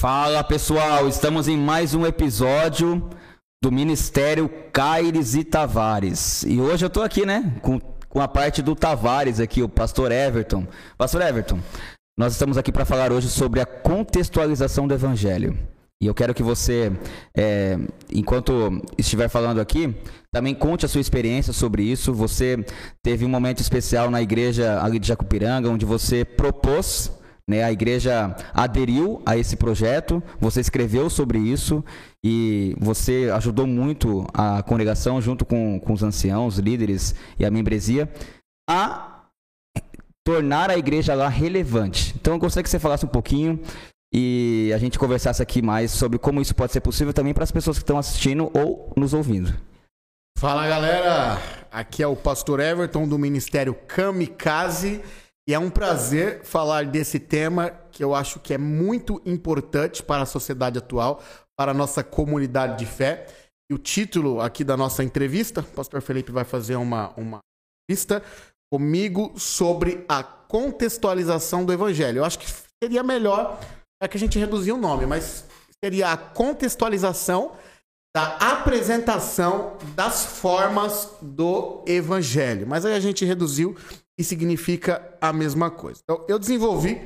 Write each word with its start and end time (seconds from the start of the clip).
Fala 0.00 0.42
pessoal, 0.42 1.06
estamos 1.06 1.46
em 1.46 1.58
mais 1.58 1.92
um 1.92 2.06
episódio 2.06 3.06
do 3.62 3.70
Ministério 3.70 4.50
Caires 4.72 5.34
e 5.34 5.44
Tavares. 5.44 6.42
E 6.44 6.58
hoje 6.58 6.86
eu 6.86 6.88
tô 6.88 7.02
aqui, 7.02 7.26
né, 7.26 7.58
com, 7.60 7.78
com 8.08 8.18
a 8.18 8.26
parte 8.26 8.62
do 8.62 8.74
Tavares 8.74 9.38
aqui, 9.40 9.62
o 9.62 9.68
pastor 9.68 10.10
Everton. 10.10 10.66
Pastor 10.96 11.20
Everton, 11.20 11.58
nós 12.18 12.32
estamos 12.32 12.56
aqui 12.56 12.72
para 12.72 12.86
falar 12.86 13.12
hoje 13.12 13.28
sobre 13.28 13.60
a 13.60 13.66
contextualização 13.66 14.88
do 14.88 14.94
Evangelho. 14.94 15.54
E 16.02 16.06
eu 16.06 16.14
quero 16.14 16.32
que 16.32 16.42
você, 16.42 16.90
é, 17.36 17.76
enquanto 18.10 18.80
estiver 18.96 19.28
falando 19.28 19.60
aqui, 19.60 19.94
também 20.32 20.54
conte 20.54 20.86
a 20.86 20.88
sua 20.88 21.02
experiência 21.02 21.52
sobre 21.52 21.82
isso. 21.82 22.14
Você 22.14 22.64
teve 23.02 23.26
um 23.26 23.28
momento 23.28 23.60
especial 23.60 24.10
na 24.10 24.22
igreja 24.22 24.82
ali 24.82 24.98
de 24.98 25.08
Jacupiranga, 25.08 25.68
onde 25.68 25.84
você 25.84 26.24
propôs, 26.24 27.12
né, 27.50 27.64
a 27.64 27.72
igreja 27.72 28.34
aderiu 28.54 29.20
a 29.26 29.36
esse 29.36 29.56
projeto, 29.56 30.22
você 30.40 30.60
escreveu 30.60 31.10
sobre 31.10 31.38
isso 31.38 31.84
e 32.24 32.76
você 32.78 33.28
ajudou 33.34 33.66
muito 33.66 34.26
a 34.32 34.62
congregação, 34.62 35.20
junto 35.20 35.44
com, 35.44 35.80
com 35.80 35.92
os 35.92 36.02
anciãos, 36.02 36.58
líderes 36.58 37.14
e 37.38 37.44
a 37.44 37.50
membresia, 37.50 38.08
a 38.68 39.24
tornar 40.24 40.70
a 40.70 40.78
igreja 40.78 41.12
lá 41.14 41.28
relevante. 41.28 42.14
Então 42.18 42.34
eu 42.34 42.38
gostaria 42.38 42.62
que 42.62 42.70
você 42.70 42.78
falasse 42.78 43.04
um 43.04 43.08
pouquinho 43.08 43.60
e 44.14 44.70
a 44.72 44.78
gente 44.78 44.98
conversasse 44.98 45.42
aqui 45.42 45.60
mais 45.60 45.90
sobre 45.90 46.18
como 46.18 46.40
isso 46.40 46.54
pode 46.54 46.72
ser 46.72 46.80
possível 46.80 47.12
também 47.12 47.34
para 47.34 47.44
as 47.44 47.50
pessoas 47.50 47.78
que 47.78 47.82
estão 47.82 47.98
assistindo 47.98 48.50
ou 48.54 48.92
nos 48.96 49.12
ouvindo. 49.12 49.52
Fala 50.38 50.68
galera, 50.68 51.38
aqui 51.70 52.02
é 52.02 52.06
o 52.06 52.16
Pastor 52.16 52.60
Everton 52.60 53.08
do 53.08 53.18
Ministério 53.18 53.74
Kamikaze 53.74 55.02
e 55.48 55.54
é 55.54 55.58
um 55.58 55.70
prazer 55.70 56.44
falar 56.44 56.86
desse 56.86 57.18
tema 57.18 57.70
que 57.90 58.04
eu 58.04 58.14
acho 58.14 58.38
que 58.38 58.54
é 58.54 58.58
muito 58.58 59.20
importante 59.24 60.02
para 60.02 60.22
a 60.22 60.26
sociedade 60.26 60.78
atual, 60.78 61.22
para 61.58 61.72
a 61.72 61.74
nossa 61.74 62.04
comunidade 62.04 62.78
de 62.78 62.86
fé. 62.86 63.26
E 63.70 63.74
o 63.74 63.78
título 63.78 64.40
aqui 64.40 64.64
da 64.64 64.76
nossa 64.76 65.02
entrevista, 65.02 65.60
o 65.60 65.64
Pastor 65.64 66.02
Felipe 66.02 66.32
vai 66.32 66.44
fazer 66.44 66.76
uma, 66.76 67.12
uma 67.16 67.40
entrevista 67.84 68.22
comigo 68.72 69.32
sobre 69.36 70.04
a 70.08 70.22
contextualização 70.22 71.64
do 71.64 71.72
Evangelho. 71.72 72.18
Eu 72.18 72.24
acho 72.24 72.38
que 72.38 72.46
seria 72.82 73.02
melhor 73.02 73.58
é 74.02 74.08
que 74.08 74.16
a 74.16 74.20
gente 74.20 74.38
reduzir 74.38 74.72
o 74.72 74.78
nome, 74.78 75.04
mas 75.04 75.44
seria 75.84 76.12
a 76.12 76.16
contextualização 76.16 77.52
da 78.16 78.36
apresentação 78.38 79.76
das 79.94 80.24
formas 80.24 81.10
do 81.20 81.84
evangelho. 81.86 82.66
Mas 82.66 82.84
aí 82.84 82.94
a 82.94 83.00
gente 83.00 83.24
reduziu 83.24 83.76
e 84.20 84.24
significa 84.24 85.16
a 85.18 85.32
mesma 85.32 85.70
coisa. 85.70 86.02
Então, 86.04 86.26
eu 86.28 86.38
desenvolvi, 86.38 87.00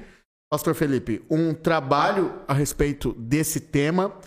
Pastor 0.51 0.75
Felipe, 0.75 1.25
um 1.31 1.55
trabalho 1.55 2.41
a 2.49 2.53
respeito 2.53 3.13
desse 3.13 3.61
tema, 3.61 4.19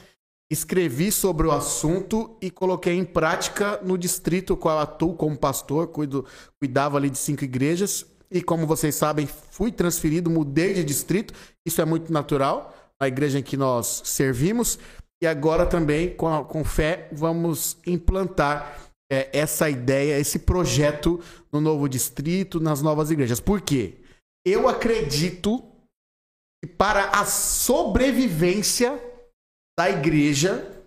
escrevi 0.50 1.12
sobre 1.12 1.46
o 1.46 1.52
assunto 1.52 2.38
e 2.42 2.50
coloquei 2.50 2.94
em 2.94 3.04
prática 3.04 3.78
no 3.84 3.98
distrito 3.98 4.56
qual 4.56 4.80
atuo 4.80 5.16
como 5.16 5.38
pastor, 5.38 5.88
cuido, 5.88 6.26
cuidava 6.62 6.96
ali 6.96 7.10
de 7.10 7.18
cinco 7.18 7.44
igrejas 7.44 8.06
e 8.32 8.42
como 8.42 8.66
vocês 8.66 8.96
sabem, 8.96 9.28
fui 9.28 9.70
transferido, 9.70 10.30
mudei 10.30 10.74
de 10.74 10.86
distrito. 10.86 11.34
Isso 11.66 11.82
é 11.82 11.86
muito 11.86 12.14
natural, 12.14 12.74
a 12.98 13.10
igreja 13.10 13.40
em 13.40 13.44
que 13.44 13.58
nós 13.58 14.02
servimos. 14.06 14.80
E 15.22 15.28
agora 15.28 15.66
também, 15.66 16.16
com, 16.16 16.34
a, 16.34 16.46
com 16.46 16.64
fé, 16.64 17.10
vamos 17.12 17.76
implantar 17.86 18.88
é, 19.12 19.30
essa 19.32 19.70
ideia, 19.70 20.20
esse 20.20 20.40
projeto 20.40 21.20
no 21.58 21.62
novo 21.62 21.90
distrito, 21.90 22.60
nas 22.60 22.82
novas 22.82 23.12
igrejas. 23.12 23.40
Por 23.40 23.62
quê? 23.62 23.98
Eu 24.46 24.68
acredito 24.68 25.64
que 26.64 26.70
para 26.70 27.10
a 27.10 27.26
sobrevivência 27.26 29.02
da 29.78 29.90
igreja 29.90 30.86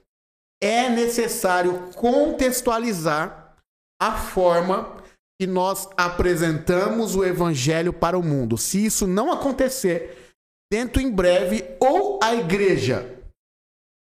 é 0.62 0.88
necessário 0.88 1.92
contextualizar 1.94 3.56
a 4.00 4.16
forma 4.16 4.96
que 5.40 5.46
nós 5.46 5.88
apresentamos 5.96 7.14
o 7.14 7.24
evangelho 7.24 7.92
para 7.92 8.18
o 8.18 8.22
mundo. 8.22 8.58
Se 8.58 8.84
isso 8.84 9.06
não 9.06 9.32
acontecer, 9.32 10.34
dentro 10.70 11.00
em 11.00 11.10
breve, 11.10 11.64
ou 11.80 12.20
a 12.22 12.34
igreja 12.34 13.18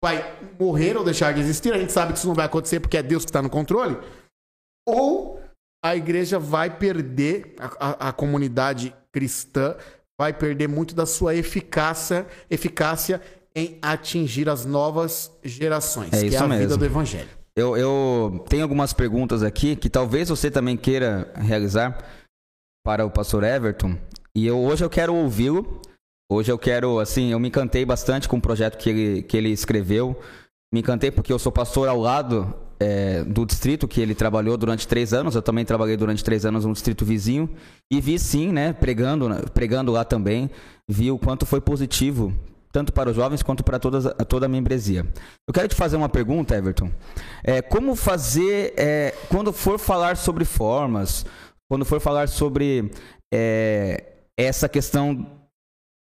vai 0.03 0.39
morrer 0.59 0.97
ou 0.97 1.03
deixar 1.03 1.33
de 1.33 1.41
existir, 1.41 1.73
a 1.73 1.77
gente 1.77 1.91
sabe 1.91 2.13
que 2.13 2.19
isso 2.19 2.27
não 2.27 2.33
vai 2.33 2.45
acontecer 2.45 2.79
porque 2.79 2.97
é 2.97 3.03
Deus 3.03 3.25
que 3.25 3.29
está 3.29 3.41
no 3.41 3.49
controle, 3.49 3.97
ou 4.87 5.38
a 5.83 5.95
igreja 5.95 6.37
vai 6.37 6.77
perder, 6.77 7.55
a, 7.59 8.07
a, 8.07 8.09
a 8.09 8.11
comunidade 8.11 8.93
cristã 9.11 9.75
vai 10.19 10.33
perder 10.33 10.67
muito 10.67 10.93
da 10.93 11.05
sua 11.05 11.35
eficácia, 11.35 12.27
eficácia 12.49 13.21
em 13.55 13.77
atingir 13.81 14.49
as 14.49 14.65
novas 14.65 15.31
gerações, 15.43 16.13
é 16.13 16.27
que 16.27 16.35
é 16.35 16.37
a 16.37 16.47
mesmo. 16.47 16.63
vida 16.63 16.77
do 16.77 16.85
evangelho. 16.85 17.29
Eu, 17.55 17.75
eu 17.75 18.45
tenho 18.47 18.63
algumas 18.63 18.93
perguntas 18.93 19.43
aqui 19.43 19.75
que 19.75 19.89
talvez 19.89 20.29
você 20.29 20.51
também 20.51 20.77
queira 20.77 21.31
realizar 21.35 21.97
para 22.85 23.05
o 23.05 23.11
pastor 23.11 23.43
Everton. 23.43 23.97
E 24.35 24.45
eu, 24.45 24.57
hoje 24.59 24.83
eu 24.83 24.89
quero 24.89 25.13
ouvi-lo. 25.13 25.81
Hoje 26.31 26.51
eu 26.51 26.59
quero, 26.59 26.99
assim, 26.99 27.31
eu 27.31 27.39
me 27.39 27.47
encantei 27.47 27.83
bastante 27.83 28.29
com 28.29 28.37
o 28.37 28.41
projeto 28.41 28.77
que 28.77 28.89
ele, 28.89 29.23
que 29.23 29.35
ele 29.35 29.49
escreveu. 29.49 30.17
Me 30.71 30.79
encantei 30.79 31.11
porque 31.11 31.33
eu 31.33 31.39
sou 31.39 31.51
pastor 31.51 31.89
ao 31.89 31.99
lado 31.99 32.53
é, 32.79 33.23
do 33.23 33.45
distrito 33.45 33.87
que 33.87 33.99
ele 33.99 34.15
trabalhou 34.15 34.57
durante 34.57 34.87
três 34.87 35.13
anos. 35.13 35.35
Eu 35.35 35.41
também 35.41 35.65
trabalhei 35.65 35.97
durante 35.97 36.23
três 36.23 36.45
anos 36.45 36.65
no 36.65 36.73
distrito 36.73 37.03
vizinho. 37.05 37.49
E 37.91 37.99
vi 37.99 38.17
sim, 38.17 38.51
né, 38.51 38.73
pregando, 38.73 39.27
pregando 39.53 39.91
lá 39.91 40.05
também. 40.05 40.49
Vi 40.87 41.11
o 41.11 41.19
quanto 41.19 41.45
foi 41.45 41.59
positivo 41.59 42.33
tanto 42.71 42.93
para 42.93 43.09
os 43.09 43.15
jovens 43.15 43.41
quanto 43.41 43.63
para 43.63 43.79
todas, 43.79 44.05
toda 44.27 44.45
a 44.45 44.49
membresia. 44.49 45.05
Eu 45.47 45.53
quero 45.53 45.67
te 45.67 45.75
fazer 45.75 45.97
uma 45.97 46.09
pergunta, 46.09 46.55
Everton. 46.55 46.91
É, 47.43 47.61
como 47.61 47.95
fazer, 47.95 48.73
é, 48.77 49.15
quando 49.27 49.51
for 49.51 49.79
falar 49.79 50.15
sobre 50.17 50.45
formas, 50.45 51.25
quando 51.67 51.83
for 51.83 51.99
falar 51.99 52.27
sobre 52.27 52.91
é, 53.33 54.13
essa 54.37 54.69
questão 54.69 55.39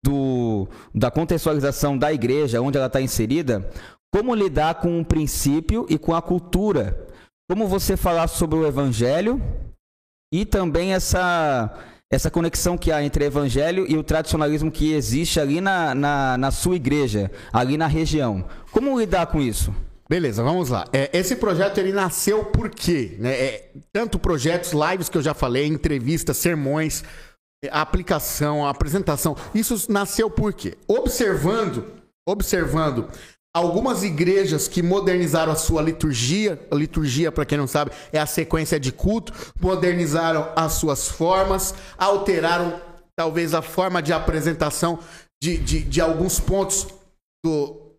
do, 0.04 0.68
da 0.94 1.10
contextualização 1.10 1.96
da 1.96 2.12
igreja, 2.12 2.60
onde 2.60 2.76
ela 2.76 2.86
está 2.86 3.00
inserida, 3.00 3.68
como 4.12 4.34
lidar 4.34 4.76
com 4.76 5.00
o 5.00 5.04
princípio 5.04 5.86
e 5.88 5.98
com 5.98 6.14
a 6.14 6.22
cultura? 6.22 7.06
Como 7.48 7.66
você 7.66 7.96
falar 7.96 8.28
sobre 8.28 8.58
o 8.58 8.66
evangelho 8.66 9.40
e 10.32 10.44
também 10.44 10.92
essa 10.92 11.76
essa 12.12 12.28
conexão 12.28 12.76
que 12.76 12.90
há 12.90 13.02
entre 13.04 13.22
o 13.22 13.26
evangelho 13.26 13.86
e 13.88 13.96
o 13.96 14.02
tradicionalismo 14.02 14.70
que 14.70 14.92
existe 14.92 15.38
ali 15.38 15.60
na, 15.60 15.94
na, 15.94 16.36
na 16.36 16.50
sua 16.50 16.74
igreja, 16.74 17.30
ali 17.52 17.76
na 17.76 17.86
região. 17.86 18.44
Como 18.72 18.98
lidar 18.98 19.28
com 19.28 19.40
isso? 19.40 19.72
Beleza, 20.08 20.42
vamos 20.42 20.70
lá. 20.70 20.86
É, 20.92 21.08
esse 21.16 21.36
projeto 21.36 21.78
ele 21.78 21.92
nasceu 21.92 22.46
por 22.46 22.68
quê? 22.68 23.16
Né? 23.20 23.32
É, 23.32 23.70
tanto 23.92 24.18
projetos, 24.18 24.72
lives 24.72 25.08
que 25.08 25.16
eu 25.16 25.22
já 25.22 25.34
falei, 25.34 25.66
entrevistas, 25.66 26.36
sermões, 26.36 27.04
a 27.70 27.80
aplicação, 27.80 28.66
apresentação. 28.66 29.36
Isso 29.54 29.86
nasceu 29.88 30.28
por 30.28 30.52
quê? 30.52 30.76
Observando, 30.88 31.86
observando 32.28 33.06
Algumas 33.52 34.04
igrejas 34.04 34.68
que 34.68 34.80
modernizaram 34.80 35.50
a 35.50 35.56
sua 35.56 35.82
liturgia, 35.82 36.64
a 36.70 36.74
liturgia, 36.74 37.32
para 37.32 37.44
quem 37.44 37.58
não 37.58 37.66
sabe, 37.66 37.90
é 38.12 38.18
a 38.20 38.26
sequência 38.26 38.78
de 38.78 38.92
culto, 38.92 39.32
modernizaram 39.60 40.52
as 40.54 40.74
suas 40.74 41.08
formas, 41.08 41.74
alteraram 41.98 42.80
talvez 43.16 43.52
a 43.52 43.60
forma 43.60 44.00
de 44.00 44.12
apresentação 44.12 45.00
de, 45.42 45.56
de, 45.56 45.82
de 45.82 46.00
alguns 46.00 46.38
pontos, 46.38 46.86
do, 47.44 47.96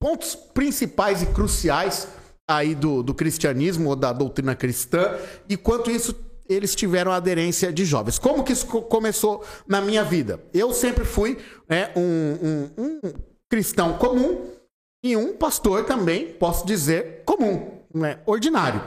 pontos 0.00 0.34
principais 0.34 1.22
e 1.22 1.26
cruciais 1.26 2.08
aí 2.50 2.74
do, 2.74 3.04
do 3.04 3.14
cristianismo 3.14 3.90
ou 3.90 3.96
da 3.96 4.12
doutrina 4.12 4.56
cristã, 4.56 5.16
e 5.48 5.56
quanto 5.56 5.92
isso 5.92 6.12
eles 6.48 6.74
tiveram 6.74 7.12
aderência 7.12 7.72
de 7.72 7.84
jovens. 7.84 8.18
Como 8.18 8.42
que 8.42 8.52
isso 8.52 8.66
começou 8.66 9.44
na 9.66 9.80
minha 9.80 10.02
vida? 10.02 10.40
Eu 10.52 10.72
sempre 10.72 11.04
fui 11.04 11.38
né, 11.68 11.92
um, 11.96 12.70
um, 12.76 12.84
um 12.84 13.12
cristão 13.48 13.96
comum, 13.96 14.50
e 15.02 15.16
um 15.16 15.36
pastor 15.36 15.84
também, 15.84 16.32
posso 16.32 16.64
dizer, 16.64 17.22
comum, 17.24 17.80
né? 17.92 18.20
ordinário. 18.24 18.80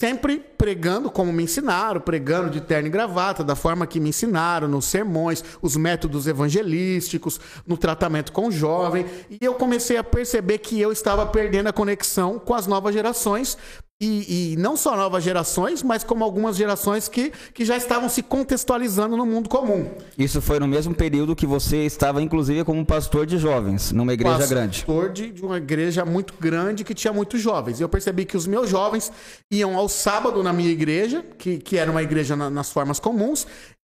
Sempre 0.00 0.40
pregando 0.58 1.10
como 1.10 1.32
me 1.32 1.44
ensinaram, 1.44 2.00
pregando 2.00 2.50
de 2.50 2.60
terno 2.60 2.88
e 2.88 2.90
gravata, 2.90 3.44
da 3.44 3.54
forma 3.54 3.86
que 3.86 4.00
me 4.00 4.08
ensinaram, 4.08 4.66
nos 4.66 4.86
sermões, 4.86 5.44
os 5.62 5.76
métodos 5.76 6.26
evangelísticos, 6.26 7.40
no 7.64 7.76
tratamento 7.76 8.32
com 8.32 8.48
o 8.48 8.52
jovem. 8.52 9.06
E 9.30 9.38
eu 9.40 9.54
comecei 9.54 9.96
a 9.96 10.02
perceber 10.02 10.58
que 10.58 10.80
eu 10.80 10.90
estava 10.90 11.24
perdendo 11.24 11.68
a 11.68 11.72
conexão 11.72 12.38
com 12.38 12.52
as 12.52 12.66
novas 12.66 12.92
gerações, 12.92 13.56
e, 14.04 14.52
e, 14.52 14.56
não 14.56 14.76
só 14.76 14.96
novas 14.96 15.22
gerações, 15.22 15.80
mas 15.80 16.02
como 16.02 16.24
algumas 16.24 16.56
gerações 16.56 17.06
que, 17.06 17.32
que 17.54 17.64
já 17.64 17.76
estavam 17.76 18.08
se 18.08 18.20
contextualizando 18.20 19.16
no 19.16 19.24
mundo 19.24 19.48
comum. 19.48 19.88
Isso 20.18 20.42
foi 20.42 20.58
no 20.58 20.66
mesmo 20.66 20.92
período 20.92 21.36
que 21.36 21.46
você 21.46 21.86
estava, 21.86 22.20
inclusive, 22.20 22.64
como 22.64 22.84
pastor 22.84 23.26
de 23.26 23.38
jovens, 23.38 23.92
numa 23.92 24.12
igreja 24.12 24.38
pastor 24.38 24.56
grande. 24.56 24.78
Pastor 24.78 25.08
de, 25.10 25.30
de 25.30 25.44
uma 25.44 25.58
igreja 25.58 26.04
muito 26.04 26.34
grande 26.40 26.82
que 26.82 26.94
tinha 26.94 27.12
muitos 27.12 27.40
jovens. 27.40 27.78
E 27.78 27.84
eu 27.84 27.88
percebi 27.88 28.24
que 28.24 28.36
os 28.36 28.44
meus 28.44 28.68
jovens 28.68 29.12
iam 29.48 29.76
ao 29.76 29.88
sábado 29.88 30.42
na 30.42 30.52
minha 30.52 30.70
igreja, 30.70 31.24
que, 31.38 31.58
que 31.58 31.76
era 31.76 31.88
uma 31.88 32.02
igreja 32.02 32.34
na, 32.34 32.50
nas 32.50 32.72
formas 32.72 32.98
comuns, 32.98 33.46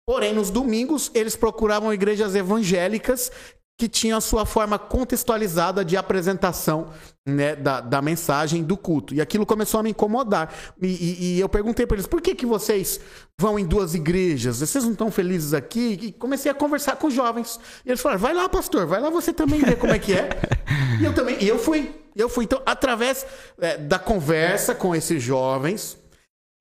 Porém, 0.08 0.32
nos 0.32 0.50
domingos, 0.50 1.10
eles 1.14 1.34
procuravam 1.34 1.92
igrejas 1.92 2.36
evangélicas 2.36 3.32
que 3.78 3.88
tinha 3.88 4.16
a 4.16 4.20
sua 4.20 4.46
forma 4.46 4.78
contextualizada 4.78 5.84
de 5.84 5.96
apresentação 5.96 6.88
né, 7.26 7.54
da, 7.54 7.80
da 7.80 8.00
mensagem 8.00 8.62
do 8.62 8.76
culto. 8.76 9.14
E 9.14 9.20
aquilo 9.20 9.44
começou 9.44 9.80
a 9.80 9.82
me 9.82 9.90
incomodar. 9.90 10.52
E, 10.80 10.86
e, 10.86 11.36
e 11.36 11.40
eu 11.40 11.48
perguntei 11.48 11.86
para 11.86 11.96
eles: 11.96 12.06
por 12.06 12.22
que, 12.22 12.34
que 12.34 12.46
vocês 12.46 12.98
vão 13.38 13.58
em 13.58 13.66
duas 13.66 13.94
igrejas? 13.94 14.60
Vocês 14.60 14.84
não 14.84 14.92
estão 14.92 15.10
felizes 15.10 15.52
aqui? 15.52 15.98
E 16.00 16.12
comecei 16.12 16.50
a 16.50 16.54
conversar 16.54 16.96
com 16.96 17.08
os 17.08 17.14
jovens. 17.14 17.60
E 17.84 17.90
eles 17.90 18.00
falaram: 18.00 18.20
vai 18.20 18.32
lá, 18.32 18.48
pastor, 18.48 18.86
vai 18.86 19.00
lá 19.00 19.10
você 19.10 19.32
também 19.32 19.60
ver 19.60 19.76
como 19.76 19.92
é 19.92 19.98
que 19.98 20.14
é. 20.14 20.30
e 21.00 21.04
eu 21.04 21.14
também, 21.14 21.36
e 21.40 21.46
eu 21.46 21.58
fui. 21.58 22.02
Eu 22.16 22.30
fui, 22.30 22.44
então, 22.44 22.62
através 22.64 23.26
é, 23.60 23.76
da 23.76 23.98
conversa 23.98 24.74
com 24.74 24.94
esses 24.94 25.22
jovens, 25.22 25.98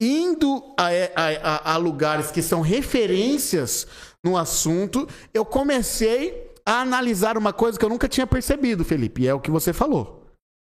indo 0.01 0.61
a, 0.77 0.89
a, 1.15 1.73
a, 1.73 1.77
lugares 1.77 2.29
que 2.29 2.41
são 2.41 2.59
referências 2.59 3.87
no 4.21 4.37
assunto, 4.37 5.07
eu 5.33 5.45
comecei 5.45 6.44
a 6.67 6.81
analisar 6.81 7.37
uma 7.37 7.53
coisa 7.53 7.77
que 7.77 7.85
eu 7.85 7.89
nunca 7.89 8.07
tinha 8.07 8.25
percebido, 8.25 8.83
Felipe, 8.83 9.23
e 9.23 9.27
é 9.27 9.33
o 9.33 9.39
que 9.39 9.51
você 9.51 9.71
falou. 9.71 10.25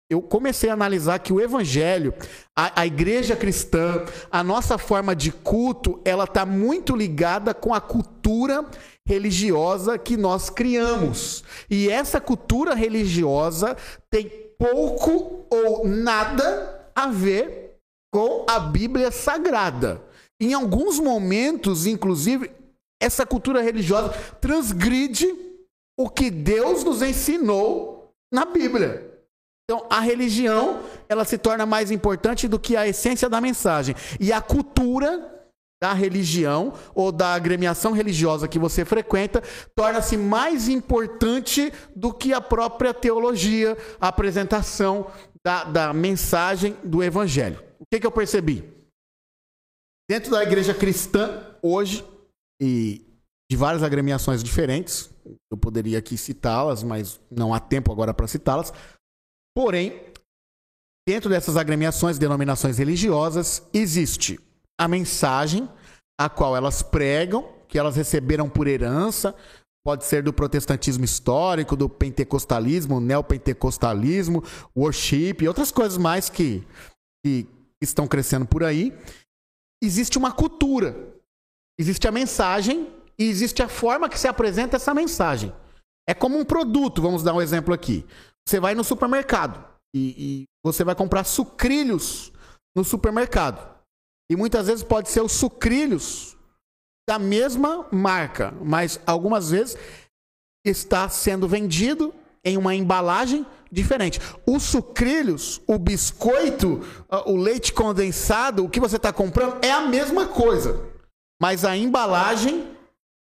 Eu 0.09 0.23
comecei 0.23 0.71
a 0.71 0.73
analisar 0.73 1.19
que 1.19 1.33
o 1.33 1.41
evangelho, 1.41 2.15
a, 2.57 2.83
a 2.83 2.87
igreja 2.87 3.35
cristã, 3.35 4.05
a 4.31 4.43
nossa 4.43 4.79
forma 4.79 5.17
de 5.17 5.33
culto, 5.33 6.01
ela 6.05 6.25
está 6.25 6.47
muito 6.47 6.95
ligada 6.95 7.53
com 7.53 7.75
a 7.75 7.81
cultura 7.81 8.65
religiosa 9.07 9.99
que 9.99 10.17
nós 10.17 10.49
criamos. 10.49 11.43
E 11.69 11.89
essa 11.91 12.21
cultura 12.21 12.73
religiosa 12.75 13.77
tem 14.09 14.29
pouco 14.57 15.45
ou 15.51 15.87
nada 15.89 16.91
a 16.95 17.09
ver 17.09 17.77
com 18.13 18.47
a 18.49 18.61
Bíblia 18.61 19.11
Sagrada. 19.11 20.01
Em 20.41 20.55
alguns 20.55 21.01
momentos, 21.01 21.85
inclusive, 21.85 22.51
essa 23.01 23.27
cultura 23.27 23.61
religiosa 23.61 24.11
transgride 24.41 25.46
o 25.99 26.09
que 26.09 26.31
Deus 26.31 26.85
nos 26.85 27.03
ensinou 27.03 28.13
na 28.33 28.45
Bíblia. 28.45 29.17
Então, 29.65 29.87
a 29.91 29.99
religião, 29.99 30.81
ela 31.09 31.25
se 31.25 31.37
torna 31.37 31.67
mais 31.67 31.91
importante 31.91 32.47
do 32.47 32.59
que 32.59 32.77
a 32.77 32.87
essência 32.87 33.29
da 33.29 33.41
mensagem. 33.41 33.97
E 34.21 34.33
a 34.33 34.41
cultura 34.41 35.33
da 35.83 35.93
religião 35.93 36.73
ou 36.95 37.13
da 37.13 37.35
agremiação 37.35 37.93
religiosa 37.93 38.49
que 38.49 38.59
você 38.59 38.85
frequenta 38.85 39.43
torna-se 39.75 40.17
mais 40.17 40.69
importante 40.69 41.73
do 41.95 42.15
que 42.15 42.33
a 42.33 42.41
própria 42.41 42.95
teologia, 42.95 43.77
a 44.01 44.09
apresentação 44.09 45.11
da, 45.45 45.65
da 45.65 45.93
mensagem 45.93 46.77
do 46.83 47.03
evangelho. 47.03 47.63
O 47.79 47.85
que, 47.93 48.01
que 48.01 48.07
eu 48.07 48.13
percebi? 48.13 48.65
Dentro 50.09 50.31
da 50.31 50.43
igreja 50.43 50.73
cristã, 50.73 51.45
hoje, 51.61 52.05
e 52.61 53.05
de 53.51 53.57
várias 53.57 53.83
agremiações 53.83 54.43
diferentes, 54.43 55.11
eu 55.51 55.57
poderia 55.57 55.99
aqui 55.99 56.17
citá-las, 56.17 56.83
mas 56.83 57.21
não 57.31 57.53
há 57.53 57.61
tempo 57.61 57.93
agora 57.93 58.15
para 58.15 58.27
citá-las. 58.27 58.73
Porém, 59.55 60.03
dentro 61.09 61.31
dessas 61.31 61.57
agremiações, 61.57 62.19
denominações 62.19 62.79
religiosas, 62.79 63.67
existe 63.73 64.39
a 64.79 64.87
mensagem 64.87 65.69
a 66.19 66.29
qual 66.29 66.57
elas 66.57 66.83
pregam, 66.83 67.53
que 67.69 67.79
elas 67.79 67.97
receberam 67.97 68.49
por 68.49 68.67
herança, 68.67 69.35
pode 69.85 70.05
ser 70.05 70.23
do 70.23 70.33
protestantismo 70.33 71.05
histórico, 71.05 71.77
do 71.77 71.89
pentecostalismo, 71.89 73.01
neopentecostalismo, 73.01 74.43
worship 74.77 75.37
e 75.41 75.49
outras 75.49 75.71
coisas 75.71 75.97
mais 75.97 76.29
que, 76.29 76.67
que 77.25 77.47
estão 77.81 78.09
crescendo 78.09 78.47
por 78.47 78.65
aí. 78.65 78.93
Existe 79.83 80.19
uma 80.19 80.33
cultura, 80.33 81.15
existe 81.79 82.09
a 82.09 82.13
mensagem 82.13 82.96
e 83.19 83.25
existe 83.25 83.63
a 83.63 83.69
forma 83.69 84.09
que 84.09 84.19
se 84.19 84.29
apresenta 84.29 84.77
essa 84.77 84.93
mensagem. 84.93 85.53
É 86.09 86.15
como 86.15 86.39
um 86.39 86.45
produto, 86.45 87.03
vamos 87.03 87.23
dar 87.23 87.35
um 87.35 87.43
exemplo 87.43 87.75
aqui. 87.75 88.07
Você 88.47 88.61
vai 88.61 88.75
no 88.75 88.85
supermercado 88.85 89.65
e, 89.95 90.15
e 90.17 90.45
você 90.65 90.85
vai 90.85 90.95
comprar 90.95 91.25
sucrilhos 91.25 92.33
no 92.77 92.85
supermercado. 92.85 93.77
E 94.31 94.37
muitas 94.37 94.67
vezes 94.67 94.85
pode 94.85 95.09
ser 95.09 95.21
os 95.21 95.33
sucrilhos 95.33 96.37
da 97.09 97.19
mesma 97.19 97.87
marca, 97.91 98.53
mas 98.61 99.01
algumas 99.07 99.51
vezes 99.51 99.77
está 100.65 101.09
sendo 101.09 101.49
vendido 101.49 102.13
em 102.45 102.57
uma 102.57 102.75
embalagem 102.75 103.47
diferente. 103.71 104.21
Os 104.47 104.65
sucrilhos, 104.65 105.61
o 105.67 105.79
biscoito, 105.79 106.81
ah, 107.09 107.29
o 107.29 107.37
leite 107.37 107.73
condensado, 107.73 108.65
o 108.65 108.69
que 108.69 108.81
você 108.81 108.97
está 108.97 109.13
comprando 109.13 109.65
é 109.65 109.71
a 109.71 109.83
mesma 109.83 110.27
coisa, 110.27 110.81
mas 111.41 111.65
a 111.65 111.77
embalagem 111.77 112.76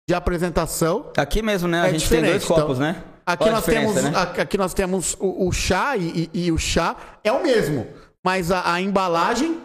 de 0.08 0.14
apresentação. 0.14 1.10
Aqui 1.16 1.42
mesmo, 1.42 1.68
né? 1.68 1.82
A 1.82 1.88
é 1.88 1.90
gente 1.90 2.00
diferente. 2.00 2.22
tem 2.24 2.32
dois 2.32 2.44
copos, 2.44 2.78
então, 2.78 2.92
né? 2.92 3.02
Aqui 3.24 3.50
nós, 3.50 3.64
temos, 3.64 3.94
né? 3.94 4.12
aqui 4.16 4.58
nós 4.58 4.74
temos 4.74 5.16
o, 5.20 5.46
o 5.46 5.52
chá 5.52 5.96
e, 5.96 6.28
e, 6.34 6.46
e, 6.46 6.52
o 6.52 6.58
chá 6.58 6.96
é 7.22 7.30
o 7.30 7.40
mesmo, 7.40 7.86
mas 8.24 8.50
a, 8.50 8.72
a 8.72 8.80
embalagem 8.80 9.60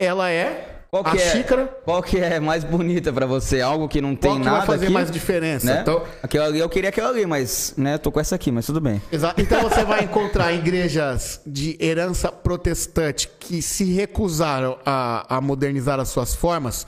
ela 0.00 0.28
é 0.28 0.76
qual 0.90 1.04
que 1.04 1.10
a 1.10 1.14
é, 1.20 1.30
xícara. 1.30 1.66
Qual 1.84 2.02
que 2.02 2.18
é 2.18 2.40
mais 2.40 2.64
bonita 2.64 3.12
para 3.12 3.26
você? 3.26 3.60
Algo 3.60 3.88
que 3.88 4.00
não 4.00 4.16
tem 4.16 4.30
qual 4.30 4.40
que 4.40 4.44
nada. 4.44 4.56
vai 4.58 4.66
fazer 4.66 4.84
aqui, 4.86 4.94
mais 4.94 5.10
diferença? 5.10 5.66
Né? 5.66 5.80
Então, 5.82 6.02
aquela 6.22 6.46
ali, 6.46 6.58
eu 6.58 6.68
queria 6.68 6.90
aquela 6.90 7.10
ali, 7.10 7.26
mas 7.26 7.74
né, 7.76 7.98
tô 7.98 8.10
com 8.10 8.20
essa 8.20 8.34
aqui, 8.34 8.50
mas 8.50 8.66
tudo 8.66 8.80
bem. 8.80 9.02
Exato. 9.10 9.40
Então 9.40 9.60
você 9.62 9.84
vai 9.84 10.04
encontrar 10.04 10.52
igrejas 10.52 11.40
de 11.46 11.76
herança 11.80 12.30
protestante 12.30 13.28
que 13.38 13.60
se 13.60 13.84
recusaram 13.84 14.78
a, 14.86 15.36
a 15.36 15.40
modernizar 15.40 16.00
as 16.00 16.08
suas 16.08 16.34
formas 16.34 16.86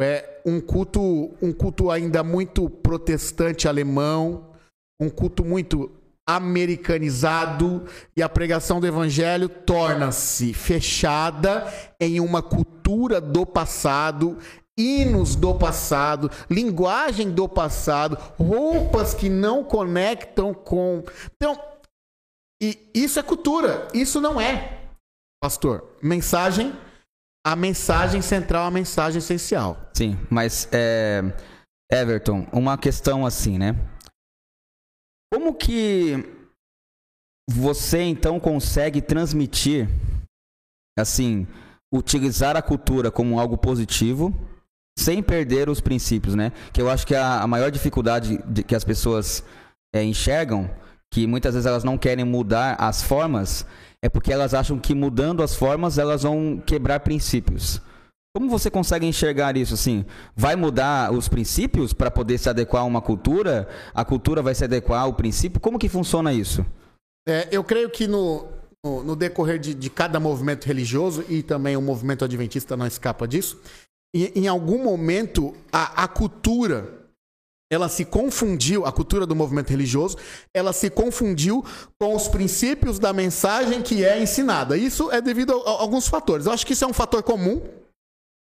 é 0.00 0.40
um 0.44 0.60
culto, 0.60 1.34
um 1.40 1.52
culto 1.52 1.90
ainda 1.90 2.22
muito 2.22 2.68
protestante 2.68 3.66
alemão, 3.66 4.52
um 5.00 5.08
culto 5.08 5.44
muito 5.44 5.90
americanizado 6.28 7.84
e 8.16 8.22
a 8.22 8.28
pregação 8.28 8.80
do 8.80 8.86
evangelho 8.86 9.48
torna-se 9.48 10.52
fechada 10.52 11.72
em 12.00 12.20
uma 12.20 12.42
cultura 12.42 13.20
do 13.20 13.46
passado, 13.46 14.38
hinos 14.76 15.36
do 15.36 15.54
passado, 15.54 16.30
linguagem 16.50 17.30
do 17.30 17.48
passado, 17.48 18.18
roupas 18.36 19.14
que 19.14 19.28
não 19.28 19.62
conectam 19.62 20.52
com. 20.52 21.04
Então, 21.36 21.58
e 22.60 22.90
isso 22.92 23.18
é 23.18 23.22
cultura, 23.22 23.86
isso 23.94 24.20
não 24.20 24.40
é, 24.40 24.88
pastor. 25.40 25.84
Mensagem 26.02 26.74
a 27.46 27.54
mensagem 27.54 28.20
central, 28.20 28.66
a 28.66 28.70
mensagem 28.72 29.18
essencial. 29.18 29.88
Sim, 29.94 30.18
mas 30.28 30.68
é, 30.72 31.22
Everton, 31.92 32.44
uma 32.52 32.76
questão 32.76 33.24
assim, 33.24 33.56
né? 33.56 33.76
Como 35.32 35.54
que 35.54 36.24
você 37.48 38.02
então 38.02 38.40
consegue 38.40 39.00
transmitir, 39.00 39.88
assim, 40.98 41.46
utilizar 41.94 42.56
a 42.56 42.62
cultura 42.62 43.12
como 43.12 43.38
algo 43.38 43.56
positivo, 43.56 44.34
sem 44.98 45.22
perder 45.22 45.68
os 45.68 45.80
princípios, 45.80 46.34
né? 46.34 46.50
Que 46.72 46.82
eu 46.82 46.90
acho 46.90 47.06
que 47.06 47.14
a, 47.14 47.42
a 47.42 47.46
maior 47.46 47.70
dificuldade 47.70 48.38
de, 48.44 48.64
que 48.64 48.74
as 48.74 48.82
pessoas 48.82 49.44
é, 49.94 50.02
enxergam, 50.02 50.68
que 51.14 51.28
muitas 51.28 51.54
vezes 51.54 51.66
elas 51.66 51.84
não 51.84 51.96
querem 51.96 52.24
mudar 52.24 52.74
as 52.74 53.02
formas, 53.02 53.64
é 54.02 54.08
porque 54.08 54.32
elas 54.32 54.54
acham 54.54 54.78
que 54.78 54.94
mudando 54.94 55.42
as 55.42 55.54
formas 55.54 55.98
elas 55.98 56.22
vão 56.22 56.62
quebrar 56.64 57.00
princípios. 57.00 57.80
Como 58.36 58.50
você 58.50 58.70
consegue 58.70 59.06
enxergar 59.06 59.56
isso 59.56 59.72
assim? 59.72 60.04
Vai 60.36 60.56
mudar 60.56 61.10
os 61.10 61.26
princípios 61.26 61.94
para 61.94 62.10
poder 62.10 62.36
se 62.36 62.48
adequar 62.50 62.82
a 62.82 62.84
uma 62.84 63.00
cultura? 63.00 63.66
A 63.94 64.04
cultura 64.04 64.42
vai 64.42 64.54
se 64.54 64.62
adequar 64.62 65.00
ao 65.00 65.14
princípio? 65.14 65.58
Como 65.58 65.78
que 65.78 65.88
funciona 65.88 66.34
isso? 66.34 66.64
É, 67.26 67.48
eu 67.50 67.64
creio 67.64 67.88
que 67.88 68.06
no, 68.06 68.46
no, 68.84 69.02
no 69.02 69.16
decorrer 69.16 69.58
de, 69.58 69.72
de, 69.72 69.88
cada 69.88 70.20
movimento 70.20 70.66
religioso, 70.66 71.24
e 71.28 71.42
também 71.42 71.76
o 71.76 71.82
movimento 71.82 72.24
adventista 72.24 72.76
não 72.76 72.86
escapa 72.86 73.26
disso, 73.26 73.58
em, 74.14 74.30
em 74.36 74.48
algum 74.48 74.84
momento 74.84 75.54
a, 75.72 76.04
a 76.04 76.08
cultura 76.08 76.95
ela 77.70 77.88
se 77.88 78.04
confundiu, 78.04 78.86
a 78.86 78.92
cultura 78.92 79.26
do 79.26 79.34
movimento 79.34 79.70
religioso, 79.70 80.16
ela 80.54 80.72
se 80.72 80.88
confundiu 80.88 81.64
com 82.00 82.14
os 82.14 82.28
princípios 82.28 82.98
da 82.98 83.12
mensagem 83.12 83.82
que 83.82 84.04
é 84.04 84.20
ensinada. 84.20 84.76
Isso 84.76 85.10
é 85.10 85.20
devido 85.20 85.52
a, 85.52 85.70
alguns 85.70 86.06
fatores. 86.08 86.46
Eu 86.46 86.52
acho 86.52 86.66
que 86.66 86.72
isso 86.72 86.84
é 86.84 86.88
um 86.88 86.92
fator 86.92 87.22
comum. 87.22 87.60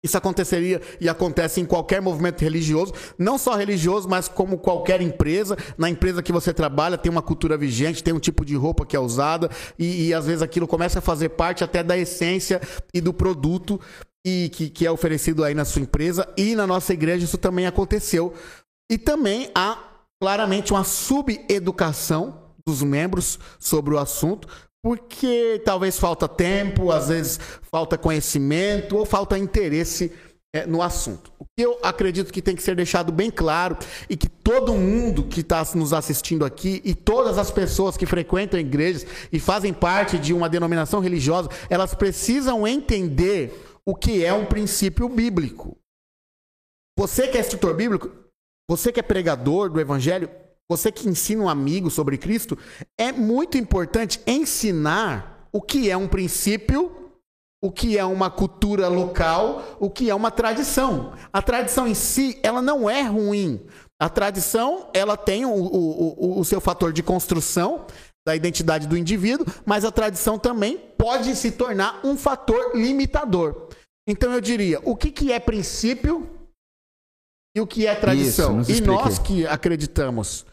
Isso 0.04 0.18
aconteceria 0.18 0.82
e 1.00 1.08
acontece 1.08 1.62
em 1.62 1.64
qualquer 1.64 2.02
movimento 2.02 2.42
religioso, 2.42 2.92
não 3.18 3.38
só 3.38 3.54
religioso, 3.54 4.06
mas 4.06 4.28
como 4.28 4.58
qualquer 4.58 5.00
empresa. 5.00 5.56
Na 5.78 5.88
empresa 5.88 6.22
que 6.22 6.30
você 6.30 6.52
trabalha, 6.52 6.98
tem 6.98 7.10
uma 7.10 7.22
cultura 7.22 7.56
vigente, 7.56 8.04
tem 8.04 8.12
um 8.12 8.20
tipo 8.20 8.44
de 8.44 8.54
roupa 8.54 8.84
que 8.84 8.94
é 8.94 9.00
usada, 9.00 9.48
e, 9.78 10.08
e 10.08 10.14
às 10.14 10.26
vezes 10.26 10.42
aquilo 10.42 10.68
começa 10.68 10.98
a 10.98 11.02
fazer 11.02 11.30
parte 11.30 11.64
até 11.64 11.82
da 11.82 11.96
essência 11.96 12.60
e 12.92 13.00
do 13.00 13.14
produto 13.14 13.80
e 14.26 14.50
que, 14.50 14.70
que 14.70 14.86
é 14.86 14.90
oferecido 14.90 15.42
aí 15.42 15.54
na 15.54 15.64
sua 15.64 15.82
empresa. 15.82 16.26
E 16.36 16.54
na 16.54 16.66
nossa 16.66 16.92
igreja 16.92 17.24
isso 17.24 17.38
também 17.38 17.66
aconteceu. 17.66 18.34
E 18.90 18.98
também 18.98 19.50
há 19.54 19.78
claramente 20.20 20.72
uma 20.72 20.84
subeducação 20.84 22.42
dos 22.66 22.82
membros 22.82 23.38
sobre 23.58 23.94
o 23.94 23.98
assunto, 23.98 24.48
porque 24.82 25.62
talvez 25.64 25.98
falta 25.98 26.28
tempo, 26.28 26.90
às 26.90 27.08
vezes 27.08 27.38
falta 27.70 27.96
conhecimento 27.96 28.96
ou 28.96 29.06
falta 29.06 29.38
interesse 29.38 30.12
é, 30.54 30.66
no 30.66 30.80
assunto. 30.80 31.32
O 31.38 31.44
que 31.44 31.64
eu 31.64 31.78
acredito 31.82 32.32
que 32.32 32.40
tem 32.40 32.54
que 32.54 32.62
ser 32.62 32.76
deixado 32.76 33.10
bem 33.10 33.30
claro 33.30 33.76
e 34.08 34.16
que 34.16 34.28
todo 34.28 34.72
mundo 34.72 35.24
que 35.24 35.40
está 35.40 35.66
nos 35.74 35.92
assistindo 35.92 36.44
aqui 36.44 36.80
e 36.84 36.94
todas 36.94 37.38
as 37.38 37.50
pessoas 37.50 37.96
que 37.96 38.06
frequentam 38.06 38.60
igrejas 38.60 39.06
e 39.32 39.40
fazem 39.40 39.72
parte 39.72 40.18
de 40.18 40.32
uma 40.32 40.48
denominação 40.48 41.00
religiosa, 41.00 41.48
elas 41.68 41.94
precisam 41.94 42.66
entender 42.66 43.52
o 43.84 43.94
que 43.94 44.24
é 44.24 44.32
um 44.32 44.46
princípio 44.46 45.08
bíblico. 45.08 45.76
Você 46.96 47.26
que 47.26 47.36
é 47.36 47.40
instrutor 47.40 47.74
bíblico, 47.74 48.23
você 48.68 48.92
que 48.92 49.00
é 49.00 49.02
pregador 49.02 49.70
do 49.70 49.80
evangelho, 49.80 50.30
você 50.68 50.90
que 50.90 51.08
ensina 51.08 51.44
um 51.44 51.48
amigo 51.48 51.90
sobre 51.90 52.16
Cristo, 52.16 52.58
é 52.98 53.12
muito 53.12 53.58
importante 53.58 54.20
ensinar 54.26 55.48
o 55.52 55.60
que 55.60 55.90
é 55.90 55.96
um 55.96 56.08
princípio 56.08 57.04
o 57.64 57.72
que 57.72 57.96
é 57.96 58.04
uma 58.04 58.30
cultura 58.30 58.88
local, 58.88 59.78
o 59.80 59.88
que 59.88 60.10
é 60.10 60.14
uma 60.14 60.30
tradição. 60.30 61.14
A 61.32 61.40
tradição 61.40 61.88
em 61.88 61.94
si, 61.94 62.38
ela 62.42 62.60
não 62.60 62.90
é 62.90 63.00
ruim. 63.00 63.58
A 63.98 64.06
tradição, 64.06 64.90
ela 64.92 65.16
tem 65.16 65.46
o, 65.46 65.50
o, 65.50 66.40
o, 66.40 66.44
seu 66.44 66.60
fator 66.60 66.92
de 66.92 67.02
construção 67.02 67.86
da 68.26 68.36
identidade 68.36 68.86
do 68.86 68.98
indivíduo, 68.98 69.46
mas 69.64 69.82
a 69.82 69.90
tradição 69.90 70.38
também 70.38 70.76
pode 70.76 71.34
se 71.36 71.52
tornar 71.52 72.00
um 72.04 72.18
fator 72.18 72.76
limitador. 72.76 73.68
Então 74.06 74.30
eu 74.34 74.42
diria, 74.42 74.78
o 74.84 74.94
que, 74.94 75.10
que 75.10 75.32
é 75.32 75.40
princípio 75.40 76.28
e 77.56 77.60
o 77.60 77.66
que 77.66 77.86
é 77.86 77.94
tradição? 77.94 78.60
Isso, 78.60 78.72
e 78.72 78.80
nós 78.80 79.18
que 79.18 79.46
acreditamos 79.46 80.44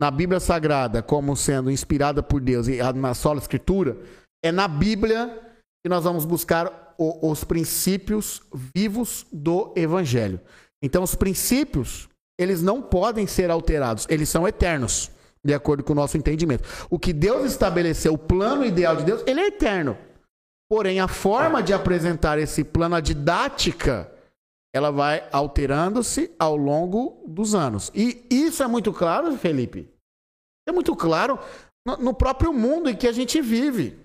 na 0.00 0.10
Bíblia 0.10 0.40
Sagrada 0.40 1.02
como 1.02 1.36
sendo 1.36 1.70
inspirada 1.70 2.22
por 2.22 2.40
Deus 2.40 2.68
e 2.68 2.78
na 2.94 3.14
sola 3.14 3.38
escritura, 3.38 3.96
é 4.42 4.50
na 4.50 4.66
Bíblia 4.66 5.40
que 5.84 5.88
nós 5.88 6.04
vamos 6.04 6.24
buscar 6.24 6.94
o, 6.98 7.30
os 7.30 7.44
princípios 7.44 8.42
vivos 8.74 9.26
do 9.32 9.72
Evangelho. 9.76 10.40
Então, 10.82 11.02
os 11.02 11.14
princípios, 11.14 12.08
eles 12.38 12.62
não 12.62 12.82
podem 12.82 13.26
ser 13.26 13.50
alterados, 13.50 14.06
eles 14.08 14.28
são 14.28 14.46
eternos, 14.46 15.10
de 15.44 15.54
acordo 15.54 15.82
com 15.82 15.92
o 15.92 15.96
nosso 15.96 16.16
entendimento. 16.16 16.86
O 16.90 16.98
que 16.98 17.12
Deus 17.12 17.50
estabeleceu, 17.50 18.14
o 18.14 18.18
plano 18.18 18.64
ideal 18.64 18.96
de 18.96 19.04
Deus, 19.04 19.22
ele 19.26 19.40
é 19.40 19.46
eterno. 19.46 19.96
Porém, 20.68 21.00
a 21.00 21.08
forma 21.08 21.62
de 21.62 21.72
apresentar 21.72 22.38
esse 22.38 22.62
plano, 22.62 22.96
a 22.96 23.00
didática, 23.00 24.10
ela 24.74 24.90
vai 24.90 25.26
alterando-se 25.32 26.30
ao 26.38 26.56
longo 26.56 27.24
dos 27.26 27.54
anos. 27.54 27.90
E 27.94 28.26
isso 28.30 28.62
é 28.62 28.66
muito 28.66 28.92
claro, 28.92 29.36
Felipe. 29.36 29.88
É 30.68 30.72
muito 30.72 30.94
claro 30.94 31.38
no 31.98 32.12
próprio 32.12 32.52
mundo 32.52 32.90
em 32.90 32.96
que 32.96 33.08
a 33.08 33.12
gente 33.12 33.40
vive. 33.40 33.98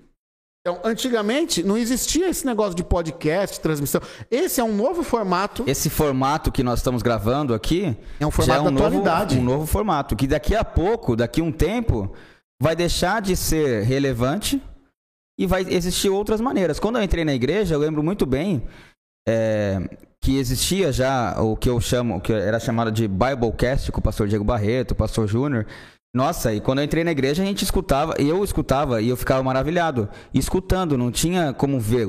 Então, 0.65 0.79
antigamente 0.85 1.61
não 1.61 1.77
existia 1.77 2.29
esse 2.29 2.45
negócio 2.45 2.73
de 2.73 2.85
podcast, 2.85 3.59
transmissão. 3.59 3.99
Esse 4.31 4.61
é 4.61 4.63
um 4.63 4.73
novo 4.73 5.03
formato. 5.03 5.65
Esse 5.67 5.89
formato 5.89 6.53
que 6.53 6.63
nós 6.63 6.79
estamos 6.79 7.01
gravando 7.01 7.53
aqui 7.53 7.97
é 8.17 8.25
um 8.25 8.31
formato 8.31 8.67
é 8.67 8.69
um 8.69 8.73
da 8.73 8.85
atualidade. 8.85 9.35
Novo, 9.35 9.41
um 9.41 9.53
novo 9.53 9.65
formato 9.65 10.15
que 10.15 10.25
daqui 10.25 10.55
a 10.55 10.63
pouco, 10.63 11.17
daqui 11.17 11.41
a 11.41 11.43
um 11.43 11.51
tempo, 11.51 12.13
vai 12.61 12.77
deixar 12.77 13.21
de 13.21 13.35
ser 13.35 13.83
relevante 13.83 14.63
e 15.37 15.45
vai 15.45 15.65
existir 15.67 16.07
outras 16.07 16.39
maneiras. 16.39 16.79
Quando 16.79 16.97
eu 16.97 17.03
entrei 17.03 17.25
na 17.25 17.33
igreja, 17.33 17.75
eu 17.75 17.79
lembro 17.79 18.01
muito 18.01 18.25
bem 18.25 18.65
é, 19.27 19.79
que 20.21 20.37
existia 20.37 20.91
já 20.91 21.39
o 21.41 21.55
que 21.57 21.69
eu 21.69 21.79
chamo, 21.81 22.21
que 22.21 22.31
era 22.31 22.59
chamado 22.59 22.91
de 22.91 23.07
Biblecast 23.07 23.91
com 23.91 23.99
o 23.99 24.03
pastor 24.03 24.27
Diego 24.27 24.43
Barreto, 24.43 24.91
o 24.91 24.95
pastor 24.95 25.27
Júnior. 25.27 25.65
Nossa, 26.15 26.53
e 26.53 26.61
quando 26.61 26.79
eu 26.79 26.85
entrei 26.85 27.03
na 27.03 27.11
igreja 27.11 27.41
a 27.41 27.45
gente 27.45 27.63
escutava, 27.63 28.13
eu 28.19 28.43
escutava 28.43 29.01
e 29.01 29.09
eu 29.09 29.17
ficava 29.17 29.43
maravilhado. 29.43 30.07
escutando, 30.33 30.97
não 30.97 31.11
tinha 31.11 31.53
como 31.53 31.79
ver. 31.79 32.07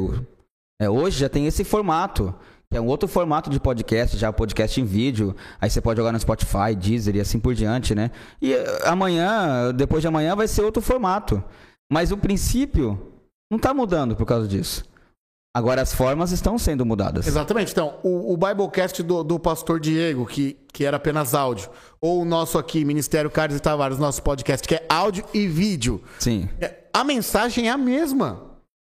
É, 0.81 0.91
hoje 0.91 1.19
já 1.19 1.29
tem 1.29 1.47
esse 1.47 1.65
formato, 1.65 2.35
que 2.71 2.77
é 2.77 2.81
um 2.81 2.87
outro 2.87 3.09
formato 3.09 3.49
de 3.49 3.59
podcast, 3.59 4.17
já 4.17 4.33
podcast 4.33 4.81
em 4.81 4.85
vídeo. 4.85 5.35
Aí 5.61 5.71
você 5.71 5.81
pode 5.81 5.99
jogar 5.99 6.13
no 6.13 6.21
Spotify, 6.21 6.75
Deezer 6.77 7.17
e 7.17 7.21
assim 7.21 7.39
por 7.41 7.55
diante, 7.55 7.95
né? 7.95 8.11
E 8.43 8.53
eh, 8.53 8.81
amanhã, 8.85 9.73
depois 9.73 10.03
de 10.03 10.09
amanhã, 10.09 10.37
vai 10.37 10.49
ser 10.49 10.63
outro 10.63 10.83
formato. 10.83 11.43
Mas 11.91 12.13
o 12.13 12.17
princípio 12.17 13.13
não 13.51 13.57
está 13.57 13.73
mudando 13.73 14.15
por 14.17 14.27
causa 14.27 14.47
disso. 14.47 14.85
Agora 15.57 15.81
as 15.81 15.95
formas 15.95 16.33
estão 16.33 16.59
sendo 16.59 16.85
mudadas. 16.85 17.29
Exatamente. 17.29 17.71
Então, 17.71 17.95
o, 18.03 18.33
o 18.33 18.37
Biblecast 18.37 19.01
do, 19.05 19.23
do 19.23 19.39
pastor 19.39 19.79
Diego, 19.79 20.27
que, 20.27 20.57
que 20.73 20.85
era 20.85 20.97
apenas 20.97 21.33
áudio, 21.33 21.71
ou 22.01 22.23
o 22.23 22.25
nosso 22.25 22.59
aqui, 22.59 22.85
Ministério 22.85 23.31
Carlos 23.31 23.57
e 23.57 23.61
Tavares, 23.61 23.97
nosso 23.97 24.21
podcast, 24.21 24.67
que 24.67 24.75
é 24.75 24.85
áudio 24.89 25.25
e 25.33 25.47
vídeo. 25.47 26.03
Sim. 26.19 26.49
É, 26.61 26.75
a 26.93 27.05
mensagem 27.05 27.69
é 27.69 27.71
a 27.71 27.79
mesma. 27.79 28.43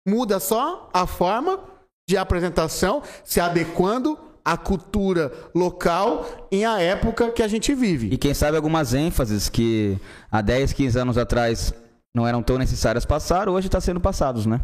Muda 0.08 0.40
só 0.40 0.88
a 0.94 1.06
forma 1.06 1.60
de 2.08 2.16
apresentação, 2.16 3.02
se 3.22 3.38
adequando 3.38 4.18
à 4.42 4.56
cultura 4.56 5.30
local 5.54 6.48
em 6.50 6.64
a 6.64 6.80
época 6.80 7.32
que 7.32 7.42
a 7.42 7.48
gente 7.48 7.74
vive. 7.74 8.08
E 8.10 8.16
quem 8.16 8.32
sabe 8.32 8.56
algumas 8.56 8.94
ênfases 8.94 9.50
que 9.50 9.98
há 10.32 10.40
10, 10.40 10.72
15 10.72 10.98
anos 10.98 11.18
atrás 11.18 11.74
não 12.14 12.26
eram 12.26 12.42
tão 12.42 12.56
necessárias 12.56 13.04
passar, 13.04 13.46
hoje 13.46 13.66
está 13.66 13.78
sendo 13.78 14.00
passados, 14.00 14.46
né? 14.46 14.62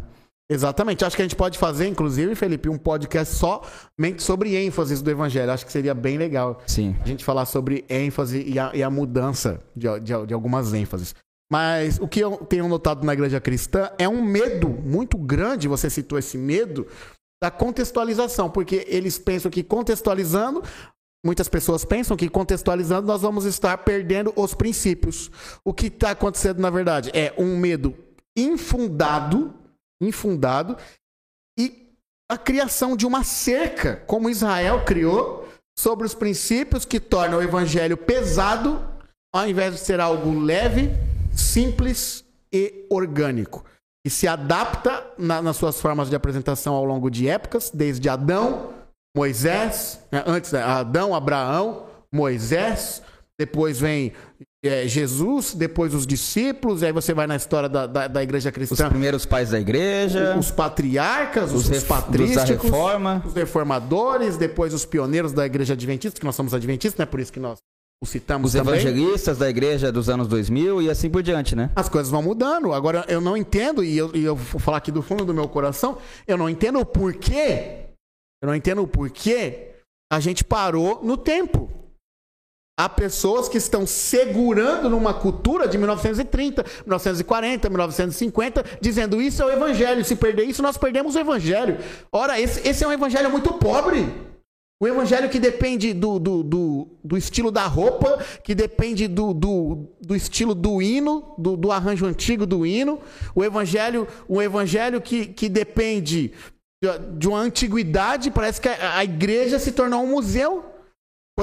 Exatamente. 0.49 1.05
Acho 1.05 1.15
que 1.15 1.21
a 1.21 1.25
gente 1.25 1.35
pode 1.35 1.57
fazer, 1.57 1.87
inclusive, 1.87 2.35
Felipe, 2.35 2.69
um 2.69 2.77
podcast 2.77 3.35
somente 3.35 4.21
sobre 4.21 4.55
ênfases 4.55 5.01
do 5.01 5.09
evangelho. 5.09 5.51
Acho 5.51 5.65
que 5.65 5.71
seria 5.71 5.93
bem 5.93 6.17
legal 6.17 6.61
Sim. 6.67 6.95
a 7.01 7.07
gente 7.07 7.23
falar 7.23 7.45
sobre 7.45 7.85
ênfase 7.89 8.43
e 8.43 8.59
a, 8.59 8.71
e 8.73 8.83
a 8.83 8.89
mudança 8.89 9.61
de, 9.75 9.87
de, 9.99 10.25
de, 10.27 10.33
algumas 10.33 10.73
ênfases. 10.73 11.15
Mas 11.51 11.99
o 11.99 12.07
que 12.07 12.19
eu 12.19 12.37
tenho 12.37 12.67
notado 12.67 13.05
na 13.05 13.13
igreja 13.13 13.39
cristã 13.39 13.89
é 13.97 14.07
um 14.07 14.21
medo 14.23 14.69
muito 14.69 15.17
grande, 15.17 15.67
você 15.67 15.89
citou 15.89 16.17
esse 16.17 16.37
medo, 16.37 16.87
da 17.41 17.51
contextualização, 17.51 18.49
porque 18.49 18.85
eles 18.87 19.19
pensam 19.19 19.51
que 19.51 19.63
contextualizando, 19.63 20.63
muitas 21.25 21.47
pessoas 21.47 21.85
pensam 21.85 22.17
que 22.17 22.29
contextualizando 22.29 23.05
nós 23.05 23.21
vamos 23.21 23.45
estar 23.45 23.77
perdendo 23.79 24.33
os 24.35 24.53
princípios. 24.53 25.29
O 25.63 25.73
que 25.73 25.87
está 25.87 26.11
acontecendo, 26.11 26.59
na 26.59 26.69
verdade, 26.69 27.11
é 27.13 27.33
um 27.37 27.57
medo 27.57 27.93
infundado 28.35 29.53
infundado 30.01 30.77
e 31.57 31.89
a 32.29 32.37
criação 32.37 32.95
de 32.95 33.05
uma 33.05 33.23
cerca, 33.23 33.97
como 34.07 34.29
Israel 34.29 34.83
criou, 34.85 35.47
sobre 35.77 36.05
os 36.05 36.13
princípios 36.13 36.85
que 36.85 36.99
tornam 36.99 37.39
o 37.39 37.43
evangelho 37.43 37.97
pesado, 37.97 38.87
ao 39.33 39.47
invés 39.47 39.73
de 39.73 39.79
ser 39.79 39.99
algo 39.99 40.39
leve, 40.39 40.89
simples 41.35 42.23
e 42.53 42.85
orgânico. 42.89 43.65
E 44.05 44.09
se 44.09 44.27
adapta 44.27 45.05
na, 45.17 45.41
nas 45.41 45.57
suas 45.57 45.79
formas 45.79 46.09
de 46.09 46.15
apresentação 46.15 46.75
ao 46.75 46.85
longo 46.85 47.09
de 47.09 47.27
épocas, 47.27 47.71
desde 47.73 48.09
Adão, 48.09 48.73
Moisés, 49.15 49.99
né, 50.11 50.23
antes 50.25 50.51
né, 50.51 50.61
Adão, 50.61 51.15
Abraão, 51.15 51.87
Moisés, 52.11 53.01
depois 53.39 53.79
vem 53.79 54.13
é, 54.63 54.87
Jesus, 54.87 55.53
depois 55.53 55.93
os 55.93 56.07
discípulos, 56.07 56.83
aí 56.83 56.93
você 56.93 57.13
vai 57.13 57.27
na 57.27 57.35
história 57.35 57.67
da, 57.67 57.85
da, 57.85 58.07
da, 58.07 58.23
igreja 58.23 58.49
cristã. 58.49 58.85
Os 58.85 58.89
primeiros 58.89 59.25
pais 59.25 59.49
da 59.49 59.59
igreja. 59.59 60.37
Os 60.39 60.51
patriarcas, 60.51 61.51
os, 61.51 61.69
os 61.69 61.83
patrísticos. 61.83 62.63
reforma. 62.63 63.21
Os 63.25 63.33
reformadores, 63.33 64.37
depois 64.37 64.73
os 64.73 64.85
pioneiros 64.85 65.33
da 65.33 65.45
igreja 65.45 65.73
adventista, 65.73 66.17
que 66.17 66.25
nós 66.25 66.35
somos 66.35 66.53
adventistas, 66.53 66.97
né? 66.97 67.05
Por 67.05 67.19
isso 67.19 67.33
que 67.33 67.41
nós 67.41 67.59
o 68.01 68.05
citamos 68.05 68.53
Os 68.53 68.59
também. 68.59 68.75
evangelistas 68.75 69.37
da 69.37 69.49
igreja 69.49 69.91
dos 69.91 70.09
anos 70.09 70.27
2000 70.27 70.81
e 70.81 70.89
assim 70.89 71.09
por 71.09 71.21
diante, 71.21 71.55
né? 71.55 71.69
As 71.75 71.89
coisas 71.89 72.09
vão 72.09 72.21
mudando. 72.21 72.73
Agora, 72.73 73.05
eu 73.07 73.19
não 73.19 73.35
entendo, 73.35 73.83
e 73.83 73.97
eu, 73.97 74.11
e 74.13 74.23
eu 74.23 74.35
vou 74.35 74.59
falar 74.59 74.77
aqui 74.77 74.91
do 74.91 75.01
fundo 75.01 75.25
do 75.25 75.33
meu 75.33 75.47
coração, 75.47 75.97
eu 76.25 76.37
não 76.37 76.49
entendo 76.49 76.79
o 76.79 76.85
porquê, 76.85 77.87
eu 78.41 78.47
não 78.47 78.55
entendo 78.55 78.81
o 78.81 78.87
porquê 78.87 79.71
a 80.11 80.19
gente 80.19 80.43
parou 80.43 81.01
no 81.03 81.17
tempo. 81.17 81.82
Há 82.75 82.89
pessoas 82.89 83.47
que 83.47 83.57
estão 83.57 83.85
segurando 83.85 84.89
numa 84.89 85.13
cultura 85.13 85.67
de 85.67 85.77
1930, 85.77 86.63
1940, 86.85 87.69
1950, 87.69 88.65
dizendo 88.81 89.21
isso 89.21 89.43
é 89.43 89.45
o 89.45 89.51
evangelho. 89.51 90.03
Se 90.03 90.15
perder 90.15 90.45
isso, 90.45 90.63
nós 90.63 90.75
perdemos 90.75 91.15
o 91.15 91.19
evangelho. 91.19 91.77
Ora, 92.11 92.39
esse, 92.41 92.67
esse 92.67 92.83
é 92.83 92.87
um 92.87 92.91
evangelho 92.91 93.29
muito 93.29 93.53
pobre. 93.53 94.11
O 94.81 94.87
evangelho 94.87 95.29
que 95.29 95.39
depende 95.39 95.93
do, 95.93 96.17
do, 96.17 96.41
do, 96.41 96.87
do 97.03 97.15
estilo 97.15 97.51
da 97.51 97.67
roupa, 97.67 98.17
que 98.43 98.55
depende 98.55 99.07
do, 99.07 99.35
do, 99.35 99.87
do 100.01 100.15
estilo 100.15 100.55
do 100.55 100.81
hino, 100.81 101.35
do, 101.37 101.55
do, 101.55 101.71
arranjo 101.71 102.07
antigo 102.07 102.43
do 102.43 102.65
hino. 102.65 102.99
O 103.35 103.43
evangelho, 103.43 104.07
o 104.27 104.41
evangelho 104.41 104.99
que, 104.99 105.27
que 105.27 105.47
depende 105.47 106.33
de 107.15 107.27
uma 107.27 107.39
antiguidade. 107.39 108.31
Parece 108.31 108.59
que 108.59 108.67
a, 108.67 108.97
a 108.97 109.03
igreja 109.03 109.59
se 109.59 109.71
tornou 109.71 110.03
um 110.03 110.07
museu 110.07 110.72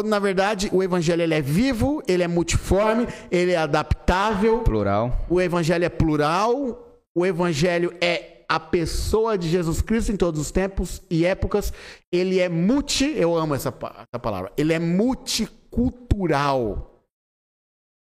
quando 0.00 0.09
na 0.09 0.19
verdade 0.19 0.71
o 0.73 0.83
evangelho 0.83 1.21
ele 1.21 1.35
é 1.35 1.42
vivo, 1.42 2.02
ele 2.09 2.23
é 2.23 2.28
multiforme, 2.28 3.07
ele 3.30 3.52
é 3.52 3.59
adaptável. 3.59 4.61
Plural. 4.61 5.26
O 5.28 5.38
evangelho 5.38 5.85
é 5.85 5.90
plural. 5.90 7.02
O 7.14 7.26
evangelho 7.26 7.95
é 8.00 8.47
a 8.49 8.59
pessoa 8.59 9.37
de 9.37 9.50
Jesus 9.50 9.83
Cristo 9.83 10.11
em 10.11 10.16
todos 10.16 10.40
os 10.40 10.50
tempos 10.50 11.02
e 11.11 11.26
épocas. 11.26 11.71
Ele 12.11 12.38
é 12.38 12.49
multi, 12.49 13.12
eu 13.14 13.37
amo 13.37 13.54
essa, 13.54 13.69
essa 13.69 14.19
palavra. 14.19 14.50
Ele 14.57 14.73
é 14.73 14.78
multicultural. 14.78 17.04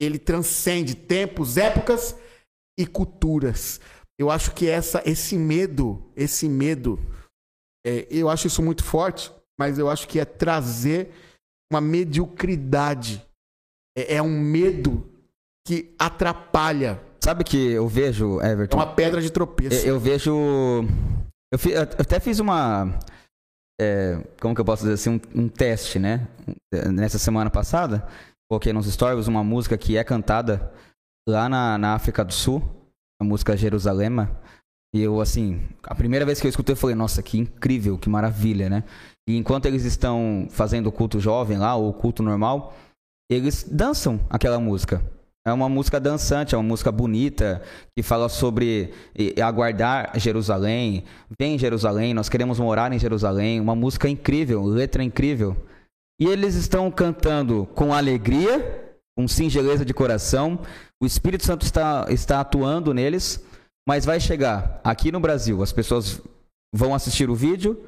Ele 0.00 0.20
transcende 0.20 0.94
tempos, 0.94 1.56
épocas 1.56 2.14
e 2.78 2.86
culturas. 2.86 3.80
Eu 4.16 4.30
acho 4.30 4.54
que 4.54 4.68
essa, 4.68 5.02
esse 5.04 5.36
medo, 5.36 6.00
esse 6.14 6.48
medo, 6.48 6.96
é, 7.84 8.06
eu 8.08 8.28
acho 8.28 8.46
isso 8.46 8.62
muito 8.62 8.84
forte 8.84 9.32
mas 9.58 9.78
eu 9.78 9.90
acho 9.90 10.06
que 10.06 10.20
é 10.20 10.24
trazer 10.24 11.12
uma 11.72 11.80
mediocridade. 11.80 13.24
É, 13.96 14.16
é 14.16 14.22
um 14.22 14.28
medo 14.40 15.06
que 15.66 15.94
atrapalha. 15.98 17.00
Sabe 17.22 17.44
que 17.44 17.56
eu 17.72 17.86
vejo, 17.88 18.40
É 18.40 18.52
Everton? 18.52 18.76
uma 18.76 18.94
pedra 18.94 19.20
de 19.20 19.30
tropeço. 19.30 19.84
Eu, 19.86 19.94
eu 19.94 20.00
vejo. 20.00 20.32
Eu, 21.52 21.58
fi- 21.58 21.72
eu 21.72 21.82
até 21.82 22.20
fiz 22.20 22.38
uma. 22.38 22.98
é, 23.80 24.22
como 24.40 24.54
que 24.54 24.60
eu 24.60 24.64
posso 24.64 24.82
dizer 24.82 24.94
assim? 24.94 25.20
Um, 25.34 25.42
um 25.42 25.48
teste, 25.48 25.98
né? 25.98 26.26
Nessa 26.92 27.18
semana 27.18 27.50
passada. 27.50 28.06
Coloquei 28.50 28.72
nos 28.72 28.86
stories 28.90 29.26
uma 29.26 29.44
música 29.44 29.76
que 29.76 29.96
é 29.98 30.04
cantada 30.04 30.72
lá 31.28 31.48
na, 31.48 31.76
na 31.76 31.94
África 31.94 32.24
do 32.24 32.32
Sul. 32.32 32.62
A 33.20 33.24
música 33.24 33.56
Jerusalema. 33.56 34.30
E 34.94 35.02
eu, 35.02 35.20
assim, 35.20 35.68
a 35.82 35.94
primeira 35.94 36.24
vez 36.24 36.40
que 36.40 36.46
eu 36.46 36.48
escutei, 36.48 36.72
eu 36.72 36.76
falei, 36.76 36.96
nossa, 36.96 37.22
que 37.22 37.36
incrível, 37.36 37.98
que 37.98 38.08
maravilha, 38.08 38.70
né? 38.70 38.84
E 39.28 39.36
enquanto 39.36 39.66
eles 39.66 39.84
estão 39.84 40.46
fazendo 40.48 40.86
o 40.86 40.92
culto 40.92 41.20
jovem 41.20 41.58
lá, 41.58 41.76
ou 41.76 41.90
o 41.90 41.92
culto 41.92 42.22
normal, 42.22 42.74
eles 43.30 43.62
dançam 43.70 44.18
aquela 44.30 44.58
música. 44.58 45.02
É 45.46 45.52
uma 45.52 45.68
música 45.68 46.00
dançante, 46.00 46.54
é 46.54 46.58
uma 46.58 46.66
música 46.66 46.90
bonita, 46.90 47.62
que 47.94 48.02
fala 48.02 48.30
sobre 48.30 48.90
aguardar 49.42 50.18
Jerusalém. 50.18 51.04
Vem 51.38 51.58
Jerusalém, 51.58 52.14
nós 52.14 52.30
queremos 52.30 52.58
morar 52.58 52.90
em 52.92 52.98
Jerusalém. 52.98 53.60
Uma 53.60 53.74
música 53.74 54.08
incrível, 54.08 54.64
letra 54.64 55.04
incrível. 55.04 55.54
E 56.18 56.26
eles 56.26 56.54
estão 56.54 56.90
cantando 56.90 57.68
com 57.74 57.92
alegria, 57.92 58.96
com 59.14 59.28
singeleza 59.28 59.84
de 59.84 59.92
coração. 59.92 60.58
O 61.02 61.04
Espírito 61.04 61.44
Santo 61.44 61.66
está, 61.66 62.06
está 62.08 62.40
atuando 62.40 62.94
neles, 62.94 63.44
mas 63.86 64.06
vai 64.06 64.20
chegar 64.20 64.80
aqui 64.82 65.12
no 65.12 65.20
Brasil. 65.20 65.62
As 65.62 65.72
pessoas 65.72 66.20
vão 66.74 66.94
assistir 66.94 67.28
o 67.28 67.34
vídeo. 67.34 67.78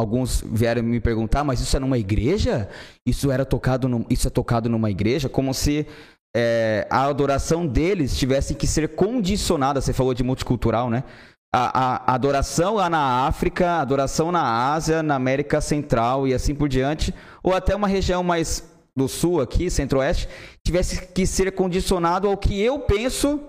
Alguns 0.00 0.42
vieram 0.46 0.82
me 0.82 0.98
perguntar, 0.98 1.44
mas 1.44 1.60
isso 1.60 1.76
é 1.76 1.80
numa 1.80 1.98
igreja? 1.98 2.68
Isso 3.06 3.30
era 3.30 3.44
tocado, 3.44 3.86
num- 3.88 4.06
isso 4.08 4.26
é 4.26 4.30
tocado 4.30 4.68
numa 4.68 4.90
igreja? 4.90 5.28
Como 5.28 5.52
se 5.52 5.86
é, 6.34 6.86
a 6.88 7.04
adoração 7.04 7.66
deles 7.66 8.16
tivesse 8.16 8.54
que 8.54 8.66
ser 8.66 8.88
condicionada. 8.94 9.80
Você 9.80 9.92
falou 9.92 10.14
de 10.14 10.22
multicultural, 10.22 10.88
né? 10.88 11.04
A, 11.52 12.12
a 12.12 12.14
adoração 12.14 12.76
lá 12.76 12.88
na 12.88 13.26
África, 13.26 13.66
a 13.66 13.80
adoração 13.80 14.30
na 14.30 14.72
Ásia, 14.72 15.02
na 15.02 15.16
América 15.16 15.60
Central 15.60 16.26
e 16.26 16.32
assim 16.32 16.54
por 16.54 16.68
diante, 16.68 17.12
ou 17.42 17.52
até 17.52 17.74
uma 17.74 17.88
região 17.88 18.22
mais 18.22 18.64
do 18.96 19.08
sul 19.08 19.40
aqui, 19.40 19.68
centro-oeste, 19.68 20.28
tivesse 20.64 21.06
que 21.08 21.26
ser 21.26 21.50
condicionado 21.52 22.28
ao 22.28 22.36
que 22.36 22.60
eu 22.60 22.78
penso 22.78 23.40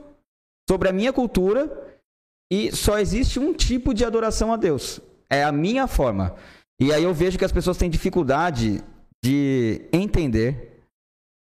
sobre 0.68 0.90
a 0.90 0.92
minha 0.94 1.14
cultura 1.14 1.70
e 2.52 2.76
só 2.76 2.98
existe 2.98 3.40
um 3.40 3.54
tipo 3.54 3.94
de 3.94 4.04
adoração 4.04 4.52
a 4.52 4.58
Deus. 4.58 5.00
É 5.32 5.44
a 5.44 5.52
minha 5.52 5.88
forma. 5.88 6.36
E 6.80 6.92
aí 6.94 7.04
eu 7.04 7.14
vejo 7.14 7.38
que 7.38 7.46
as 7.46 7.52
pessoas 7.52 7.78
têm 7.78 7.90
dificuldade 7.90 8.84
de 9.24 9.88
entender, 9.94 10.84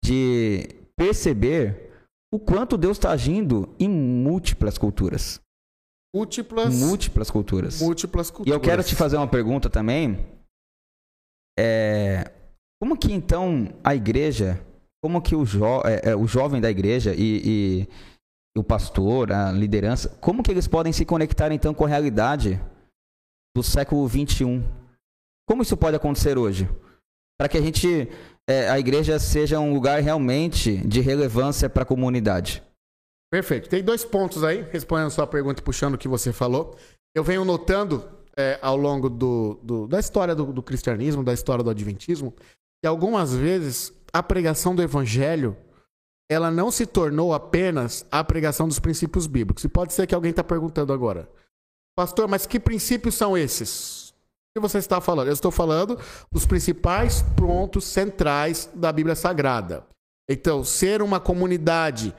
de 0.05 0.69
perceber 0.97 1.91
o 2.33 2.39
quanto 2.39 2.77
Deus 2.77 2.97
está 2.97 3.11
agindo 3.11 3.73
em 3.79 3.89
múltiplas 3.89 4.77
culturas. 4.77 5.41
Múltiplas, 6.15 6.75
Múltiplas 6.75 7.31
culturas. 7.31 7.81
múltiplas 7.81 8.29
E 8.29 8.31
culturas. 8.33 8.53
eu 8.53 8.61
quero 8.61 8.83
te 8.83 8.95
fazer 8.95 9.17
uma 9.17 9.27
pergunta 9.27 9.69
também. 9.69 10.25
É, 11.59 12.31
como 12.81 12.97
que 12.97 13.11
então 13.11 13.73
a 13.83 13.95
igreja, 13.95 14.59
como 15.03 15.21
que 15.21 15.35
o, 15.35 15.45
jo, 15.45 15.81
é, 15.85 16.11
é, 16.11 16.15
o 16.15 16.27
jovem 16.27 16.61
da 16.61 16.69
igreja 16.69 17.13
e, 17.15 17.21
e- 17.21 17.87
e 18.55 18.59
o 18.59 18.63
pastor, 18.63 19.31
a 19.31 19.51
liderança, 19.51 20.09
como 20.21 20.43
que 20.43 20.51
eles 20.51 20.67
podem 20.67 20.91
se 20.91 21.05
conectar 21.05 21.51
então 21.51 21.73
com 21.73 21.85
a 21.85 21.87
realidade 21.87 22.59
do 23.55 23.63
século 23.63 24.07
21? 24.07 24.63
Como 25.47 25.61
isso 25.61 25.75
pode 25.75 25.95
acontecer 25.95 26.37
hoje? 26.37 26.69
Para 27.39 27.49
que 27.49 27.57
a 27.57 27.61
gente, 27.61 28.07
é, 28.47 28.69
a 28.69 28.79
igreja 28.79 29.17
seja 29.19 29.59
um 29.59 29.73
lugar 29.73 30.01
realmente 30.01 30.77
de 30.87 31.01
relevância 31.01 31.69
para 31.69 31.83
a 31.83 31.85
comunidade. 31.85 32.63
Perfeito. 33.31 33.69
Tem 33.69 33.83
dois 33.83 34.03
pontos 34.05 34.43
aí, 34.43 34.61
respondendo 34.71 35.07
a 35.07 35.11
sua 35.11 35.25
pergunta 35.27 35.61
e 35.61 35.63
puxando 35.63 35.95
o 35.95 35.97
que 35.97 36.07
você 36.07 36.31
falou. 36.31 36.75
Eu 37.15 37.23
venho 37.23 37.43
notando 37.43 38.07
é, 38.37 38.59
ao 38.61 38.77
longo 38.77 39.09
do, 39.09 39.59
do- 39.63 39.87
da 39.87 39.99
história 39.99 40.35
do, 40.35 40.45
do 40.53 40.61
cristianismo, 40.63 41.23
da 41.23 41.33
história 41.33 41.63
do 41.63 41.69
adventismo, 41.69 42.33
que 42.81 42.87
algumas 42.87 43.33
vezes 43.35 43.91
a 44.13 44.21
pregação 44.21 44.75
do 44.75 44.81
evangelho 44.81 45.55
ela 46.29 46.49
não 46.49 46.71
se 46.71 46.85
tornou 46.85 47.33
apenas 47.33 48.05
a 48.09 48.23
pregação 48.23 48.65
dos 48.67 48.79
princípios 48.79 49.27
bíblicos. 49.27 49.63
E 49.65 49.69
pode 49.69 49.91
ser 49.93 50.07
que 50.07 50.15
alguém 50.15 50.31
está 50.31 50.43
perguntando 50.43 50.93
agora, 50.93 51.29
pastor, 51.95 52.27
mas 52.27 52.45
que 52.45 52.59
princípios 52.59 53.15
são 53.15 53.37
esses? 53.37 54.09
O 54.09 54.13
que 54.59 54.61
você 54.61 54.77
está 54.77 54.99
falando? 54.99 55.27
Eu 55.27 55.33
estou 55.33 55.51
falando 55.51 55.97
dos 56.31 56.45
principais 56.45 57.21
pontos 57.37 57.85
centrais 57.85 58.69
da 58.73 58.91
Bíblia 58.91 59.15
Sagrada. 59.15 59.85
Então, 60.29 60.63
ser 60.63 61.01
uma 61.01 61.19
comunidade 61.19 62.13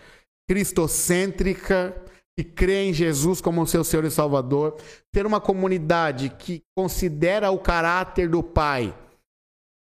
cristocêntrica, 0.49 1.95
que 2.39 2.45
crê 2.45 2.85
em 2.85 2.95
Jesus 2.95 3.41
como 3.41 3.67
seu 3.67 3.85
Senhor 3.85 4.05
e 4.05 4.11
Salvador, 4.11 4.77
ter 5.13 5.27
uma 5.27 5.41
comunidade 5.41 6.31
que 6.31 6.63
considera 6.77 7.51
o 7.51 7.59
caráter 7.59 8.29
do 8.29 8.43
Pai 8.43 8.95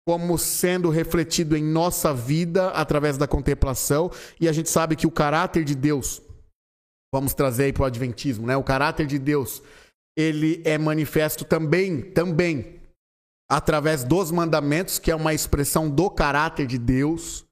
como 0.06 0.38
sendo 0.38 0.88
refletido 0.88 1.56
em 1.56 1.64
nossa 1.64 2.14
vida 2.14 2.68
através 2.68 3.18
da 3.18 3.26
contemplação, 3.26 4.08
e 4.40 4.48
a 4.48 4.52
gente 4.52 4.70
sabe 4.70 4.94
que 4.94 5.06
o 5.06 5.10
caráter 5.10 5.64
de 5.64 5.74
Deus, 5.74 6.22
vamos 7.16 7.32
trazer 7.32 7.64
aí 7.64 7.72
para 7.72 7.84
o 7.84 7.86
Adventismo, 7.86 8.46
né? 8.46 8.58
O 8.58 8.62
caráter 8.62 9.06
de 9.06 9.18
Deus, 9.18 9.62
ele 10.14 10.60
é 10.66 10.76
manifesto 10.76 11.46
também, 11.46 12.02
também, 12.02 12.78
através 13.50 14.04
dos 14.04 14.30
mandamentos, 14.30 14.98
que 14.98 15.10
é 15.10 15.16
uma 15.16 15.32
expressão 15.32 15.88
do 15.88 16.10
caráter 16.10 16.66
de 16.66 16.76
Deus. 16.76 17.46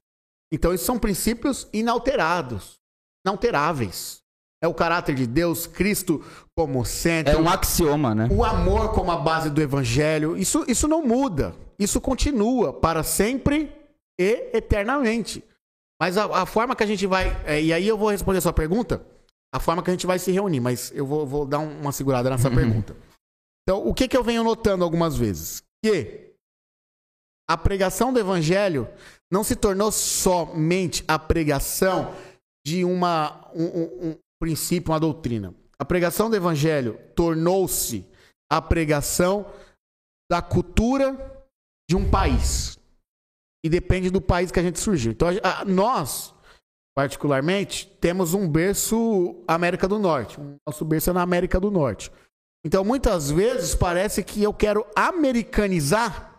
Então, 0.53 0.71
esses 0.71 0.85
são 0.85 0.99
princípios 0.99 1.67
inalterados, 1.73 2.75
inalteráveis. 3.25 4.21
É 4.61 4.67
o 4.67 4.73
caráter 4.73 5.15
de 5.15 5.25
Deus, 5.25 5.65
Cristo 5.65 6.23
como 6.55 6.85
centro. 6.85 7.33
É 7.33 7.37
um 7.37 7.49
axioma, 7.49 8.13
né? 8.13 8.27
O 8.31 8.43
amor 8.43 8.93
como 8.93 9.11
a 9.11 9.17
base 9.17 9.49
do 9.49 9.61
evangelho, 9.63 10.37
isso, 10.37 10.63
isso 10.67 10.87
não 10.87 11.01
muda. 11.01 11.55
Isso 11.79 11.99
continua 11.99 12.71
para 12.71 13.01
sempre 13.01 13.75
e 14.19 14.51
eternamente. 14.53 15.43
Mas 15.99 16.17
a, 16.17 16.43
a 16.43 16.45
forma 16.45 16.75
que 16.75 16.83
a 16.83 16.87
gente 16.87 17.07
vai. 17.07 17.35
é, 17.47 17.61
e 17.61 17.73
aí 17.73 17.87
eu 17.87 17.97
vou 17.97 18.11
responder 18.11 18.37
a 18.37 18.41
sua 18.41 18.53
pergunta, 18.53 19.03
a 19.55 19.59
forma 19.59 19.81
que 19.81 19.89
a 19.89 19.93
gente 19.93 20.05
vai 20.05 20.19
se 20.19 20.31
reunir, 20.31 20.59
mas 20.59 20.91
eu 20.91 21.05
vou, 21.05 21.25
vou 21.25 21.45
dar 21.45 21.59
um- 21.59 21.79
uma 21.81 21.91
segurada 21.91 22.29
nessa 22.29 22.49
pergunta. 22.51 22.95
Então, 23.63 23.87
o 23.87 23.93
que, 23.93 24.07
que 24.07 24.15
eu 24.17 24.23
venho 24.23 24.43
notando 24.43 24.83
algumas 24.83 25.15
vezes? 25.15 25.63
Que 25.83 26.33
a 27.49 27.57
pregação 27.57 28.11
do 28.11 28.19
evangelho 28.19 28.87
não 29.31 29.43
se 29.43 29.55
tornou 29.55 29.91
somente 29.91 31.03
a 31.07 31.17
pregação 31.17 32.13
de 32.65 32.83
uma, 32.83 33.49
um, 33.55 33.63
um- 33.63 34.09
um 34.11 34.15
princípio, 34.41 34.91
uma 34.91 34.99
doutrina. 34.99 35.55
A 35.79 35.85
pregação 35.85 36.29
do 36.29 36.35
evangelho 36.35 36.99
tornou-se 37.15 38.05
a 38.51 38.61
pregação 38.61 39.51
da 40.29 40.41
cultura 40.41 41.15
de 41.89 41.95
um 41.95 42.09
país. 42.09 42.77
E 43.63 43.69
depende 43.69 44.09
do 44.11 44.21
país 44.21 44.51
que 44.51 44.59
a 44.59 44.63
gente 44.63 44.79
surgiu. 44.79 45.11
Então, 45.11 45.27
a- 45.43 45.61
a- 45.61 45.65
nós, 45.65 46.34
particularmente, 46.95 47.85
temos 47.99 48.33
um 48.33 48.47
berço 48.47 49.35
América 49.45 49.87
do 49.87 49.99
Norte. 49.99 50.39
Nosso 50.65 50.85
berço 50.85 51.09
é 51.09 51.13
na 51.13 51.21
América 51.21 51.59
do 51.59 51.69
Norte. 51.69 52.09
Então, 52.65 52.83
muitas 52.85 53.29
vezes, 53.29 53.75
parece 53.75 54.23
que 54.23 54.41
eu 54.41 54.53
quero 54.53 54.87
americanizar 54.95 56.35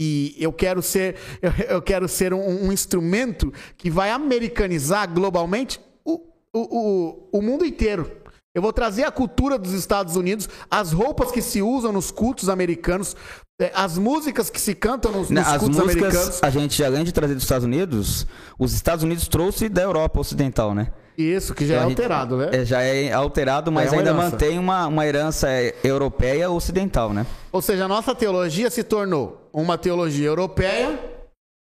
e 0.00 0.34
eu 0.38 0.52
quero 0.52 0.80
ser, 0.80 1.16
eu, 1.42 1.50
eu 1.76 1.82
quero 1.82 2.08
ser 2.08 2.32
um, 2.32 2.66
um 2.66 2.72
instrumento 2.72 3.52
que 3.76 3.90
vai 3.90 4.10
americanizar 4.10 5.12
globalmente 5.12 5.80
o, 6.04 6.14
o, 6.54 6.60
o, 6.60 7.38
o 7.38 7.42
mundo 7.42 7.64
inteiro. 7.64 8.21
Eu 8.54 8.60
vou 8.60 8.72
trazer 8.72 9.04
a 9.04 9.10
cultura 9.10 9.58
dos 9.58 9.72
Estados 9.72 10.14
Unidos, 10.14 10.48
as 10.70 10.92
roupas 10.92 11.30
que 11.32 11.40
se 11.40 11.62
usam 11.62 11.90
nos 11.90 12.10
cultos 12.10 12.50
americanos, 12.50 13.16
eh, 13.58 13.72
as 13.74 13.96
músicas 13.96 14.50
que 14.50 14.60
se 14.60 14.74
cantam 14.74 15.10
nos, 15.10 15.30
nos 15.30 15.46
As 15.46 15.58
cultos 15.58 15.78
músicas, 15.78 16.02
americanos. 16.14 16.42
a 16.42 16.50
gente, 16.50 16.84
além 16.84 17.02
de 17.04 17.12
trazer 17.12 17.34
dos 17.34 17.44
Estados 17.44 17.64
Unidos, 17.64 18.26
os 18.58 18.74
Estados 18.74 19.02
Unidos 19.04 19.26
trouxe 19.26 19.70
da 19.70 19.80
Europa 19.82 20.20
Ocidental, 20.20 20.74
né? 20.74 20.92
Isso, 21.16 21.54
que 21.54 21.66
já 21.66 21.76
é 21.76 21.80
gente- 21.80 21.90
alterado, 21.92 22.36
né? 22.36 22.50
É, 22.52 22.64
já 22.64 22.82
é 22.82 23.10
alterado, 23.12 23.72
mas 23.72 23.90
É 23.92 23.96
ainda 23.96 24.10
herança. 24.10 24.30
mantém 24.30 24.58
uma, 24.58 24.86
uma 24.86 25.06
herança 25.06 25.48
é, 25.48 25.74
europeia 25.84 26.50
ocidental, 26.50 27.12
né? 27.14 27.26
Ou 27.50 27.62
seja, 27.62 27.86
a 27.86 27.88
nossa 27.88 28.14
teologia 28.14 28.70
se 28.70 28.82
tornou 28.82 29.48
uma 29.52 29.78
teologia 29.78 30.26
europeia 30.26 30.98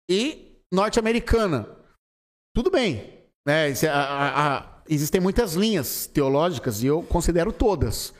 e 0.09 0.59
norte-americana. 0.71 1.67
Tudo 2.55 2.69
bem. 2.71 3.23
Né? 3.47 3.71
É- 3.71 3.87
a- 3.87 3.93
a- 3.93 4.57
a- 4.57 4.74
existem 4.87 5.21
muitas 5.21 5.53
linhas 5.53 6.07
teológicas 6.07 6.83
e 6.83 6.87
eu 6.87 7.01
considero 7.03 7.51
todas. 7.51 8.13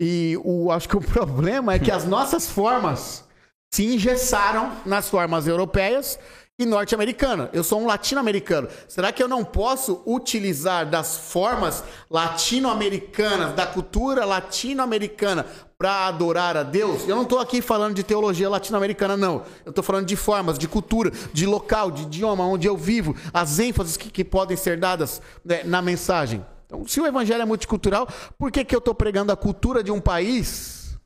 E 0.00 0.38
o, 0.44 0.70
acho 0.70 0.88
que 0.88 0.96
o 0.96 1.00
problema 1.02 1.74
é 1.74 1.78
que 1.78 1.90
as 1.90 2.04
nossas 2.04 2.48
formas 2.48 3.24
se 3.72 3.84
engessaram 3.84 4.72
nas 4.86 5.08
formas 5.08 5.46
europeias 5.46 6.18
e 6.58 6.66
norte-americana. 6.66 7.50
Eu 7.52 7.62
sou 7.62 7.80
um 7.80 7.86
latino-americano. 7.86 8.68
Será 8.88 9.12
que 9.12 9.22
eu 9.22 9.28
não 9.28 9.44
posso 9.44 10.02
utilizar 10.04 10.88
das 10.88 11.16
formas 11.16 11.84
latino-americanas, 12.10 13.54
da 13.54 13.66
cultura 13.66 14.24
latino-americana, 14.24 15.46
para 15.78 16.08
adorar 16.08 16.56
a 16.56 16.64
Deus, 16.64 17.06
eu 17.06 17.14
não 17.14 17.22
estou 17.22 17.38
aqui 17.38 17.62
falando 17.62 17.94
de 17.94 18.02
teologia 18.02 18.50
latino-americana, 18.50 19.16
não. 19.16 19.44
Eu 19.64 19.70
estou 19.70 19.84
falando 19.84 20.06
de 20.06 20.16
formas, 20.16 20.58
de 20.58 20.66
cultura, 20.66 21.12
de 21.32 21.46
local, 21.46 21.92
de 21.92 22.02
idioma 22.02 22.44
onde 22.44 22.66
eu 22.66 22.76
vivo, 22.76 23.14
as 23.32 23.60
ênfases 23.60 23.96
que, 23.96 24.10
que 24.10 24.24
podem 24.24 24.56
ser 24.56 24.76
dadas 24.76 25.22
né, 25.44 25.62
na 25.62 25.80
mensagem. 25.80 26.44
Então, 26.66 26.84
se 26.86 27.00
o 27.00 27.06
evangelho 27.06 27.42
é 27.42 27.44
multicultural, 27.44 28.08
por 28.36 28.50
que, 28.50 28.64
que 28.64 28.74
eu 28.74 28.80
estou 28.80 28.92
pregando 28.92 29.30
a 29.30 29.36
cultura 29.36 29.82
de 29.82 29.92
um 29.92 30.00
país? 30.00 30.98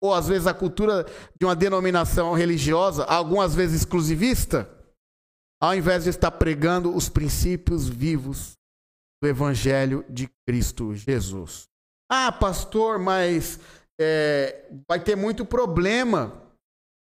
Ou 0.00 0.14
às 0.14 0.28
vezes 0.28 0.46
a 0.46 0.54
cultura 0.54 1.04
de 1.38 1.44
uma 1.44 1.56
denominação 1.56 2.32
religiosa, 2.32 3.02
algumas 3.04 3.56
vezes 3.56 3.80
exclusivista? 3.80 4.70
Ao 5.60 5.74
invés 5.74 6.04
de 6.04 6.10
estar 6.10 6.30
pregando 6.30 6.94
os 6.94 7.08
princípios 7.08 7.88
vivos 7.88 8.52
do 9.20 9.28
evangelho 9.28 10.04
de 10.08 10.30
Cristo 10.46 10.94
Jesus. 10.94 11.64
Ah, 12.08 12.30
pastor, 12.30 12.98
mas 12.98 13.58
é, 14.00 14.64
vai 14.88 15.00
ter 15.00 15.16
muito 15.16 15.44
problema. 15.44 16.42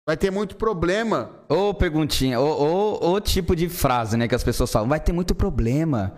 Vai 0.08 0.18
ter 0.18 0.32
muito 0.32 0.56
problema. 0.56 1.30
Ou 1.48 1.74
perguntinha, 1.74 2.40
ou, 2.40 2.60
ou, 2.60 3.04
ou, 3.04 3.22
tipo 3.22 3.56
de 3.56 3.70
frase, 3.70 4.18
né, 4.18 4.28
que 4.28 4.34
as 4.34 4.44
pessoas 4.44 4.72
falam, 4.72 4.90
vai 4.90 5.00
ter 5.00 5.14
muito 5.14 5.36
problema. 5.36 6.16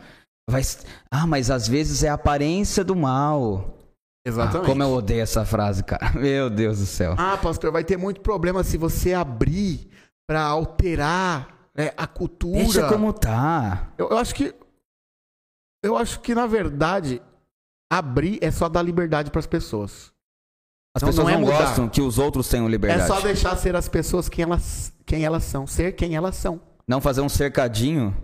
Vai... 0.50 0.62
Ah, 1.10 1.28
mas 1.28 1.52
às 1.52 1.67
vezes 1.67 2.04
é 2.04 2.10
a 2.10 2.13
aparência 2.13 2.84
do 2.84 2.95
mal. 2.95 3.78
Exatamente. 4.26 4.65
Ah, 4.65 4.69
como 4.69 4.84
eu 4.84 4.91
odeio 4.91 5.21
essa 5.21 5.43
frase, 5.45 5.84
cara. 5.84 6.12
Meu 6.17 6.50
Deus 6.50 6.80
do 6.80 6.86
céu. 6.86 7.15
Ah, 7.17 7.38
pastor, 7.38 7.71
vai 7.71 7.84
ter 7.84 7.97
muito 7.97 8.21
problema 8.21 8.63
se 8.63 8.78
você 8.78 9.13
abrir 9.13 9.89
para 10.30 10.41
alterar 10.43 11.69
né, 11.76 11.91
a 11.97 12.08
cultura. 12.08 12.60
Deixa 12.60 12.88
como 12.88 13.12
tá. 13.12 13.91
Eu, 13.97 14.10
eu 14.10 14.17
acho 14.17 14.34
que 14.36 14.56
eu 15.84 15.97
acho 15.97 16.19
que 16.19 16.36
na 16.36 16.45
verdade 16.45 17.21
abrir 17.91 18.38
é 18.41 18.52
só 18.52 18.69
dar 18.69 18.84
liberdade 18.84 19.32
para 19.32 19.39
as 19.39 19.47
pessoas. 19.47 20.13
As 20.95 21.01
não, 21.01 21.10
pessoas 21.10 21.27
não, 21.27 21.34
é 21.34 21.38
não 21.38 21.45
gostam 21.45 21.89
que 21.89 22.01
os 22.01 22.17
outros 22.17 22.49
tenham 22.49 22.67
liberdade. 22.67 23.04
É 23.04 23.08
só 23.08 23.21
deixar 23.21 23.56
ser 23.56 23.75
as 23.75 23.88
pessoas 23.88 24.27
quem 24.27 24.43
elas, 24.43 24.93
quem 25.06 25.23
elas 25.23 25.43
são, 25.43 25.65
ser 25.65 25.93
quem 25.93 26.15
elas 26.15 26.36
são. 26.36 26.60
Não 26.88 26.99
fazer 26.99 27.21
um 27.21 27.30
cercadinho 27.30 28.15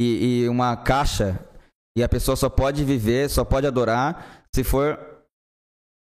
e, 0.00 0.42
e 0.42 0.48
uma 0.48 0.76
caixa 0.76 1.38
e 1.96 2.02
a 2.02 2.08
pessoa 2.08 2.36
só 2.36 2.48
pode 2.48 2.84
viver, 2.84 3.28
só 3.28 3.44
pode 3.44 3.66
adorar 3.66 4.44
se 4.54 4.64
for 4.64 4.98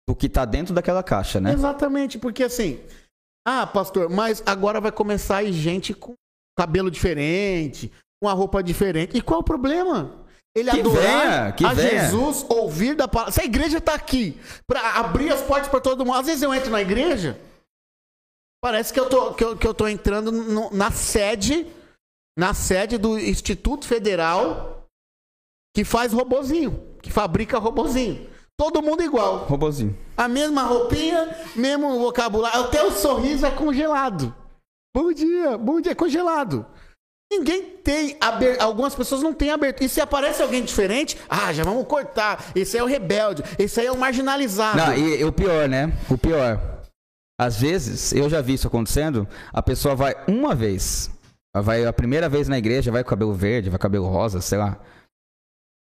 o 0.08 0.14
que 0.14 0.26
está 0.26 0.44
dentro 0.44 0.74
daquela 0.74 1.02
caixa, 1.02 1.40
né? 1.40 1.52
Exatamente, 1.52 2.18
porque 2.18 2.44
assim, 2.44 2.80
ah, 3.46 3.66
pastor, 3.66 4.08
mas 4.10 4.42
agora 4.46 4.80
vai 4.80 4.92
começar 4.92 5.38
a 5.38 5.42
ir 5.42 5.52
gente 5.52 5.94
com 5.94 6.14
cabelo 6.56 6.90
diferente, 6.90 7.92
com 8.22 8.28
a 8.28 8.32
roupa 8.32 8.62
diferente. 8.62 9.16
E 9.16 9.22
qual 9.22 9.40
o 9.40 9.44
problema? 9.44 10.23
Ele 10.54 10.70
que 10.70 10.80
adorar 10.80 11.56
venha, 11.56 11.70
a 11.70 11.74
venha. 11.74 12.04
Jesus, 12.04 12.46
ouvir 12.48 12.94
da 12.94 13.08
palavra. 13.08 13.32
Se 13.32 13.40
a 13.40 13.44
igreja 13.44 13.78
está 13.78 13.94
aqui 13.94 14.38
para 14.66 14.98
abrir 14.98 15.32
as 15.32 15.42
portas 15.42 15.68
para 15.68 15.80
todo 15.80 16.04
mundo, 16.04 16.18
às 16.18 16.26
vezes 16.26 16.42
eu 16.42 16.54
entro 16.54 16.70
na 16.70 16.80
igreja, 16.80 17.38
parece 18.62 18.92
que 18.92 19.00
eu 19.00 19.08
tô, 19.08 19.34
que 19.34 19.44
eu, 19.44 19.56
que 19.56 19.66
eu 19.66 19.74
tô 19.74 19.88
entrando 19.88 20.30
no, 20.30 20.70
na 20.70 20.90
sede, 20.90 21.66
na 22.38 22.54
sede 22.54 22.96
do 22.98 23.18
Instituto 23.18 23.86
Federal 23.86 24.74
que 25.74 25.84
faz 25.84 26.12
robozinho, 26.12 26.96
que 27.02 27.10
fabrica 27.10 27.58
robozinho. 27.58 28.30
Todo 28.56 28.80
mundo 28.80 29.02
igual. 29.02 29.38
Robozinho. 29.46 29.98
A 30.16 30.28
mesma 30.28 30.62
roupinha, 30.62 31.36
mesmo 31.56 31.98
vocabulário, 31.98 32.60
até 32.60 32.84
o 32.84 32.92
sorriso 32.92 33.44
é 33.44 33.50
congelado. 33.50 34.32
Bom 34.96 35.12
dia, 35.12 35.58
bom 35.58 35.80
dia, 35.80 35.96
congelado. 35.96 36.64
Ninguém 37.36 37.62
tem 37.82 38.16
abertura. 38.20 38.62
Algumas 38.62 38.94
pessoas 38.94 39.20
não 39.22 39.32
têm 39.32 39.50
abertura. 39.50 39.84
E 39.84 39.88
se 39.88 40.00
aparece 40.00 40.40
alguém 40.40 40.62
diferente, 40.62 41.18
ah, 41.28 41.52
já 41.52 41.64
vamos 41.64 41.86
cortar. 41.86 42.52
Esse 42.54 42.78
é 42.78 42.82
o 42.82 42.86
rebelde. 42.86 43.42
Esse 43.58 43.80
aí 43.80 43.86
é 43.86 43.92
o 43.92 43.98
marginalizado. 43.98 44.78
Não, 44.78 44.94
e, 44.94 45.20
e 45.20 45.24
o 45.24 45.32
pior, 45.32 45.68
né? 45.68 45.92
O 46.08 46.16
pior. 46.16 46.60
Às 47.40 47.60
vezes, 47.60 48.12
eu 48.12 48.30
já 48.30 48.40
vi 48.40 48.54
isso 48.54 48.68
acontecendo, 48.68 49.26
a 49.52 49.60
pessoa 49.60 49.96
vai 49.96 50.14
uma 50.28 50.54
vez. 50.54 51.10
Vai 51.52 51.84
a 51.84 51.92
primeira 51.92 52.28
vez 52.28 52.48
na 52.48 52.56
igreja, 52.56 52.92
vai 52.92 53.02
com 53.02 53.10
cabelo 53.10 53.34
verde, 53.34 53.70
vai 53.70 53.78
com 53.78 53.82
cabelo 53.82 54.06
rosa, 54.06 54.40
sei 54.40 54.58
lá. 54.58 54.78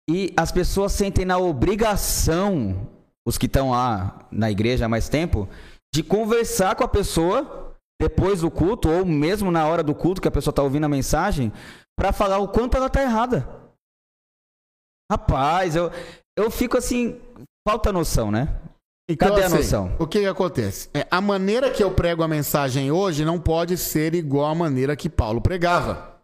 E 0.08 0.32
as 0.36 0.50
pessoas 0.50 0.92
sentem 0.92 1.24
na 1.26 1.36
obrigação, 1.36 2.88
os 3.26 3.36
que 3.36 3.46
estão 3.46 3.70
lá 3.70 4.26
na 4.30 4.50
igreja 4.50 4.86
há 4.86 4.88
mais 4.88 5.08
tempo, 5.08 5.48
de 5.94 6.02
conversar 6.02 6.74
com 6.74 6.84
a 6.84 6.88
pessoa 6.88 7.63
depois 8.04 8.42
do 8.42 8.50
culto, 8.50 8.90
ou 8.90 9.04
mesmo 9.04 9.50
na 9.50 9.66
hora 9.66 9.82
do 9.82 9.94
culto 9.94 10.20
que 10.20 10.28
a 10.28 10.30
pessoa 10.30 10.52
está 10.52 10.62
ouvindo 10.62 10.84
a 10.84 10.88
mensagem, 10.88 11.50
para 11.98 12.12
falar 12.12 12.38
o 12.38 12.48
quanto 12.48 12.76
ela 12.76 12.86
está 12.86 13.02
errada. 13.02 13.48
Rapaz, 15.10 15.74
eu, 15.74 15.90
eu 16.36 16.50
fico 16.50 16.76
assim, 16.76 17.18
falta 17.66 17.90
noção, 17.92 18.30
né? 18.30 18.60
Então, 19.08 19.28
Cadê 19.30 19.42
assim, 19.42 19.54
a 19.54 19.58
noção? 19.58 19.96
O 19.98 20.06
que, 20.06 20.20
que 20.20 20.26
acontece? 20.26 20.90
É, 20.92 21.06
a 21.10 21.20
maneira 21.20 21.70
que 21.70 21.82
eu 21.82 21.94
prego 21.94 22.22
a 22.22 22.28
mensagem 22.28 22.90
hoje 22.90 23.24
não 23.24 23.40
pode 23.40 23.76
ser 23.78 24.14
igual 24.14 24.50
à 24.50 24.54
maneira 24.54 24.96
que 24.96 25.08
Paulo 25.08 25.40
pregava. 25.40 26.20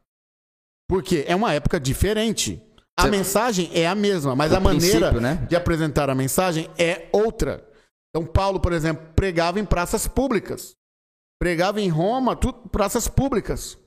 Porque 0.88 1.24
é 1.26 1.34
uma 1.34 1.52
época 1.54 1.78
diferente. 1.80 2.62
A 2.98 3.02
Você... 3.02 3.10
mensagem 3.10 3.70
é 3.72 3.86
a 3.86 3.94
mesma, 3.94 4.34
mas 4.36 4.52
o 4.52 4.56
a 4.56 4.60
maneira 4.60 5.12
né? 5.12 5.46
de 5.48 5.56
apresentar 5.56 6.10
a 6.10 6.14
mensagem 6.14 6.68
é 6.78 7.08
outra. 7.12 7.66
Então, 8.10 8.26
Paulo, 8.26 8.60
por 8.60 8.72
exemplo, 8.72 9.06
pregava 9.14 9.60
em 9.60 9.64
praças 9.64 10.06
públicas. 10.06 10.74
Pregava 11.40 11.81
em 11.81 11.88
Roma, 11.88 12.37
tudo, 12.37 12.68
praças 12.68 13.09
públicas. 13.09 13.79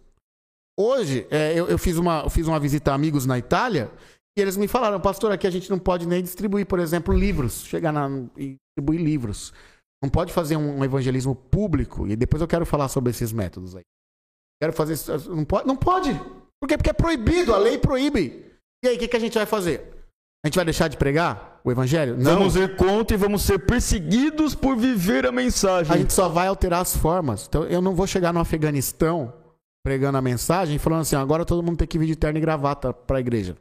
Hoje, 0.78 1.28
é, 1.30 1.54
eu, 1.54 1.68
eu, 1.68 1.78
fiz 1.78 1.98
uma, 1.98 2.22
eu 2.22 2.30
fiz 2.30 2.48
uma 2.48 2.60
visita 2.60 2.92
a 2.92 2.96
amigos 2.96 3.28
na 3.28 3.38
Itália 3.38 3.92
e 4.36 4.42
eles 4.42 4.58
me 4.58 4.68
falaram, 4.68 5.00
pastor, 5.00 5.32
aqui 5.32 5.46
a 5.46 5.52
gente 5.52 5.70
não 5.70 5.78
pode 5.78 6.08
nem 6.08 6.24
distribuir, 6.24 6.66
por 6.66 6.80
exemplo, 6.80 7.14
livros. 7.14 7.64
Chegar 7.66 7.92
na, 7.92 8.10
e 8.36 8.56
distribuir 8.56 9.00
livros. 9.00 9.54
Não 10.02 10.10
pode 10.10 10.34
fazer 10.34 10.58
um 10.58 10.84
evangelismo 10.84 11.36
público. 11.36 12.08
E 12.08 12.16
depois 12.16 12.42
eu 12.42 12.48
quero 12.48 12.66
falar 12.66 12.90
sobre 12.90 13.12
esses 13.12 13.32
métodos 13.32 13.76
aí. 13.76 13.84
Quero 14.62 14.74
fazer. 14.74 14.98
Não 15.30 15.46
pode? 15.46 15.68
Não 15.68 15.78
pode. 15.78 16.12
Por 16.60 16.68
quê? 16.68 16.76
Porque 16.76 16.90
é 16.90 16.94
proibido. 16.94 17.54
A 17.54 17.58
lei 17.58 17.78
proíbe. 17.78 18.52
E 18.84 18.88
aí, 18.88 18.96
o 18.96 19.00
que, 19.00 19.08
que 19.08 19.16
a 19.16 19.20
gente 19.20 19.36
vai 19.36 19.46
fazer? 19.46 20.03
A 20.44 20.48
gente 20.48 20.56
vai 20.56 20.66
deixar 20.66 20.90
de 20.90 20.98
pregar 20.98 21.62
o 21.64 21.72
evangelho? 21.72 22.18
Não. 22.18 22.36
Vamos 22.36 22.58
ir 22.58 22.76
contra 22.76 23.16
e 23.16 23.20
vamos 23.20 23.44
ser 23.44 23.60
perseguidos 23.60 24.54
por 24.54 24.76
viver 24.76 25.26
a 25.26 25.32
mensagem. 25.32 25.94
A 25.94 25.98
gente 25.98 26.12
só 26.12 26.28
vai 26.28 26.48
alterar 26.48 26.82
as 26.82 26.96
formas. 26.98 27.46
Então 27.48 27.64
eu 27.64 27.82
não 27.82 27.96
vou 27.96 28.06
chegar 28.06 28.34
no 28.34 28.42
Afeganistão 28.42 29.34
pregando 29.86 30.18
a 30.18 30.22
mensagem 30.22 30.76
e 30.76 30.80
falando 30.80 31.02
assim: 31.02 31.16
agora 31.16 31.46
todo 31.46 31.64
mundo 31.64 31.78
tem 31.78 31.88
que 31.88 31.98
vir 31.98 32.08
de 32.08 32.16
terno 32.18 32.38
e 32.38 32.42
gravata 32.42 32.92
para 32.92 33.18
a 33.18 33.20
igreja. 33.22 33.56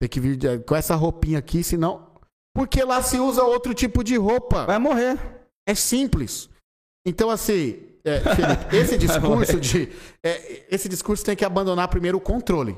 Tem 0.00 0.08
que 0.08 0.18
vir 0.18 0.36
de, 0.36 0.58
com 0.60 0.74
essa 0.74 0.94
roupinha 0.94 1.38
aqui, 1.38 1.62
senão. 1.62 2.08
Porque 2.54 2.82
lá 2.82 3.02
se 3.02 3.18
usa 3.18 3.42
outro 3.42 3.74
tipo 3.74 4.02
de 4.02 4.16
roupa. 4.16 4.64
Vai 4.64 4.78
morrer. 4.78 5.18
É 5.66 5.74
simples. 5.74 6.48
Então, 7.06 7.28
assim, 7.30 7.82
é, 8.04 8.20
Felipe, 8.20 8.74
esse 8.76 8.96
discurso 8.96 9.60
de. 9.60 9.92
É, 10.22 10.64
esse 10.70 10.88
discurso 10.88 11.24
tem 11.24 11.36
que 11.36 11.44
abandonar 11.44 11.88
primeiro 11.88 12.18
o 12.18 12.20
controle. 12.20 12.74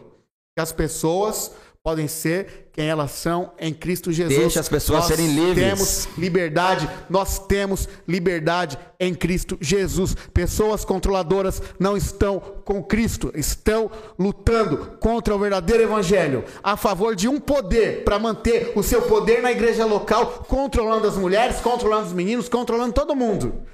Que 0.56 0.60
as 0.60 0.72
pessoas 0.72 1.54
podem 1.90 2.06
ser 2.06 2.68
quem 2.72 2.88
elas 2.88 3.10
são 3.10 3.52
em 3.58 3.74
Cristo 3.74 4.12
Jesus. 4.12 4.38
Deixa 4.38 4.60
as 4.60 4.68
pessoas 4.68 5.00
nós 5.00 5.08
serem 5.08 5.34
livres. 5.34 5.56
Temos 5.56 6.08
liberdade, 6.16 6.88
nós 7.08 7.40
temos 7.40 7.88
liberdade 8.06 8.78
em 9.00 9.12
Cristo 9.12 9.58
Jesus. 9.60 10.14
Pessoas 10.32 10.84
controladoras 10.84 11.60
não 11.80 11.96
estão 11.96 12.38
com 12.64 12.80
Cristo, 12.80 13.32
estão 13.34 13.90
lutando 14.16 14.98
contra 15.00 15.34
o 15.34 15.38
verdadeiro 15.38 15.82
evangelho, 15.82 16.44
a 16.62 16.76
favor 16.76 17.16
de 17.16 17.26
um 17.26 17.40
poder 17.40 18.04
para 18.04 18.20
manter 18.20 18.72
o 18.76 18.84
seu 18.84 19.02
poder 19.02 19.42
na 19.42 19.50
igreja 19.50 19.84
local, 19.84 20.44
controlando 20.46 21.08
as 21.08 21.16
mulheres, 21.16 21.60
controlando 21.60 22.06
os 22.06 22.12
meninos, 22.12 22.48
controlando 22.48 22.92
todo 22.92 23.16
mundo. 23.16 23.66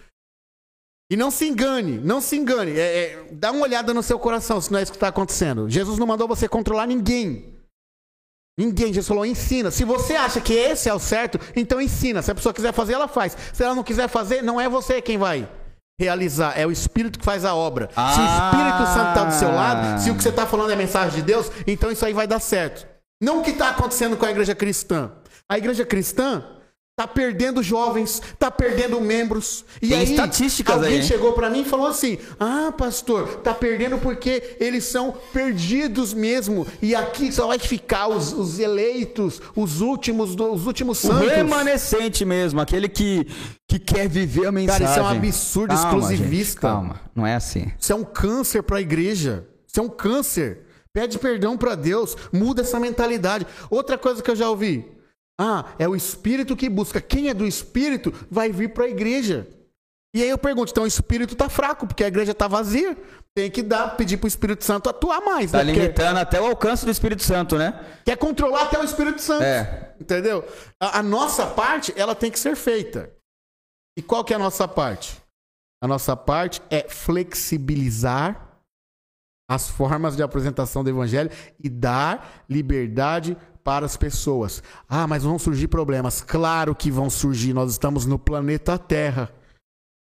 E 1.11 1.17
não 1.17 1.31
se 1.31 1.47
engane, 1.47 1.99
não 1.99 2.23
se 2.23 2.35
engane. 2.35 2.73
É, 2.73 2.81
é, 2.81 3.25
dá 3.31 3.53
uma 3.53 3.63
olhada 3.63 3.93
no 3.93 4.03
seu 4.03 4.19
coração 4.19 4.59
se 4.59 4.73
não 4.73 4.79
é 4.79 4.83
isso 4.83 4.91
que 4.91 4.97
está 4.97 5.09
acontecendo. 5.09 5.69
Jesus 5.69 5.99
não 5.99 6.07
mandou 6.07 6.27
você 6.27 6.49
controlar 6.49 6.87
ninguém. 6.87 7.56
Ninguém, 8.59 8.89
Jesus 8.93 9.07
falou, 9.07 9.27
ensina. 9.27 9.71
Se 9.71 9.85
você 9.85 10.15
acha 10.15 10.41
que 10.41 10.55
esse 10.55 10.89
é 10.89 10.95
o 10.95 10.99
certo, 10.99 11.39
então 11.55 11.81
ensina. 11.81 12.23
Se 12.23 12.31
a 12.31 12.35
pessoa 12.35 12.55
quiser 12.55 12.73
fazer, 12.73 12.95
ela 12.95 13.07
faz. 13.07 13.37
Se 13.53 13.63
ela 13.63 13.75
não 13.75 13.83
quiser 13.83 14.09
fazer, 14.09 14.43
não 14.43 14.61
é 14.61 14.69
você 14.69 15.03
quem 15.03 15.19
vai 15.19 15.49
realizar, 15.99 16.53
é 16.59 16.67
o 16.67 16.71
Espírito 16.71 17.19
que 17.19 17.25
faz 17.25 17.45
a 17.45 17.55
obra. 17.55 17.89
Ah. 17.97 18.13
Se 18.13 18.21
o 18.21 18.25
Espírito 18.25 18.95
Santo 18.95 19.09
está 19.09 19.25
do 19.25 19.35
seu 19.35 19.51
lado, 19.51 20.01
se 20.01 20.11
o 20.11 20.15
que 20.15 20.23
você 20.23 20.29
está 20.29 20.47
falando 20.47 20.71
é 20.71 20.75
a 20.75 20.77
mensagem 20.77 21.21
de 21.21 21.23
Deus, 21.23 21.51
então 21.67 21.91
isso 21.91 22.05
aí 22.05 22.13
vai 22.13 22.27
dar 22.27 22.39
certo. 22.39 22.87
Não 23.21 23.41
o 23.41 23.43
que 23.43 23.51
está 23.51 23.71
acontecendo 23.71 24.17
com 24.17 24.27
a 24.27 24.31
igreja 24.31 24.55
cristã. 24.55 25.11
A 25.49 25.57
igreja 25.57 25.87
cristã 25.87 26.45
Tá 26.99 27.07
perdendo 27.07 27.63
jovens, 27.63 28.23
tá 28.39 28.51
perdendo 28.51 28.99
membros. 29.03 29.67
E 29.83 29.89
Tem 29.89 29.99
aí, 29.99 30.11
estatísticas 30.13 30.77
alguém 30.77 30.95
aí, 30.95 31.03
chegou 31.03 31.35
para 31.35 31.51
mim 31.51 31.61
e 31.61 31.65
falou 31.67 31.89
assim: 31.89 32.17
"Ah, 32.41 32.73
pastor, 32.73 33.37
tá 33.43 33.53
perdendo 33.53 33.99
porque 33.99 34.57
eles 34.59 34.85
são 34.85 35.15
perdidos 35.31 36.15
mesmo. 36.15 36.67
E 36.81 36.95
aqui 36.95 37.31
só 37.31 37.49
vai 37.49 37.59
ficar 37.59 38.09
os, 38.09 38.33
os 38.33 38.59
eleitos, 38.59 39.43
os 39.55 39.83
últimos, 39.83 40.35
os 40.35 40.67
últimos 40.67 40.97
santos. 40.97 41.27
O 41.27 41.29
remanescente 41.29 42.25
mesmo, 42.25 42.63
aquele 42.63 42.89
que 42.89 43.27
que 43.69 43.79
quer 43.79 44.09
viver 44.09 44.47
a 44.47 44.53
mensagem. 44.53 44.87
Cara, 44.87 44.91
isso 44.91 45.01
é 45.01 45.03
um 45.03 45.17
absurdo 45.19 45.75
calma, 45.75 45.99
exclusivista. 45.99 46.53
Gente, 46.53 46.61
calma, 46.61 47.01
não 47.15 47.27
é 47.27 47.35
assim. 47.35 47.71
Isso 47.79 47.93
é 47.93 47.95
um 47.95 48.05
câncer 48.05 48.63
para 48.63 48.79
a 48.79 48.81
igreja. 48.81 49.47
Isso 49.69 49.79
é 49.79 49.83
um 49.83 49.89
câncer. 49.91 50.61
Pede 50.95 51.19
perdão 51.19 51.59
para 51.59 51.75
Deus, 51.75 52.17
muda 52.33 52.63
essa 52.63 52.81
mentalidade. 52.81 53.47
Outra 53.69 53.99
coisa 53.99 54.23
que 54.23 54.31
eu 54.31 54.37
já 54.37 54.49
ouvi: 54.49 54.96
Ah, 55.39 55.75
é 55.79 55.87
o 55.87 55.95
espírito 55.95 56.57
que 56.57 56.69
busca. 56.69 57.01
Quem 57.01 57.29
é 57.29 57.35
do 57.35 57.47
espírito 57.47 58.13
vai 58.31 58.51
vir 58.51 58.73
para 58.73 58.85
a 58.85 58.89
igreja. 58.89 59.47
E 60.15 60.23
aí 60.23 60.31
eu 60.31 60.39
pergunto, 60.39 60.71
então 60.71 60.85
o 60.85 60.87
espírito 60.87 61.35
está 61.35 61.49
fraco, 61.49 61.87
porque 61.87 62.03
a 62.03 62.09
igreja 62.09 62.33
está 62.33 62.49
vazia. 62.49 62.97
Tem 63.37 63.51
que 63.51 63.63
dar, 63.63 63.99
pedir 63.99 64.17
para 64.17 64.25
o 64.25 64.29
Espírito 64.29 64.65
Santo 64.65 64.89
atuar 64.89 65.21
mais. 65.21 65.53
Tá 65.53 65.59
né? 65.59 65.65
Porque 65.67 65.79
limitando 65.79 66.19
até 66.19 66.41
o 66.41 66.47
alcance 66.47 66.87
do 66.87 66.91
Espírito 66.91 67.23
Santo, 67.23 67.59
né? 67.59 67.85
Quer 68.03 68.17
controlar 68.17 68.63
até 68.63 68.81
o 68.81 68.83
Espírito 68.83 69.21
Santo. 69.21 69.43
É. 69.43 69.95
Entendeu? 70.01 70.43
A, 70.81 71.01
a 71.01 71.03
nossa 71.03 71.47
parte, 71.47 71.93
ela 71.97 72.15
tem 72.15 72.31
que 72.31 72.39
ser 72.39 72.57
feita. 72.57 73.13
E 73.95 74.01
qual 74.01 74.25
que 74.25 74.33
é 74.33 74.37
a 74.37 74.39
nossa 74.39 74.67
parte? 74.67 75.21
A 75.83 75.87
nossa 75.87 76.17
parte 76.17 76.63
é 76.71 76.89
flexibilizar 76.89 78.59
as 79.51 79.69
formas 79.69 80.17
de 80.17 80.23
apresentação 80.23 80.83
do 80.83 80.89
evangelho 80.89 81.31
e 81.63 81.69
dar 81.69 82.43
liberdade 82.49 83.37
para 83.67 83.85
as 83.85 83.97
pessoas. 83.97 84.63
Ah, 84.89 85.09
mas 85.09 85.25
vão 85.25 85.41
surgir 85.41 85.67
problemas. 85.67 86.21
Claro 86.21 86.73
que 86.73 86.89
vão 86.89 87.11
surgir. 87.11 87.53
Nós 87.53 87.73
estamos 87.73 88.07
no 88.07 88.17
planeta 88.17 88.79
Terra. 88.79 89.29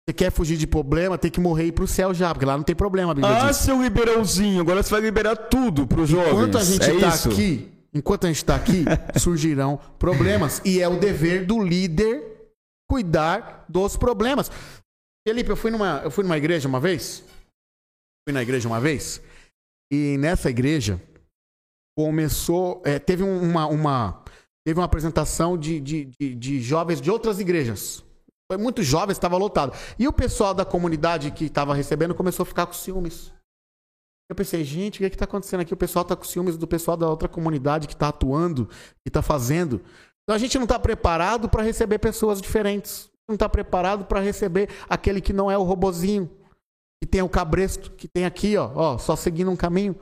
Você 0.04 0.12
quer 0.12 0.32
fugir 0.32 0.56
de 0.58 0.66
problema, 0.66 1.16
tem 1.16 1.30
que 1.30 1.38
morrer 1.38 1.66
e 1.66 1.68
ir 1.68 1.72
pro 1.72 1.86
céu 1.86 2.12
já, 2.12 2.34
porque 2.34 2.44
lá 2.44 2.56
não 2.56 2.64
tem 2.64 2.74
problema, 2.74 3.12
a 3.12 3.14
Bíblia 3.14 3.42
Ah, 3.44 3.46
diz. 3.48 3.58
seu 3.58 3.80
liberãozinho, 3.80 4.60
agora 4.60 4.82
você 4.82 4.90
vai 4.90 5.00
liberar 5.00 5.34
tudo 5.36 5.86
pros 5.86 6.10
jovens. 6.10 6.32
Enquanto 6.32 6.58
a 6.58 6.64
gente 6.64 6.90
é 6.90 6.94
está 6.94 7.08
isso? 7.08 7.30
aqui, 7.30 7.72
enquanto 7.94 8.24
a 8.24 8.26
gente 8.26 8.36
está 8.36 8.54
aqui, 8.56 8.84
surgirão 9.18 9.78
problemas. 9.98 10.60
E 10.62 10.82
é 10.82 10.88
o 10.88 10.98
dever 10.98 11.46
do 11.46 11.62
líder 11.62 12.22
cuidar 12.90 13.64
dos 13.66 13.96
problemas. 13.96 14.50
Felipe, 15.26 15.48
eu 15.48 15.56
fui 15.56 15.70
numa, 15.70 16.02
eu 16.04 16.10
fui 16.10 16.22
numa 16.24 16.36
igreja 16.36 16.68
uma 16.68 16.80
vez. 16.80 17.24
Fui 18.28 18.34
na 18.34 18.42
igreja 18.42 18.68
uma 18.68 18.80
vez. 18.80 19.22
E 19.90 20.18
nessa 20.18 20.50
igreja 20.50 21.00
começou. 21.96 22.82
é, 22.84 22.98
teve 22.98 23.22
um- 23.22 23.42
uma, 23.42 23.66
uma. 23.66 24.24
Teve 24.66 24.80
uma 24.80 24.86
apresentação 24.86 25.58
de, 25.58 25.78
de, 25.80 26.04
de, 26.06 26.34
de 26.34 26.60
jovens 26.60 27.00
de 27.00 27.10
outras 27.10 27.38
igrejas. 27.38 28.02
Foi 28.50 28.56
muito 28.58 28.82
jovens, 28.82 29.12
estava 29.16 29.36
lotado. 29.36 29.76
E 29.98 30.08
o 30.08 30.12
pessoal 30.12 30.54
da 30.54 30.64
comunidade 30.64 31.30
que 31.30 31.44
estava 31.46 31.74
recebendo 31.74 32.14
começou 32.14 32.44
a 32.44 32.46
ficar 32.46 32.66
com 32.66 32.72
ciúmes. 32.72 33.32
Eu 34.30 34.34
pensei, 34.34 34.64
gente, 34.64 35.04
o 35.04 35.08
que 35.10 35.14
está 35.14 35.26
acontecendo 35.26 35.60
aqui? 35.60 35.74
O 35.74 35.76
pessoal 35.76 36.02
está 36.02 36.16
com 36.16 36.24
ciúmes 36.24 36.56
do 36.56 36.66
pessoal 36.66 36.96
da 36.96 37.08
outra 37.08 37.28
comunidade 37.28 37.86
que 37.86 37.92
está 37.92 38.08
atuando, 38.08 38.66
que 38.66 39.08
está 39.08 39.20
fazendo. 39.20 39.82
Então 40.22 40.34
a 40.34 40.38
gente 40.38 40.56
não 40.56 40.64
está 40.64 40.78
preparado 40.78 41.48
para 41.48 41.62
receber 41.62 41.98
pessoas 41.98 42.40
diferentes. 42.40 43.10
Não 43.28 43.34
está 43.34 43.48
preparado 43.48 44.06
para 44.06 44.20
receber 44.20 44.70
aquele 44.88 45.20
que 45.20 45.32
não 45.32 45.50
é 45.50 45.58
o 45.58 45.62
robozinho, 45.62 46.30
que 47.02 47.08
tem 47.08 47.20
o 47.22 47.28
cabresto, 47.28 47.90
que 47.90 48.08
tem 48.08 48.24
aqui, 48.24 48.56
ó, 48.56 48.70
ó, 48.74 48.98
só 48.98 49.14
seguindo 49.14 49.50
um 49.50 49.56
caminho. 49.56 49.94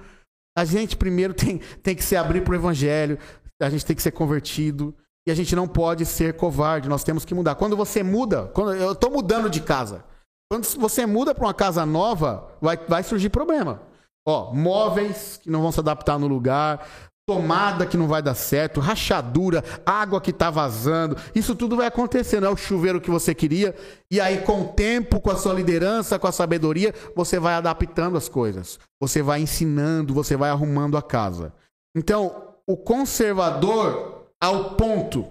A 0.56 0.64
gente 0.64 0.96
primeiro 0.96 1.32
tem, 1.34 1.58
tem 1.82 1.94
que 1.94 2.04
se 2.04 2.16
abrir 2.16 2.42
para 2.42 2.52
o 2.52 2.56
evangelho, 2.56 3.18
a 3.60 3.70
gente 3.70 3.86
tem 3.86 3.96
que 3.96 4.02
ser 4.02 4.12
convertido. 4.12 4.94
E 5.24 5.30
a 5.30 5.34
gente 5.36 5.54
não 5.54 5.68
pode 5.68 6.04
ser 6.04 6.34
covarde, 6.34 6.88
nós 6.88 7.04
temos 7.04 7.24
que 7.24 7.32
mudar. 7.32 7.54
Quando 7.54 7.76
você 7.76 8.02
muda, 8.02 8.48
quando 8.48 8.74
eu 8.74 8.90
estou 8.90 9.08
mudando 9.08 9.48
de 9.48 9.60
casa, 9.60 10.04
quando 10.50 10.64
você 10.64 11.06
muda 11.06 11.32
para 11.32 11.46
uma 11.46 11.54
casa 11.54 11.86
nova, 11.86 12.50
vai, 12.60 12.76
vai 12.76 13.04
surgir 13.04 13.28
problema. 13.28 13.80
Ó, 14.26 14.52
móveis 14.52 15.38
que 15.40 15.48
não 15.48 15.62
vão 15.62 15.70
se 15.70 15.80
adaptar 15.80 16.18
no 16.18 16.26
lugar, 16.26 16.86
tomada 17.26 17.86
que 17.86 17.96
não 17.96 18.08
vai 18.08 18.20
dar 18.20 18.34
certo, 18.34 18.80
rachadura, 18.80 19.62
água 19.86 20.20
que 20.20 20.32
tá 20.32 20.50
vazando. 20.50 21.16
Isso 21.34 21.54
tudo 21.54 21.76
vai 21.76 21.86
acontecer, 21.86 22.40
não 22.40 22.48
é 22.48 22.50
o 22.50 22.56
chuveiro 22.56 23.00
que 23.00 23.10
você 23.10 23.34
queria. 23.34 23.74
E 24.10 24.20
aí, 24.20 24.42
com 24.42 24.62
o 24.62 24.68
tempo, 24.68 25.20
com 25.20 25.30
a 25.30 25.36
sua 25.36 25.54
liderança, 25.54 26.18
com 26.18 26.26
a 26.26 26.32
sabedoria, 26.32 26.94
você 27.14 27.38
vai 27.38 27.54
adaptando 27.54 28.16
as 28.16 28.28
coisas. 28.28 28.78
Você 29.00 29.22
vai 29.22 29.40
ensinando, 29.40 30.14
você 30.14 30.36
vai 30.36 30.50
arrumando 30.50 30.96
a 30.96 31.02
casa. 31.02 31.52
Então, 31.96 32.54
o 32.66 32.76
conservador 32.76 34.26
ao 34.40 34.74
ponto. 34.74 35.22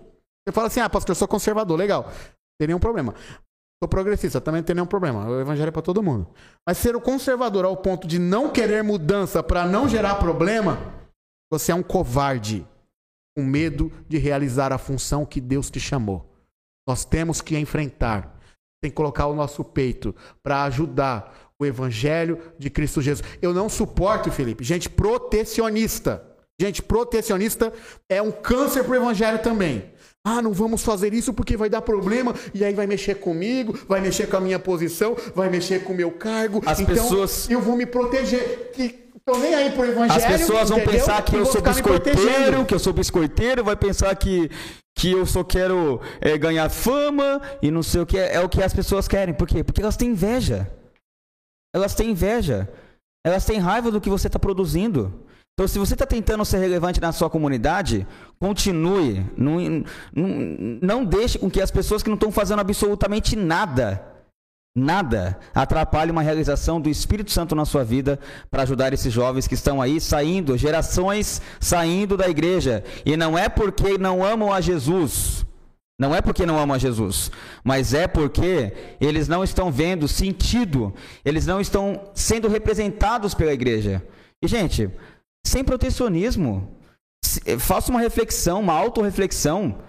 Você 0.48 0.54
fala 0.54 0.68
assim: 0.68 0.80
ah, 0.80 0.90
pastor, 0.90 1.12
eu 1.12 1.16
sou 1.16 1.28
conservador, 1.28 1.78
legal. 1.78 2.04
Não 2.04 2.58
tem 2.60 2.68
nenhum 2.68 2.80
problema. 2.80 3.14
Sou 3.84 3.90
progressista, 3.90 4.40
também 4.40 4.62
não 4.62 4.66
tem 4.66 4.76
nenhum 4.76 4.88
problema. 4.88 5.28
O 5.28 5.42
evangelho 5.42 5.70
é 5.70 5.72
para 5.72 5.82
todo 5.82 6.04
mundo. 6.04 6.28
Mas 6.68 6.78
ser 6.78 6.96
o 6.96 7.02
conservador 7.02 7.66
ao 7.66 7.76
ponto 7.76 8.08
de 8.08 8.20
não 8.20 8.50
querer 8.50 8.84
mudança 8.84 9.42
para 9.42 9.66
não 9.66 9.90
gerar 9.90 10.16
problema, 10.16 11.01
você 11.52 11.72
é 11.72 11.76
um 11.76 11.84
covarde, 11.84 12.66
com 13.36 13.44
medo 13.44 13.92
de 14.08 14.18
realizar 14.18 14.72
a 14.72 14.78
função 14.78 15.26
que 15.26 15.40
Deus 15.42 15.70
te 15.70 15.80
chamou. 15.80 16.26
Nós 16.88 17.06
temos 17.06 17.42
que 17.42 17.58
enfrentar, 17.58 18.40
tem 18.82 18.90
que 18.90 18.96
colocar 18.96 19.28
o 19.28 19.36
nosso 19.36 19.64
peito 19.64 20.16
para 20.42 20.64
ajudar 20.64 21.52
o 21.60 21.66
evangelho 21.66 22.40
de 22.58 22.70
Cristo 22.70 23.02
Jesus. 23.02 23.28
Eu 23.42 23.54
não 23.54 23.70
suporto, 23.70 24.32
Felipe, 24.32 24.64
gente 24.64 24.90
protecionista. 24.90 26.26
Gente, 26.60 26.82
protecionista 26.82 27.74
é 28.08 28.22
um 28.22 28.32
câncer 28.32 28.84
pro 28.84 28.96
evangelho 28.96 29.40
também. 29.40 29.92
Ah, 30.24 30.42
não 30.44 30.54
vamos 30.54 30.84
fazer 30.84 31.12
isso 31.14 31.34
porque 31.34 31.58
vai 31.58 31.68
dar 31.70 31.82
problema 31.82 32.36
e 32.54 32.64
aí 32.64 32.74
vai 32.74 32.86
mexer 32.86 33.16
comigo, 33.16 33.78
vai 33.88 34.00
mexer 34.00 34.28
com 34.28 34.38
a 34.38 34.42
minha 34.42 34.60
posição, 34.60 35.16
vai 35.34 35.50
mexer 35.50 35.84
com 35.84 35.94
o 35.94 35.96
meu 35.96 36.12
cargo. 36.12 36.62
As 36.66 36.80
então 36.80 36.94
pessoas- 36.96 37.50
eu 37.50 37.60
vou 37.60 37.76
me 37.76 37.88
proteger. 37.88 38.72
Que 38.74 39.10
tô 39.26 39.38
nem 39.38 39.54
aí 39.54 39.72
pro 39.72 39.86
evangelho. 39.86 40.14
As 40.14 40.26
pessoas 40.26 40.70
vão 40.70 40.80
entendeu? 40.80 41.00
pensar 41.00 41.22
que 41.24 41.36
eu 41.36 41.44
vou 41.44 41.52
sou 41.52 41.62
biscoiteiro, 41.62 42.66
que 42.66 42.74
eu 42.74 42.80
sou 42.80 42.94
biscoiteiro, 42.94 43.64
vai 43.64 43.76
pensar 43.76 44.16
que, 44.16 44.50
que 44.98 45.12
eu 45.12 45.26
só 45.26 45.44
quero 45.44 46.02
é, 46.20 46.38
ganhar 46.38 46.70
fama 46.70 47.42
e 47.62 47.72
não 47.72 47.84
sei 47.84 48.02
o 48.02 48.06
que. 48.06 48.18
É, 48.18 48.40
o 48.40 48.50
que 48.50 48.62
as 48.62 48.74
pessoas 48.74 49.08
querem. 49.08 49.34
Por 49.34 49.48
quê? 49.48 49.64
Porque 49.64 49.82
elas 49.82 49.98
têm 49.98 50.10
inveja. 50.10 50.70
Elas 51.74 51.96
têm 51.96 52.12
inveja. 52.12 52.70
Elas 53.26 53.46
têm 53.46 53.60
raiva 53.60 53.92
do 53.92 54.02
que 54.02 54.10
você 54.10 54.28
está 54.28 54.40
produzindo. 54.40 55.26
Então, 55.54 55.68
se 55.68 55.78
você 55.78 55.94
está 55.94 56.06
tentando 56.06 56.44
ser 56.44 56.58
relevante 56.58 57.00
na 57.00 57.12
sua 57.12 57.30
comunidade, 57.30 58.08
continue. 58.40 59.26
Não, 59.38 59.60
não, 60.16 60.28
não 60.82 61.06
deixe 61.06 61.38
com 61.38 61.52
que 61.52 61.62
as 61.62 61.70
pessoas 61.70 62.02
que 62.02 62.10
não 62.10 62.16
estão 62.16 62.32
fazendo 62.32 62.60
absolutamente 62.60 63.36
nada 63.36 64.11
Nada 64.76 65.38
atrapalhe 65.54 66.12
uma 66.12 66.22
realização 66.22 66.80
do 66.80 66.90
Espírito 66.90 67.30
Santo 67.30 67.54
na 67.54 67.66
sua 67.66 67.84
vida 67.84 68.18
para 68.50 68.64
ajudar 68.64 68.94
esses 68.94 69.12
jovens 69.12 69.46
que 69.46 69.54
estão 69.54 69.82
aí 69.82 70.00
saindo, 70.00 70.58
gerações 70.58 71.42
saindo 71.60 72.16
da 72.16 72.30
igreja. 72.30 72.82
E 73.06 73.18
não 73.18 73.38
é 73.38 73.50
porque 73.50 73.98
não 73.98 74.24
amam 74.24 74.54
a 74.54 74.62
Jesus, 74.62 75.46
não 76.00 76.16
é 76.16 76.22
porque 76.22 76.46
não 76.46 76.58
amam 76.58 76.76
a 76.76 76.80
Jesus, 76.80 77.30
mas 77.66 77.94
é 77.94 78.08
porque 78.08 78.74
eles 79.02 79.28
não 79.28 79.44
estão 79.44 79.70
vendo 79.70 80.08
sentido, 80.08 80.94
eles 81.26 81.46
não 81.46 81.60
estão 81.60 82.10
sendo 82.14 82.48
representados 82.48 83.34
pela 83.34 83.52
igreja. 83.52 84.02
E, 84.42 84.48
gente, 84.48 84.90
sem 85.46 85.66
protecionismo, 85.66 86.78
eh, 87.46 87.60
faça 87.60 87.92
uma 87.92 88.00
reflexão, 88.00 88.62
uma 88.62 88.74
autorreflexão. 88.74 89.80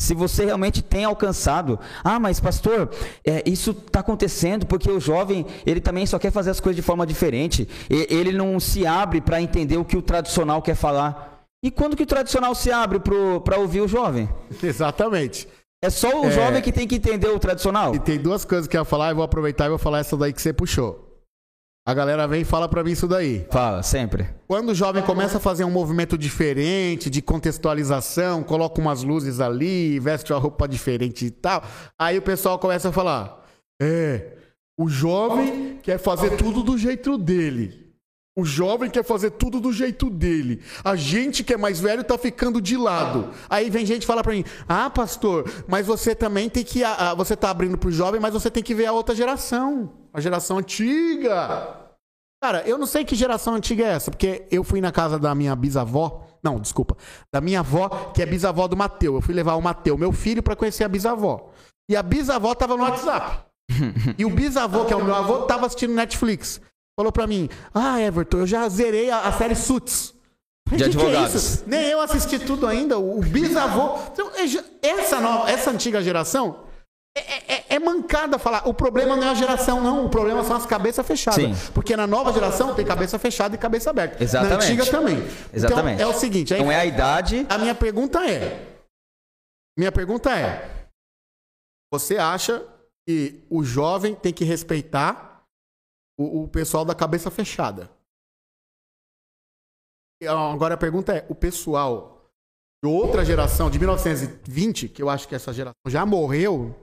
Se 0.00 0.12
você 0.12 0.44
realmente 0.44 0.82
tem 0.82 1.04
alcançado, 1.04 1.78
ah, 2.02 2.18
mas 2.18 2.40
pastor, 2.40 2.90
é, 3.24 3.42
isso 3.46 3.70
está 3.70 4.00
acontecendo 4.00 4.66
porque 4.66 4.90
o 4.90 5.00
jovem 5.00 5.46
ele 5.64 5.80
também 5.80 6.04
só 6.04 6.18
quer 6.18 6.32
fazer 6.32 6.50
as 6.50 6.60
coisas 6.60 6.76
de 6.76 6.82
forma 6.82 7.06
diferente. 7.06 7.68
E- 7.88 8.06
ele 8.10 8.32
não 8.32 8.58
se 8.58 8.84
abre 8.86 9.20
para 9.20 9.40
entender 9.40 9.76
o 9.76 9.84
que 9.84 9.96
o 9.96 10.02
tradicional 10.02 10.60
quer 10.60 10.74
falar. 10.74 11.44
E 11.64 11.70
quando 11.70 11.96
que 11.96 12.02
o 12.02 12.06
tradicional 12.06 12.54
se 12.54 12.70
abre 12.72 12.98
para 13.42 13.56
ouvir 13.58 13.80
o 13.82 13.88
jovem? 13.88 14.28
Exatamente. 14.62 15.48
É 15.82 15.88
só 15.90 16.20
o 16.22 16.26
É. 16.26 16.30
jovem 16.30 16.60
que 16.60 16.72
tem 16.72 16.88
que 16.88 16.96
entender 16.96 17.28
o 17.28 17.38
tradicional. 17.38 17.94
E 17.94 17.98
tem 17.98 18.18
duas 18.18 18.44
coisas 18.44 18.66
que 18.66 18.76
eu 18.76 18.80
ia 18.80 18.84
falar, 18.84 19.10
eu 19.10 19.16
vou 19.16 19.24
aproveitar 19.24 19.66
e 19.66 19.68
vou 19.68 19.78
falar 19.78 20.00
essa 20.00 20.16
daí 20.16 20.32
que 20.32 20.42
você 20.42 20.52
puxou. 20.52 21.03
A 21.86 21.92
galera 21.92 22.26
vem 22.26 22.40
e 22.40 22.44
fala 22.46 22.66
pra 22.66 22.82
mim 22.82 22.92
isso 22.92 23.06
daí. 23.06 23.46
Fala, 23.50 23.82
sempre. 23.82 24.26
Quando 24.48 24.70
o 24.70 24.74
jovem 24.74 25.02
começa 25.02 25.36
a 25.36 25.40
fazer 25.40 25.64
um 25.64 25.70
movimento 25.70 26.16
diferente, 26.16 27.10
de 27.10 27.20
contextualização, 27.20 28.42
coloca 28.42 28.80
umas 28.80 29.02
luzes 29.02 29.38
ali, 29.38 29.98
veste 29.98 30.32
uma 30.32 30.38
roupa 30.38 30.66
diferente 30.66 31.26
e 31.26 31.30
tal, 31.30 31.62
aí 31.98 32.16
o 32.16 32.22
pessoal 32.22 32.58
começa 32.58 32.88
a 32.88 32.92
falar: 32.92 33.46
é, 33.80 34.32
o 34.78 34.88
jovem 34.88 35.78
quer 35.82 35.98
fazer 35.98 36.38
tudo 36.38 36.62
do 36.62 36.78
jeito 36.78 37.18
dele. 37.18 37.83
O 38.36 38.44
jovem 38.44 38.90
quer 38.90 39.04
fazer 39.04 39.30
tudo 39.30 39.60
do 39.60 39.72
jeito 39.72 40.10
dele. 40.10 40.60
A 40.84 40.96
gente 40.96 41.44
que 41.44 41.54
é 41.54 41.56
mais 41.56 41.78
velho 41.78 42.02
tá 42.02 42.18
ficando 42.18 42.60
de 42.60 42.76
lado. 42.76 43.30
Aí 43.48 43.70
vem 43.70 43.86
gente 43.86 44.04
falar 44.04 44.24
pra 44.24 44.32
mim: 44.32 44.44
"Ah, 44.68 44.90
pastor, 44.90 45.48
mas 45.68 45.86
você 45.86 46.16
também 46.16 46.50
tem 46.50 46.64
que 46.64 46.82
ah, 46.82 47.14
você 47.14 47.36
tá 47.36 47.50
abrindo 47.50 47.78
pro 47.78 47.92
jovem, 47.92 48.20
mas 48.20 48.34
você 48.34 48.50
tem 48.50 48.62
que 48.62 48.74
ver 48.74 48.86
a 48.86 48.92
outra 48.92 49.14
geração, 49.14 49.92
a 50.12 50.20
geração 50.20 50.58
antiga". 50.58 51.84
Cara, 52.42 52.62
eu 52.66 52.76
não 52.76 52.86
sei 52.86 53.04
que 53.04 53.14
geração 53.14 53.54
antiga 53.54 53.84
é 53.84 53.92
essa, 53.92 54.10
porque 54.10 54.46
eu 54.50 54.64
fui 54.64 54.80
na 54.80 54.92
casa 54.92 55.18
da 55.18 55.34
minha 55.34 55.54
bisavó, 55.54 56.26
não, 56.42 56.60
desculpa, 56.60 56.96
da 57.32 57.40
minha 57.40 57.60
avó, 57.60 57.88
que 58.14 58.20
é 58.20 58.26
bisavó 58.26 58.66
do 58.68 58.76
Mateu. 58.76 59.14
Eu 59.14 59.22
fui 59.22 59.32
levar 59.32 59.54
o 59.54 59.62
Mateu, 59.62 59.96
meu 59.96 60.12
filho, 60.12 60.42
pra 60.42 60.54
conhecer 60.56 60.84
a 60.84 60.88
bisavó. 60.88 61.50
E 61.88 61.96
a 61.96 62.02
bisavó 62.02 62.54
tava 62.54 62.76
no 62.76 62.82
WhatsApp. 62.82 63.44
E 64.18 64.26
o 64.26 64.30
bisavô, 64.30 64.84
que 64.84 64.92
é 64.92 64.96
o 64.96 65.02
meu 65.02 65.14
avô, 65.14 65.42
tava 65.46 65.64
assistindo 65.64 65.94
Netflix. 65.94 66.60
Falou 66.98 67.12
pra 67.12 67.26
mim: 67.26 67.48
Ah, 67.72 68.00
Everton, 68.00 68.38
eu 68.38 68.46
já 68.46 68.68
zerei 68.68 69.10
a, 69.10 69.20
a 69.22 69.32
série 69.32 69.54
Suits. 69.56 70.14
De 70.68 70.70
"Que 70.70 70.76
que 70.76 70.82
é 70.82 70.86
advogados." 70.86 71.34
isso? 71.34 71.64
Nem 71.66 71.86
eu 71.90 72.00
assisti 72.00 72.38
tudo 72.38 72.66
ainda. 72.66 72.98
O, 72.98 73.20
bisavô. 73.20 73.98
Então, 74.12 74.30
é 74.36 74.86
essa, 74.88 75.20
nova, 75.20 75.50
essa 75.50 75.70
antiga 75.70 76.02
geração 76.02 76.64
é, 77.16 77.54
é- 77.56 77.64
é 77.76 77.78
mancada 77.78 78.38
falar. 78.38 78.66
O 78.68 78.72
problema 78.72 79.14
não 79.16 79.24
é 79.24 79.30
a 79.30 79.34
geração, 79.34 79.80
não. 79.80 80.06
O 80.06 80.08
problema 80.08 80.42
são 80.44 80.56
as 80.56 80.64
cabeças 80.66 81.06
fechadas. 81.06 81.42
Sim. 81.44 81.54
Porque 81.72 81.96
na 81.96 82.06
nova 82.06 82.32
geração 82.32 82.74
tem 82.74 82.84
cabeça 82.84 83.18
fechada 83.18 83.54
e 83.54 83.58
cabeça 83.58 83.90
aberta. 83.90 84.22
Exatamente. 84.22 84.58
Na 84.58 84.64
antiga 84.64 84.86
também. 84.86 85.16
Exatamente. 85.52 85.94
Então 86.00 86.10
é 86.12 86.14
o 86.14 86.18
seguinte. 86.18 86.54
aí- 86.54 86.60
Não 86.62 86.72
é 86.72 86.76
a 86.76 86.86
idade. 86.86 87.44
a 87.48 87.58
minha 87.58 87.74
pergunta 87.74 88.24
é: 88.24 88.66
Minha 89.78 89.92
pergunta 89.92 90.30
é: 90.34 90.86
você 91.92 92.16
acha 92.16 92.62
que 93.06 93.44
o 93.50 93.62
jovem 93.64 94.14
tem 94.14 94.32
que 94.32 94.44
respeitar 94.44 95.33
o, 96.18 96.42
o 96.42 96.48
pessoal 96.48 96.84
da 96.84 96.94
cabeça 96.94 97.30
fechada? 97.30 97.90
Agora 100.22 100.74
a 100.74 100.78
pergunta 100.78 101.12
é: 101.12 101.26
o 101.28 101.34
pessoal 101.34 102.30
de 102.82 102.88
outra 102.88 103.24
geração, 103.24 103.70
de 103.70 103.78
1920, 103.78 104.88
que 104.88 105.02
eu 105.02 105.08
acho 105.08 105.26
que 105.26 105.34
essa 105.34 105.52
geração 105.52 105.74
já 105.88 106.04
morreu, 106.04 106.74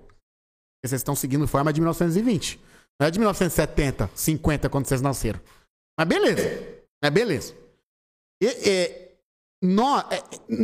vocês 0.83 0.99
estão 0.99 1.15
seguindo 1.15 1.47
forma 1.47 1.71
de 1.71 1.79
1920. 1.79 2.59
Não 2.99 3.07
é 3.07 3.11
de 3.11 3.19
1970, 3.19 4.09
50, 4.13 4.69
quando 4.69 4.87
vocês 4.87 5.01
nasceram. 5.01 5.39
Mas 5.97 6.07
beleza. 6.07 6.85
Mas 7.01 7.11
beleza. 7.11 7.55
E, 8.41 8.47
e, 8.47 9.11
nós, 9.63 10.05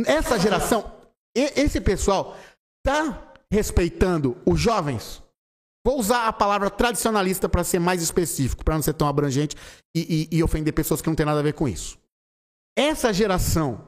essa 0.06 0.38
geração, 0.38 0.92
esse 1.34 1.80
pessoal, 1.80 2.36
tá 2.84 3.32
respeitando 3.50 4.36
os 4.44 4.60
jovens? 4.60 5.22
Vou 5.88 5.98
usar 5.98 6.28
a 6.28 6.32
palavra 6.34 6.68
tradicionalista 6.68 7.48
para 7.48 7.64
ser 7.64 7.78
mais 7.78 8.02
específico, 8.02 8.62
para 8.62 8.74
não 8.74 8.82
ser 8.82 8.92
tão 8.92 9.08
abrangente 9.08 9.56
e, 9.96 10.28
e, 10.30 10.36
e 10.36 10.42
ofender 10.44 10.74
pessoas 10.74 11.00
que 11.00 11.08
não 11.08 11.14
têm 11.14 11.24
nada 11.24 11.40
a 11.40 11.42
ver 11.42 11.54
com 11.54 11.66
isso. 11.66 11.96
Essa 12.76 13.10
geração 13.10 13.80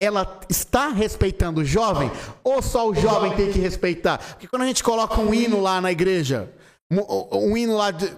ela 0.00 0.40
está 0.48 0.88
respeitando 0.88 1.60
o 1.60 1.64
jovem 1.64 2.10
ou 2.42 2.62
só 2.62 2.88
o 2.88 2.94
jovem 2.94 3.36
tem 3.36 3.52
que 3.52 3.58
respeitar? 3.58 4.16
Porque 4.16 4.48
quando 4.48 4.62
a 4.62 4.66
gente 4.66 4.82
coloca 4.82 5.20
um 5.20 5.34
hino 5.34 5.60
lá 5.60 5.78
na 5.78 5.92
igreja, 5.92 6.50
um, 6.90 7.50
um 7.50 7.54
hino 7.54 7.76
lá 7.76 7.90
de, 7.90 8.10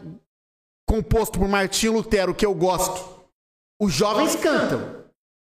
composto 0.88 1.40
por 1.40 1.48
Martinho 1.48 1.94
Lutero 1.94 2.32
que 2.32 2.46
eu 2.46 2.54
gosto, 2.54 3.04
os 3.82 3.92
jovens 3.92 4.36
cantam. 4.36 4.94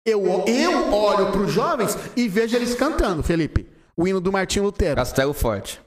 Eu, 0.07 0.24
eu 0.46 0.90
olho 0.94 1.31
para 1.33 1.42
os 1.42 1.52
jovens 1.52 1.98
e 2.16 2.28
vejo 2.28 2.57
eles 2.57 2.74
cantando, 2.74 3.22
Felipe. 3.22 3.68
O 3.94 4.09
hino 4.09 4.22
do 4.22 4.33
Martinho 4.33 4.64
Lutero. 4.64 4.96
Castelo 4.96 5.35
Forte. 5.35 5.87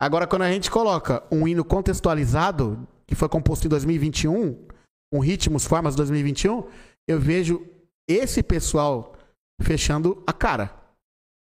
Agora, 0.00 0.26
quando 0.26 0.42
a 0.42 0.52
gente 0.52 0.70
coloca 0.70 1.22
um 1.30 1.46
hino 1.46 1.64
contextualizado, 1.64 2.86
que 3.06 3.14
foi 3.14 3.28
composto 3.28 3.66
em 3.66 3.70
2021, 3.70 4.66
com 5.12 5.18
ritmos, 5.18 5.66
formas 5.66 5.94
de 5.94 5.98
2021, 5.98 6.64
eu 7.08 7.18
vejo 7.18 7.66
esse 8.08 8.42
pessoal 8.42 9.14
fechando 9.62 10.22
a 10.26 10.32
cara. 10.32 10.72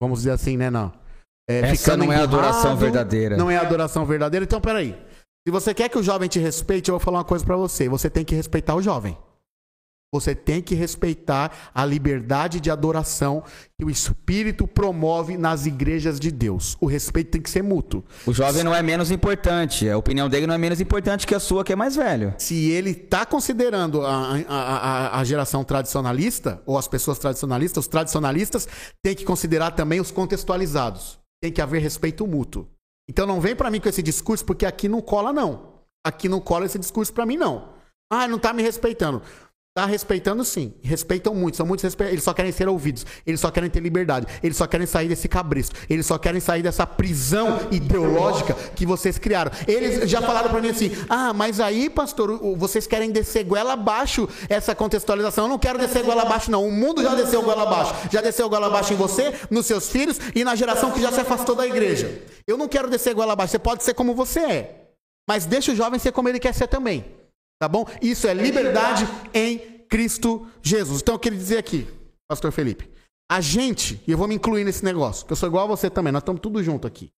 Vamos 0.01 0.19
dizer 0.19 0.31
assim, 0.31 0.55
né? 0.55 0.69
Não. 0.69 0.93
É, 1.49 1.59
Essa 1.59 1.97
não 1.97 2.11
é 2.11 2.17
adoração 2.17 2.75
verdadeira. 2.75 3.37
Não 3.37 3.51
é 3.51 3.57
adoração 3.57 4.05
verdadeira. 4.05 4.45
Então, 4.45 4.61
peraí. 4.61 4.95
Se 5.47 5.51
você 5.51 5.73
quer 5.73 5.89
que 5.89 5.97
o 5.97 6.03
jovem 6.03 6.27
te 6.27 6.39
respeite, 6.39 6.89
eu 6.89 6.93
vou 6.93 6.99
falar 6.99 7.19
uma 7.19 7.25
coisa 7.25 7.45
para 7.45 7.55
você. 7.55 7.87
Você 7.87 8.09
tem 8.09 8.25
que 8.25 8.33
respeitar 8.33 8.73
o 8.75 8.81
jovem. 8.81 9.17
Você 10.19 10.33
tem 10.33 10.61
que 10.61 10.75
respeitar 10.75 11.51
a 11.73 11.85
liberdade 11.85 12.59
de 12.59 12.71
adoração 12.71 13.43
que 13.77 13.85
o 13.85 13.89
Espírito 13.89 14.65
promove 14.65 15.37
nas 15.37 15.65
igrejas 15.65 16.19
de 16.19 16.31
Deus. 16.31 16.77
O 16.79 16.85
respeito 16.85 17.31
tem 17.31 17.41
que 17.41 17.49
ser 17.49 17.61
mútuo. 17.61 18.03
O 18.25 18.33
jovem 18.33 18.63
não 18.63 18.73
é 18.73 18.81
menos 18.81 19.11
importante. 19.11 19.89
A 19.89 19.97
opinião 19.97 20.29
dele 20.29 20.47
não 20.47 20.55
é 20.55 20.57
menos 20.57 20.79
importante 20.79 21.27
que 21.27 21.35
a 21.35 21.39
sua, 21.39 21.63
que 21.63 21.73
é 21.73 21.75
mais 21.75 21.95
velho. 21.95 22.33
Se 22.37 22.69
ele 22.69 22.91
está 22.91 23.25
considerando 23.25 24.05
a, 24.05 24.37
a, 24.47 25.19
a, 25.19 25.23
geração 25.23 25.63
tradicionalista, 25.63 26.61
ou 26.65 26.77
as 26.77 26.87
pessoas 26.87 27.19
tradicionalistas, 27.19 27.83
os 27.83 27.87
tradicionalistas 27.89 28.67
têm 29.03 29.15
que 29.15 29.25
considerar 29.25 29.71
também 29.71 29.99
os 29.99 30.11
contextualizados. 30.11 31.19
Tem 31.41 31.51
que 31.51 31.61
haver 31.61 31.81
respeito 31.81 32.25
mútuo. 32.25 32.67
Então 33.09 33.27
não 33.27 33.41
vem 33.41 33.55
para 33.55 33.69
mim 33.69 33.79
com 33.79 33.89
esse 33.89 34.01
discurso, 34.01 34.45
porque 34.45 34.65
aqui 34.65 34.87
não 34.87 35.01
cola, 35.01 35.33
não. 35.33 35.75
Aqui 36.05 36.29
não 36.29 36.39
cola 36.39 36.65
esse 36.65 36.79
discurso 36.79 37.11
para 37.11 37.25
mim, 37.25 37.37
não. 37.37 37.75
Ah, 38.09 38.27
não 38.27 38.37
está 38.37 38.53
me 38.53 38.61
respeitando. 38.61 39.21
Tá 39.75 39.85
respeitando 39.85 40.45
sim. 40.45 40.73
Respeitam 40.81 41.35
muito. 41.35 41.57
São 41.57 41.65
muitos 41.65 41.83
respe... 41.83 42.05
Eles 42.05 42.23
só 42.23 42.33
querem 42.33 42.49
ser 42.49 42.65
ouvidos. 42.69 43.05
Eles 43.27 43.41
só 43.41 43.51
querem 43.51 43.69
ter 43.69 43.81
liberdade. 43.81 44.25
Eles 44.41 44.55
só 44.55 44.65
querem 44.65 44.87
sair 44.87 45.09
desse 45.09 45.27
cabresto. 45.27 45.75
Eles 45.89 46.05
só 46.05 46.17
querem 46.17 46.39
sair 46.39 46.63
dessa 46.63 46.87
prisão 46.87 47.59
ideológica 47.69 48.53
que 48.73 48.85
vocês 48.85 49.17
criaram. 49.17 49.51
Eles 49.67 50.09
já 50.09 50.21
falaram 50.21 50.49
para 50.49 50.61
mim 50.61 50.69
assim: 50.69 50.91
ah, 51.09 51.33
mas 51.33 51.59
aí, 51.59 51.89
pastor, 51.89 52.39
vocês 52.55 52.87
querem 52.87 53.11
descer 53.11 53.43
goela 53.43 53.73
abaixo 53.73 54.29
essa 54.47 54.73
contextualização. 54.73 55.43
Eu 55.43 55.49
não 55.49 55.59
quero 55.59 55.77
descer 55.77 56.03
goela 56.03 56.21
abaixo, 56.21 56.49
não. 56.49 56.65
O 56.65 56.71
mundo 56.71 57.03
já 57.03 57.13
desceu 57.13 57.41
goela 57.41 57.63
abaixo. 57.63 57.93
Já 58.09 58.21
desceu 58.21 58.47
goela 58.47 58.67
abaixo 58.67 58.93
em 58.93 58.95
você, 58.95 59.33
nos 59.51 59.65
seus 59.65 59.89
filhos 59.89 60.17
e 60.33 60.45
na 60.45 60.55
geração 60.55 60.91
que 60.91 61.01
já 61.01 61.11
se 61.11 61.19
afastou 61.19 61.53
da 61.53 61.67
igreja. 61.67 62.21
Eu 62.47 62.57
não 62.57 62.69
quero 62.69 62.89
descer 62.89 63.13
goela 63.13 63.33
abaixo. 63.33 63.51
Você 63.51 63.59
pode 63.59 63.83
ser 63.83 63.93
como 63.93 64.15
você 64.15 64.39
é. 64.39 64.85
Mas 65.27 65.45
deixa 65.45 65.73
o 65.73 65.75
jovem 65.75 65.99
ser 65.99 66.13
como 66.13 66.29
ele 66.29 66.39
quer 66.39 66.53
ser 66.53 66.67
também. 66.67 67.24
Tá 67.59 67.67
bom? 67.67 67.85
Isso 68.01 68.27
é 68.27 68.33
liberdade 68.33 69.07
em 69.33 69.57
Cristo 69.89 70.47
Jesus. 70.61 71.01
Então 71.01 71.15
eu 71.15 71.19
queria 71.19 71.37
dizer 71.37 71.57
aqui, 71.57 71.87
Pastor 72.27 72.51
Felipe, 72.51 72.89
a 73.31 73.41
gente, 73.41 74.01
e 74.07 74.11
eu 74.11 74.17
vou 74.17 74.27
me 74.27 74.35
incluir 74.35 74.63
nesse 74.63 74.83
negócio, 74.83 75.25
que 75.25 75.31
eu 75.31 75.37
sou 75.37 75.47
igual 75.47 75.65
a 75.65 75.67
você 75.67 75.89
também, 75.89 76.11
nós 76.11 76.21
estamos 76.21 76.41
tudo 76.41 76.61
junto 76.63 76.85
aqui. 76.85 77.11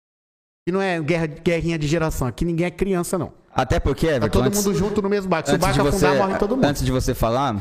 E 0.67 0.71
não 0.71 0.81
é 0.81 1.01
guerra, 1.01 1.27
guerrinha 1.27 1.79
de 1.79 1.87
geração, 1.87 2.27
aqui 2.27 2.45
ninguém 2.45 2.65
é 2.65 2.71
criança, 2.71 3.17
não. 3.17 3.33
Até 3.51 3.79
porque, 3.79 4.05
Everton, 4.05 4.27
Tá 4.27 4.31
todo 4.31 4.47
antes, 4.47 4.63
mundo 4.63 4.77
junto 4.77 5.01
no 5.01 5.09
mesmo 5.09 5.29
barco. 5.29 5.49
Se 5.49 5.55
o 5.55 5.57
barco 5.57 5.81
afundar, 5.81 6.11
você, 6.11 6.17
morre 6.19 6.37
todo 6.37 6.55
mundo. 6.55 6.65
Antes 6.65 6.83
de 6.83 6.91
você 6.91 7.15
falar, 7.15 7.55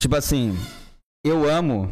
tipo 0.00 0.16
assim, 0.16 0.56
eu 1.24 1.48
amo 1.48 1.90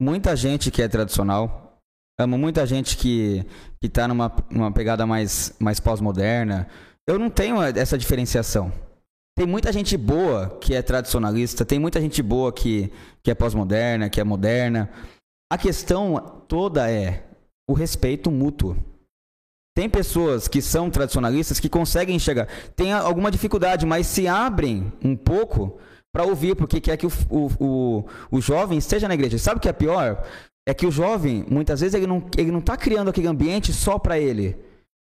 muita 0.00 0.34
gente 0.34 0.70
que 0.70 0.80
é 0.80 0.88
tradicional, 0.88 1.76
amo 2.18 2.38
muita 2.38 2.64
gente 2.64 2.96
que, 2.96 3.44
que 3.80 3.88
tá 3.88 4.08
numa, 4.08 4.32
numa 4.48 4.72
pegada 4.72 5.06
mais, 5.06 5.54
mais 5.58 5.78
pós-moderna. 5.78 6.68
Eu 7.06 7.18
não 7.18 7.28
tenho 7.28 7.60
essa 7.62 7.98
diferenciação. 7.98 8.72
Tem 9.40 9.46
muita 9.46 9.72
gente 9.72 9.96
boa 9.96 10.58
que 10.60 10.74
é 10.74 10.82
tradicionalista, 10.82 11.64
tem 11.64 11.78
muita 11.78 11.98
gente 11.98 12.22
boa 12.22 12.52
que, 12.52 12.92
que 13.22 13.30
é 13.30 13.34
pós-moderna, 13.34 14.10
que 14.10 14.20
é 14.20 14.22
moderna. 14.22 14.90
A 15.50 15.56
questão 15.56 16.42
toda 16.46 16.90
é 16.90 17.24
o 17.66 17.72
respeito 17.72 18.30
mútuo. 18.30 18.76
Tem 19.74 19.88
pessoas 19.88 20.46
que 20.46 20.60
são 20.60 20.90
tradicionalistas 20.90 21.58
que 21.58 21.70
conseguem 21.70 22.16
enxergar, 22.16 22.48
tem 22.76 22.92
alguma 22.92 23.30
dificuldade, 23.30 23.86
mas 23.86 24.08
se 24.08 24.28
abrem 24.28 24.92
um 25.02 25.16
pouco 25.16 25.78
para 26.14 26.24
ouvir, 26.26 26.54
porque 26.54 26.78
quer 26.78 26.98
que 26.98 27.06
o, 27.06 27.12
o, 27.30 27.48
o, 27.58 28.04
o 28.32 28.40
jovem 28.42 28.76
esteja 28.76 29.08
na 29.08 29.14
igreja. 29.14 29.38
Sabe 29.38 29.56
o 29.56 29.60
que 29.62 29.70
é 29.70 29.72
pior? 29.72 30.22
É 30.68 30.74
que 30.74 30.86
o 30.86 30.92
jovem, 30.92 31.46
muitas 31.48 31.80
vezes, 31.80 31.94
ele 31.94 32.06
não, 32.06 32.22
ele 32.36 32.50
não 32.52 32.60
tá 32.60 32.76
criando 32.76 33.08
aquele 33.08 33.26
ambiente 33.26 33.72
só 33.72 33.98
para 33.98 34.18
ele. 34.18 34.54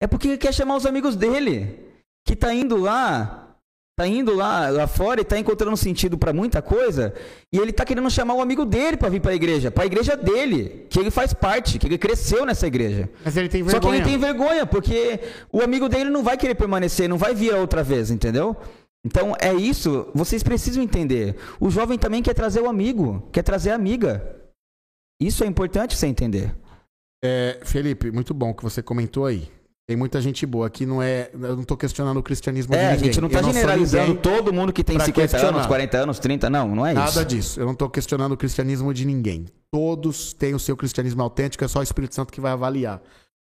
É 0.02 0.06
porque 0.06 0.28
ele 0.28 0.38
quer 0.38 0.54
chamar 0.54 0.76
os 0.76 0.86
amigos 0.86 1.16
dele, 1.16 1.78
que 2.26 2.34
tá 2.34 2.54
indo 2.54 2.78
lá 2.78 3.41
tá 4.02 4.06
indo 4.06 4.34
lá, 4.34 4.68
lá 4.68 4.86
fora 4.86 5.20
e 5.20 5.24
tá 5.24 5.38
encontrando 5.38 5.76
sentido 5.76 6.18
para 6.18 6.32
muita 6.32 6.60
coisa, 6.60 7.14
e 7.52 7.58
ele 7.58 7.72
tá 7.72 7.84
querendo 7.84 8.10
chamar 8.10 8.34
o 8.34 8.38
um 8.38 8.42
amigo 8.42 8.64
dele 8.64 8.96
para 8.96 9.08
vir 9.08 9.20
para 9.20 9.30
a 9.30 9.34
igreja, 9.34 9.70
para 9.70 9.84
a 9.84 9.86
igreja 9.86 10.16
dele, 10.16 10.86
que 10.90 10.98
ele 10.98 11.10
faz 11.10 11.32
parte, 11.32 11.78
que 11.78 11.86
ele 11.86 11.98
cresceu 11.98 12.44
nessa 12.44 12.66
igreja. 12.66 13.08
Mas 13.24 13.36
ele 13.36 13.48
tem 13.48 13.62
vergonha. 13.62 13.82
Só 13.82 13.88
que 13.88 13.96
ele 13.96 14.04
tem 14.04 14.18
vergonha, 14.18 14.66
porque 14.66 15.20
o 15.52 15.60
amigo 15.60 15.88
dele 15.88 16.10
não 16.10 16.22
vai 16.22 16.36
querer 16.36 16.56
permanecer, 16.56 17.08
não 17.08 17.16
vai 17.18 17.34
vir 17.34 17.54
outra 17.54 17.82
vez, 17.82 18.10
entendeu? 18.10 18.56
Então 19.04 19.34
é 19.40 19.54
isso, 19.54 20.08
vocês 20.14 20.42
precisam 20.42 20.82
entender. 20.82 21.36
O 21.60 21.70
jovem 21.70 21.98
também 21.98 22.22
quer 22.22 22.34
trazer 22.34 22.60
o 22.60 22.68
amigo, 22.68 23.28
quer 23.32 23.42
trazer 23.42 23.70
a 23.70 23.74
amiga. 23.74 24.36
Isso 25.20 25.44
é 25.44 25.46
importante 25.46 25.96
você 25.96 26.06
entender. 26.06 26.54
É, 27.24 27.60
Felipe, 27.64 28.10
muito 28.10 28.34
bom 28.34 28.52
que 28.52 28.64
você 28.64 28.82
comentou 28.82 29.26
aí. 29.26 29.48
Tem 29.88 29.96
muita 29.96 30.20
gente 30.20 30.46
boa. 30.46 30.66
Aqui 30.66 30.86
não 30.86 31.02
é. 31.02 31.30
Eu 31.32 31.56
não 31.56 31.64
tô 31.64 31.76
questionando 31.76 32.16
o 32.16 32.22
cristianismo 32.22 32.74
é, 32.74 32.78
de 32.78 32.82
ninguém. 32.84 33.00
a 33.00 33.04
gente 33.04 33.20
não 33.20 33.28
tá 33.28 33.42
generalizando 33.42 34.14
todo 34.16 34.52
mundo 34.52 34.72
que 34.72 34.84
tem 34.84 34.98
50 34.98 35.12
questionar. 35.12 35.56
anos, 35.56 35.66
40 35.66 35.96
anos, 35.98 36.18
30. 36.18 36.48
Não, 36.48 36.68
não 36.74 36.86
é 36.86 36.92
Nada 36.92 37.08
isso. 37.08 37.18
Nada 37.18 37.28
disso. 37.28 37.60
Eu 37.60 37.66
não 37.66 37.74
tô 37.74 37.90
questionando 37.90 38.32
o 38.32 38.36
cristianismo 38.36 38.94
de 38.94 39.04
ninguém. 39.04 39.46
Todos 39.72 40.32
têm 40.32 40.54
o 40.54 40.58
seu 40.58 40.76
cristianismo 40.76 41.22
autêntico, 41.22 41.64
é 41.64 41.68
só 41.68 41.80
o 41.80 41.82
Espírito 41.82 42.14
Santo 42.14 42.32
que 42.32 42.40
vai 42.40 42.52
avaliar. 42.52 43.02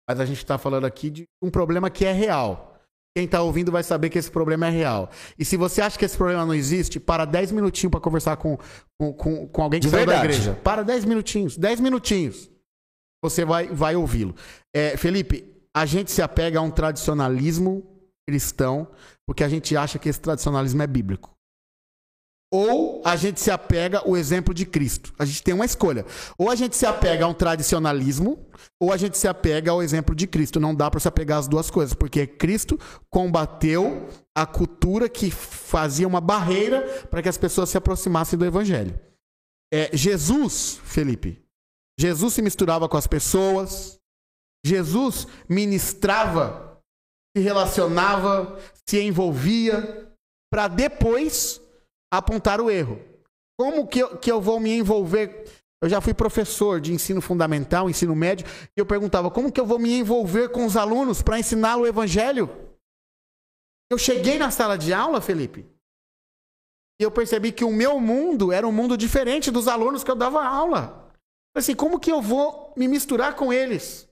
Mas 0.10 0.20
a 0.20 0.26
gente 0.26 0.38
está 0.38 0.58
falando 0.58 0.86
aqui 0.86 1.10
de 1.10 1.24
um 1.42 1.50
problema 1.50 1.90
que 1.90 2.06
é 2.06 2.12
real. 2.12 2.76
Quem 3.16 3.26
está 3.26 3.42
ouvindo 3.42 3.72
vai 3.72 3.82
saber 3.82 4.10
que 4.10 4.20
esse 4.20 4.30
problema 4.30 4.68
é 4.68 4.70
real. 4.70 5.10
E 5.40 5.44
se 5.44 5.58
você 5.58 5.82
acha 5.82 5.98
que 5.98 6.06
esse 6.06 6.16
problema 6.16 6.46
não 6.46 6.54
existe, 6.54 7.00
para 7.00 7.26
10 7.26 7.52
minutinhos 7.52 7.90
para 7.90 8.00
conversar 8.00 8.38
com, 8.38 8.58
com, 9.00 9.14
com, 9.14 9.48
com, 9.48 9.64
alguém 9.64 9.80
que 9.80 9.90
saiu 9.90 10.06
da 10.06 10.20
igreja. 10.20 10.54
Para 10.64 10.84
10 10.84 11.06
minutinhos. 11.06 11.58
10 11.58 11.80
minutinhos. 11.80 12.50
Você 13.24 13.44
vai, 13.44 13.68
vai 13.68 13.96
ouvi-lo. 13.96 14.36
É, 14.72 14.96
Felipe, 14.98 15.57
a 15.74 15.86
gente 15.86 16.12
se 16.12 16.22
apega 16.22 16.60
a 16.60 16.62
um 16.62 16.72
tradicionalismo 16.72 17.86
cristão 18.28 18.88
porque 19.26 19.44
a 19.44 19.50
gente 19.50 19.76
acha 19.76 20.00
que 20.00 20.10
esse 20.10 20.20
tradicionalismo 20.20 20.82
é 20.82 20.88
bíblico. 20.88 21.38
Ou 22.50 23.02
a 23.04 23.18
gente 23.18 23.42
se 23.42 23.52
apega 23.52 24.00
ao 24.00 24.16
exemplo 24.16 24.54
de 24.54 24.66
Cristo. 24.66 25.14
A 25.20 25.26
gente 25.26 25.44
tem 25.44 25.54
uma 25.54 25.66
escolha. 25.66 26.06
Ou 26.38 26.50
a 26.50 26.56
gente 26.56 26.78
se 26.78 26.86
apega 26.86 27.26
a 27.26 27.28
um 27.28 27.34
tradicionalismo, 27.34 28.48
ou 28.80 28.94
a 28.94 28.98
gente 28.98 29.18
se 29.18 29.28
apega 29.28 29.72
ao 29.72 29.84
exemplo 29.84 30.16
de 30.16 30.26
Cristo. 30.26 30.60
Não 30.60 30.74
dá 30.74 30.90
para 30.90 31.02
se 31.02 31.10
apegar 31.10 31.40
às 31.40 31.48
duas 31.48 31.70
coisas, 31.70 31.94
porque 31.94 32.26
Cristo 32.26 32.80
combateu 33.10 34.08
a 34.34 34.46
cultura 34.46 35.10
que 35.10 35.30
fazia 35.30 36.08
uma 36.08 36.22
barreira 36.22 36.82
para 37.10 37.22
que 37.22 37.28
as 37.28 37.38
pessoas 37.38 37.70
se 37.70 37.78
aproximassem 37.78 38.40
do 38.40 38.46
Evangelho. 38.46 38.98
É, 39.74 39.90
Jesus, 39.92 40.80
Felipe, 40.86 41.44
Jesus 42.00 42.34
se 42.34 42.42
misturava 42.42 42.88
com 42.88 42.96
as 42.96 43.08
pessoas, 43.08 43.97
Jesus 44.66 45.28
ministrava, 45.48 46.82
se 47.36 47.44
relacionava, 47.44 48.60
se 48.88 49.02
envolvia, 49.02 50.12
para 50.52 50.68
depois 50.68 51.62
apontar 52.12 52.62
o 52.62 52.70
erro. 52.70 53.00
Como 53.60 53.88
que 53.88 54.00
eu, 54.00 54.18
que 54.18 54.32
eu 54.32 54.40
vou 54.40 54.60
me 54.60 54.72
envolver 54.72 55.46
Eu 55.82 55.90
já 55.90 56.02
fui 56.02 56.14
professor 56.14 56.82
de 56.82 56.92
ensino 56.92 57.22
fundamental, 57.22 57.90
ensino 57.90 58.16
médio, 58.16 58.48
e 58.76 58.80
eu 58.80 58.86
perguntava 58.86 59.30
como 59.30 59.52
que 59.52 59.62
eu 59.62 59.66
vou 59.66 59.78
me 59.78 59.94
envolver 59.94 60.50
com 60.50 60.66
os 60.66 60.76
alunos 60.76 61.22
para 61.22 61.38
ensinar 61.38 61.78
o 61.78 61.86
evangelho? 61.86 62.50
Eu 63.92 63.98
cheguei 63.98 64.40
na 64.40 64.50
sala 64.50 64.76
de 64.76 64.92
aula, 64.92 65.22
Felipe, 65.22 65.66
e 67.00 67.04
eu 67.04 67.12
percebi 67.12 67.52
que 67.52 67.64
o 67.64 67.72
meu 67.72 68.00
mundo 68.00 68.52
era 68.52 68.68
um 68.68 68.72
mundo 68.72 68.98
diferente 68.98 69.52
dos 69.52 69.68
alunos 69.68 70.04
que 70.04 70.10
eu 70.10 70.16
dava 70.16 70.44
aula. 70.44 71.14
Assim, 71.56 71.76
como 71.76 72.00
que 72.00 72.12
eu 72.12 72.22
vou 72.22 72.74
me 72.76 72.88
misturar 72.88 73.36
com 73.36 73.54
eles? 73.54 74.07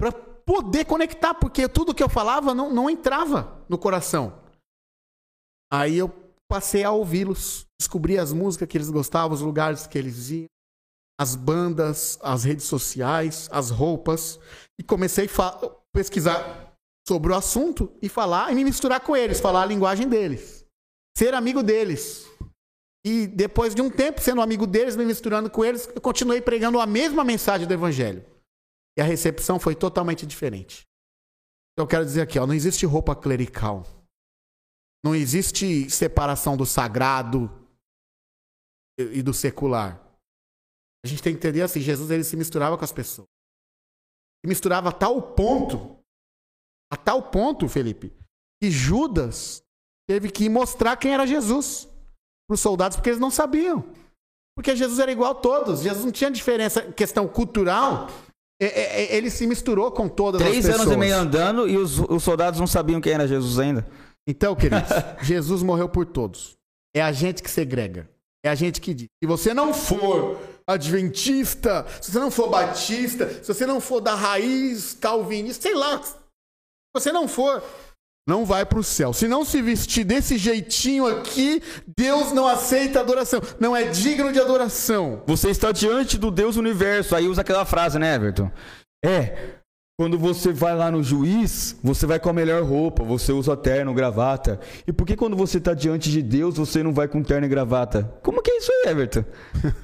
Para 0.00 0.12
poder 0.12 0.86
conectar, 0.86 1.34
porque 1.34 1.68
tudo 1.68 1.94
que 1.94 2.02
eu 2.02 2.08
falava 2.08 2.54
não, 2.54 2.72
não 2.72 2.88
entrava 2.88 3.62
no 3.68 3.76
coração. 3.76 4.40
Aí 5.70 5.98
eu 5.98 6.08
passei 6.50 6.82
a 6.82 6.90
ouvi-los, 6.90 7.66
descobri 7.78 8.18
as 8.18 8.32
músicas 8.32 8.66
que 8.66 8.78
eles 8.78 8.88
gostavam, 8.88 9.34
os 9.34 9.42
lugares 9.42 9.86
que 9.86 9.98
eles 9.98 10.30
iam, 10.30 10.46
as 11.20 11.36
bandas, 11.36 12.18
as 12.22 12.44
redes 12.44 12.64
sociais, 12.64 13.46
as 13.52 13.68
roupas, 13.68 14.40
e 14.80 14.82
comecei 14.82 15.28
a 15.38 15.70
pesquisar 15.94 16.74
sobre 17.06 17.30
o 17.30 17.36
assunto 17.36 17.92
e 18.00 18.08
falar 18.08 18.50
e 18.50 18.54
me 18.54 18.64
misturar 18.64 19.00
com 19.00 19.14
eles, 19.14 19.38
falar 19.38 19.64
a 19.64 19.66
linguagem 19.66 20.08
deles, 20.08 20.64
ser 21.14 21.34
amigo 21.34 21.62
deles. 21.62 22.26
E 23.04 23.26
depois 23.26 23.74
de 23.74 23.82
um 23.82 23.90
tempo 23.90 24.18
sendo 24.18 24.40
amigo 24.40 24.66
deles, 24.66 24.96
me 24.96 25.04
misturando 25.04 25.50
com 25.50 25.62
eles, 25.62 25.90
eu 25.94 26.00
continuei 26.00 26.40
pregando 26.40 26.80
a 26.80 26.86
mesma 26.86 27.22
mensagem 27.22 27.66
do 27.66 27.74
evangelho. 27.74 28.24
E 28.96 29.00
a 29.00 29.04
recepção 29.04 29.58
foi 29.58 29.74
totalmente 29.74 30.26
diferente. 30.26 30.86
Então 31.72 31.84
eu 31.84 31.88
quero 31.88 32.04
dizer 32.04 32.22
aqui, 32.22 32.38
ó, 32.38 32.46
não 32.46 32.54
existe 32.54 32.84
roupa 32.86 33.14
clerical. 33.14 33.84
Não 35.04 35.14
existe 35.14 35.88
separação 35.88 36.56
do 36.56 36.66
sagrado 36.66 37.50
e 38.98 39.22
do 39.22 39.32
secular. 39.32 39.98
A 41.04 41.08
gente 41.08 41.22
tem 41.22 41.32
que 41.32 41.38
entender 41.38 41.62
assim, 41.62 41.80
Jesus 41.80 42.10
ele 42.10 42.24
se 42.24 42.36
misturava 42.36 42.76
com 42.76 42.84
as 42.84 42.92
pessoas. 42.92 43.28
Se 44.44 44.48
misturava 44.48 44.90
a 44.90 44.92
tal 44.92 45.34
ponto, 45.34 45.98
a 46.92 46.96
tal 46.96 47.30
ponto, 47.30 47.68
Felipe, 47.68 48.12
que 48.62 48.70
Judas 48.70 49.62
teve 50.06 50.30
que 50.30 50.48
mostrar 50.48 50.96
quem 50.96 51.14
era 51.14 51.26
Jesus 51.26 51.86
para 52.46 52.54
os 52.54 52.60
soldados, 52.60 52.96
porque 52.96 53.10
eles 53.10 53.20
não 53.20 53.30
sabiam. 53.30 53.82
Porque 54.54 54.76
Jesus 54.76 54.98
era 54.98 55.12
igual 55.12 55.32
a 55.32 55.34
todos. 55.34 55.80
Jesus 55.80 56.04
não 56.04 56.12
tinha 56.12 56.30
diferença, 56.30 56.92
questão 56.92 57.26
cultural. 57.26 58.08
É, 58.60 58.66
é, 58.66 59.02
é, 59.02 59.16
ele 59.16 59.30
se 59.30 59.46
misturou 59.46 59.90
com 59.90 60.06
todas 60.06 60.40
Três 60.40 60.58
as 60.58 60.62
pessoas. 60.66 60.86
Três 60.86 60.86
anos 60.86 60.94
e 60.94 60.98
meio 60.98 61.16
andando 61.16 61.68
e 61.68 61.78
os, 61.78 61.98
os 61.98 62.22
soldados 62.22 62.60
não 62.60 62.66
sabiam 62.66 63.00
quem 63.00 63.12
era 63.14 63.26
Jesus 63.26 63.58
ainda. 63.58 63.86
Então, 64.26 64.54
queridos, 64.54 64.90
Jesus 65.22 65.62
morreu 65.62 65.88
por 65.88 66.04
todos. 66.04 66.58
É 66.94 67.00
a 67.00 67.10
gente 67.10 67.42
que 67.42 67.50
segrega. 67.50 68.08
É 68.44 68.50
a 68.50 68.54
gente 68.54 68.80
que 68.80 68.92
diz. 68.92 69.08
Se 69.22 69.26
você 69.26 69.54
não 69.54 69.72
for 69.72 70.38
adventista, 70.66 71.86
se 72.00 72.12
você 72.12 72.18
não 72.18 72.30
for 72.30 72.48
batista, 72.48 73.28
se 73.42 73.52
você 73.52 73.66
não 73.66 73.80
for 73.80 74.00
da 74.00 74.14
raiz 74.14 74.94
calvinista, 74.94 75.62
sei 75.62 75.74
lá. 75.74 76.02
Se 76.02 76.14
você 76.94 77.12
não 77.12 77.28
for, 77.28 77.62
não 78.30 78.44
vai 78.46 78.64
para 78.64 78.78
o 78.78 78.84
céu. 78.84 79.12
Se 79.12 79.26
não 79.26 79.44
se 79.44 79.60
vestir 79.60 80.04
desse 80.04 80.38
jeitinho 80.38 81.04
aqui, 81.06 81.60
Deus 81.96 82.32
não 82.32 82.46
aceita 82.46 83.00
adoração. 83.00 83.40
Não 83.58 83.76
é 83.76 83.84
digno 83.88 84.32
de 84.32 84.38
adoração. 84.38 85.22
Você 85.26 85.50
está 85.50 85.72
diante 85.72 86.16
do 86.16 86.30
Deus 86.30 86.56
universo. 86.56 87.16
Aí 87.16 87.26
usa 87.26 87.40
aquela 87.40 87.64
frase, 87.66 87.98
né, 87.98 88.14
Everton? 88.14 88.48
É, 89.04 89.59
quando 90.00 90.18
você 90.18 90.50
vai 90.50 90.74
lá 90.74 90.90
no 90.90 91.02
juiz, 91.02 91.76
você 91.82 92.06
vai 92.06 92.18
com 92.18 92.30
a 92.30 92.32
melhor 92.32 92.62
roupa, 92.62 93.04
você 93.04 93.32
usa 93.32 93.54
terno, 93.54 93.92
gravata. 93.92 94.58
E 94.86 94.94
por 94.94 95.06
que 95.06 95.14
quando 95.14 95.36
você 95.36 95.58
está 95.58 95.74
diante 95.74 96.10
de 96.10 96.22
Deus, 96.22 96.56
você 96.56 96.82
não 96.82 96.90
vai 96.90 97.06
com 97.06 97.22
terno 97.22 97.44
e 97.44 97.50
gravata? 97.50 98.10
Como 98.22 98.40
que 98.40 98.50
é 98.50 98.56
isso 98.56 98.72
aí, 98.72 98.92
Everton? 98.92 99.22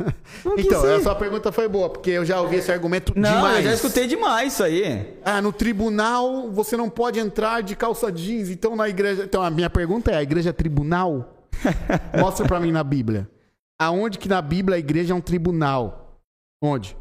então, 0.56 0.86
essa 0.86 1.14
pergunta 1.14 1.52
foi 1.52 1.68
boa, 1.68 1.90
porque 1.90 2.12
eu 2.12 2.24
já 2.24 2.40
ouvi 2.40 2.56
esse 2.56 2.72
argumento 2.72 3.12
não, 3.14 3.28
demais. 3.28 3.52
Não, 3.52 3.58
eu 3.58 3.62
já 3.64 3.74
escutei 3.74 4.06
demais 4.06 4.54
isso 4.54 4.64
aí. 4.64 5.18
Ah, 5.22 5.42
no 5.42 5.52
tribunal 5.52 6.50
você 6.50 6.78
não 6.78 6.88
pode 6.88 7.18
entrar 7.18 7.62
de 7.62 7.76
calça 7.76 8.10
jeans, 8.10 8.48
então 8.48 8.74
na 8.74 8.88
igreja... 8.88 9.22
Então 9.22 9.42
a 9.42 9.50
minha 9.50 9.68
pergunta 9.68 10.12
é, 10.12 10.16
a 10.16 10.22
igreja 10.22 10.48
é 10.48 10.52
tribunal? 10.54 11.44
Mostra 12.18 12.48
para 12.48 12.58
mim 12.58 12.72
na 12.72 12.82
Bíblia. 12.82 13.28
Aonde 13.78 14.16
que 14.16 14.30
na 14.30 14.40
Bíblia 14.40 14.76
a 14.76 14.78
igreja 14.78 15.12
é 15.12 15.14
um 15.14 15.20
tribunal? 15.20 16.22
Onde? 16.62 16.96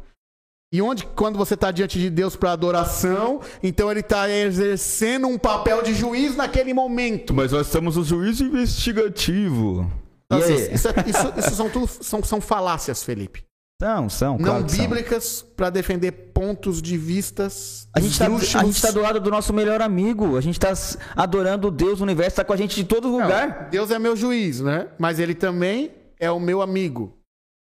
E 0.76 0.82
onde, 0.82 1.06
quando 1.06 1.38
você 1.38 1.54
está 1.54 1.70
diante 1.70 1.98
de 1.98 2.10
Deus 2.10 2.36
para 2.36 2.52
adoração, 2.52 3.40
então 3.62 3.90
ele 3.90 4.00
está 4.00 4.28
exercendo 4.28 5.26
um 5.26 5.38
papel 5.38 5.80
de 5.80 5.94
juiz 5.94 6.36
naquele 6.36 6.74
momento. 6.74 7.32
Mas 7.32 7.50
nós 7.50 7.66
estamos 7.66 7.96
no 7.96 8.04
juízo 8.04 8.44
investigativo. 8.44 9.90
Então, 10.26 10.38
isso, 10.38 10.52
isso, 10.52 10.88
isso, 11.06 11.32
isso, 11.38 11.54
são, 11.54 11.70
tudo, 11.70 11.86
são, 11.86 12.22
são 12.22 12.42
falácias, 12.42 13.02
Felipe. 13.02 13.42
São, 13.80 14.10
são. 14.10 14.36
Não 14.36 14.62
bíblicas 14.62 15.40
para 15.56 15.70
defender 15.70 16.12
pontos 16.12 16.82
de 16.82 16.98
vistas. 16.98 17.88
A 17.94 18.00
gente 18.00 18.12
está 18.12 18.88
tá 18.88 18.92
do 18.92 19.00
lado 19.00 19.18
do 19.18 19.30
nosso 19.30 19.54
melhor 19.54 19.80
amigo. 19.80 20.36
A 20.36 20.42
gente 20.42 20.62
está 20.62 20.74
adorando 21.16 21.68
o 21.68 21.70
Deus, 21.70 22.00
o 22.00 22.02
universo 22.02 22.32
está 22.32 22.44
com 22.44 22.52
a 22.52 22.56
gente 22.56 22.76
de 22.76 22.84
todo 22.84 23.08
lugar. 23.08 23.62
Não, 23.62 23.70
Deus 23.70 23.90
é 23.90 23.98
meu 23.98 24.14
juiz, 24.14 24.60
né? 24.60 24.88
Mas 24.98 25.18
ele 25.18 25.34
também 25.34 25.90
é 26.20 26.30
o 26.30 26.38
meu 26.38 26.60
amigo. 26.60 27.15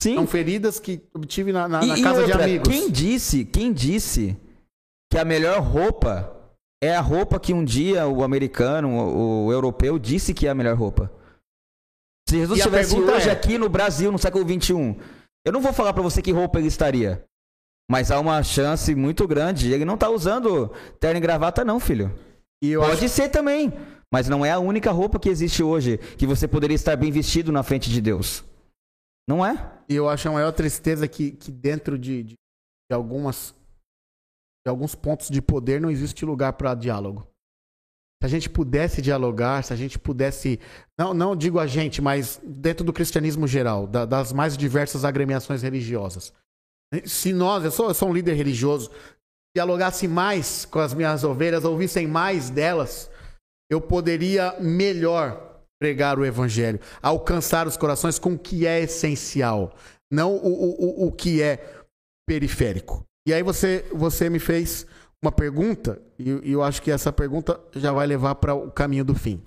Sim. 0.01 0.15
São 0.15 0.25
feridas 0.25 0.79
que 0.79 0.99
obtive 1.13 1.51
na, 1.51 1.67
na, 1.67 1.83
e, 1.83 1.87
na 1.87 2.01
casa 2.01 2.21
outra, 2.21 2.37
de 2.37 2.43
amigos. 2.43 2.67
Quem 2.67 2.89
disse, 2.89 3.45
quem 3.45 3.71
disse 3.71 4.35
que 5.11 5.17
a 5.19 5.23
melhor 5.23 5.59
roupa 5.59 6.35
é 6.81 6.95
a 6.95 7.01
roupa 7.01 7.39
que 7.39 7.53
um 7.53 7.63
dia 7.63 8.07
o 8.07 8.23
americano, 8.23 8.89
o, 8.89 9.45
o 9.45 9.51
europeu, 9.51 9.99
disse 9.99 10.33
que 10.33 10.47
é 10.47 10.49
a 10.49 10.55
melhor 10.55 10.75
roupa? 10.75 11.11
Se 12.27 12.35
Jesus 12.35 12.57
estivesse 12.57 12.99
hoje 12.99 13.29
é... 13.29 13.31
aqui 13.31 13.59
no 13.59 13.69
Brasil, 13.69 14.11
no 14.11 14.17
século 14.17 14.43
XXI, 14.43 14.97
eu 15.45 15.53
não 15.53 15.61
vou 15.61 15.71
falar 15.71 15.93
para 15.93 16.01
você 16.01 16.19
que 16.19 16.31
roupa 16.31 16.57
ele 16.57 16.67
estaria. 16.67 17.23
Mas 17.89 18.09
há 18.09 18.19
uma 18.19 18.41
chance 18.41 18.95
muito 18.95 19.27
grande. 19.27 19.71
Ele 19.71 19.85
não 19.85 19.97
tá 19.97 20.09
usando 20.09 20.71
terno 20.99 21.17
e 21.17 21.21
gravata, 21.21 21.63
não, 21.63 21.79
filho. 21.79 22.11
Pode 22.79 23.05
acho... 23.05 23.09
ser 23.09 23.29
também. 23.29 23.71
Mas 24.11 24.27
não 24.27 24.43
é 24.43 24.49
a 24.49 24.59
única 24.59 24.91
roupa 24.91 25.19
que 25.19 25.29
existe 25.29 25.61
hoje 25.61 25.99
que 26.17 26.25
você 26.25 26.47
poderia 26.47 26.73
estar 26.73 26.95
bem 26.95 27.11
vestido 27.11 27.51
na 27.51 27.61
frente 27.61 27.89
de 27.89 28.01
Deus. 28.01 28.43
Não 29.27 29.45
é? 29.45 29.83
E 29.87 29.95
eu 29.95 30.09
acho 30.09 30.27
a 30.27 30.31
maior 30.31 30.51
tristeza 30.51 31.07
que, 31.07 31.31
que 31.31 31.51
dentro 31.51 31.97
de, 31.97 32.23
de, 32.23 32.33
de 32.33 32.95
algumas 32.95 33.55
de 34.65 34.69
alguns 34.69 34.93
pontos 34.93 35.29
de 35.29 35.41
poder 35.41 35.81
não 35.81 35.89
existe 35.89 36.23
lugar 36.23 36.53
para 36.53 36.75
diálogo. 36.75 37.27
Se 38.21 38.25
a 38.25 38.29
gente 38.29 38.49
pudesse 38.49 39.01
dialogar, 39.01 39.63
se 39.63 39.73
a 39.73 39.75
gente 39.75 39.97
pudesse. 39.97 40.59
Não, 40.97 41.13
não 41.13 41.35
digo 41.35 41.59
a 41.59 41.65
gente, 41.65 42.01
mas 42.01 42.39
dentro 42.43 42.85
do 42.85 42.93
cristianismo 42.93 43.47
geral, 43.47 43.87
da, 43.87 44.05
das 44.05 44.31
mais 44.31 44.55
diversas 44.55 45.03
agremiações 45.03 45.63
religiosas. 45.63 46.31
Se 47.05 47.33
nós, 47.33 47.63
eu 47.63 47.71
sou, 47.71 47.87
eu 47.87 47.93
sou 47.95 48.09
um 48.09 48.13
líder 48.13 48.33
religioso, 48.33 48.91
dialogasse 49.55 50.07
mais 50.07 50.65
com 50.65 50.77
as 50.77 50.93
minhas 50.93 51.23
ovelhas, 51.23 51.65
ouvissem 51.65 52.05
mais 52.05 52.51
delas, 52.51 53.09
eu 53.71 53.81
poderia 53.81 54.55
melhor 54.59 55.50
pregar 55.81 56.19
o 56.19 56.23
evangelho, 56.23 56.79
alcançar 57.01 57.65
os 57.65 57.75
corações 57.75 58.19
com 58.19 58.33
o 58.33 58.37
que 58.37 58.67
é 58.67 58.81
essencial, 58.81 59.73
não 60.11 60.35
o, 60.35 61.05
o, 61.05 61.07
o 61.07 61.11
que 61.11 61.41
é 61.41 61.83
periférico. 62.29 63.03
E 63.27 63.33
aí 63.33 63.41
você, 63.41 63.83
você 63.91 64.29
me 64.29 64.37
fez 64.37 64.85
uma 65.23 65.31
pergunta, 65.31 65.99
e, 66.19 66.51
eu 66.51 66.61
acho 66.61 66.83
que 66.83 66.91
essa 66.91 67.11
pergunta 67.11 67.59
já 67.73 67.91
vai 67.91 68.05
levar 68.05 68.35
para 68.35 68.53
o 68.53 68.69
caminho 68.69 69.03
do 69.03 69.15
fim. 69.15 69.41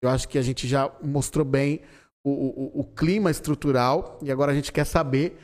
Eu 0.00 0.08
acho 0.08 0.28
que 0.28 0.38
a 0.38 0.42
gente 0.42 0.68
já 0.68 0.88
mostrou 1.02 1.44
bem 1.44 1.80
o, 2.24 2.30
o, 2.30 2.80
o 2.82 2.84
clima 2.84 3.28
estrutural, 3.28 4.20
e 4.22 4.30
agora 4.30 4.52
a 4.52 4.54
gente 4.54 4.70
quer 4.70 4.84
saber 4.84 5.36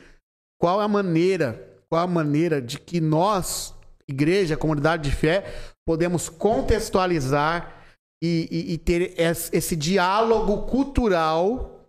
qual 0.57 0.79
a 0.79 0.87
maneira, 0.87 1.81
qual 1.89 2.01
a 2.01 2.07
maneira 2.07 2.61
de 2.61 2.79
que 2.79 3.01
nós, 3.01 3.75
igreja, 4.07 4.55
comunidade 4.55 5.09
de 5.09 5.13
fé, 5.13 5.53
podemos 5.85 6.29
contextualizar 6.29 7.78
e, 8.21 8.47
e, 8.51 8.73
e 8.73 8.77
ter 8.77 9.13
esse 9.17 9.75
diálogo 9.75 10.67
cultural 10.67 11.85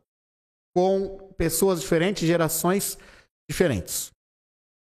com 0.75 1.33
pessoas 1.37 1.81
diferentes, 1.81 2.27
gerações 2.27 2.97
diferentes. 3.51 4.11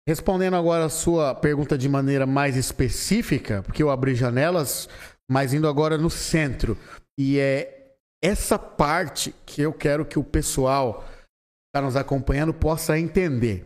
Respondendo 0.08 0.56
agora 0.56 0.86
a 0.86 0.90
sua 0.90 1.36
pergunta 1.36 1.78
de 1.78 1.90
maneira 1.90 2.26
mais 2.26 2.56
específica, 2.56 3.62
porque 3.64 3.84
eu 3.84 3.90
abri 3.90 4.16
janelas, 4.16 4.88
mas 5.30 5.54
indo 5.54 5.68
agora 5.68 5.98
no 5.98 6.10
centro. 6.10 6.78
E 7.20 7.40
é 7.40 7.96
essa 8.24 8.58
parte 8.58 9.34
que 9.46 9.62
eu 9.62 9.74
quero 9.74 10.06
que 10.06 10.18
o 10.18 10.24
pessoal 10.24 11.02
que 11.02 11.70
está 11.76 11.82
nos 11.82 11.96
acompanhando 11.96 12.54
possa 12.54 12.98
entender. 12.98 13.66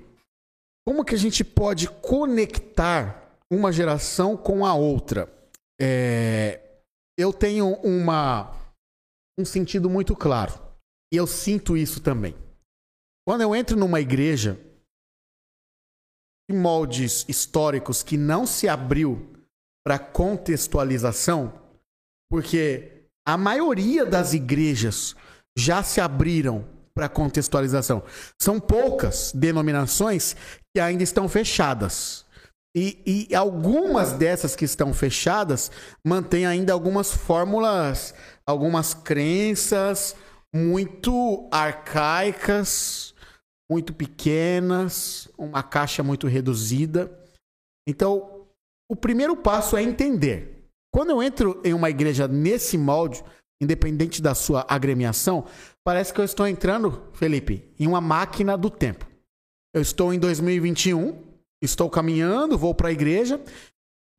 Como 0.88 1.06
que 1.06 1.14
a 1.14 1.18
gente 1.18 1.44
pode 1.44 1.88
conectar 1.88 3.38
uma 3.52 3.72
geração 3.72 4.36
com 4.36 4.66
a 4.66 4.74
outra? 4.74 5.32
É, 5.80 6.61
eu 7.22 7.32
tenho 7.32 7.74
uma, 7.76 8.52
um 9.40 9.46
sentido 9.46 9.90
muito 9.90 10.16
claro. 10.16 10.54
E 11.14 11.18
eu 11.18 11.28
sinto 11.28 11.78
isso 11.78 12.02
também. 12.02 12.36
Quando 13.28 13.42
eu 13.42 13.56
entro 13.56 13.78
numa 13.78 14.02
igreja 14.02 14.60
de 16.50 16.58
moldes 16.58 17.26
históricos 17.28 18.02
que 18.02 18.18
não 18.18 18.46
se 18.46 18.68
abriu 18.68 19.32
para 19.86 20.00
contextualização, 20.00 21.54
porque 22.30 23.08
a 23.26 23.38
maioria 23.38 24.06
das 24.06 24.34
igrejas 24.34 25.16
já 25.58 25.84
se 25.84 26.02
abriram 26.02 26.68
para 26.94 27.10
contextualização. 27.10 28.04
São 28.42 28.60
poucas 28.60 29.32
denominações 29.34 30.36
que 30.74 30.80
ainda 30.80 31.04
estão 31.04 31.28
fechadas. 31.30 32.26
E, 32.76 33.28
e, 33.30 33.36
algumas 33.36 34.14
dessas 34.14 34.56
que 34.56 34.64
estão 34.64 34.94
fechadas 34.94 35.70
mantêm 36.06 36.46
ainda 36.46 36.72
algumas 36.72 37.12
fórmulas, 37.12 38.14
algumas 38.46 38.94
crenças 38.94 40.16
muito 40.54 41.50
arcaicas, 41.52 43.14
muito 43.70 43.94
pequenas, 43.94 45.30
uma 45.38 45.62
caixa 45.64 46.02
muito 46.02 46.28
reduzida. 46.28 47.12
Então, 47.88 48.48
o 48.90 48.96
primeiro 48.96 49.36
passo 49.36 49.76
é 49.76 49.84
entender. 49.84 50.66
Quando 50.94 51.12
eu 51.12 51.24
entro 51.24 51.62
em 51.64 51.74
uma 51.74 51.90
igreja 51.90 52.28
nesse 52.28 52.78
molde, 52.78 53.24
independente 53.62 54.22
da 54.22 54.34
sua 54.36 54.66
agremiação, 54.68 55.46
parece 55.86 56.14
que 56.14 56.20
eu 56.20 56.26
estou 56.26 56.48
entrando, 56.48 57.04
Felipe, 57.14 57.70
em 57.80 57.88
uma 57.88 58.02
máquina 58.02 58.58
do 58.58 58.70
tempo. 58.70 59.06
Eu 59.74 59.82
estou 59.82 60.14
em 60.14 60.20
2021, 60.20 61.31
estou 61.62 61.90
caminhando, 61.90 62.58
vou 62.58 62.74
para 62.74 62.90
a 62.90 62.92
igreja, 62.92 63.40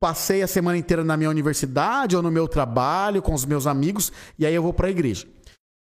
passei 0.01 0.41
a 0.41 0.47
semana 0.47 0.77
inteira 0.77 1.03
na 1.03 1.17
minha 1.17 1.29
universidade 1.29 2.15
ou 2.15 2.21
no 2.21 2.31
meu 2.31 2.47
trabalho 2.47 3.21
com 3.21 3.33
os 3.33 3.45
meus 3.45 3.67
amigos 3.67 4.11
e 4.37 4.45
aí 4.45 4.53
eu 4.53 4.63
vou 4.63 4.73
para 4.73 4.87
a 4.87 4.91
igreja. 4.91 5.27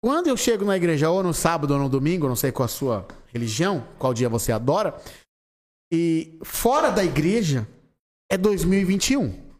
Quando 0.03 0.27
eu 0.27 0.37
chego 0.37 0.65
na 0.65 0.77
igreja 0.77 1.11
ou 1.11 1.23
no 1.23 1.33
sábado 1.33 1.75
ou 1.75 1.79
no 1.79 1.89
domingo, 1.89 2.29
não 2.29 2.35
sei 2.35 2.51
qual 2.51 2.65
a 2.65 2.69
sua 2.69 3.07
religião, 3.29 3.87
qual 3.99 4.13
dia 4.13 4.29
você 4.29 4.51
adora, 4.51 4.97
e 5.93 6.39
fora 6.43 6.91
da 6.91 7.05
igreja 7.05 7.69
é 8.31 8.37
2021. 8.37 9.53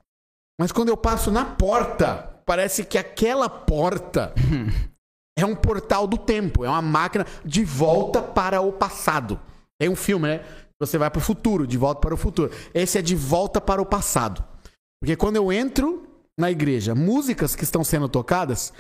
Mas 0.59 0.73
quando 0.73 0.89
eu 0.89 0.97
passo 0.97 1.31
na 1.31 1.45
porta 1.45 2.33
parece 2.45 2.85
que 2.85 2.99
aquela 2.99 3.49
porta 3.49 4.35
é 5.39 5.45
um 5.45 5.55
portal 5.55 6.07
do 6.07 6.19
tempo, 6.19 6.65
é 6.65 6.69
uma 6.69 6.83
máquina 6.83 7.27
de 7.45 7.65
volta 7.65 8.21
para 8.21 8.61
o 8.61 8.73
passado. 8.73 9.41
Tem 9.79 9.89
um 9.89 9.97
filme, 9.97 10.29
né? 10.29 10.45
Você 10.87 10.99
vai 10.99 11.11
para 11.11 11.19
o 11.19 11.23
futuro, 11.23 11.67
de 11.67 11.79
volta 11.79 12.01
para 12.01 12.15
o 12.15 12.17
futuro. 12.17 12.53
Esse 12.75 12.99
é 12.99 13.03
de 13.03 13.15
volta 13.15 13.61
para 13.61 13.81
o 13.81 13.87
passado. 13.87 14.45
Porque 15.01 15.17
quando 15.17 15.37
eu 15.37 15.53
entro 15.53 16.09
na 16.39 16.51
igreja, 16.51 16.95
músicas 16.95 17.55
que 17.55 17.65
estão 17.65 17.85
sendo 17.85 18.09
tocadas 18.09 18.73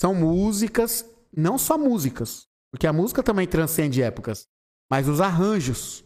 são 0.00 0.14
músicas, 0.14 1.08
não 1.36 1.56
só 1.56 1.78
músicas, 1.78 2.46
porque 2.72 2.86
a 2.86 2.92
música 2.92 3.22
também 3.22 3.46
transcende 3.46 4.02
épocas, 4.02 4.48
mas 4.90 5.08
os 5.08 5.20
arranjos. 5.20 6.04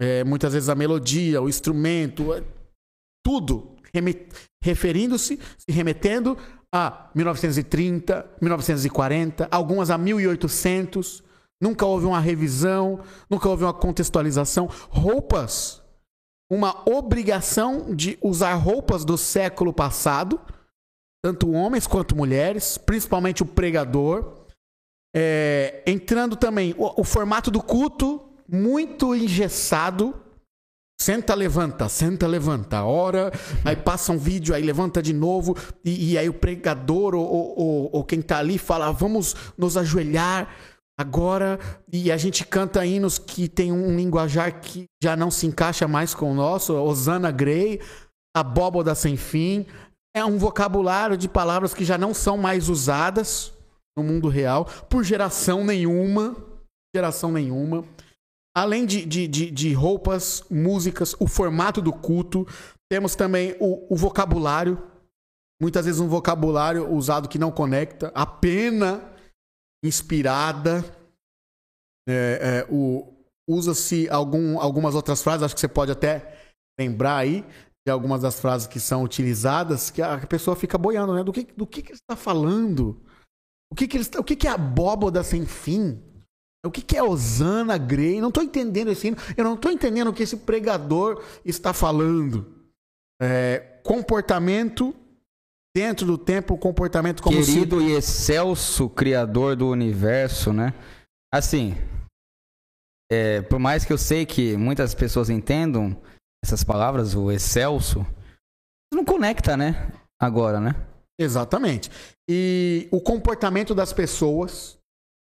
É, 0.00 0.24
muitas 0.24 0.52
vezes 0.52 0.68
a 0.68 0.74
melodia, 0.74 1.40
o 1.40 1.48
instrumento, 1.48 2.32
é, 2.32 2.42
tudo 3.24 3.76
referindo-se, 4.62 5.38
se 5.58 5.72
remetendo 5.72 6.36
a 6.74 7.10
1930, 7.14 8.36
1940, 8.40 9.48
algumas 9.50 9.90
a 9.90 9.98
1800. 9.98 11.25
Nunca 11.60 11.86
houve 11.86 12.06
uma 12.06 12.20
revisão, 12.20 13.00
nunca 13.30 13.48
houve 13.48 13.64
uma 13.64 13.72
contextualização. 13.72 14.68
Roupas, 14.88 15.82
uma 16.50 16.82
obrigação 16.88 17.94
de 17.94 18.18
usar 18.22 18.54
roupas 18.54 19.04
do 19.04 19.16
século 19.16 19.72
passado, 19.72 20.40
tanto 21.24 21.50
homens 21.50 21.86
quanto 21.86 22.16
mulheres, 22.16 22.76
principalmente 22.76 23.42
o 23.42 23.46
pregador. 23.46 24.44
É, 25.14 25.82
entrando 25.86 26.36
também 26.36 26.74
o, 26.76 27.00
o 27.00 27.04
formato 27.04 27.50
do 27.50 27.62
culto 27.62 28.22
muito 28.48 29.14
engessado, 29.14 30.14
Senta, 30.98 31.34
levanta, 31.34 31.90
senta, 31.90 32.26
levanta, 32.26 32.82
ora, 32.82 33.30
aí 33.62 33.76
passa 33.76 34.12
um 34.12 34.18
vídeo, 34.18 34.54
aí 34.54 34.62
levanta 34.62 35.02
de 35.02 35.12
novo, 35.12 35.54
e, 35.84 36.12
e 36.12 36.18
aí 36.18 36.26
o 36.26 36.32
pregador 36.32 37.14
ou, 37.14 37.26
ou, 37.26 37.90
ou 37.92 38.04
quem 38.04 38.22
tá 38.22 38.38
ali 38.38 38.56
fala, 38.56 38.90
vamos 38.92 39.36
nos 39.58 39.76
ajoelhar 39.76 40.48
agora, 40.98 41.58
e 41.92 42.10
a 42.10 42.16
gente 42.16 42.44
canta 42.44 42.86
hinos 42.86 43.18
que 43.18 43.48
tem 43.48 43.70
um 43.70 43.94
linguajar 43.94 44.60
que 44.60 44.86
já 45.02 45.14
não 45.14 45.30
se 45.30 45.46
encaixa 45.46 45.86
mais 45.86 46.14
com 46.14 46.32
o 46.32 46.34
nosso, 46.34 46.74
Osana 46.74 47.30
Grey, 47.30 47.80
abóboda 48.34 48.94
sem 48.94 49.16
fim, 49.16 49.66
é 50.14 50.24
um 50.24 50.38
vocabulário 50.38 51.16
de 51.16 51.28
palavras 51.28 51.74
que 51.74 51.84
já 51.84 51.98
não 51.98 52.14
são 52.14 52.38
mais 52.38 52.68
usadas 52.70 53.52
no 53.96 54.02
mundo 54.02 54.28
real, 54.28 54.64
por 54.88 55.04
geração 55.04 55.64
nenhuma, 55.64 56.36
geração 56.94 57.30
nenhuma. 57.30 57.84
Além 58.54 58.86
de, 58.86 59.04
de, 59.04 59.28
de, 59.28 59.50
de, 59.50 59.72
roupas, 59.74 60.42
músicas, 60.50 61.14
o 61.20 61.26
formato 61.26 61.82
do 61.82 61.92
culto, 61.92 62.46
temos 62.90 63.14
também 63.14 63.54
o, 63.60 63.92
o, 63.92 63.96
vocabulário. 63.96 64.82
Muitas 65.60 65.84
vezes 65.84 66.00
um 66.00 66.08
vocabulário 66.08 66.90
usado 66.90 67.28
que 67.28 67.38
não 67.38 67.50
conecta, 67.50 68.10
a 68.14 68.24
pena 68.24 69.02
inspirada. 69.86 70.84
É, 72.08 72.64
é, 72.68 73.06
Usa-se 73.48 74.08
algum, 74.08 74.58
algumas 74.58 74.94
outras 74.94 75.22
frases, 75.22 75.44
acho 75.44 75.54
que 75.54 75.60
você 75.60 75.68
pode 75.68 75.92
até 75.92 76.50
lembrar 76.78 77.16
aí 77.16 77.44
de 77.86 77.92
algumas 77.92 78.22
das 78.22 78.40
frases 78.40 78.66
que 78.66 78.80
são 78.80 79.04
utilizadas, 79.04 79.90
que 79.90 80.02
a 80.02 80.18
pessoa 80.26 80.56
fica 80.56 80.76
boiando, 80.76 81.14
né? 81.14 81.22
Do 81.22 81.32
que, 81.32 81.44
do 81.56 81.64
que, 81.64 81.80
que 81.80 81.92
ele 81.92 81.98
está 81.98 82.16
falando? 82.16 83.00
O 83.72 83.76
que, 83.76 83.86
que, 83.86 83.96
ele, 83.96 84.04
o 84.18 84.24
que, 84.24 84.34
que 84.34 84.48
é 84.48 84.50
abóboda 84.50 85.22
sem 85.22 85.46
fim? 85.46 86.02
O 86.66 86.70
que, 86.70 86.82
que 86.82 86.96
é 86.96 87.02
Osana 87.02 87.78
Grey? 87.78 88.20
Não 88.20 88.28
estou 88.28 88.42
entendendo 88.42 88.90
esse 88.90 89.06
hino. 89.06 89.16
Eu 89.36 89.44
não 89.44 89.54
estou 89.54 89.70
entendendo 89.70 90.08
o 90.08 90.12
que 90.12 90.24
esse 90.24 90.36
pregador 90.38 91.22
está 91.44 91.72
falando. 91.72 92.52
É, 93.22 93.80
comportamento 93.84 94.92
dentro 95.76 96.06
do 96.06 96.16
tempo, 96.16 96.56
comportamento 96.56 97.22
como 97.22 97.36
Querido 97.36 97.80
se... 97.80 97.86
e 97.86 97.92
excelso 97.92 98.88
Criador 98.88 99.54
do 99.54 99.68
universo, 99.68 100.50
né? 100.50 100.72
Assim, 101.30 101.74
é, 103.12 103.42
por 103.42 103.58
mais 103.58 103.84
que 103.84 103.92
eu 103.92 103.98
sei 103.98 104.24
que 104.24 104.56
muitas 104.56 104.94
pessoas 104.94 105.28
entendam 105.28 105.94
essas 106.42 106.64
palavras, 106.64 107.14
o 107.14 107.30
excelso, 107.30 108.06
não 108.90 109.04
conecta, 109.04 109.54
né? 109.54 109.92
Agora, 110.18 110.60
né? 110.60 110.74
Exatamente. 111.20 111.90
E 112.26 112.88
o 112.90 112.98
comportamento 112.98 113.74
das 113.74 113.92
pessoas 113.92 114.78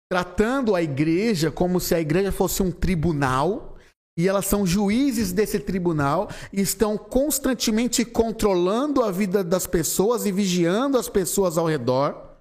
tratando 0.08 0.76
a 0.76 0.80
igreja 0.80 1.50
como 1.50 1.80
se 1.80 1.96
a 1.96 2.00
igreja 2.00 2.30
fosse 2.30 2.62
um 2.62 2.70
tribunal 2.70 3.76
e 4.18 4.26
elas 4.26 4.46
são 4.46 4.66
juízes 4.66 5.32
desse 5.32 5.60
tribunal 5.60 6.28
e 6.52 6.60
estão 6.60 6.98
constantemente 6.98 8.04
controlando 8.04 9.04
a 9.04 9.12
vida 9.12 9.44
das 9.44 9.64
pessoas 9.64 10.26
e 10.26 10.32
vigiando 10.32 10.98
as 10.98 11.08
pessoas 11.08 11.56
ao 11.56 11.66
redor. 11.66 12.40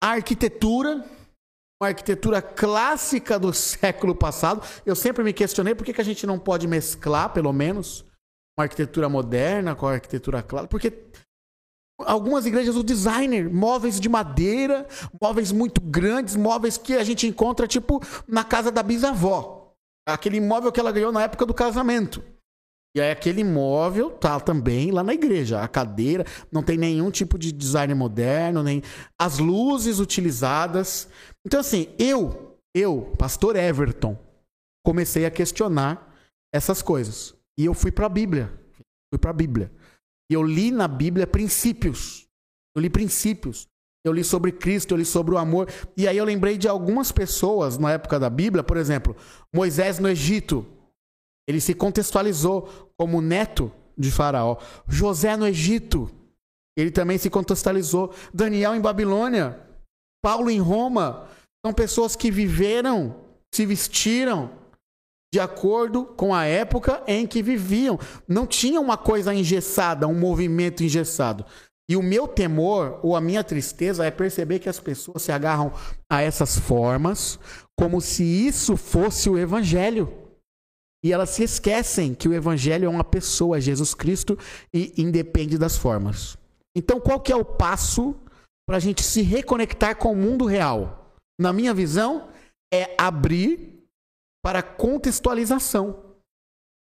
A 0.00 0.10
arquitetura, 0.10 1.04
uma 1.82 1.88
arquitetura 1.88 2.40
clássica 2.40 3.36
do 3.36 3.50
século 3.52 4.14
passado. 4.14 4.62
Eu 4.86 4.94
sempre 4.94 5.24
me 5.24 5.32
questionei 5.32 5.74
por 5.74 5.84
que, 5.84 5.92
que 5.92 6.00
a 6.00 6.04
gente 6.04 6.24
não 6.24 6.38
pode 6.38 6.68
mesclar, 6.68 7.32
pelo 7.32 7.52
menos, 7.52 8.04
uma 8.56 8.64
arquitetura 8.64 9.08
moderna 9.08 9.74
com 9.74 9.88
a 9.88 9.94
arquitetura 9.94 10.40
clássica. 10.40 10.68
Porque 10.68 11.10
algumas 11.98 12.46
igrejas 12.46 12.76
o 12.76 12.82
designer, 12.84 13.52
móveis 13.52 13.98
de 13.98 14.08
madeira, 14.08 14.86
móveis 15.20 15.50
muito 15.50 15.80
grandes, 15.80 16.36
móveis 16.36 16.78
que 16.78 16.94
a 16.94 17.02
gente 17.02 17.26
encontra 17.26 17.66
tipo 17.66 18.00
na 18.28 18.44
casa 18.44 18.70
da 18.70 18.84
bisavó. 18.84 19.61
Aquele 20.06 20.40
móvel 20.40 20.72
que 20.72 20.80
ela 20.80 20.92
ganhou 20.92 21.12
na 21.12 21.22
época 21.22 21.46
do 21.46 21.54
casamento. 21.54 22.22
E 22.94 23.00
aí 23.00 23.10
aquele 23.10 23.42
móvel 23.42 24.10
tá 24.10 24.38
também 24.38 24.90
lá 24.90 25.02
na 25.02 25.14
igreja. 25.14 25.62
A 25.62 25.68
cadeira 25.68 26.26
não 26.50 26.62
tem 26.62 26.76
nenhum 26.76 27.10
tipo 27.10 27.38
de 27.38 27.50
design 27.50 27.94
moderno, 27.94 28.62
nem 28.62 28.82
as 29.18 29.38
luzes 29.38 29.98
utilizadas. 29.98 31.08
Então 31.46 31.60
assim, 31.60 31.88
eu, 31.98 32.58
eu, 32.74 33.12
pastor 33.18 33.56
Everton, 33.56 34.18
comecei 34.84 35.24
a 35.24 35.30
questionar 35.30 36.14
essas 36.52 36.82
coisas. 36.82 37.34
E 37.58 37.64
eu 37.64 37.72
fui 37.72 37.90
para 37.90 38.06
a 38.06 38.10
Bíblia. 38.10 38.52
Fui 39.12 39.18
para 39.18 39.30
a 39.30 39.34
Bíblia. 39.34 39.72
E 40.30 40.34
eu 40.34 40.42
li 40.42 40.70
na 40.70 40.86
Bíblia 40.86 41.26
princípios. 41.26 42.26
Eu 42.76 42.82
li 42.82 42.90
princípios. 42.90 43.66
Eu 44.04 44.12
li 44.12 44.24
sobre 44.24 44.50
Cristo, 44.50 44.92
eu 44.92 44.98
li 44.98 45.04
sobre 45.04 45.34
o 45.34 45.38
amor. 45.38 45.68
E 45.96 46.08
aí 46.08 46.16
eu 46.16 46.24
lembrei 46.24 46.58
de 46.58 46.68
algumas 46.68 47.12
pessoas 47.12 47.78
na 47.78 47.92
época 47.92 48.18
da 48.18 48.28
Bíblia, 48.28 48.62
por 48.62 48.76
exemplo, 48.76 49.16
Moisés 49.54 49.98
no 49.98 50.08
Egito. 50.08 50.66
Ele 51.48 51.60
se 51.60 51.74
contextualizou 51.74 52.68
como 52.98 53.20
neto 53.20 53.72
de 53.96 54.10
Faraó. 54.10 54.56
José 54.88 55.36
no 55.36 55.46
Egito. 55.46 56.10
Ele 56.76 56.90
também 56.90 57.18
se 57.18 57.30
contextualizou. 57.30 58.12
Daniel 58.32 58.74
em 58.74 58.80
Babilônia. 58.80 59.60
Paulo 60.22 60.50
em 60.50 60.60
Roma. 60.60 61.28
São 61.64 61.72
pessoas 61.72 62.16
que 62.16 62.30
viveram, 62.30 63.14
se 63.54 63.64
vestiram, 63.64 64.50
de 65.32 65.38
acordo 65.38 66.04
com 66.04 66.34
a 66.34 66.44
época 66.44 67.02
em 67.06 67.26
que 67.26 67.42
viviam. 67.42 67.98
Não 68.26 68.46
tinha 68.46 68.80
uma 68.80 68.96
coisa 68.96 69.32
engessada, 69.32 70.08
um 70.08 70.18
movimento 70.18 70.82
engessado. 70.82 71.46
E 71.88 71.96
o 71.96 72.02
meu 72.02 72.28
temor, 72.28 73.00
ou 73.02 73.16
a 73.16 73.20
minha 73.20 73.42
tristeza, 73.42 74.04
é 74.06 74.10
perceber 74.10 74.58
que 74.58 74.68
as 74.68 74.80
pessoas 74.80 75.22
se 75.22 75.32
agarram 75.32 75.72
a 76.10 76.22
essas 76.22 76.58
formas 76.58 77.38
como 77.78 78.00
se 78.00 78.22
isso 78.22 78.76
fosse 78.76 79.28
o 79.28 79.38
Evangelho. 79.38 80.12
E 81.04 81.12
elas 81.12 81.30
se 81.30 81.42
esquecem 81.42 82.14
que 82.14 82.28
o 82.28 82.34
Evangelho 82.34 82.86
é 82.86 82.88
uma 82.88 83.02
pessoa, 83.02 83.58
é 83.58 83.60
Jesus 83.60 83.92
Cristo, 83.92 84.38
e 84.72 84.92
independe 84.96 85.58
das 85.58 85.76
formas. 85.76 86.38
Então, 86.76 87.00
qual 87.00 87.20
que 87.20 87.32
é 87.32 87.36
o 87.36 87.44
passo 87.44 88.14
para 88.66 88.76
a 88.76 88.80
gente 88.80 89.02
se 89.02 89.20
reconectar 89.22 89.96
com 89.96 90.12
o 90.12 90.16
mundo 90.16 90.46
real? 90.46 91.02
na 91.42 91.52
minha 91.52 91.74
visão, 91.74 92.28
é 92.72 92.94
abrir 92.98 93.84
para 94.42 94.62
contextualização. 94.62 96.16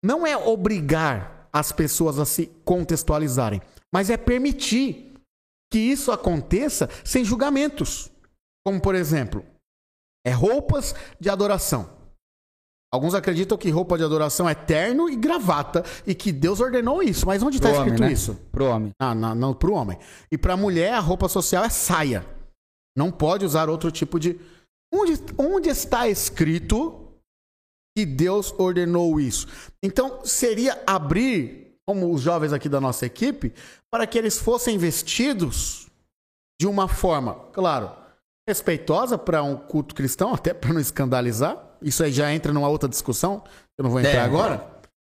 Não 0.05 0.26
é 0.26 0.37
obrigar 0.37 1.49
as 1.53 1.70
pessoas 1.70 2.18
a 2.18 2.26
se 2.26 2.47
contextualizarem, 2.64 3.62
mas 3.93 4.11
é 4.11 4.16
permitir 4.16 5.14
que 5.72 5.78
isso 5.78 6.12
aconteça 6.12 6.88
sem 7.05 7.24
julgamentos. 7.24 8.11
Como, 8.64 8.80
por 8.80 8.95
exemplo, 8.95 9.45
é 10.24 10.30
roupas 10.30 10.95
de 11.20 11.28
adoração. 11.28 12.03
Alguns 12.93 13.14
acreditam 13.14 13.57
que 13.57 13.70
roupa 13.70 13.97
de 13.97 14.05
adoração 14.05 14.47
é 14.47 14.55
terno 14.55 15.09
e 15.09 15.16
gravata 15.16 15.82
e 16.07 16.14
que 16.14 16.30
Deus 16.30 16.61
ordenou 16.61 17.03
isso. 17.03 17.26
Mas 17.26 17.43
onde 17.43 17.57
está 17.57 17.70
escrito 17.70 17.97
homem, 17.97 18.09
né? 18.09 18.12
isso? 18.12 18.34
Pro 18.53 18.66
homem. 18.66 18.93
Ah, 19.01 19.14
não, 19.14 19.34
não 19.34 19.55
pro 19.55 19.72
homem. 19.72 19.99
E 20.30 20.36
pra 20.36 20.59
mulher, 20.59 20.93
a 20.93 21.01
roupa 21.01 21.26
social 21.26 21.64
é 21.64 21.70
saia. 21.70 22.26
Não 22.95 23.11
pode 23.11 23.47
usar 23.47 23.70
outro 23.70 23.90
tipo 23.90 24.20
de. 24.20 24.38
Onde, 24.93 25.14
onde 25.38 25.70
está 25.70 26.07
escrito 26.07 27.09
que 27.97 28.05
Deus 28.05 28.53
ordenou 28.59 29.18
isso? 29.18 29.47
Então, 29.82 30.22
seria 30.22 30.82
abrir, 30.86 31.72
como 31.87 32.12
os 32.12 32.20
jovens 32.20 32.53
aqui 32.53 32.68
da 32.68 32.80
nossa 32.80 33.07
equipe, 33.07 33.53
para 33.91 34.07
que 34.07 34.16
eles 34.16 34.39
fossem 34.39 34.78
vestidos 34.78 35.87
de 36.61 36.66
uma 36.66 36.87
forma, 36.87 37.35
claro, 37.53 37.91
respeitosa 38.49 39.18
para 39.18 39.43
um 39.43 39.57
culto 39.57 39.95
cristão, 39.95 40.33
até 40.35 40.55
para 40.55 40.72
não 40.72 40.80
escandalizar. 40.80 41.57
Isso 41.83 42.03
aí 42.05 42.12
já 42.12 42.33
entra 42.33 42.53
numa 42.53 42.68
outra 42.68 42.89
discussão, 42.89 43.43
eu 43.78 43.83
não 43.83 43.91
vou 43.91 44.01
entrar 44.01 44.12
É. 44.12 44.20
agora. 44.20 44.70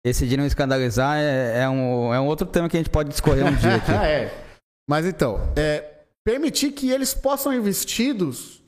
Esse 0.07 0.27
de 0.27 0.37
não 0.37 0.45
escandalizar 0.45 1.17
é, 1.17 1.63
é 1.63 1.69
um, 1.69 2.13
é 2.13 2.21
um 2.21 2.27
outro 2.27 2.47
tema 2.47 2.69
que 2.69 2.77
a 2.77 2.81
gente 2.81 2.91
pode 2.91 3.09
discorrer 3.09 3.47
um 3.47 3.55
dia 3.55 3.77
aqui. 3.77 3.91
é. 4.05 4.45
Mas 4.89 5.07
então, 5.07 5.41
é, 5.57 6.03
permitir 6.23 6.73
que 6.73 6.91
eles 6.91 7.15
possam 7.15 7.55
ir 7.55 7.61
vestidos 7.61 8.63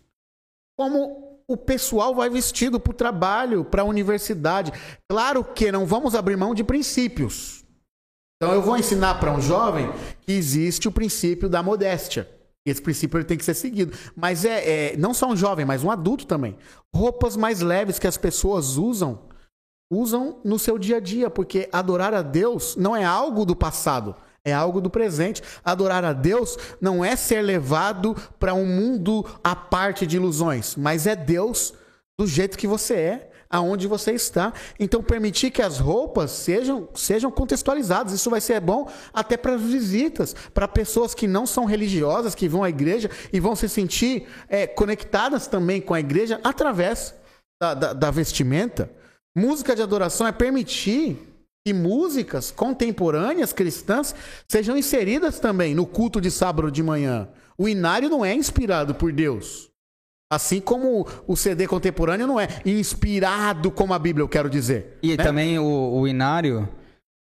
como 0.78 1.40
o 1.48 1.56
pessoal 1.56 2.14
vai 2.14 2.30
vestido 2.30 2.80
para 2.80 2.90
o 2.90 2.94
trabalho, 2.94 3.64
para 3.64 3.82
a 3.82 3.84
universidade. 3.84 4.72
Claro 5.08 5.44
que 5.44 5.70
não 5.70 5.84
vamos 5.84 6.14
abrir 6.14 6.36
mão 6.36 6.54
de 6.54 6.64
princípios. 6.64 7.65
Então 8.36 8.52
eu 8.52 8.60
vou 8.60 8.76
ensinar 8.76 9.14
para 9.14 9.32
um 9.32 9.40
jovem 9.40 9.90
que 10.20 10.32
existe 10.32 10.86
o 10.86 10.92
princípio 10.92 11.48
da 11.48 11.62
modéstia. 11.62 12.28
Esse 12.66 12.82
princípio 12.82 13.16
ele 13.16 13.24
tem 13.24 13.38
que 13.38 13.44
ser 13.44 13.54
seguido. 13.54 13.96
Mas 14.14 14.44
é, 14.44 14.92
é 14.92 14.96
não 14.96 15.14
só 15.14 15.28
um 15.28 15.36
jovem, 15.36 15.64
mas 15.64 15.82
um 15.82 15.90
adulto 15.90 16.26
também. 16.26 16.56
Roupas 16.94 17.36
mais 17.36 17.60
leves 17.60 17.98
que 17.98 18.06
as 18.06 18.18
pessoas 18.18 18.76
usam, 18.76 19.20
usam 19.90 20.40
no 20.44 20.58
seu 20.58 20.78
dia 20.78 20.96
a 20.96 21.00
dia, 21.00 21.30
porque 21.30 21.68
adorar 21.72 22.12
a 22.12 22.22
Deus 22.22 22.76
não 22.76 22.94
é 22.94 23.04
algo 23.04 23.46
do 23.46 23.56
passado, 23.56 24.14
é 24.44 24.52
algo 24.52 24.80
do 24.80 24.90
presente. 24.90 25.42
Adorar 25.64 26.04
a 26.04 26.12
Deus 26.12 26.58
não 26.80 27.04
é 27.04 27.16
ser 27.16 27.40
levado 27.40 28.14
para 28.38 28.52
um 28.52 28.66
mundo 28.66 29.24
à 29.42 29.56
parte 29.56 30.06
de 30.06 30.16
ilusões, 30.16 30.74
mas 30.76 31.06
é 31.06 31.16
Deus 31.16 31.72
do 32.18 32.26
jeito 32.26 32.58
que 32.58 32.66
você 32.66 32.94
é, 32.94 33.30
aonde 33.50 33.86
você 33.86 34.12
está. 34.12 34.52
Então 34.78 35.02
permitir 35.02 35.50
que 35.50 35.62
as 35.62 35.78
roupas 35.78 36.30
sejam 36.30 36.88
sejam 36.94 37.30
contextualizadas. 37.30 38.12
Isso 38.12 38.30
vai 38.30 38.40
ser 38.40 38.60
bom 38.60 38.90
até 39.12 39.36
para 39.36 39.54
as 39.54 39.62
visitas, 39.62 40.34
para 40.52 40.68
pessoas 40.68 41.14
que 41.14 41.26
não 41.26 41.46
são 41.46 41.64
religiosas, 41.64 42.34
que 42.34 42.48
vão 42.48 42.64
à 42.64 42.68
igreja 42.68 43.10
e 43.32 43.40
vão 43.40 43.56
se 43.56 43.68
sentir 43.68 44.26
é, 44.48 44.66
conectadas 44.66 45.46
também 45.46 45.80
com 45.80 45.94
a 45.94 46.00
igreja 46.00 46.40
através 46.42 47.14
da, 47.60 47.74
da, 47.74 47.92
da 47.92 48.10
vestimenta. 48.10 48.90
Música 49.36 49.76
de 49.76 49.82
adoração 49.82 50.26
é 50.26 50.32
permitir 50.32 51.18
que 51.66 51.74
músicas 51.74 52.50
contemporâneas 52.50 53.52
cristãs 53.52 54.14
sejam 54.48 54.76
inseridas 54.76 55.40
também 55.40 55.74
no 55.74 55.84
culto 55.84 56.20
de 56.20 56.30
sábado 56.30 56.70
de 56.70 56.82
manhã. 56.82 57.28
O 57.58 57.68
inário 57.68 58.08
não 58.08 58.24
é 58.24 58.32
inspirado 58.34 58.94
por 58.94 59.12
Deus. 59.12 59.68
Assim 60.30 60.60
como 60.60 61.06
o 61.26 61.36
CD 61.36 61.68
contemporâneo 61.68 62.26
não 62.26 62.40
é 62.40 62.48
inspirado 62.64 63.70
como 63.70 63.94
a 63.94 63.98
Bíblia, 63.98 64.24
eu 64.24 64.28
quero 64.28 64.50
dizer. 64.50 64.98
E 65.02 65.16
né? 65.16 65.22
também 65.22 65.58
o, 65.58 66.00
o 66.00 66.08
inário, 66.08 66.68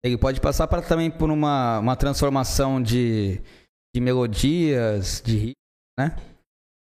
ele 0.05 0.19
pode 0.19 0.41
passar 0.41 0.67
para, 0.67 0.83
também 0.83 1.11
por 1.11 1.31
uma, 1.31 1.79
uma 1.79 1.97
transformação 1.97 2.83
de, 2.83 3.41
de 3.95 4.01
melodias, 4.01 5.23
de 5.25 5.37
ritmo, 5.37 5.55
né? 5.99 6.15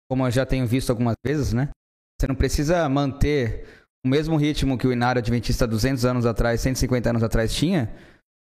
Como 0.10 0.28
eu 0.28 0.32
já 0.32 0.46
tenho 0.46 0.68
visto 0.68 0.90
algumas 0.90 1.16
vezes, 1.26 1.54
né? 1.54 1.70
Você 2.20 2.28
não 2.28 2.36
precisa 2.36 2.88
manter 2.90 3.66
o 4.06 4.10
mesmo 4.10 4.36
ritmo 4.36 4.78
que 4.78 4.86
o 4.86 4.92
inário 4.92 5.20
adventista 5.20 5.66
200 5.66 6.04
anos 6.04 6.26
atrás, 6.26 6.60
150 6.60 7.10
anos 7.10 7.24
atrás 7.24 7.54
tinha. 7.54 7.90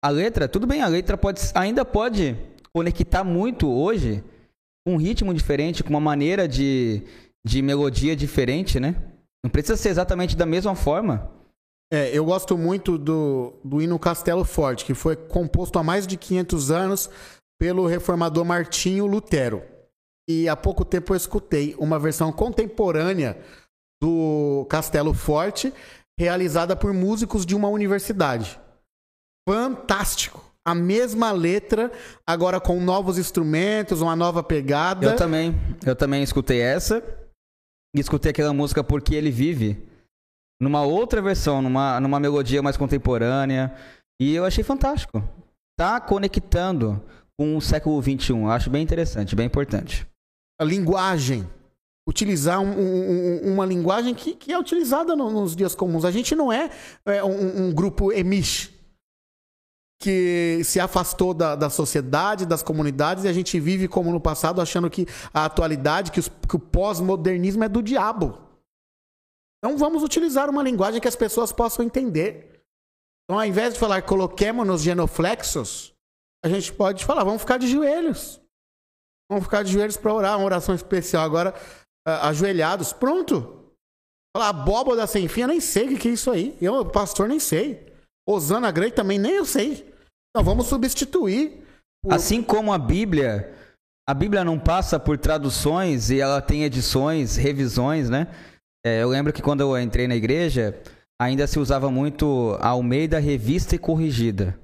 A 0.03 0.09
letra, 0.09 0.49
tudo 0.49 0.67
bem, 0.67 0.81
a 0.81 0.89
letra 0.89 1.19
pode, 1.19 1.41
ainda 1.55 1.85
pode 1.85 2.35
conectar 2.75 3.23
muito 3.23 3.71
hoje 3.71 4.25
com 4.87 4.95
um 4.95 4.97
ritmo 4.97 5.35
diferente, 5.35 5.85
com 5.85 5.91
uma 5.91 6.01
maneira 6.01 6.49
de, 6.49 7.03
de 7.45 7.61
melodia 7.61 8.15
diferente, 8.15 8.79
né? 8.79 8.97
Não 9.45 9.51
precisa 9.51 9.77
ser 9.77 9.89
exatamente 9.89 10.37
da 10.37 10.47
mesma 10.47 10.75
forma. 10.75 11.31
É, 11.93 12.17
eu 12.17 12.25
gosto 12.25 12.57
muito 12.57 12.97
do, 12.97 13.53
do 13.65 13.83
hino 13.83 13.99
Castelo 13.99 14.45
Forte, 14.45 14.85
que 14.85 14.95
foi 14.95 15.17
composto 15.17 15.79
há 15.79 15.83
mais 15.83 16.07
de 16.07 16.17
500 16.17 16.71
anos 16.71 17.11
pelo 17.61 17.87
reformador 17.87 18.45
Martinho 18.45 19.07
Lutero. 19.07 19.63
E 20.29 20.49
há 20.49 20.57
pouco 20.57 20.85
tempo 20.85 21.13
eu 21.13 21.17
escutei 21.17 21.75
uma 21.79 21.99
versão 21.99 22.33
contemporânea 22.33 23.37
do 24.01 24.67
Castelo 24.71 25.13
Forte, 25.13 25.73
realizada 26.19 26.75
por 26.75 26.95
músicos 26.95 27.45
de 27.45 27.55
uma 27.55 27.69
universidade. 27.69 28.59
Fantástico! 29.49 30.43
A 30.65 30.77
mesma 30.77 31.33
letra, 31.33 31.91
agora 32.25 32.61
com 32.61 32.81
novos 32.81 33.19
instrumentos, 33.19 34.01
uma 34.01 34.15
nova 34.15 34.45
pegada. 34.45 35.07
Eu 35.07 35.17
também, 35.17 35.55
eu 35.85 35.97
também 35.97 36.23
escutei 36.23 36.61
essa 36.61 37.03
e 37.95 38.01
escutei 38.01 38.31
aquela 38.31 38.53
música 38.53 38.83
Porque 38.83 39.15
Ele 39.15 39.31
Vive 39.31 39.83
numa 40.61 40.83
outra 40.83 41.21
versão, 41.21 41.61
numa, 41.61 41.99
numa 42.01 42.21
melodia 42.21 42.63
mais 42.63 42.77
contemporânea 42.77 43.75
e 44.21 44.35
eu 44.35 44.45
achei 44.45 44.63
fantástico. 44.63 45.23
Tá 45.79 46.01
conectando 46.01 47.03
com 47.39 47.57
o 47.57 47.61
século 47.61 48.01
XXI, 48.03 48.45
acho 48.51 48.71
bem 48.71 48.83
interessante, 48.83 49.35
bem 49.35 49.47
importante. 49.47 50.07
a 50.61 50.65
linguagem. 50.65 51.49
Utilizar 52.09 52.61
um- 52.61 52.67
um- 52.79 53.53
uma 53.55 53.65
linguagem 53.67 54.15
que, 54.15 54.35
que 54.35 54.53
é 54.53 54.59
utilizada 54.59 55.15
no- 55.17 55.31
nos 55.31 55.55
dias 55.57 55.75
comuns. 55.75 56.05
A 56.05 56.11
gente 56.11 56.35
não 56.37 56.53
é, 56.53 56.69
é, 57.07 57.23
um, 57.25 57.67
um 57.67 57.73
grupo 57.73 58.13
emish 58.13 58.71
que 60.03 60.61
se 60.65 60.81
afastou 60.81 61.33
da, 61.33 61.55
da 61.55 61.71
sociedade, 61.71 62.45
das 62.45 62.63
comunidades, 62.63 63.25
e 63.25 63.29
a 63.29 63.33
gente 63.33 63.59
vive 63.61 63.87
como 63.87 64.11
no 64.11 64.21
passado, 64.21 64.61
achando 64.61 64.91
que 64.91 65.07
a 65.33 65.45
atualidade, 65.45 66.11
que, 66.11 66.19
os- 66.21 66.29
que 66.29 66.57
o 66.57 66.59
pós-modernismo 66.59 67.63
é 67.65 67.69
do 67.69 67.83
diabo. 67.83 68.37
Então 69.65 69.79
vamos 69.79 70.03
utilizar 70.03 70.51
uma 70.51 70.63
linguagem 70.63 71.01
que 71.01 71.07
as 71.09 71.15
pessoas 71.17 71.53
possam 71.53 71.85
entender. 71.85 72.65
Então, 73.25 73.39
ao 73.39 73.47
invés 73.47 73.75
de 73.75 73.81
falar 73.81 74.03
coloquemos-nos 74.03 74.83
genoflexos, 74.83 75.95
a 76.45 76.49
gente 76.49 76.73
pode 76.73 77.05
falar, 77.05 77.23
vamos 77.23 77.43
ficar 77.43 77.59
de 77.59 77.69
joelhos. 77.69 78.41
Vamos 79.31 79.45
ficar 79.45 79.63
de 79.63 79.73
joelhos 79.73 79.97
para 79.97 80.13
orar, 80.13 80.37
uma 80.37 80.45
oração 80.45 80.75
especial 80.75 81.23
agora, 81.25 81.55
ajoelhados. 82.07 82.93
Pronto. 82.93 83.61
Falar 84.37 84.49
abóboda 84.49 85.07
sem 85.07 85.29
fim, 85.29 85.43
eu 85.43 85.49
nem 85.49 85.61
sei 85.61 85.95
o 85.95 85.99
que 85.99 86.09
é 86.09 86.13
isso 86.13 86.31
aí. 86.31 86.57
Eu, 86.61 86.85
pastor, 86.85 87.29
nem 87.29 87.39
sei. 87.39 87.93
Osana 88.29 88.71
Grey 88.71 88.91
também 88.91 89.19
nem 89.19 89.33
eu 89.33 89.45
sei. 89.45 89.92
Então 90.33 90.43
vamos 90.43 90.67
substituir. 90.67 91.63
Assim 92.09 92.43
como 92.43 92.73
a 92.73 92.79
Bíblia, 92.79 93.55
a 94.09 94.15
Bíblia 94.15 94.43
não 94.43 94.59
passa 94.59 94.99
por 94.99 95.19
traduções 95.19 96.11
e 96.11 96.21
ela 96.21 96.41
tem 96.41 96.65
edições, 96.65 97.37
revisões, 97.37 98.09
né? 98.09 98.27
É, 98.85 99.03
eu 99.03 99.09
lembro 99.11 99.33
que 99.33 99.43
quando 99.43 99.61
eu 99.61 99.79
entrei 99.79 100.09
na 100.09 100.17
igreja, 100.17 100.81
ainda 101.21 101.47
se 101.47 101.59
usava 101.59 101.91
muito 101.91 102.57
a 102.61 102.69
Almeida 102.69 103.19
Revista 103.21 103.77
e 103.77 103.79
Corrigida. 103.79 104.59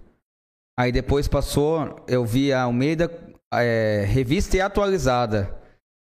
Aí 0.76 0.90
depois 0.90 1.28
passou, 1.28 2.02
eu 2.08 2.24
vi 2.24 2.52
a 2.52 2.62
Almeida 2.62 3.10
é, 3.52 4.04
Revista 4.08 4.56
e 4.56 4.60
Atualizada. 4.60 5.54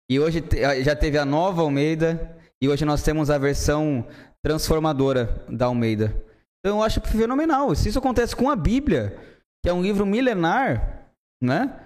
E 0.09 0.19
hoje 0.19 0.43
já 0.83 0.95
teve 0.95 1.17
a 1.17 1.25
nova 1.25 1.61
Almeida 1.61 2.37
e 2.61 2.69
hoje 2.69 2.85
nós 2.85 3.03
temos 3.03 3.29
a 3.29 3.37
versão 3.37 4.07
transformadora 4.43 5.45
da 5.49 5.65
Almeida. 5.65 6.15
Então 6.59 6.77
eu 6.77 6.83
acho 6.83 7.01
fenomenal. 7.01 7.75
Se 7.75 7.89
isso 7.89 7.99
acontece 7.99 8.35
com 8.35 8.49
a 8.49 8.55
Bíblia, 8.55 9.17
que 9.63 9.69
é 9.69 9.73
um 9.73 9.81
livro 9.81 10.05
milenar, 10.05 11.07
né? 11.41 11.79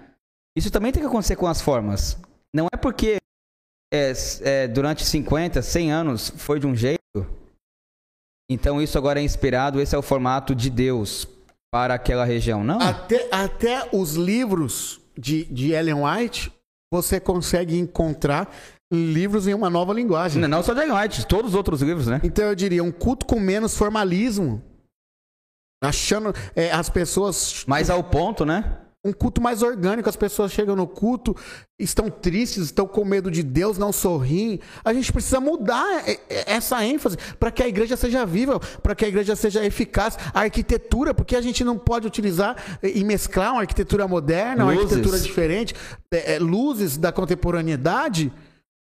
Isso 0.56 0.70
também 0.70 0.92
tem 0.92 1.02
que 1.02 1.08
acontecer 1.08 1.36
com 1.36 1.46
as 1.46 1.60
formas. 1.60 2.18
Não 2.54 2.66
é 2.72 2.76
porque 2.76 3.18
é, 3.92 4.12
é, 4.40 4.68
durante 4.68 5.04
50, 5.04 5.60
100 5.60 5.92
anos 5.92 6.32
foi 6.36 6.58
de 6.58 6.66
um 6.66 6.74
jeito, 6.74 7.00
então 8.50 8.80
isso 8.80 8.96
agora 8.96 9.20
é 9.20 9.22
inspirado, 9.22 9.80
esse 9.80 9.94
é 9.94 9.98
o 9.98 10.02
formato 10.02 10.54
de 10.54 10.70
Deus 10.70 11.28
para 11.70 11.94
aquela 11.94 12.24
região. 12.24 12.64
Não. 12.64 12.80
Até, 12.80 13.28
até 13.30 13.88
os 13.92 14.14
livros 14.14 15.00
de, 15.16 15.44
de 15.44 15.72
Ellen 15.72 16.04
White, 16.04 16.52
você 16.92 17.20
consegue 17.20 17.76
encontrar 17.76 18.50
livros 18.92 19.48
em 19.48 19.54
uma 19.54 19.68
nova 19.68 19.92
linguagem. 19.92 20.40
Não 20.46 20.62
só 20.62 20.72
de 20.72 20.80
Ellen 20.80 20.96
White, 20.96 21.26
todos 21.26 21.50
os 21.50 21.56
outros 21.56 21.82
livros, 21.82 22.06
né? 22.06 22.20
Então 22.22 22.44
eu 22.46 22.54
diria 22.54 22.82
um 22.82 22.92
culto 22.92 23.26
com 23.26 23.40
menos 23.40 23.76
formalismo. 23.76 24.62
Achando 25.86 26.34
é, 26.54 26.70
as 26.70 26.88
pessoas 26.88 27.64
Mas 27.66 27.90
ao 27.90 28.02
ponto, 28.02 28.44
né? 28.44 28.78
um 29.06 29.12
culto 29.12 29.40
mais 29.40 29.62
orgânico. 29.62 30.08
As 30.08 30.16
pessoas 30.16 30.52
chegam 30.52 30.74
no 30.74 30.86
culto, 30.86 31.34
estão 31.78 32.10
tristes, 32.10 32.64
estão 32.64 32.86
com 32.86 33.04
medo 33.04 33.30
de 33.30 33.42
Deus, 33.42 33.78
não 33.78 33.92
sorriem. 33.92 34.60
A 34.84 34.92
gente 34.92 35.12
precisa 35.12 35.40
mudar 35.40 36.04
essa 36.28 36.84
ênfase 36.84 37.16
para 37.38 37.50
que 37.50 37.62
a 37.62 37.68
igreja 37.68 37.96
seja 37.96 38.26
viva, 38.26 38.58
para 38.58 38.94
que 38.94 39.04
a 39.04 39.08
igreja 39.08 39.36
seja 39.36 39.64
eficaz. 39.64 40.18
A 40.34 40.40
arquitetura, 40.40 41.14
porque 41.14 41.36
a 41.36 41.40
gente 41.40 41.62
não 41.62 41.78
pode 41.78 42.06
utilizar 42.06 42.56
e 42.82 43.04
mesclar 43.04 43.52
uma 43.52 43.60
arquitetura 43.60 44.08
moderna, 44.08 44.64
uma 44.64 44.72
luzes. 44.72 44.92
arquitetura 44.92 45.20
diferente, 45.20 45.74
é, 46.10 46.34
é, 46.34 46.38
luzes 46.38 46.96
da 46.96 47.12
contemporaneidade, 47.12 48.32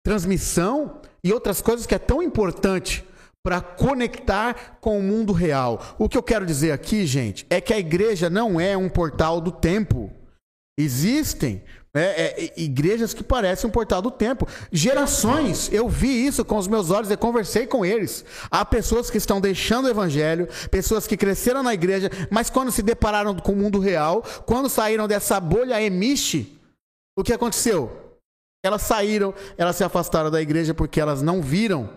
transmissão 0.04 1.00
e 1.22 1.32
outras 1.32 1.60
coisas 1.60 1.86
que 1.86 1.94
é 1.94 1.98
tão 1.98 2.22
importante 2.22 3.04
para 3.44 3.60
conectar 3.60 4.78
com 4.80 4.98
o 4.98 5.02
mundo 5.02 5.32
real. 5.32 5.96
O 5.98 6.08
que 6.08 6.18
eu 6.18 6.22
quero 6.22 6.44
dizer 6.44 6.72
aqui, 6.72 7.06
gente, 7.06 7.46
é 7.48 7.60
que 7.60 7.72
a 7.72 7.78
igreja 7.78 8.28
não 8.28 8.60
é 8.60 8.76
um 8.76 8.88
portal 8.88 9.40
do 9.40 9.52
tempo. 9.52 10.10
Existem 10.78 11.62
né, 11.94 12.12
é, 12.16 12.52
igrejas 12.56 13.14
que 13.14 13.24
parecem 13.24 13.68
um 13.68 13.72
portal 13.72 14.02
do 14.02 14.10
tempo. 14.10 14.46
Gerações, 14.70 15.72
eu 15.72 15.88
vi 15.88 16.26
isso 16.26 16.44
com 16.44 16.56
os 16.56 16.68
meus 16.68 16.90
olhos 16.90 17.10
e 17.10 17.16
conversei 17.16 17.66
com 17.66 17.84
eles. 17.84 18.24
Há 18.50 18.64
pessoas 18.64 19.10
que 19.10 19.18
estão 19.18 19.40
deixando 19.40 19.86
o 19.86 19.90
evangelho, 19.90 20.48
pessoas 20.70 21.06
que 21.06 21.16
cresceram 21.16 21.62
na 21.62 21.74
igreja, 21.74 22.10
mas 22.30 22.50
quando 22.50 22.70
se 22.70 22.82
depararam 22.82 23.34
com 23.34 23.52
o 23.52 23.56
mundo 23.56 23.78
real, 23.78 24.22
quando 24.46 24.68
saíram 24.68 25.08
dessa 25.08 25.40
bolha 25.40 25.82
emiche, 25.82 26.58
o 27.16 27.24
que 27.24 27.32
aconteceu? 27.32 28.18
Elas 28.64 28.82
saíram, 28.82 29.34
elas 29.56 29.76
se 29.76 29.84
afastaram 29.84 30.30
da 30.30 30.42
igreja 30.42 30.74
porque 30.74 31.00
elas 31.00 31.22
não 31.22 31.40
viram 31.40 31.90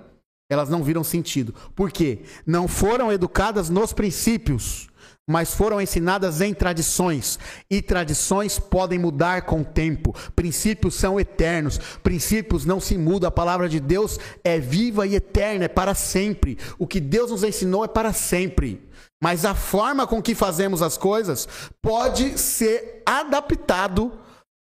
elas 0.52 0.68
não 0.68 0.84
viram 0.84 1.02
sentido. 1.02 1.56
Por 1.74 1.90
quê? 1.90 2.24
Não 2.46 2.68
foram 2.68 3.10
educadas 3.10 3.70
nos 3.70 3.94
princípios, 3.94 4.90
mas 5.26 5.56
foram 5.56 5.80
ensinadas 5.80 6.42
em 6.42 6.54
tradições. 6.54 7.40
E 7.70 7.82
tradições 7.82 8.60
podem 8.60 9.00
mudar 9.00 9.44
com 9.44 9.62
o 9.62 9.66
tempo. 9.66 10.14
Princípios 10.36 10.96
são 10.96 11.18
eternos. 11.18 11.78
Princípios 12.04 12.66
não 12.66 12.82
se 12.82 12.98
mudam. 12.98 13.30
A 13.30 13.32
palavra 13.32 13.70
de 13.70 13.80
Deus 13.80 14.20
é 14.44 14.60
viva 14.60 15.08
e 15.08 15.16
eterna, 15.16 15.66
é 15.66 15.70
para 15.70 15.96
sempre. 15.96 16.58
O 16.78 16.86
que 16.86 17.00
Deus 17.00 17.32
nos 17.32 17.46
ensinou 17.46 17.86
é 17.86 17.88
para 17.88 18.12
sempre. 18.12 18.86
Mas 19.24 19.46
a 19.46 19.56
forma 19.56 20.06
com 20.06 20.22
que 20.22 20.36
fazemos 20.36 20.82
as 20.82 20.98
coisas 20.98 21.48
pode 21.82 22.38
ser 22.38 23.04
adaptado 23.06 24.12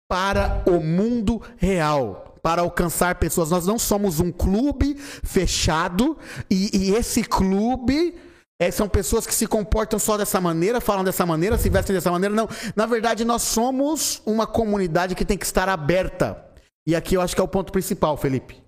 para 0.07 0.63
o 0.65 0.79
mundo 0.79 1.41
real 1.57 2.30
para 2.41 2.61
alcançar 2.61 3.15
pessoas. 3.15 3.49
Nós 3.49 3.65
não 3.65 3.77
somos 3.77 4.19
um 4.19 4.31
clube 4.31 4.95
fechado 4.95 6.17
e, 6.49 6.69
e 6.73 6.95
esse 6.95 7.23
clube 7.23 8.15
é, 8.59 8.69
são 8.69 8.87
pessoas 8.87 9.25
que 9.25 9.33
se 9.33 9.47
comportam 9.47 9.97
só 9.97 10.17
dessa 10.17 10.39
maneira, 10.39 10.79
falam 10.79 11.03
dessa 11.03 11.25
maneira, 11.25 11.57
se 11.57 11.69
vestem 11.69 11.95
dessa 11.95 12.11
maneira. 12.11 12.35
Não, 12.35 12.47
na 12.75 12.85
verdade, 12.85 13.25
nós 13.25 13.41
somos 13.41 14.21
uma 14.25 14.45
comunidade 14.45 15.15
que 15.15 15.25
tem 15.25 15.37
que 15.37 15.45
estar 15.45 15.67
aberta. 15.67 16.45
E 16.85 16.95
aqui 16.95 17.15
eu 17.15 17.21
acho 17.21 17.33
que 17.33 17.41
é 17.41 17.43
o 17.43 17.47
ponto 17.47 17.71
principal, 17.71 18.15
Felipe. 18.17 18.61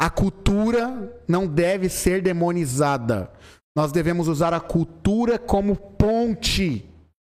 A 0.00 0.08
cultura 0.08 1.20
não 1.26 1.46
deve 1.46 1.88
ser 1.88 2.22
demonizada. 2.22 3.30
Nós 3.76 3.92
devemos 3.92 4.28
usar 4.28 4.54
a 4.54 4.60
cultura 4.60 5.38
como 5.38 5.76
ponte 5.76 6.88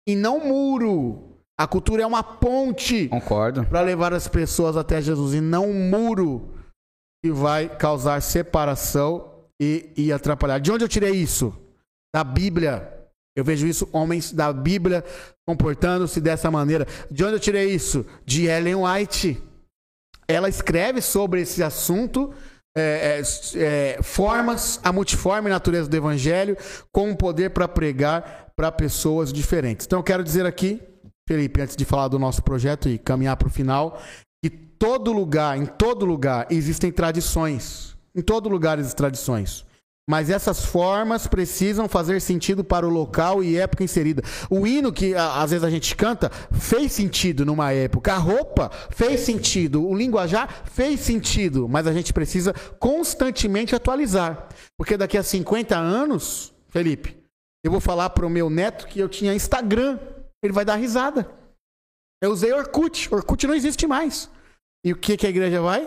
e 0.06 0.14
não 0.14 0.46
muro. 0.46 1.31
A 1.62 1.66
cultura 1.68 2.02
é 2.02 2.06
uma 2.06 2.24
ponte. 2.24 3.06
Concordo. 3.06 3.64
Para 3.66 3.82
levar 3.82 4.12
as 4.12 4.26
pessoas 4.26 4.76
até 4.76 5.00
Jesus 5.00 5.32
e 5.32 5.40
não 5.40 5.70
um 5.70 5.88
muro 5.88 6.50
que 7.24 7.30
vai 7.30 7.68
causar 7.68 8.20
separação 8.20 9.46
e, 9.60 9.88
e 9.96 10.12
atrapalhar. 10.12 10.58
De 10.58 10.72
onde 10.72 10.82
eu 10.82 10.88
tirei 10.88 11.12
isso? 11.12 11.56
Da 12.12 12.24
Bíblia. 12.24 12.92
Eu 13.36 13.44
vejo 13.44 13.64
isso, 13.64 13.88
homens 13.92 14.32
da 14.32 14.52
Bíblia 14.52 15.04
comportando-se 15.46 16.20
dessa 16.20 16.50
maneira. 16.50 16.84
De 17.08 17.24
onde 17.24 17.34
eu 17.34 17.40
tirei 17.40 17.70
isso? 17.70 18.04
De 18.26 18.46
Ellen 18.46 18.78
White. 18.84 19.40
Ela 20.26 20.48
escreve 20.48 21.00
sobre 21.00 21.42
esse 21.42 21.62
assunto, 21.62 22.34
é, 22.76 23.20
é, 23.20 23.96
é, 23.98 24.02
formas, 24.02 24.80
a 24.82 24.92
multiforme 24.92 25.48
natureza 25.48 25.88
do 25.88 25.96
Evangelho, 25.96 26.56
com 26.90 27.12
o 27.12 27.16
poder 27.16 27.50
para 27.50 27.68
pregar 27.68 28.48
para 28.56 28.72
pessoas 28.72 29.32
diferentes. 29.32 29.86
Então 29.86 30.00
eu 30.00 30.04
quero 30.04 30.24
dizer 30.24 30.44
aqui 30.44 30.82
Felipe, 31.32 31.62
antes 31.62 31.74
de 31.74 31.86
falar 31.86 32.08
do 32.08 32.18
nosso 32.18 32.42
projeto 32.42 32.90
e 32.90 32.98
caminhar 32.98 33.38
para 33.38 33.48
o 33.48 33.50
final, 33.50 33.98
que 34.44 34.50
todo 34.50 35.10
lugar, 35.14 35.56
em 35.56 35.64
todo 35.64 36.04
lugar, 36.04 36.46
existem 36.50 36.92
tradições. 36.92 37.96
Em 38.14 38.20
todo 38.20 38.50
lugar 38.50 38.78
existem 38.78 38.98
tradições. 38.98 39.64
Mas 40.06 40.28
essas 40.28 40.62
formas 40.62 41.26
precisam 41.26 41.88
fazer 41.88 42.20
sentido 42.20 42.62
para 42.62 42.86
o 42.86 42.90
local 42.90 43.42
e 43.42 43.56
época 43.56 43.82
inserida. 43.82 44.22
O 44.50 44.66
hino 44.66 44.92
que 44.92 45.14
às 45.14 45.52
vezes 45.52 45.64
a 45.64 45.70
gente 45.70 45.96
canta 45.96 46.28
fez 46.50 46.92
sentido 46.92 47.46
numa 47.46 47.72
época. 47.72 48.12
A 48.12 48.18
roupa 48.18 48.70
fez 48.90 49.20
sentido. 49.20 49.88
O 49.88 49.96
linguajar 49.96 50.64
fez 50.66 51.00
sentido. 51.00 51.66
Mas 51.66 51.86
a 51.86 51.94
gente 51.94 52.12
precisa 52.12 52.52
constantemente 52.78 53.74
atualizar. 53.74 54.48
Porque 54.76 54.98
daqui 54.98 55.16
a 55.16 55.22
50 55.22 55.78
anos, 55.78 56.52
Felipe, 56.68 57.16
eu 57.64 57.70
vou 57.70 57.80
falar 57.80 58.10
para 58.10 58.26
o 58.26 58.30
meu 58.30 58.50
neto 58.50 58.86
que 58.86 59.00
eu 59.00 59.08
tinha 59.08 59.32
Instagram. 59.32 59.98
Ele 60.42 60.52
vai 60.52 60.64
dar 60.64 60.76
risada. 60.76 61.30
Eu 62.22 62.30
usei 62.30 62.52
Orkut. 62.52 63.12
Orkut 63.12 63.46
não 63.46 63.54
existe 63.54 63.86
mais. 63.86 64.30
E 64.84 64.92
o 64.92 64.96
que, 64.96 65.16
que 65.16 65.26
a 65.26 65.30
igreja 65.30 65.60
vai? 65.60 65.86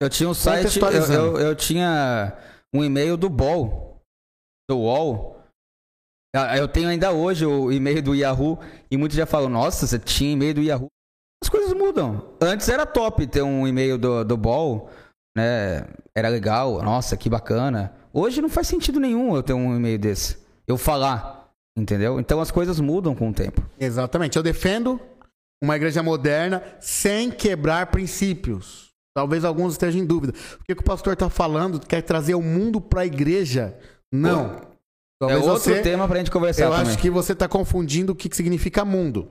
Eu 0.00 0.10
tinha 0.10 0.28
um 0.28 0.34
site, 0.34 0.80
eu, 0.80 1.14
eu, 1.14 1.38
eu, 1.38 1.54
tinha 1.54 2.36
um 2.74 2.82
e-mail 2.82 3.16
do 3.16 3.28
BOL, 3.28 4.02
do 4.68 4.78
UOL. 4.78 5.40
Ah, 6.34 6.56
eu 6.56 6.66
tenho 6.66 6.88
ainda 6.88 7.12
hoje 7.12 7.46
o 7.46 7.70
e-mail 7.70 8.02
do 8.02 8.14
Yahoo 8.14 8.58
e 8.90 8.96
muitos 8.96 9.16
já 9.16 9.26
falam, 9.26 9.48
nossa, 9.48 9.86
você 9.86 9.98
tinha 9.98 10.32
e-mail 10.32 10.54
do 10.54 10.62
Yahoo. 10.62 10.88
As 11.40 11.48
coisas 11.48 11.72
mudam. 11.72 12.36
Antes 12.40 12.68
era 12.68 12.84
top 12.84 13.26
ter 13.28 13.42
um 13.42 13.66
e-mail 13.66 13.96
do, 13.96 14.24
do 14.24 14.36
BOL, 14.36 14.90
né? 15.36 15.86
Era 16.14 16.28
legal, 16.28 16.82
nossa, 16.82 17.16
que 17.16 17.28
bacana. 17.28 17.94
Hoje 18.12 18.42
não 18.42 18.48
faz 18.48 18.66
sentido 18.66 18.98
nenhum 18.98 19.36
eu 19.36 19.42
ter 19.42 19.52
um 19.52 19.76
e-mail 19.76 19.98
desse. 19.98 20.38
Eu 20.66 20.76
falar. 20.76 21.41
Entendeu? 21.76 22.20
Então 22.20 22.40
as 22.40 22.50
coisas 22.50 22.78
mudam 22.80 23.14
com 23.14 23.30
o 23.30 23.34
tempo. 23.34 23.62
Exatamente. 23.78 24.36
Eu 24.36 24.42
defendo 24.42 25.00
uma 25.62 25.76
igreja 25.76 26.02
moderna 26.02 26.62
sem 26.80 27.30
quebrar 27.30 27.86
princípios. 27.86 28.90
Talvez 29.14 29.44
alguns 29.44 29.72
estejam 29.72 30.00
em 30.00 30.06
dúvida. 30.06 30.32
O 30.60 30.64
que 30.64 30.72
o 30.72 30.84
pastor 30.84 31.12
está 31.12 31.28
falando? 31.28 31.80
Quer 31.80 32.02
trazer 32.02 32.34
o 32.34 32.42
mundo 32.42 32.80
para 32.80 33.02
a 33.02 33.06
igreja? 33.06 33.78
Não. 34.10 34.60
Talvez 35.20 35.40
é 35.40 35.50
outro 35.50 35.62
você, 35.62 35.82
tema 35.82 36.06
para 36.08 36.16
a 36.16 36.18
gente 36.18 36.30
conversar. 36.30 36.64
Eu 36.64 36.70
também. 36.70 36.88
acho 36.88 36.98
que 36.98 37.10
você 37.10 37.32
está 37.32 37.46
confundindo 37.46 38.12
o 38.12 38.16
que 38.16 38.34
significa 38.34 38.84
mundo 38.84 39.30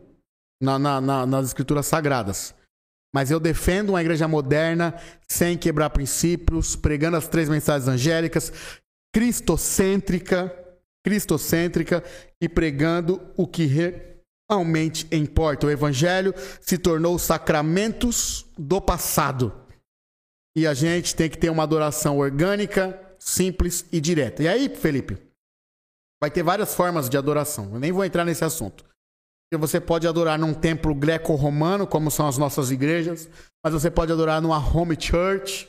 na, 0.61 0.79
na, 0.79 1.01
na, 1.01 1.25
nas 1.25 1.47
escrituras 1.47 1.85
sagradas. 1.85 2.55
Mas 3.13 3.29
eu 3.29 3.39
defendo 3.39 3.89
uma 3.89 4.01
igreja 4.01 4.27
moderna, 4.27 4.95
sem 5.27 5.57
quebrar 5.57 5.89
princípios, 5.89 6.77
pregando 6.77 7.17
as 7.17 7.27
três 7.27 7.49
mensagens 7.49 7.89
angélicas, 7.89 8.53
cristocêntrica, 9.13 10.55
cristocêntrica 11.03 12.03
e 12.39 12.47
pregando 12.47 13.21
o 13.35 13.47
que 13.47 13.65
realmente 13.65 15.07
importa. 15.11 15.67
O 15.67 15.71
evangelho 15.71 16.33
se 16.59 16.77
tornou 16.77 17.17
sacramentos 17.17 18.45
do 18.57 18.79
passado. 18.81 19.53
E 20.55 20.67
a 20.67 20.73
gente 20.73 21.15
tem 21.15 21.29
que 21.29 21.37
ter 21.37 21.49
uma 21.49 21.63
adoração 21.63 22.17
orgânica, 22.17 22.99
simples 23.17 23.85
e 23.91 24.01
direta. 24.01 24.43
E 24.43 24.47
aí, 24.47 24.69
Felipe, 24.69 25.17
vai 26.21 26.29
ter 26.29 26.43
várias 26.43 26.75
formas 26.75 27.09
de 27.09 27.17
adoração. 27.17 27.71
Eu 27.73 27.79
nem 27.79 27.91
vou 27.91 28.03
entrar 28.03 28.25
nesse 28.25 28.43
assunto. 28.43 28.85
Você 29.53 29.81
pode 29.81 30.07
adorar 30.07 30.39
num 30.39 30.53
templo 30.53 30.95
greco-romano, 30.95 31.85
como 31.85 32.09
são 32.09 32.25
as 32.25 32.37
nossas 32.37 32.71
igrejas, 32.71 33.29
mas 33.63 33.73
você 33.73 33.91
pode 33.91 34.11
adorar 34.11 34.41
numa 34.41 34.57
home 34.57 34.95
church, 34.97 35.67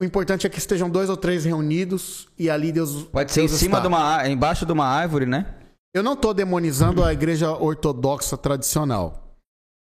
o 0.00 0.04
importante 0.04 0.46
é 0.46 0.50
que 0.50 0.58
estejam 0.58 0.88
dois 0.88 1.10
ou 1.10 1.16
três 1.16 1.44
reunidos 1.44 2.26
e 2.38 2.48
ali 2.48 2.72
Deus. 2.72 3.04
Pode 3.04 3.30
ser 3.32 3.40
Deus 3.40 3.52
em 3.52 3.56
cima 3.56 3.78
está. 3.78 3.82
de 3.82 3.86
uma, 3.88 4.28
embaixo 4.28 4.64
de 4.64 4.72
uma 4.72 4.86
árvore, 4.86 5.26
né? 5.26 5.54
Eu 5.94 6.02
não 6.02 6.14
estou 6.14 6.32
demonizando 6.32 7.04
a 7.04 7.12
igreja 7.12 7.50
ortodoxa 7.52 8.36
tradicional. 8.36 9.36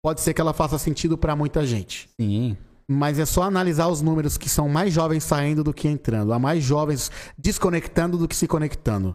Pode 0.02 0.20
ser 0.22 0.32
que 0.32 0.40
ela 0.40 0.54
faça 0.54 0.78
sentido 0.78 1.18
para 1.18 1.36
muita 1.36 1.66
gente. 1.66 2.08
Sim. 2.18 2.56
Mas 2.90 3.18
é 3.18 3.26
só 3.26 3.42
analisar 3.42 3.88
os 3.88 4.00
números 4.00 4.38
que 4.38 4.48
são 4.48 4.68
mais 4.68 4.94
jovens 4.94 5.24
saindo 5.24 5.62
do 5.62 5.74
que 5.74 5.88
entrando, 5.88 6.32
há 6.32 6.38
mais 6.38 6.64
jovens 6.64 7.10
desconectando 7.36 8.16
do 8.16 8.26
que 8.26 8.34
se 8.34 8.46
conectando. 8.46 9.14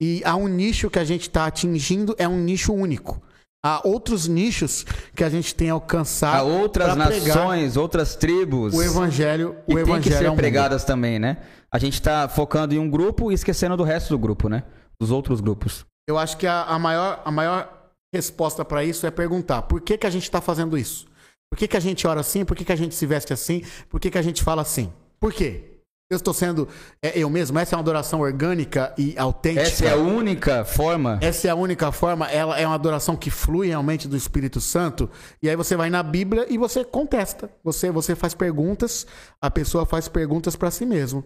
E 0.00 0.22
há 0.24 0.36
um 0.36 0.46
nicho 0.46 0.88
que 0.88 1.00
a 1.00 1.04
gente 1.04 1.22
está 1.22 1.46
atingindo, 1.46 2.14
é 2.16 2.28
um 2.28 2.38
nicho 2.38 2.72
único 2.72 3.20
há 3.64 3.86
outros 3.86 4.26
nichos 4.26 4.84
que 5.14 5.24
a 5.24 5.28
gente 5.28 5.54
tem 5.54 5.70
alcançado. 5.70 6.38
Há 6.38 6.42
outras 6.42 6.96
nações, 6.96 7.76
outras 7.76 8.16
tribos. 8.16 8.74
O 8.74 8.82
evangelho, 8.82 9.56
e 9.66 9.74
o 9.74 9.78
evangelho 9.78 10.02
tem 10.02 10.12
que 10.12 10.18
ser 10.18 10.26
é 10.26 10.34
pregadas 10.34 10.84
também, 10.84 11.18
né? 11.18 11.38
A 11.70 11.78
gente 11.78 11.94
está 11.94 12.28
focando 12.28 12.74
em 12.74 12.78
um 12.78 12.88
grupo 12.88 13.30
e 13.30 13.34
esquecendo 13.34 13.76
do 13.76 13.82
resto 13.82 14.10
do 14.10 14.18
grupo, 14.18 14.48
né? 14.48 14.62
Dos 15.00 15.10
outros 15.10 15.40
grupos. 15.40 15.84
Eu 16.08 16.18
acho 16.18 16.36
que 16.36 16.46
a, 16.46 16.62
a 16.62 16.78
maior, 16.78 17.20
a 17.24 17.30
maior 17.30 17.90
resposta 18.12 18.64
para 18.64 18.84
isso 18.84 19.06
é 19.06 19.10
perguntar: 19.10 19.62
por 19.62 19.80
que, 19.80 19.98
que 19.98 20.06
a 20.06 20.10
gente 20.10 20.24
está 20.24 20.40
fazendo 20.40 20.76
isso? 20.78 21.06
Por 21.50 21.58
que, 21.58 21.68
que 21.68 21.76
a 21.76 21.80
gente 21.80 22.06
ora 22.06 22.20
assim? 22.20 22.44
Por 22.44 22.56
que, 22.56 22.64
que 22.64 22.72
a 22.72 22.76
gente 22.76 22.94
se 22.94 23.06
veste 23.06 23.32
assim? 23.32 23.62
Por 23.88 24.00
que, 24.00 24.10
que 24.10 24.18
a 24.18 24.22
gente 24.22 24.42
fala 24.42 24.62
assim? 24.62 24.92
Por 25.18 25.32
quê? 25.32 25.77
Eu 26.10 26.16
estou 26.16 26.32
sendo 26.32 26.66
é, 27.02 27.18
eu 27.18 27.28
mesmo. 27.28 27.58
Essa 27.58 27.74
é 27.74 27.76
uma 27.76 27.82
adoração 27.82 28.20
orgânica 28.20 28.94
e 28.96 29.16
autêntica. 29.18 29.66
Essa 29.66 29.84
é 29.84 29.90
a 29.90 29.96
única 29.96 30.64
forma. 30.64 31.18
Essa 31.20 31.48
é 31.48 31.50
a 31.50 31.54
única 31.54 31.92
forma. 31.92 32.26
Ela 32.30 32.58
é 32.58 32.66
uma 32.66 32.74
adoração 32.74 33.14
que 33.14 33.30
flui 33.30 33.68
realmente 33.68 34.08
do 34.08 34.16
Espírito 34.16 34.58
Santo. 34.58 35.10
E 35.42 35.50
aí 35.50 35.54
você 35.54 35.76
vai 35.76 35.90
na 35.90 36.02
Bíblia 36.02 36.46
e 36.48 36.56
você 36.56 36.82
contesta. 36.82 37.50
Você, 37.62 37.90
você 37.90 38.16
faz 38.16 38.32
perguntas. 38.32 39.06
A 39.38 39.50
pessoa 39.50 39.84
faz 39.84 40.08
perguntas 40.08 40.56
para 40.56 40.70
si 40.70 40.86
mesmo. 40.86 41.22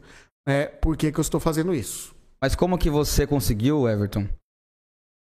É, 0.46 0.66
por 0.66 0.96
que, 0.96 1.12
que 1.12 1.18
eu 1.18 1.22
estou 1.22 1.38
fazendo 1.38 1.72
isso? 1.72 2.12
Mas 2.40 2.56
como 2.56 2.76
que 2.76 2.90
você 2.90 3.24
conseguiu, 3.24 3.88
Everton, 3.88 4.26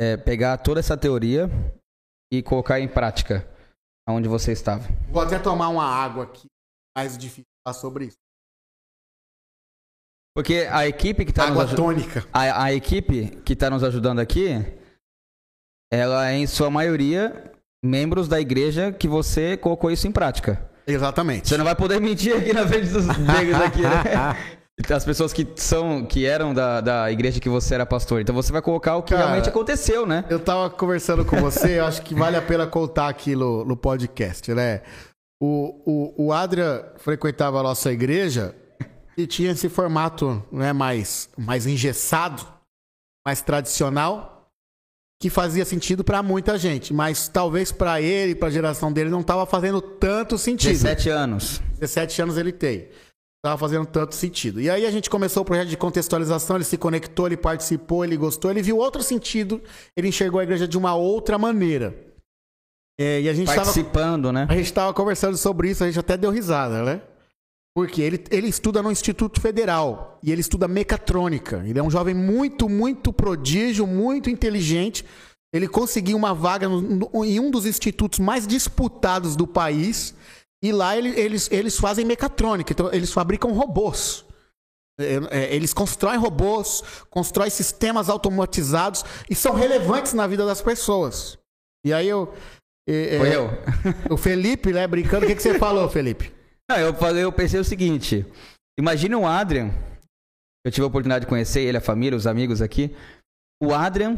é, 0.01 0.17
pegar 0.17 0.57
toda 0.57 0.79
essa 0.79 0.97
teoria 0.97 1.47
e 2.33 2.41
colocar 2.41 2.79
em 2.79 2.87
prática 2.87 3.47
onde 4.09 4.27
você 4.27 4.51
estava? 4.51 4.83
Vou 5.11 5.21
até 5.21 5.37
tomar 5.37 5.69
uma 5.69 5.85
água 5.85 6.23
aqui. 6.23 6.47
Mais 6.97 7.15
difícil 7.15 7.45
falar 7.63 7.75
sobre 7.75 8.05
isso. 8.05 8.20
Porque 10.35 10.67
a 10.71 10.87
equipe 10.87 11.25
que 11.25 11.31
está 11.31 11.47
Água 11.47 11.63
nos 11.63 11.73
tônica. 11.73 12.25
a, 12.31 12.65
a 12.65 12.73
equipe 12.73 13.41
que 13.43 13.53
está 13.53 13.69
nos 13.69 13.83
ajudando 13.83 14.19
aqui, 14.19 14.65
ela 15.91 16.29
é 16.29 16.37
em 16.37 16.47
sua 16.47 16.69
maioria 16.69 17.51
membros 17.83 18.27
da 18.27 18.39
igreja 18.39 18.91
que 18.91 19.07
você 19.07 19.57
colocou 19.57 19.91
isso 19.91 20.07
em 20.07 20.11
prática. 20.11 20.69
Exatamente. 20.87 21.49
Você 21.49 21.57
não 21.57 21.65
vai 21.65 21.75
poder 21.75 21.99
mentir 21.99 22.35
aqui 22.35 22.53
na 22.53 22.67
frente 22.67 22.87
dos 22.87 23.05
negros 23.17 23.61
aqui, 23.61 23.81
né? 23.81 24.35
As 24.89 25.05
pessoas 25.05 25.33
que 25.33 25.47
são, 25.57 26.05
que 26.05 26.25
eram 26.25 26.53
da, 26.53 26.81
da 26.81 27.11
igreja 27.11 27.39
que 27.39 27.49
você 27.49 27.75
era 27.75 27.85
pastor. 27.85 28.21
Então 28.21 28.33
você 28.33 28.51
vai 28.51 28.61
colocar 28.61 28.95
o 28.95 29.03
que 29.03 29.13
Cara, 29.13 29.25
realmente 29.25 29.49
aconteceu, 29.49 30.07
né? 30.07 30.25
Eu 30.29 30.39
tava 30.39 30.69
conversando 30.69 31.25
com 31.25 31.37
você, 31.37 31.79
eu 31.79 31.85
acho 31.85 32.01
que 32.01 32.15
vale 32.15 32.37
a 32.37 32.41
pena 32.41 32.65
contar 32.65 33.09
aqui 33.09 33.35
no, 33.35 33.65
no 33.65 33.75
podcast, 33.75 34.53
né? 34.53 34.81
O, 35.41 36.13
o, 36.17 36.27
o 36.27 36.33
Adrian 36.33 36.83
frequentava 36.97 37.59
a 37.59 37.63
nossa 37.63 37.91
igreja 37.91 38.55
e 39.17 39.27
tinha 39.27 39.51
esse 39.51 39.69
formato 39.69 40.43
né, 40.51 40.73
mais, 40.73 41.29
mais 41.37 41.65
engessado, 41.65 42.45
mais 43.25 43.41
tradicional, 43.41 44.49
que 45.21 45.29
fazia 45.29 45.63
sentido 45.63 46.03
pra 46.03 46.23
muita 46.23 46.57
gente, 46.57 46.93
mas 46.93 47.27
talvez 47.27 47.71
pra 47.71 48.01
ele, 48.01 48.33
pra 48.33 48.49
geração 48.49 48.91
dele, 48.91 49.09
não 49.09 49.21
tava 49.21 49.45
fazendo 49.45 49.79
tanto 49.79 50.37
sentido. 50.37 50.71
17 50.71 51.09
anos. 51.09 51.61
17 51.79 52.21
anos 52.23 52.37
ele 52.37 52.51
tem. 52.51 52.89
Tava 53.43 53.57
fazendo 53.57 53.85
tanto 53.85 54.15
sentido. 54.15 54.59
E 54.59 54.69
aí 54.69 54.85
a 54.85 54.91
gente 54.91 55.09
começou 55.09 55.43
o 55.43 55.45
projeto 55.45 55.67
de 55.67 55.77
contextualização, 55.77 56.55
ele 56.55 56.65
se 56.65 56.77
conectou, 56.77 57.27
ele 57.27 57.37
participou, 57.37 58.03
ele 58.03 58.17
gostou, 58.17 58.49
ele 58.49 58.61
viu 58.63 58.77
outro 58.77 59.03
sentido, 59.03 59.61
ele 59.95 60.07
enxergou 60.07 60.39
a 60.39 60.43
igreja 60.43 60.67
de 60.67 60.77
uma 60.77 60.95
outra 60.95 61.37
maneira. 61.37 61.95
É, 62.99 63.21
e 63.21 63.29
a 63.29 63.33
gente 63.33 63.47
tava, 63.47 63.61
Participando, 63.61 64.31
né? 64.31 64.47
a 64.49 64.55
gente 64.55 64.71
tava 64.73 64.93
conversando 64.93 65.37
sobre 65.37 65.69
isso, 65.69 65.83
a 65.83 65.87
gente 65.87 65.99
até 65.99 66.17
deu 66.17 66.29
risada, 66.29 66.83
né? 66.83 67.01
Porque 67.75 68.01
ele, 68.01 68.23
ele 68.29 68.47
estuda 68.47 68.81
no 68.81 68.91
Instituto 68.91 69.39
Federal 69.39 70.19
e 70.21 70.31
ele 70.31 70.41
estuda 70.41 70.67
mecatrônica. 70.67 71.63
Ele 71.65 71.79
é 71.79 71.83
um 71.83 71.89
jovem 71.89 72.13
muito, 72.13 72.67
muito 72.67 73.13
prodígio, 73.13 73.87
muito 73.87 74.29
inteligente. 74.29 75.05
Ele 75.53 75.67
conseguiu 75.67 76.17
uma 76.17 76.33
vaga 76.33 76.67
no- 76.67 76.81
no- 76.81 77.25
em 77.25 77.39
um 77.39 77.49
dos 77.49 77.65
institutos 77.65 78.19
mais 78.19 78.45
disputados 78.45 79.35
do 79.37 79.47
país. 79.47 80.13
E 80.63 80.71
lá 80.71 80.97
ele- 80.97 81.17
eles, 81.19 81.49
eles 81.51 81.77
fazem 81.79 82.05
mecatrônica, 82.05 82.71
então 82.73 82.91
eles 82.93 83.11
fabricam 83.11 83.51
robôs. 83.53 84.25
É, 84.99 85.19
é, 85.31 85.55
Eles 85.55 85.73
constroem 85.73 86.19
robôs, 86.19 86.83
constroem 87.09 87.49
sistemas 87.49 88.09
automatizados 88.09 89.03
e 89.29 89.33
são 89.33 89.55
relevantes 89.55 90.13
na 90.13 90.27
vida 90.27 90.45
das 90.45 90.61
pessoas. 90.61 91.37
E 91.85 91.91
aí 91.93 92.07
eu. 92.07 92.31
é, 92.87 93.17
Foi 93.17 93.35
eu. 93.35 93.49
O 94.13 94.17
Felipe, 94.17 94.71
né, 94.73 94.85
brincando, 94.85 95.25
o 95.25 95.27
que, 95.27 95.35
que 95.35 95.41
você 95.41 95.57
falou, 95.57 95.89
Felipe? 95.89 96.31
Não, 96.71 96.77
eu, 96.77 96.93
falei, 96.93 97.23
eu 97.23 97.31
pensei 97.33 97.59
o 97.59 97.65
seguinte: 97.65 98.25
imagine 98.79 99.13
o 99.15 99.25
Adrian. 99.27 99.71
Eu 100.65 100.71
tive 100.71 100.83
a 100.83 100.87
oportunidade 100.87 101.25
de 101.25 101.29
conhecer 101.29 101.61
ele, 101.61 101.77
a 101.77 101.81
família, 101.81 102.15
os 102.15 102.25
amigos 102.27 102.61
aqui. 102.61 102.95
O 103.61 103.73
Adrian 103.73 104.17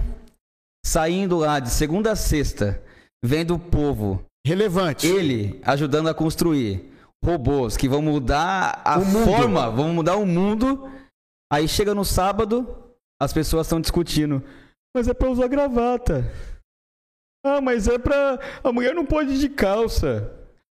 saindo 0.86 1.38
lá 1.39 1.60
de 1.60 1.70
segunda 1.70 2.12
a 2.12 2.16
sexta, 2.16 2.84
vendo 3.24 3.56
o 3.56 3.60
povo, 3.60 4.24
Relevante. 4.45 5.08
ele 5.08 5.62
ajudando 5.64 6.10
a 6.10 6.14
construir 6.14 6.91
robôs 7.24 7.76
que 7.78 7.88
vão 7.88 8.01
mudar 8.01 8.82
a 8.86 8.99
O 8.99 9.06
mundo. 9.06 9.26
forma, 9.26 9.70
vão 9.72 9.93
mudar 9.93 10.18
o 10.18 10.26
mundo. 10.26 10.91
Aí 11.51 11.68
chega 11.68 11.95
no 11.95 12.04
sábado, 12.06 12.93
as 13.20 13.34
pessoas 13.34 13.66
estão 13.66 13.80
discutindo. 13.82 14.43
Mas 14.95 15.08
é 15.08 15.14
pra 15.14 15.30
usar 15.30 15.47
gravata. 15.47 16.30
Ah, 17.45 17.60
mas 17.62 17.88
é 17.88 17.97
pra. 17.97 18.39
A 18.64 18.72
mulher 18.72 18.93
não 18.93 19.06
pode 19.06 19.32
ir 19.34 19.39
de 19.39 19.49
calça. 19.49 20.32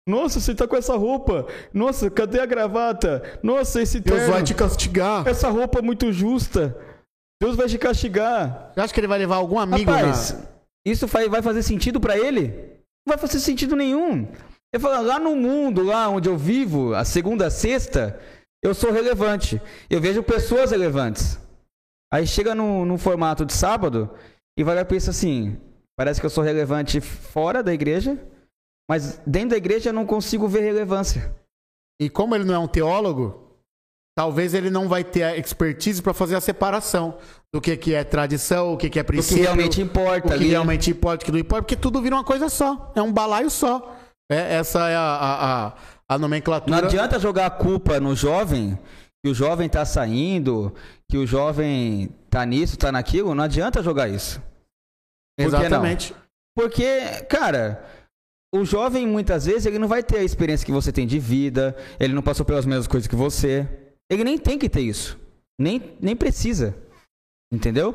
Nossa, 0.09 0.41
você 0.41 0.55
tá 0.55 0.67
com 0.67 0.75
essa 0.75 0.97
roupa. 0.97 1.47
Nossa, 1.71 2.11
cadê 2.11 2.41
a 2.41 2.47
gravata? 2.47 3.23
Nossa, 3.43 3.83
esse 3.83 4.01
Deus 4.01 4.21
terno. 4.21 4.33
vai 4.33 4.43
te 4.43 4.55
castigar. 4.55 5.29
Essa 5.29 5.51
roupa 5.51 5.81
é 5.81 5.83
muito 5.83 6.11
justa. 6.11 6.75
Deus 7.39 7.55
vai 7.55 7.69
te 7.69 7.77
castigar. 7.77 8.73
Você 8.73 8.81
acha 8.81 8.95
que 8.95 9.01
ele 9.01 9.07
vai 9.07 9.19
levar 9.19 9.37
algum 9.37 9.59
amigo 9.59 9.91
Rapaz, 9.91 10.33
na... 10.33 10.41
isso 10.87 11.07
vai, 11.07 11.43
fazer 11.43 11.63
sentido 11.63 12.01
pra 12.01 12.17
ele? 12.17 12.49
Não 13.07 13.15
vai 13.15 13.19
fazer 13.19 13.39
sentido 13.39 13.77
nenhum. 13.77 14.27
Eu 14.73 14.81
falo, 14.81 15.07
lá 15.07 15.19
no 15.19 15.37
mundo, 15.37 15.83
lá 15.83 16.09
onde 16.09 16.27
eu 16.27 16.39
vivo, 16.39 16.95
a 16.95 17.05
segunda 17.05 17.49
a 17.49 17.51
sexta, 17.51 18.19
eu 18.65 18.75
sou 18.75 18.91
relevante. 18.91 19.61
Eu 19.91 20.01
vejo 20.01 20.23
pessoas 20.23 20.71
relevantes. 20.71 21.39
Aí 22.11 22.27
chega 22.27 22.55
no, 22.55 22.87
no 22.87 22.97
formato 22.97 23.45
de 23.45 23.53
sábado 23.53 24.11
e 24.59 24.65
vai 24.65 24.75
lá 24.75 24.81
e 24.81 24.87
pensa 24.87 25.11
assim: 25.11 25.59
parece 25.99 26.19
que 26.19 26.25
eu 26.25 26.31
sou 26.31 26.43
relevante 26.43 26.99
fora 26.99 27.63
da 27.63 27.75
igreja, 27.75 28.19
mas 28.89 29.21
dentro 29.27 29.51
da 29.51 29.57
igreja 29.57 29.91
eu 29.91 29.95
não 29.95 30.07
consigo 30.07 30.49
ver 30.49 30.61
relevância. 30.61 31.35
E 32.01 32.09
como 32.09 32.35
ele 32.35 32.45
não 32.45 32.55
é 32.55 32.59
um 32.59 32.69
teólogo, 32.69 33.49
talvez 34.17 34.55
ele 34.55 34.71
não 34.71 34.89
vai 34.89 35.05
ter 35.05 35.23
a 35.25 35.37
expertise 35.37 36.01
para 36.01 36.15
fazer 36.15 36.37
a 36.37 36.41
separação 36.41 37.19
do 37.53 37.61
que, 37.61 37.77
que 37.77 37.95
é 37.95 38.05
tradição, 38.05 38.73
o 38.73 38.77
que, 38.77 38.89
que 38.89 38.99
é 38.99 39.03
O 39.03 39.05
que 39.05 39.13
princípio, 39.13 39.43
realmente 39.43 39.81
importa 39.81 40.27
o 40.27 40.31
que 40.31 40.35
ali. 40.35 40.49
realmente 40.49 40.91
importa, 40.91 41.23
o 41.23 41.27
que 41.27 41.33
não 41.33 41.39
importa, 41.39 41.63
porque 41.63 41.77
tudo 41.77 42.01
vira 42.01 42.17
uma 42.17 42.25
coisa 42.25 42.49
só. 42.49 42.93
É 42.95 43.03
um 43.03 43.13
balaio 43.13 43.51
só. 43.51 43.97
É, 44.31 44.55
essa 44.57 44.89
é 44.89 44.97
a, 44.97 45.01
a, 45.01 45.67
a, 45.67 45.73
a 46.11 46.19
nomenclatura. 46.19 46.81
Não 46.81 46.87
adianta 46.87 47.19
jogar 47.19 47.47
a 47.47 47.51
culpa 47.51 47.99
no 47.99 48.15
jovem, 48.15 48.79
que 49.25 49.31
o 49.31 49.35
jovem 49.35 49.69
tá 49.69 49.85
saindo, 49.85 50.75
que 51.11 51.17
o 51.17 51.27
jovem 51.27 52.11
tá 52.29 52.45
nisso, 52.45 52.77
tá 52.79 52.93
naquilo. 52.93 53.35
Não 53.35 53.45
adianta 53.45 53.83
jogar 53.83 54.09
isso. 54.09 54.41
Por? 55.39 55.47
Exatamente. 55.47 56.15
Porque, 56.57 57.01
cara, 57.29 57.85
o 58.55 58.65
jovem 58.65 59.07
muitas 59.07 59.47
vezes 59.47 59.67
ele 59.67 59.79
não 59.79 59.89
vai 59.89 60.03
ter 60.03 60.19
a 60.19 60.25
experiência 60.25 60.65
que 60.65 60.73
você 60.73 60.93
tem 60.93 61.07
de 61.07 61.19
vida, 61.19 61.77
ele 62.01 62.15
não 62.15 62.23
passou 62.23 62.45
pelas 62.45 62.65
mesmas 62.65 62.87
coisas 62.87 63.07
que 63.07 63.17
você. 63.17 63.69
Ele 64.11 64.25
nem 64.25 64.39
tem 64.39 64.59
que 64.59 64.69
ter 64.69 64.81
isso. 64.81 65.19
Nem, 65.61 65.97
nem 66.01 66.17
precisa. 66.17 66.75
Entendeu? 67.53 67.95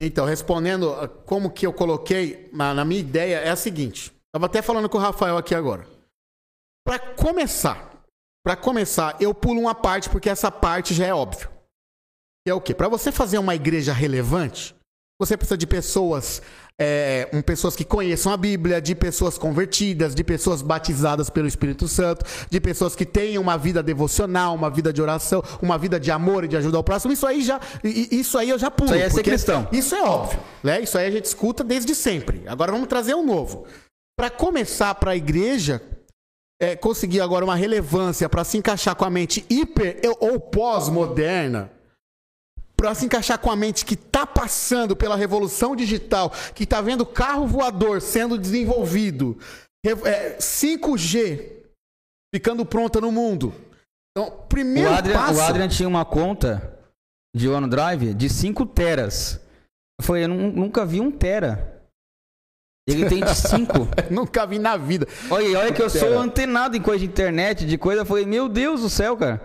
Então, 0.00 0.26
respondendo 0.26 0.92
a 0.92 1.08
como 1.08 1.50
que 1.50 1.66
eu 1.66 1.72
coloquei 1.72 2.50
na, 2.52 2.84
minha 2.84 3.00
ideia, 3.00 3.36
é 3.36 3.50
a 3.50 3.56
seguinte. 3.56 4.12
Tava 4.32 4.46
até 4.46 4.60
falando 4.60 4.88
com 4.88 4.98
o 4.98 5.00
Rafael 5.00 5.36
aqui 5.36 5.54
agora. 5.54 5.86
Para 6.84 6.98
começar, 6.98 8.04
para 8.44 8.56
começar, 8.56 9.16
eu 9.20 9.32
pulo 9.32 9.60
uma 9.60 9.74
parte 9.74 10.10
porque 10.10 10.28
essa 10.28 10.50
parte 10.50 10.94
já 10.94 11.06
é 11.06 11.14
óbvio. 11.14 11.48
Que 12.44 12.50
é 12.50 12.54
o 12.54 12.60
quê? 12.60 12.74
Para 12.74 12.88
você 12.88 13.12
fazer 13.12 13.38
uma 13.38 13.54
igreja 13.54 13.92
relevante, 13.92 14.74
você 15.20 15.36
precisa 15.36 15.56
de 15.56 15.66
pessoas, 15.68 16.42
é, 16.78 17.28
um, 17.32 17.42
pessoas 17.42 17.76
que 17.76 17.84
conheçam 17.84 18.32
a 18.32 18.36
Bíblia, 18.36 18.80
de 18.80 18.94
pessoas 18.94 19.38
convertidas, 19.38 20.14
de 20.14 20.24
pessoas 20.24 20.62
batizadas 20.62 21.30
pelo 21.30 21.46
Espírito 21.46 21.86
Santo, 21.86 22.24
de 22.50 22.60
pessoas 22.60 22.96
que 22.96 23.04
tenham 23.04 23.42
uma 23.42 23.56
vida 23.56 23.82
devocional, 23.82 24.54
uma 24.54 24.70
vida 24.70 24.92
de 24.92 25.00
oração, 25.00 25.42
uma 25.60 25.78
vida 25.78 25.98
de 26.00 26.10
amor 26.10 26.44
e 26.44 26.48
de 26.48 26.56
ajudar 26.56 26.78
o 26.78 26.84
próximo. 26.84 27.12
Isso 27.12 27.26
aí 27.26 27.42
já, 27.42 27.60
isso 27.84 28.38
aí 28.38 28.50
eu 28.50 28.58
já 28.58 28.70
pulo. 28.70 28.90
Isso 28.90 28.94
aí 28.94 29.02
é 29.02 29.10
ser 29.10 29.22
cristão. 29.22 29.68
Isso 29.72 29.94
é 29.94 30.02
óbvio, 30.02 30.40
né? 30.62 30.80
Isso 30.80 30.96
aí 30.98 31.06
a 31.06 31.10
gente 31.10 31.26
escuta 31.26 31.62
desde 31.62 31.94
sempre. 31.94 32.42
Agora 32.46 32.72
vamos 32.72 32.88
trazer 32.88 33.14
um 33.14 33.24
novo. 33.24 33.66
Para 34.16 34.30
começar 34.30 34.94
para 34.94 35.12
a 35.12 35.16
igreja 35.16 35.82
é, 36.60 36.76
conseguir 36.76 37.20
agora 37.20 37.44
uma 37.44 37.56
relevância 37.56 38.28
para 38.28 38.44
se 38.44 38.56
encaixar 38.56 38.94
com 38.94 39.04
a 39.04 39.10
mente 39.10 39.44
hiper 39.50 40.00
ou 40.20 40.38
pós-moderna, 40.38 41.72
para 42.82 42.96
se 42.96 43.06
encaixar 43.06 43.38
com 43.38 43.48
a 43.48 43.54
mente 43.54 43.84
que 43.84 43.94
está 43.94 44.26
passando 44.26 44.96
pela 44.96 45.14
revolução 45.14 45.76
digital, 45.76 46.30
que 46.52 46.64
está 46.64 46.80
vendo 46.80 47.06
carro 47.06 47.46
voador 47.46 48.00
sendo 48.02 48.36
desenvolvido, 48.36 49.38
re- 49.86 49.92
é, 50.04 50.36
5G 50.38 51.62
ficando 52.34 52.66
pronta 52.66 53.00
no 53.00 53.12
mundo. 53.12 53.54
Então, 54.10 54.34
O 54.34 54.42
primeiro 54.48 54.90
Adrian, 54.92 55.14
passo. 55.16 55.38
o 55.38 55.42
Adrian 55.42 55.68
tinha 55.68 55.88
uma 55.88 56.04
conta 56.04 56.76
de 57.36 57.48
OneDrive 57.48 58.14
de 58.14 58.28
5 58.28 58.66
teras. 58.66 59.40
Falei, 60.02 60.24
eu 60.24 60.28
nu- 60.28 60.50
nunca 60.52 60.84
vi 60.84 61.00
um 61.00 61.10
tera. 61.12 61.80
Ele 62.88 63.08
tem 63.08 63.24
de 63.24 63.32
5. 63.36 63.72
Nunca 64.10 64.44
vi 64.44 64.58
na 64.58 64.76
vida. 64.76 65.06
Olha, 65.30 65.56
olha 65.60 65.72
que 65.72 65.80
eu 65.80 65.88
sou 65.88 66.18
antenado 66.18 66.76
em 66.76 66.82
coisa 66.82 66.98
de 66.98 67.06
internet, 67.06 67.64
de 67.64 67.78
coisa. 67.78 68.00
Eu 68.02 68.06
falei, 68.06 68.26
meu 68.26 68.48
Deus 68.48 68.80
do 68.80 68.90
céu, 68.90 69.16
cara. 69.16 69.40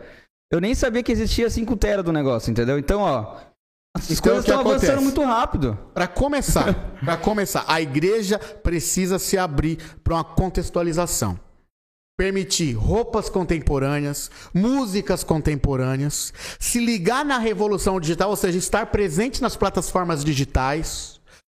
Eu 0.51 0.61
nem 0.61 0.73
sabia 0.73 1.03
que 1.03 1.11
existia 1.11 1.49
5 1.49 1.75
tera 1.75 2.01
do 2.01 2.11
negócio, 2.13 2.49
entendeu? 2.51 2.77
Então, 2.79 3.01
ó. 3.01 3.35
As 3.95 4.09
Então, 4.11 4.21
coisas 4.21 4.45
estão 4.45 4.59
avançando 4.59 5.01
muito 5.01 5.23
rápido. 5.23 5.77
Para 5.93 6.07
começar, 6.07 6.73
para 7.03 7.17
começar, 7.17 7.65
a 7.67 7.81
igreja 7.81 8.37
precisa 8.39 9.17
se 9.19 9.37
abrir 9.37 9.77
para 10.03 10.13
uma 10.15 10.23
contextualização. 10.23 11.39
permitir 12.19 12.73
roupas 12.73 13.29
contemporâneas, 13.29 14.31
músicas 14.51 15.23
contemporâneas, 15.23 16.33
se 16.59 16.79
ligar 16.83 17.23
na 17.23 17.37
revolução 17.37 17.99
digital, 17.99 18.31
ou 18.31 18.35
seja, 18.35 18.57
estar 18.57 18.87
presente 18.87 19.39
nas 19.39 19.55
plataformas 19.55 20.23
digitais, 20.25 21.16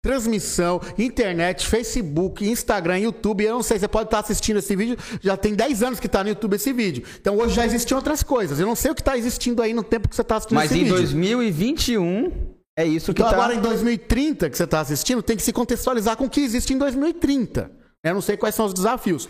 transmissão, 0.07 0.79
internet, 0.97 1.67
Facebook, 1.67 2.47
Instagram, 2.47 2.99
YouTube. 2.99 3.43
Eu 3.43 3.55
não 3.55 3.63
sei, 3.63 3.77
você 3.77 3.89
pode 3.89 4.07
estar 4.07 4.19
assistindo 4.19 4.57
esse 4.57 4.73
vídeo, 4.73 4.97
já 5.21 5.35
tem 5.35 5.53
10 5.53 5.83
anos 5.83 5.99
que 5.99 6.05
está 6.05 6.23
no 6.23 6.29
YouTube 6.29 6.55
esse 6.55 6.71
vídeo. 6.71 7.03
Então 7.19 7.37
hoje 7.37 7.55
já 7.55 7.65
existiam 7.65 7.97
outras 7.97 8.23
coisas. 8.23 8.57
Eu 8.57 8.65
não 8.65 8.75
sei 8.75 8.89
o 8.89 8.95
que 8.95 9.01
está 9.01 9.17
existindo 9.17 9.61
aí 9.61 9.73
no 9.73 9.83
tempo 9.83 10.07
que 10.07 10.15
você 10.15 10.21
está 10.21 10.37
assistindo 10.37 10.55
Mas 10.55 10.71
esse 10.71 10.79
em 10.79 10.83
vídeo. 10.85 10.95
2021 10.95 12.31
é 12.79 12.85
isso 12.85 13.13
que 13.13 13.21
Então 13.21 13.29
tá. 13.29 13.35
agora 13.35 13.53
em 13.53 13.59
2030 13.59 14.49
que 14.49 14.55
você 14.55 14.63
está 14.63 14.79
assistindo, 14.79 15.21
tem 15.21 15.35
que 15.35 15.43
se 15.43 15.51
contextualizar 15.51 16.15
com 16.15 16.23
o 16.23 16.29
que 16.29 16.39
existe 16.39 16.73
em 16.73 16.77
2030. 16.77 17.69
Eu 18.01 18.13
não 18.13 18.21
sei 18.21 18.37
quais 18.37 18.55
são 18.55 18.65
os 18.65 18.73
desafios. 18.73 19.27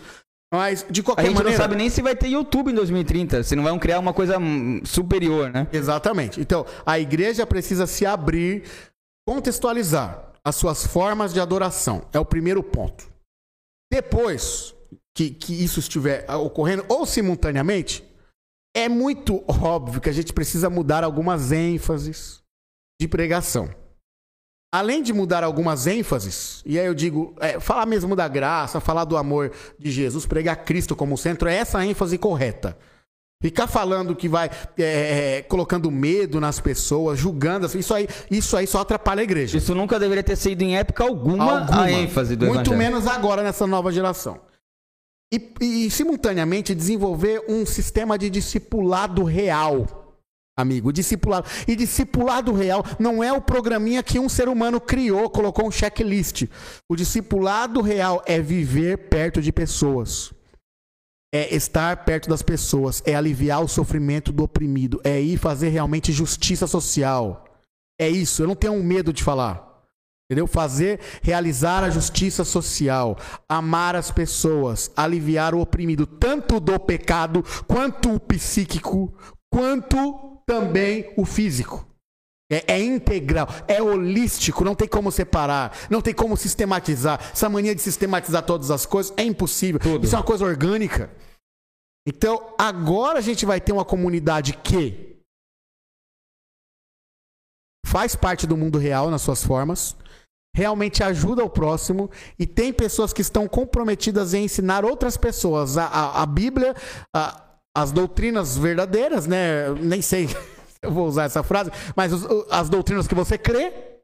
Mas, 0.54 0.86
de 0.90 1.02
A 1.02 1.04
qualquer 1.04 1.24
gente 1.24 1.34
maneira... 1.34 1.58
não 1.58 1.58
sabe 1.58 1.76
nem 1.76 1.90
se 1.90 2.04
vai 2.04 2.16
ter 2.16 2.28
YouTube 2.28 2.72
em 2.72 2.76
2030, 2.76 3.44
se 3.44 3.56
não 3.56 3.64
vão 3.64 3.80
criar 3.80 4.00
uma 4.00 4.14
coisa 4.14 4.38
hum, 4.38 4.80
superior, 4.86 5.50
né? 5.52 5.68
Exatamente. 5.74 6.40
Então, 6.40 6.66
a 6.86 6.98
igreja 6.98 7.46
precisa 7.46 7.86
se 7.86 8.06
abrir, 8.06 8.64
contextualizar 9.28 10.27
as 10.48 10.56
suas 10.56 10.88
formas 10.88 11.34
de 11.34 11.42
adoração. 11.42 12.08
É 12.14 12.20
o 12.20 12.24
primeiro 12.24 12.64
ponto. 12.64 13.12
Depois 13.92 14.74
que, 15.14 15.30
que 15.30 15.54
isso 15.54 15.82
estiver 15.82 16.26
ocorrendo, 16.32 16.86
ou 16.88 17.06
simultaneamente, 17.06 18.02
é 18.74 18.88
muito 18.88 19.44
óbvio 19.46 20.00
que 20.00 20.10
a 20.10 20.14
gente 20.14 20.32
precisa 20.32 20.70
mudar 20.70 21.04
algumas 21.04 21.52
ênfases 21.52 22.42
de 23.00 23.10
pregação. 23.10 23.70
Além 24.74 25.04
de 25.04 25.12
mudar 25.12 25.44
algumas 25.44 25.86
ênfases, 25.86 26.62
e 26.66 26.80
aí 26.80 26.86
eu 26.86 26.94
digo, 26.94 27.36
é, 27.42 27.60
falar 27.60 27.86
mesmo 27.86 28.16
da 28.16 28.30
graça, 28.30 28.80
falar 28.80 29.04
do 29.04 29.18
amor 29.18 29.52
de 29.78 29.92
Jesus, 29.92 30.26
pregar 30.26 30.64
Cristo 30.64 30.96
como 30.96 31.18
centro, 31.18 31.50
é 31.50 31.56
essa 31.56 31.80
a 31.80 31.86
ênfase 31.86 32.18
correta. 32.18 32.78
Ficar 33.40 33.68
falando 33.68 34.16
que 34.16 34.28
vai 34.28 34.50
é, 34.80 35.44
colocando 35.48 35.92
medo 35.92 36.42
nas 36.42 36.60
pessoas, 36.60 37.20
julgando, 37.20 37.68
assim, 37.68 37.80
isso 37.80 37.94
aí, 37.94 38.08
isso 38.32 38.58
aí 38.58 38.66
só 38.66 38.80
atrapalha 38.80 39.22
a 39.22 39.24
igreja. 39.24 39.60
Isso 39.60 39.76
nunca 39.76 40.00
deveria 40.00 40.24
ter 40.24 40.36
sido 40.36 40.64
em 40.64 40.76
época 40.76 41.04
alguma, 41.04 41.60
Alguma. 41.60 41.84
a 41.84 41.92
ênfase 41.92 42.36
do 42.36 42.48
Muito 42.48 42.72
evangelho. 42.72 42.78
menos 42.78 43.06
agora 43.06 43.44
nessa 43.44 43.68
nova 43.68 43.92
geração. 43.92 44.40
E, 45.32 45.54
e, 45.62 45.92
simultaneamente 45.92 46.74
desenvolver 46.74 47.44
um 47.48 47.66
sistema 47.66 48.18
de 48.18 48.30
discipulado 48.30 49.24
real. 49.24 50.16
Amigo, 50.58 50.92
discipulado. 50.92 51.48
E 51.68 51.76
discipulado 51.76 52.52
real 52.54 52.84
não 52.98 53.24
é 53.24 53.32
o 53.32 53.40
programinha 53.40 54.02
que 54.02 54.18
um 54.18 54.28
ser 54.28 54.50
humano 54.50 54.82
criou, 54.82 55.30
colocou 55.30 55.68
um 55.68 55.72
checklist. 55.72 56.46
O 56.90 56.96
discipulado 56.96 57.82
real 57.82 58.24
é 58.26 58.42
viver 58.42 59.10
perto 59.10 59.44
de 59.44 59.52
pessoas. 59.52 60.34
É 61.38 61.56
estar 61.56 62.06
perto 62.06 62.28
das 62.28 62.42
pessoas, 62.42 63.04
é 63.06 63.14
aliviar 63.14 63.64
o 63.64 63.68
sofrimento 63.68 64.32
do 64.32 64.44
oprimido, 64.44 65.00
é 65.04 65.22
ir 65.22 65.38
fazer 65.38 65.70
realmente 65.70 66.12
justiça 66.12 66.66
social. 66.66 67.46
É 68.00 68.10
isso, 68.10 68.42
eu 68.42 68.48
não 68.48 68.56
tenho 68.56 68.82
medo 68.84 69.14
de 69.14 69.24
falar. 69.24 69.68
Entendeu? 70.30 70.48
Fazer, 70.48 71.00
realizar 71.22 71.84
a 71.84 71.90
justiça 71.90 72.44
social, 72.44 73.18
amar 73.48 73.96
as 73.96 74.12
pessoas, 74.12 74.92
aliviar 74.96 75.54
o 75.54 75.62
oprimido, 75.62 76.06
tanto 76.06 76.60
do 76.60 76.78
pecado, 76.80 77.46
quanto 77.66 78.14
o 78.14 78.20
psíquico, 78.20 79.14
quanto 79.50 80.42
também 80.46 81.14
o 81.16 81.24
físico. 81.24 81.86
É, 82.50 82.76
é, 82.76 82.82
integral, 82.82 83.48
é 83.68 83.82
holístico, 83.82 84.64
não 84.64 84.74
tem 84.74 84.88
como 84.88 85.12
separar, 85.12 85.78
não 85.90 86.02
tem 86.02 86.14
como 86.14 86.38
sistematizar. 86.38 87.20
Essa 87.34 87.50
mania 87.50 87.76
de 87.76 87.82
sistematizar 87.82 88.42
todas 88.44 88.72
as 88.72 88.86
coisas 88.86 89.14
é 89.18 89.24
impossível. 89.24 89.80
Tudo. 89.80 90.06
Isso 90.06 90.16
é 90.16 90.18
uma 90.18 90.24
coisa 90.24 90.46
orgânica. 90.46 91.10
Então, 92.08 92.56
agora 92.58 93.20
a 93.20 93.22
gente 93.22 93.46
vai 93.46 93.60
ter 93.60 93.74
uma 93.74 93.84
comunidade 93.84 94.54
que 94.54 95.18
faz 97.86 98.16
parte 98.16 98.48
do 98.48 98.56
mundo 98.56 98.78
real 98.78 99.12
nas 99.12 99.22
suas 99.22 99.44
formas, 99.44 99.94
realmente 100.56 101.04
ajuda 101.04 101.44
o 101.44 101.50
próximo 101.50 102.10
e 102.40 102.48
tem 102.48 102.72
pessoas 102.72 103.12
que 103.12 103.22
estão 103.22 103.46
comprometidas 103.48 104.34
em 104.34 104.46
ensinar 104.46 104.86
outras 104.86 105.18
pessoas 105.18 105.78
a, 105.78 105.86
a, 105.86 106.22
a 106.24 106.26
Bíblia, 106.26 106.74
a, 107.14 107.60
as 107.76 107.92
doutrinas 107.92 108.58
verdadeiras, 108.58 109.28
né? 109.28 109.70
Nem 109.74 110.02
sei 110.02 110.28
se 110.30 110.36
eu 110.82 110.92
vou 110.92 111.08
usar 111.08 111.26
essa 111.26 111.44
frase, 111.44 111.72
mas 111.96 112.14
os- 112.14 112.26
as 112.50 112.70
doutrinas 112.70 113.06
que 113.06 113.16
você 113.16 113.38
crê, 113.38 114.02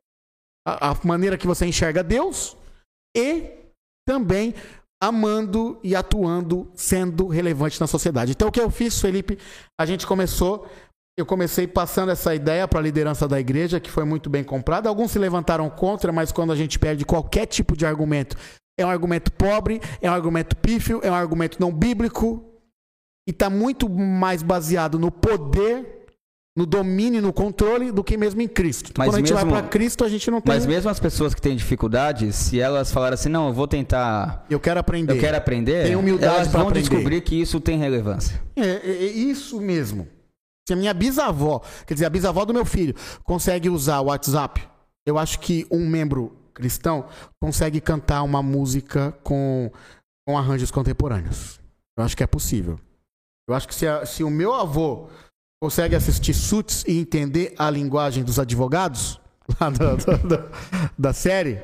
a, 0.67 0.91
a 0.91 0.97
maneira 1.05 1.37
que 1.37 1.47
você 1.47 1.65
enxerga 1.65 2.03
Deus 2.03 2.57
e 3.15 3.49
também 4.05 4.53
amando 5.03 5.77
e 5.83 5.95
atuando, 5.95 6.71
sendo 6.73 7.27
relevante 7.27 7.79
na 7.79 7.87
sociedade. 7.87 8.31
Então, 8.31 8.47
o 8.47 8.51
que 8.51 8.61
eu 8.61 8.69
fiz, 8.69 8.99
Felipe, 9.01 9.37
a 9.77 9.85
gente 9.85 10.07
começou 10.07 10.65
eu 11.15 11.27
comecei 11.27 11.67
passando 11.67 12.11
essa 12.11 12.33
ideia 12.33 12.67
para 12.67 12.79
a 12.79 12.81
liderança 12.81 13.27
da 13.27 13.39
igreja, 13.39 13.79
que 13.79 13.91
foi 13.91 14.03
muito 14.03 14.31
bem 14.31 14.43
comprada. 14.43 14.89
Alguns 14.89 15.11
se 15.11 15.19
levantaram 15.19 15.69
contra, 15.69 16.11
mas 16.11 16.31
quando 16.31 16.51
a 16.51 16.55
gente 16.55 16.79
perde 16.79 17.05
qualquer 17.05 17.45
tipo 17.45 17.77
de 17.77 17.85
argumento, 17.85 18.35
é 18.79 18.83
um 18.83 18.89
argumento 18.89 19.31
pobre, 19.31 19.79
é 20.01 20.09
um 20.09 20.13
argumento 20.13 20.55
pífio, 20.57 21.01
é 21.03 21.11
um 21.11 21.13
argumento 21.13 21.59
não 21.59 21.71
bíblico 21.71 22.43
e 23.27 23.31
está 23.31 23.47
muito 23.47 23.87
mais 23.87 24.41
baseado 24.41 24.97
no 24.97 25.11
poder, 25.11 26.02
no 26.55 26.65
domínio, 26.67 27.21
no 27.21 27.33
controle 27.33 27.91
do 27.91 28.03
que 28.03 28.15
mesmo 28.15 28.41
em 28.41 28.47
Cristo. 28.47 28.91
Então, 28.91 29.03
Mas 29.03 29.09
quando 29.09 29.15
a 29.15 29.19
gente 29.27 29.33
mesmo- 29.33 29.51
vai 29.51 29.61
para 29.61 29.69
Cristo, 29.69 30.03
a 30.03 30.09
gente 30.09 30.29
não 30.29 30.39
tem. 30.39 30.53
Mas 30.53 30.65
mesmo 30.67 30.89
as 30.89 30.99
pessoas 30.99 31.33
que 31.33 31.41
têm 31.41 31.55
dificuldade, 31.55 32.31
se 32.31 32.59
elas 32.59 32.91
falarem 32.91 33.15
assim, 33.15 33.29
não, 33.29 33.47
eu 33.47 33.53
vou 33.53 33.67
tentar, 33.67 34.45
Eu 34.49 34.59
quero 34.59 34.79
aprender. 34.79 35.13
eu 35.15 35.19
quero 35.19 35.35
aprender, 35.35 35.85
Tem 35.87 35.95
humildade 35.95 36.35
elas 36.35 36.47
vão 36.49 36.61
aprender. 36.67 36.87
descobrir 36.87 37.21
que 37.21 37.35
isso 37.41 37.59
tem 37.59 37.79
relevância. 37.79 38.39
É, 38.55 38.61
é, 38.67 38.89
é 39.05 39.05
isso 39.07 39.59
mesmo. 39.59 40.07
Se 40.67 40.73
a 40.73 40.75
minha 40.77 40.93
bisavó, 40.93 41.61
quer 41.87 41.95
dizer, 41.95 42.05
a 42.05 42.09
bisavó 42.09 42.45
do 42.45 42.53
meu 42.53 42.65
filho, 42.65 42.95
consegue 43.23 43.69
usar 43.69 43.99
o 43.99 44.05
WhatsApp, 44.05 44.61
eu 45.05 45.17
acho 45.17 45.39
que 45.39 45.65
um 45.71 45.85
membro 45.87 46.37
cristão 46.53 47.05
consegue 47.41 47.81
cantar 47.81 48.21
uma 48.21 48.43
música 48.43 49.11
com, 49.23 49.71
com 50.25 50.37
arranjos 50.37 50.69
contemporâneos. 50.69 51.59
Eu 51.97 52.03
acho 52.03 52.15
que 52.15 52.23
é 52.23 52.27
possível. 52.27 52.79
Eu 53.49 53.55
acho 53.55 53.67
que 53.67 53.73
se, 53.75 53.87
a- 53.87 54.05
se 54.05 54.23
o 54.23 54.29
meu 54.29 54.53
avô 54.53 55.09
consegue 55.63 55.95
assistir 55.95 56.33
Suits 56.33 56.83
e 56.85 56.99
entender 56.99 57.53
a 57.57 57.69
linguagem 57.69 58.21
dos 58.21 58.37
advogados, 58.37 59.17
lá 59.61 59.71
da, 60.99 61.13
série, 61.13 61.57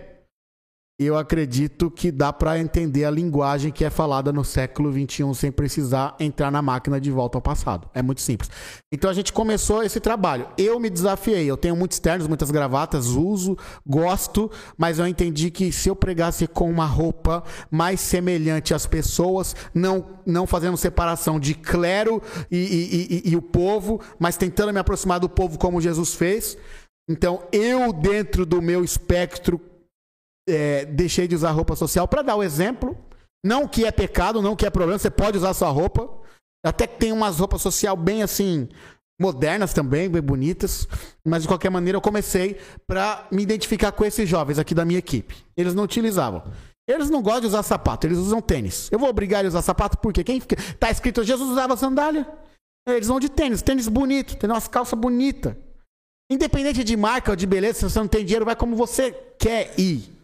eu 1.00 1.18
acredito 1.18 1.89
que 1.89 2.12
dá 2.12 2.34
para 2.34 2.60
entender 2.60 3.06
a 3.06 3.10
linguagem 3.12 3.72
que 3.72 3.86
é 3.86 3.89
falada 3.89 4.34
no 4.34 4.43
século 4.43 4.91
XXI 4.91 5.34
sem 5.34 5.50
precisar 5.52 6.14
entrar 6.20 6.52
na 6.52 6.62
máquina 6.62 7.00
de 7.00 7.10
volta 7.10 7.38
ao 7.38 7.41
passado. 7.41 7.89
É 7.93 8.02
muito 8.02 8.20
simples. 8.20 8.52
Então 8.91 9.10
a 9.10 9.14
gente 9.14 9.32
começou 9.32 9.82
esse 9.82 10.02
trabalho. 10.02 10.47
Eu 10.58 10.78
me 10.78 10.89
desafiei. 10.89 11.45
Eu 11.50 11.56
tenho 11.56 11.74
muitos 11.76 12.00
ternos, 12.00 12.28
muitas 12.28 12.52
gravatas, 12.52 13.08
uso, 13.08 13.58
gosto, 13.88 14.52
mas 14.78 15.00
eu 15.00 15.08
entendi 15.08 15.50
que 15.50 15.72
se 15.72 15.88
eu 15.88 15.95
pregasse 15.95 16.45
com 16.47 16.70
uma 16.70 16.86
roupa 16.86 17.43
mais 17.72 18.02
semelhante 18.02 18.74
às 18.74 18.86
pessoas, 18.86 19.56
não, 19.74 20.06
não 20.26 20.45
fazendo 20.45 20.76
separação 20.76 21.39
de 21.39 21.54
clero 21.54 22.22
e, 22.52 22.58
e- 22.58 23.08
e- 23.28 23.32
e 23.32 23.36
o 23.38 23.41
povo, 23.41 24.02
mas 24.20 24.36
tentando 24.36 24.74
me 24.74 24.80
aproximar 24.80 25.20
do 25.22 25.30
povo 25.30 25.58
como 25.58 25.80
Jesus 25.80 26.14
fez. 26.14 26.58
Então 27.10 27.41
eu, 27.52 27.93
dentro 27.93 28.45
do 28.45 28.62
meu 28.62 28.84
espectro 28.84 29.60
é, 30.50 30.86
deixei 30.86 31.28
de 31.28 31.36
usar 31.36 31.52
roupa 31.52 31.76
social 31.76 32.08
para 32.08 32.22
dar 32.22 32.36
o 32.36 32.43
exemplo. 32.43 32.97
Não 33.45 33.68
que 33.68 33.86
é 33.86 33.91
pecado, 33.91 34.41
não 34.41 34.56
que 34.56 34.66
é 34.66 34.70
problema, 34.70 35.00
você 35.00 35.10
pode 35.10 35.38
usar 35.38 35.54
sua 35.54 35.70
roupa. 35.70 36.10
Até 36.66 36.86
que 36.86 36.97
tem 36.97 37.12
umas 37.12 37.39
roupas 37.39 37.62
social 37.62 37.95
bem 37.95 38.22
assim, 38.22 38.68
modernas 39.20 39.74
também, 39.74 40.10
bem 40.10 40.22
bonitas. 40.22 40.88
Mas 41.26 41.43
de 41.43 41.47
qualquer 41.47 41.70
maneira 41.70 41.97
eu 41.97 42.02
comecei 42.02 42.60
para 42.86 43.28
me 43.32 43.43
identificar 43.43 43.91
com 43.91 44.04
esses 44.04 44.28
jovens 44.28 44.60
aqui 44.60 44.74
da 44.74 44.84
minha 44.84 45.00
equipe. 45.00 45.36
Eles 45.56 45.74
não 45.74 45.84
utilizavam. 45.84 46.43
Eles 46.88 47.10
não 47.10 47.22
gostam 47.22 47.41
de 47.41 47.47
usar 47.47 47.64
sapato, 47.64 48.08
eles 48.08 48.18
usam 48.18 48.41
tênis. 48.41 48.89
Eu 48.91 48.97
vou 48.97 49.08
obrigar 49.08 49.41
eles 49.41 49.54
a 49.54 49.60
usar 49.60 49.66
sapato 49.66 49.97
porque 50.00 50.24
quem 50.24 50.39
fica... 50.39 50.56
tá 50.80 50.89
escrito 50.89 51.24
Jesus 51.24 51.52
usava 51.52 51.78
sandália. 51.78 52.28
Eles 52.88 53.08
vão 53.08 53.20
de 53.20 53.30
tênis, 53.30 53.62
tênis 53.62 53.88
bonito, 53.88 54.36
tem 54.36 54.50
umas 54.50 54.68
calças 54.68 54.97
bonitas. 54.97 55.56
Independente 56.32 56.84
de 56.84 56.97
marca 56.97 57.32
ou 57.32 57.36
de 57.36 57.45
beleza, 57.45 57.80
se 57.80 57.84
você 57.84 58.00
não 58.00 58.08
tem 58.08 58.26
dinheiro, 58.26 58.45
vai 58.45 58.56
como 58.56 58.76
você 58.76 59.12
quer 59.39 59.80
ir. 59.80 60.19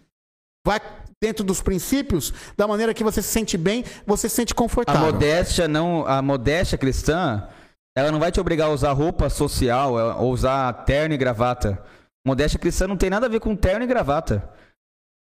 Vai 0.66 0.82
dentro 1.22 1.44
dos 1.44 1.62
princípios, 1.62 2.34
da 2.58 2.68
maneira 2.68 2.94
que 2.94 3.04
você 3.04 3.22
se 3.22 3.30
sente 3.30 3.58
bem, 3.58 3.86
você 4.06 4.28
se 4.28 4.36
sente 4.36 4.54
A 4.54 4.56
confortável. 4.56 5.02
modéstia 5.02 5.68
não, 5.68 6.06
a 6.08 6.22
modéstia 6.22 6.78
cristã, 6.78 7.48
ela 7.96 8.12
não 8.12 8.20
vai 8.20 8.32
te 8.32 8.40
obrigar 8.40 8.68
a 8.68 8.72
usar 8.74 8.92
roupa 8.92 9.30
social 9.30 9.98
ela- 10.00 10.16
ou 10.18 10.32
usar 10.32 10.72
terno 10.86 11.14
e 11.14 11.18
gravata. 11.18 11.82
Modéstia 12.28 12.60
cristã 12.60 12.88
não 12.88 12.98
tem 12.98 13.10
nada 13.10 13.28
a 13.28 13.30
ver 13.30 13.40
com 13.40 13.56
terno 13.56 13.84
e 13.84 13.88
gravata. 13.88 14.50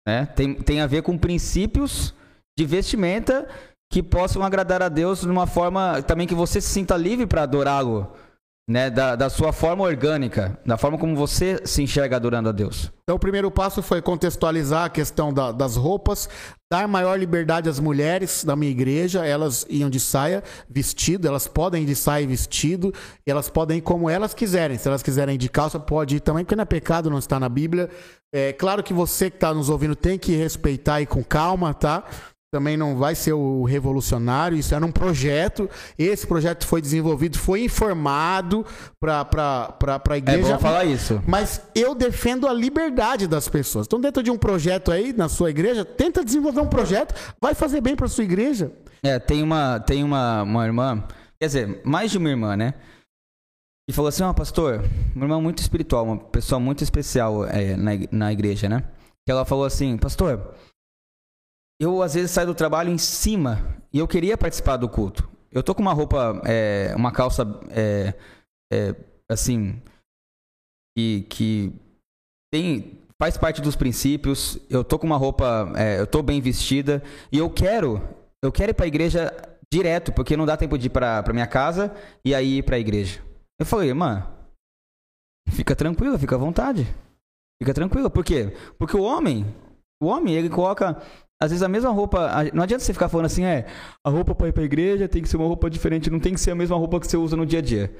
Né? 0.06 0.26
Tem, 0.26 0.54
tem 0.54 0.80
a 0.80 0.86
ver 0.86 1.02
com 1.02 1.16
princípios 1.18 2.14
de 2.58 2.64
vestimenta 2.66 3.48
que 3.92 4.02
possam 4.02 4.42
agradar 4.42 4.82
a 4.82 4.88
Deus 4.88 5.22
de 5.22 5.28
uma 5.28 5.46
forma 5.46 6.02
também 6.02 6.26
que 6.26 6.34
você 6.34 6.60
se 6.60 6.68
sinta 6.68 6.96
livre 6.96 7.26
para 7.26 7.42
adorá-lo 7.42 8.12
né, 8.70 8.88
da, 8.88 9.16
da 9.16 9.28
sua 9.28 9.52
forma 9.52 9.82
orgânica, 9.82 10.56
da 10.64 10.78
forma 10.78 10.96
como 10.96 11.16
você 11.16 11.60
se 11.64 11.82
enxerga 11.82 12.14
adorando 12.14 12.48
a 12.50 12.52
Deus. 12.52 12.92
Então, 13.02 13.16
o 13.16 13.18
primeiro 13.18 13.50
passo 13.50 13.82
foi 13.82 14.00
contextualizar 14.00 14.84
a 14.84 14.88
questão 14.88 15.34
da- 15.34 15.50
das 15.50 15.74
roupas, 15.74 16.28
dar 16.72 16.86
maior 16.86 17.18
liberdade 17.18 17.68
às 17.68 17.80
mulheres 17.80 18.44
da 18.44 18.54
minha 18.54 18.70
igreja. 18.70 19.26
Elas 19.26 19.66
iam 19.68 19.90
de 19.90 19.98
saia, 19.98 20.44
vestido, 20.68 21.26
elas 21.26 21.48
podem 21.48 21.82
ir 21.82 21.86
de 21.86 21.96
saia 21.96 22.24
vestido, 22.24 22.94
elas 23.26 23.50
podem 23.50 23.78
ir 23.78 23.80
como 23.80 24.08
elas 24.08 24.34
quiserem. 24.34 24.78
Se 24.78 24.86
elas 24.86 25.02
quiserem 25.02 25.34
ir 25.34 25.38
de 25.38 25.48
calça, 25.48 25.80
pode 25.80 26.16
ir 26.16 26.20
também, 26.20 26.44
porque 26.44 26.54
não 26.54 26.62
é 26.62 26.66
pecado, 26.66 27.10
não 27.10 27.18
está 27.18 27.40
na 27.40 27.48
Bíblia. 27.48 27.90
É 28.32 28.52
claro 28.52 28.84
que 28.84 28.94
você 28.94 29.28
que 29.28 29.36
está 29.36 29.52
nos 29.52 29.68
ouvindo 29.68 29.96
tem 29.96 30.16
que 30.16 30.36
respeitar 30.36 31.00
e 31.00 31.06
com 31.06 31.24
calma, 31.24 31.74
tá? 31.74 32.04
Também 32.52 32.76
não 32.76 32.96
vai 32.96 33.14
ser 33.14 33.32
o 33.32 33.62
revolucionário, 33.62 34.58
isso 34.58 34.74
era 34.74 34.84
um 34.84 34.90
projeto. 34.90 35.70
Esse 35.96 36.26
projeto 36.26 36.66
foi 36.66 36.82
desenvolvido, 36.82 37.38
foi 37.38 37.62
informado 37.62 38.66
para 39.00 39.20
a 39.22 40.14
É 40.14 40.16
igreja. 40.18 40.54
bom 40.54 40.58
falar 40.58 40.84
isso. 40.84 41.22
Mas 41.28 41.62
eu 41.76 41.94
defendo 41.94 42.48
a 42.48 42.52
liberdade 42.52 43.28
das 43.28 43.48
pessoas. 43.48 43.86
Então, 43.86 44.00
dentro 44.00 44.20
de 44.20 44.32
um 44.32 44.36
projeto 44.36 44.90
aí, 44.90 45.12
na 45.12 45.28
sua 45.28 45.50
igreja, 45.50 45.84
tenta 45.84 46.24
desenvolver 46.24 46.60
um 46.60 46.66
projeto, 46.66 47.14
vai 47.40 47.54
fazer 47.54 47.80
bem 47.80 47.94
para 47.94 48.08
sua 48.08 48.24
igreja. 48.24 48.72
É, 49.00 49.20
tem 49.20 49.44
uma, 49.44 49.78
tem 49.78 50.02
uma, 50.02 50.42
uma 50.42 50.66
irmã, 50.66 51.04
quer 51.40 51.46
dizer, 51.46 51.80
mais 51.84 52.10
de 52.10 52.18
uma 52.18 52.28
irmã, 52.28 52.56
né? 52.56 52.74
E 53.88 53.92
falou 53.92 54.08
assim, 54.08 54.24
ó, 54.24 54.32
pastor, 54.32 54.84
uma 55.14 55.24
irmã 55.24 55.40
muito 55.40 55.58
espiritual, 55.58 56.04
uma 56.04 56.18
pessoa 56.18 56.58
muito 56.58 56.82
especial 56.82 57.44
é, 57.46 57.76
na, 57.76 57.92
na 58.10 58.32
igreja, 58.32 58.68
né? 58.68 58.82
Que 59.24 59.30
ela 59.30 59.44
falou 59.44 59.64
assim, 59.64 59.96
pastor, 59.96 60.52
eu 61.80 62.02
às 62.02 62.12
vezes 62.12 62.30
saio 62.30 62.48
do 62.48 62.54
trabalho 62.54 62.90
em 62.90 62.98
cima 62.98 63.80
e 63.90 63.98
eu 63.98 64.06
queria 64.06 64.36
participar 64.36 64.76
do 64.76 64.88
culto. 64.88 65.28
Eu 65.50 65.62
tô 65.62 65.74
com 65.74 65.80
uma 65.80 65.94
roupa, 65.94 66.40
é, 66.44 66.94
uma 66.94 67.10
calça, 67.10 67.42
é, 67.70 68.14
é, 68.70 68.94
assim, 69.28 69.82
que, 70.96 71.22
que 71.22 71.72
tem, 72.52 73.00
faz 73.20 73.36
parte 73.36 73.60
dos 73.62 73.74
princípios. 73.74 74.58
Eu 74.68 74.84
tô 74.84 74.98
com 74.98 75.06
uma 75.06 75.16
roupa, 75.16 75.72
é, 75.74 75.98
eu 75.98 76.06
tô 76.06 76.22
bem 76.22 76.40
vestida 76.40 77.02
e 77.32 77.38
eu 77.38 77.50
quero, 77.50 78.00
eu 78.44 78.52
quero 78.52 78.70
ir 78.70 78.74
pra 78.74 78.86
igreja 78.86 79.32
direto, 79.72 80.12
porque 80.12 80.36
não 80.36 80.46
dá 80.46 80.56
tempo 80.56 80.76
de 80.76 80.86
ir 80.86 80.90
pra 80.90 81.24
minha 81.32 81.46
casa 81.46 81.94
e 82.24 82.34
aí 82.34 82.58
ir 82.58 82.62
pra 82.62 82.78
igreja. 82.78 83.24
Eu 83.58 83.66
falei, 83.66 83.88
irmã, 83.88 84.26
fica 85.50 85.74
tranquila, 85.74 86.18
fica 86.18 86.34
à 86.34 86.38
vontade. 86.38 86.86
Fica 87.60 87.74
tranquila. 87.74 88.08
Por 88.08 88.24
quê? 88.24 88.56
Porque 88.78 88.96
o 88.96 89.02
homem, 89.02 89.44
o 90.02 90.06
homem, 90.06 90.34
ele 90.34 90.48
coloca, 90.48 91.00
às 91.42 91.50
vezes, 91.50 91.62
a 91.62 91.68
mesma 91.68 91.90
roupa. 91.90 92.30
Não 92.52 92.62
adianta 92.62 92.84
você 92.84 92.92
ficar 92.92 93.08
falando 93.08 93.26
assim, 93.26 93.44
é, 93.44 93.66
a 94.04 94.10
roupa 94.10 94.34
pra 94.34 94.48
ir 94.48 94.52
pra 94.52 94.62
igreja 94.62 95.08
tem 95.08 95.22
que 95.22 95.28
ser 95.28 95.36
uma 95.36 95.46
roupa 95.46 95.70
diferente, 95.70 96.10
não 96.10 96.20
tem 96.20 96.34
que 96.34 96.40
ser 96.40 96.50
a 96.50 96.54
mesma 96.54 96.76
roupa 96.76 97.00
que 97.00 97.06
você 97.06 97.16
usa 97.16 97.36
no 97.36 97.46
dia 97.46 97.60
a 97.60 97.62
dia. 97.62 97.94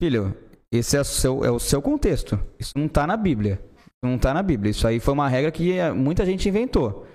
Filho, 0.00 0.36
esse 0.72 0.96
é 0.96 1.00
o 1.00 1.04
seu, 1.04 1.44
é 1.44 1.50
o 1.50 1.58
seu 1.58 1.80
contexto. 1.80 2.38
Isso 2.58 2.72
não 2.76 2.88
tá 2.88 3.06
na 3.06 3.16
Bíblia. 3.16 3.60
Isso 3.76 4.04
não 4.04 4.18
tá 4.18 4.34
na 4.34 4.42
Bíblia. 4.42 4.70
Isso 4.70 4.86
aí 4.86 5.00
foi 5.00 5.14
uma 5.14 5.28
regra 5.28 5.50
que 5.50 5.78
eh, 5.78 5.92
muita 5.92 6.26
gente 6.26 6.48
inventou 6.48 7.06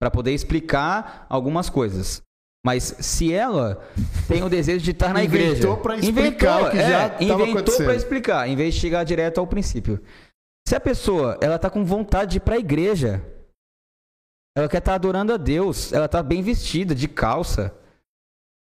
para 0.00 0.10
poder 0.10 0.32
explicar 0.32 1.26
algumas 1.28 1.70
coisas. 1.70 2.22
Mas 2.64 2.96
se 2.98 3.32
ela 3.32 3.82
tem 4.26 4.42
o 4.42 4.48
desejo 4.48 4.82
de 4.82 4.90
estar 4.90 5.12
na 5.12 5.22
Inventou 5.22 5.46
igreja, 5.48 5.76
pra 5.76 5.96
explicar 5.96 6.62
o 6.62 6.70
que 6.70 6.78
já 6.78 7.04
é, 7.04 7.16
inventou 7.20 7.76
para 7.76 7.94
explicar, 7.94 8.48
em 8.48 8.56
vez 8.56 8.74
de 8.74 8.80
chegar 8.80 9.04
direto 9.04 9.38
ao 9.38 9.46
princípio. 9.46 10.00
Se 10.66 10.74
a 10.74 10.80
pessoa 10.80 11.38
ela 11.42 11.58
tá 11.58 11.68
com 11.68 11.84
vontade 11.84 12.32
de 12.32 12.36
ir 12.38 12.40
para 12.40 12.54
a 12.54 12.58
igreja, 12.58 13.22
ela 14.56 14.68
quer 14.68 14.78
estar 14.78 14.94
adorando 14.94 15.32
a 15.32 15.36
Deus, 15.36 15.92
ela 15.92 16.08
tá 16.08 16.22
bem 16.22 16.42
vestida, 16.42 16.94
de 16.94 17.08
calça. 17.08 17.74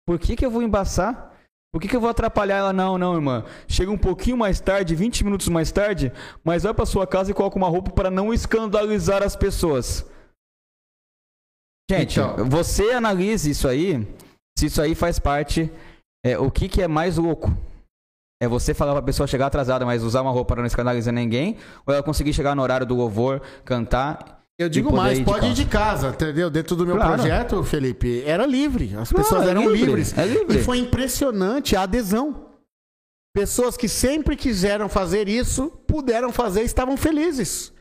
Por 0.08 0.20
que 0.20 0.36
que 0.36 0.46
eu 0.46 0.52
vou 0.52 0.62
embaçar? 0.62 1.30
Por 1.72 1.80
que, 1.80 1.88
que 1.88 1.96
eu 1.96 2.02
vou 2.02 2.10
atrapalhar 2.10 2.58
ela? 2.58 2.74
Não, 2.74 2.98
não, 2.98 3.14
irmã. 3.14 3.46
Chega 3.68 3.92
um 3.92 3.98
pouquinho 3.98 4.36
mais 4.36 4.60
tarde, 4.60 4.96
20 4.96 5.24
minutos 5.24 5.48
mais 5.50 5.72
tarde, 5.72 6.12
mas 6.44 6.64
vai 6.64 6.74
pra 6.74 6.84
sua 6.86 7.06
casa 7.06 7.30
e 7.30 7.34
coloca 7.34 7.58
uma 7.58 7.70
roupa 7.70 7.92
para 7.92 8.10
não 8.10 8.34
escandalizar 8.34 9.22
as 9.22 9.36
pessoas. 9.36 10.04
Gente, 11.90 12.20
Então. 12.20 12.46
você 12.46 12.92
analise 12.92 13.52
isso 13.52 13.68
aí, 13.68 14.08
se 14.58 14.66
isso 14.66 14.82
aí 14.82 14.96
faz 14.96 15.20
parte. 15.20 15.72
é, 16.26 16.38
o 16.38 16.50
que, 16.52 16.68
que 16.68 16.82
é 16.82 16.88
mais 16.88 17.18
louco? 17.18 17.56
É 18.42 18.48
você 18.48 18.74
falar 18.74 18.94
pra 18.94 19.02
pessoa 19.02 19.28
chegar 19.28 19.46
atrasada, 19.48 19.86
mas 19.86 20.02
usar 20.04 20.22
uma 20.22 20.32
roupa 20.32 20.56
para 20.56 20.62
não 20.62 20.68
escandalizar 20.68 21.14
ninguém, 21.14 21.58
ou 21.86 21.94
ela 21.94 22.02
conseguir 22.04 22.34
chegar 22.34 22.56
no 22.56 22.62
horário 22.64 22.86
do 22.86 22.96
louvor, 22.96 23.42
cantar. 23.64 24.39
Eu 24.60 24.68
digo 24.68 24.92
mais, 24.92 25.22
pode 25.22 25.48
ir 25.48 25.54
de 25.54 25.64
casa, 25.64 26.10
entendeu? 26.10 26.50
Dentro 26.50 26.76
do 26.76 26.86
meu 26.86 26.98
Claro. 26.98 27.14
projeto, 27.14 27.64
Felipe, 27.64 28.22
era 28.26 28.46
livre. 28.46 28.94
As 28.98 29.10
pessoas 29.10 29.48
é 29.48 29.52
eram 29.52 29.62
livre, 29.70 29.86
livres. 29.86 30.18
é 30.18 30.26
livre. 30.26 30.60
E 30.60 30.62
foi 30.62 30.80
impressionante 30.80 31.78
a 31.78 31.84
adesão. 31.84 32.50
Pessoas 33.34 33.78
que 33.78 33.88
sempre 33.88 34.36
quiseram 34.36 34.90
fazer 34.90 35.30
isso, 35.30 35.70
puderam 35.88 36.34
fazer 36.34 36.64
e 36.64 36.66
estavam 36.66 36.98
felizes. 36.98 37.72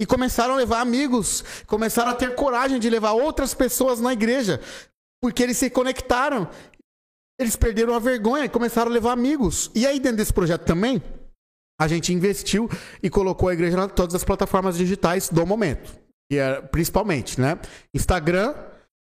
E 0.00 0.06
começaram 0.06 0.54
a 0.54 0.56
levar 0.56 0.80
amigos, 0.80 1.42
começaram 1.66 2.12
a 2.12 2.14
ter 2.14 2.36
coragem 2.36 2.78
de 2.78 2.88
levar 2.88 3.10
outras 3.10 3.52
pessoas 3.52 3.98
na 4.00 4.12
igreja, 4.12 4.60
porque 5.20 5.42
eles 5.42 5.56
se 5.56 5.68
conectaram. 5.68 6.48
Eles 7.40 7.56
perderam 7.56 7.92
a 7.92 7.98
vergonha 7.98 8.44
e 8.44 8.48
começaram 8.48 8.88
a 8.88 8.94
levar 8.94 9.12
amigos. 9.12 9.68
E 9.74 9.84
aí, 9.84 9.98
dentro 9.98 10.18
desse 10.18 10.32
projeto 10.32 10.62
também, 10.64 11.02
a 11.80 11.88
gente 11.88 12.12
investiu 12.12 12.70
e 13.02 13.10
colocou 13.10 13.48
a 13.48 13.52
igreja 13.52 13.82
em 13.82 13.88
todas 13.88 14.14
as 14.14 14.22
plataformas 14.22 14.76
digitais 14.78 15.28
do 15.28 15.44
momento. 15.44 15.99
E 16.30 16.38
é, 16.38 16.60
principalmente, 16.60 17.40
né? 17.40 17.58
Instagram, 17.92 18.54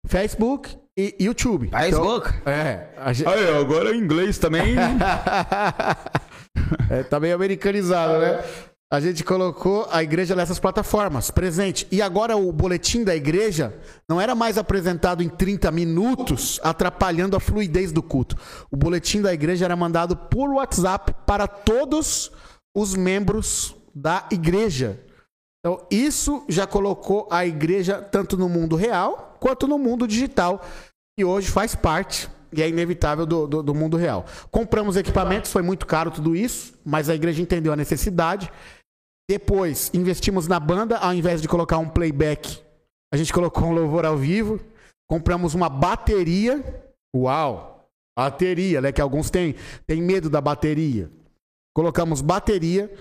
Facebook 0.06 0.76
e 0.96 1.14
YouTube. 1.20 1.68
Facebook? 1.68 2.28
Então, 2.28 2.52
é, 2.52 2.88
gente... 3.14 3.28
Aí, 3.28 3.56
agora 3.56 3.94
em 3.94 3.98
inglês 3.98 4.38
também. 4.38 4.74
é, 6.90 7.02
tá 7.04 7.20
meio 7.20 7.34
americanizado, 7.34 8.18
né? 8.18 8.42
A 8.92 9.00
gente 9.00 9.24
colocou 9.24 9.88
a 9.90 10.02
igreja 10.02 10.36
nessas 10.36 10.58
plataformas, 10.58 11.30
presente. 11.30 11.88
E 11.90 12.02
agora 12.02 12.36
o 12.36 12.52
boletim 12.52 13.02
da 13.02 13.16
igreja 13.16 13.74
não 14.06 14.20
era 14.20 14.34
mais 14.34 14.58
apresentado 14.58 15.22
em 15.22 15.30
30 15.30 15.70
minutos, 15.70 16.60
atrapalhando 16.62 17.34
a 17.34 17.40
fluidez 17.40 17.90
do 17.90 18.02
culto. 18.02 18.36
O 18.70 18.76
boletim 18.76 19.22
da 19.22 19.32
igreja 19.32 19.64
era 19.64 19.74
mandado 19.74 20.14
por 20.14 20.50
WhatsApp 20.50 21.14
para 21.24 21.46
todos 21.46 22.30
os 22.76 22.94
membros 22.94 23.74
da 23.94 24.26
igreja. 24.30 25.00
Então, 25.64 25.86
isso 25.90 26.44
já 26.48 26.66
colocou 26.66 27.28
a 27.30 27.46
igreja 27.46 28.02
tanto 28.02 28.36
no 28.36 28.48
mundo 28.48 28.74
real 28.74 29.36
quanto 29.38 29.68
no 29.68 29.78
mundo 29.78 30.08
digital, 30.08 30.64
que 31.16 31.24
hoje 31.24 31.48
faz 31.50 31.74
parte 31.74 32.28
e 32.52 32.60
é 32.60 32.68
inevitável 32.68 33.24
do, 33.24 33.46
do, 33.46 33.62
do 33.62 33.74
mundo 33.74 33.96
real. 33.96 34.26
Compramos 34.50 34.96
equipamentos, 34.96 35.52
foi 35.52 35.62
muito 35.62 35.86
caro 35.86 36.10
tudo 36.10 36.34
isso, 36.34 36.74
mas 36.84 37.08
a 37.08 37.14
igreja 37.14 37.40
entendeu 37.40 37.72
a 37.72 37.76
necessidade. 37.76 38.52
Depois, 39.30 39.90
investimos 39.94 40.48
na 40.48 40.58
banda, 40.58 40.98
ao 40.98 41.14
invés 41.14 41.40
de 41.40 41.48
colocar 41.48 41.78
um 41.78 41.88
playback, 41.88 42.60
a 43.12 43.16
gente 43.16 43.32
colocou 43.32 43.68
um 43.68 43.72
louvor 43.72 44.04
ao 44.04 44.16
vivo. 44.16 44.60
Compramos 45.08 45.54
uma 45.54 45.68
bateria. 45.68 46.84
Uau! 47.14 47.88
Bateria, 48.18 48.80
né? 48.80 48.92
Que 48.92 49.00
alguns 49.00 49.30
têm, 49.30 49.54
têm 49.86 50.02
medo 50.02 50.28
da 50.28 50.40
bateria. 50.40 51.10
Colocamos 51.74 52.20
bateria, 52.20 52.92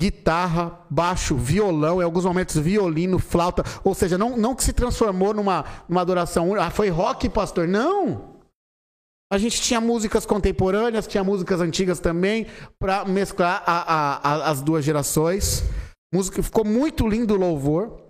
guitarra, 0.00 0.84
baixo, 0.90 1.34
violão, 1.36 2.00
em 2.00 2.04
alguns 2.04 2.24
momentos 2.24 2.56
violino, 2.58 3.18
flauta. 3.18 3.64
Ou 3.82 3.94
seja, 3.94 4.18
não, 4.18 4.36
não 4.36 4.54
que 4.54 4.62
se 4.62 4.72
transformou 4.72 5.32
numa, 5.32 5.64
numa 5.88 6.00
adoração. 6.02 6.54
Ah, 6.54 6.70
foi 6.70 6.88
rock, 6.88 7.28
pastor? 7.28 7.66
Não! 7.66 8.36
A 9.32 9.38
gente 9.38 9.60
tinha 9.60 9.80
músicas 9.80 10.24
contemporâneas, 10.24 11.06
tinha 11.06 11.24
músicas 11.24 11.60
antigas 11.60 11.98
também, 11.98 12.46
para 12.78 13.04
mesclar 13.04 13.62
a- 13.66 13.92
a- 13.92 14.16
a- 14.32 14.50
as 14.50 14.62
duas 14.62 14.84
gerações. 14.84 15.64
Música, 16.14 16.42
ficou 16.42 16.64
muito 16.64 17.08
lindo 17.08 17.34
o 17.34 17.38
louvor. 17.38 18.00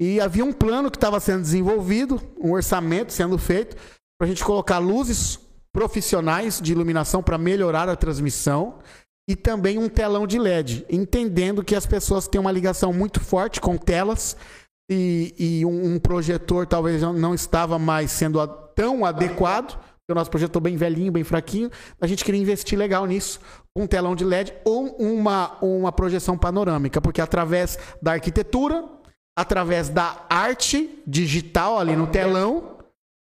E 0.00 0.20
havia 0.20 0.44
um 0.44 0.52
plano 0.52 0.90
que 0.90 0.96
estava 0.96 1.20
sendo 1.20 1.42
desenvolvido, 1.42 2.20
um 2.40 2.52
orçamento 2.52 3.12
sendo 3.12 3.36
feito, 3.38 3.76
para 4.18 4.26
a 4.26 4.28
gente 4.28 4.44
colocar 4.44 4.78
luzes 4.78 5.38
profissionais 5.72 6.60
de 6.60 6.72
iluminação 6.72 7.22
para 7.22 7.38
melhorar 7.38 7.88
a 7.88 7.94
transmissão 7.96 8.78
e 9.28 9.36
também 9.36 9.76
um 9.78 9.88
telão 9.88 10.26
de 10.26 10.38
LED, 10.38 10.86
entendendo 10.88 11.62
que 11.62 11.74
as 11.76 11.84
pessoas 11.84 12.26
têm 12.26 12.40
uma 12.40 12.50
ligação 12.50 12.92
muito 12.92 13.20
forte 13.20 13.60
com 13.60 13.76
telas 13.76 14.36
e, 14.90 15.34
e 15.38 15.66
um, 15.66 15.94
um 15.94 15.98
projetor 15.98 16.66
talvez 16.66 17.02
não- 17.02 17.34
estava 17.34 17.78
mais 17.78 18.10
sendo 18.10 18.40
a- 18.40 18.48
tão 18.48 19.04
adequado, 19.04 19.78
o 20.10 20.14
nosso 20.14 20.30
projetor 20.30 20.62
bem 20.62 20.74
velhinho, 20.78 21.12
bem 21.12 21.22
fraquinho, 21.22 21.70
a 22.00 22.06
gente 22.06 22.24
queria 22.24 22.40
investir 22.40 22.78
legal 22.78 23.04
nisso, 23.04 23.38
um 23.76 23.86
telão 23.86 24.16
de 24.16 24.24
LED 24.24 24.54
ou 24.64 24.96
uma, 24.96 25.58
uma 25.60 25.92
projeção 25.92 26.38
panorâmica, 26.38 26.98
porque 26.98 27.20
através 27.20 27.78
da 28.00 28.12
arquitetura, 28.12 28.88
através 29.38 29.90
da 29.90 30.24
arte 30.30 31.02
digital 31.06 31.78
ali 31.78 31.94
no 31.94 32.06
telão, 32.06 32.78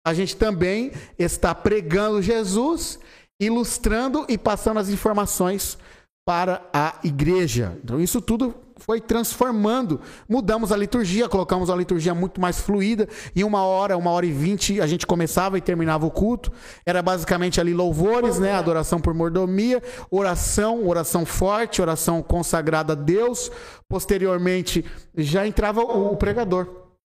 a 0.06 0.12
gente 0.12 0.36
também 0.36 0.92
está 1.18 1.54
pregando 1.54 2.20
Jesus, 2.20 2.98
ilustrando 3.40 4.26
e 4.28 4.36
passando 4.36 4.78
as 4.78 4.90
informações 4.90 5.78
para 6.24 6.62
a 6.72 6.94
igreja. 7.04 7.76
Então, 7.82 8.00
isso 8.00 8.20
tudo 8.20 8.54
foi 8.76 9.00
transformando. 9.00 10.00
Mudamos 10.28 10.72
a 10.72 10.76
liturgia, 10.76 11.28
colocamos 11.28 11.70
a 11.70 11.76
liturgia 11.76 12.14
muito 12.14 12.40
mais 12.40 12.58
fluida. 12.60 13.08
Em 13.34 13.44
uma 13.44 13.64
hora, 13.64 13.96
uma 13.96 14.10
hora 14.10 14.26
e 14.26 14.32
vinte, 14.32 14.80
a 14.80 14.86
gente 14.86 15.06
começava 15.06 15.56
e 15.58 15.60
terminava 15.60 16.06
o 16.06 16.10
culto. 16.10 16.50
Era 16.84 17.02
basicamente 17.02 17.60
ali 17.60 17.72
louvores, 17.72 18.38
né? 18.38 18.52
Adoração 18.52 19.00
por 19.00 19.14
mordomia, 19.14 19.82
oração, 20.10 20.86
oração 20.86 21.24
forte, 21.24 21.80
oração 21.80 22.22
consagrada 22.22 22.92
a 22.92 22.96
Deus. 22.96 23.50
Posteriormente, 23.88 24.84
já 25.16 25.46
entrava 25.46 25.80
o 25.80 26.16
pregador. 26.16 26.66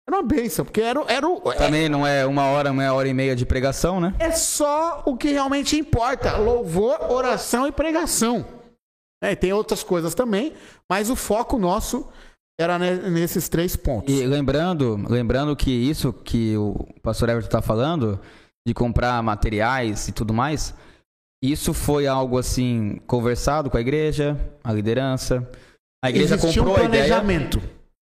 Era 0.06 0.16
uma 0.16 0.22
benção, 0.22 0.64
porque 0.64 0.80
era, 0.80 1.00
era 1.06 1.28
o. 1.28 1.40
Também 1.52 1.88
não 1.88 2.04
é 2.04 2.26
uma 2.26 2.46
hora, 2.46 2.72
uma 2.72 2.92
hora 2.92 3.08
e 3.08 3.14
meia 3.14 3.36
de 3.36 3.46
pregação, 3.46 4.00
né? 4.00 4.12
É 4.18 4.32
só 4.32 5.02
o 5.06 5.16
que 5.16 5.28
realmente 5.28 5.78
importa: 5.78 6.36
louvor, 6.38 6.98
oração 7.08 7.68
e 7.68 7.72
pregação. 7.72 8.61
É, 9.22 9.36
tem 9.36 9.52
outras 9.52 9.84
coisas 9.84 10.14
também, 10.14 10.52
mas 10.90 11.08
o 11.08 11.14
foco 11.14 11.56
nosso 11.56 12.08
era 12.60 12.78
nesses 12.78 13.48
três 13.48 13.76
pontos. 13.76 14.12
E 14.12 14.26
lembrando, 14.26 14.96
lembrando 15.08 15.54
que 15.54 15.70
isso 15.70 16.12
que 16.12 16.56
o 16.56 16.86
pastor 17.02 17.28
Everton 17.28 17.46
está 17.46 17.62
falando, 17.62 18.20
de 18.66 18.74
comprar 18.74 19.22
materiais 19.22 20.08
e 20.08 20.12
tudo 20.12 20.34
mais, 20.34 20.74
isso 21.42 21.72
foi 21.72 22.06
algo 22.06 22.38
assim 22.38 23.00
conversado 23.06 23.70
com 23.70 23.76
a 23.76 23.80
igreja, 23.80 24.36
a 24.62 24.72
liderança. 24.72 25.48
A 26.04 26.10
igreja 26.10 26.34
Existiu 26.34 26.64
comprou 26.64 26.76
um 26.76 26.88
planejamento. 26.88 27.58
a 27.58 27.62
ideia. 27.62 27.72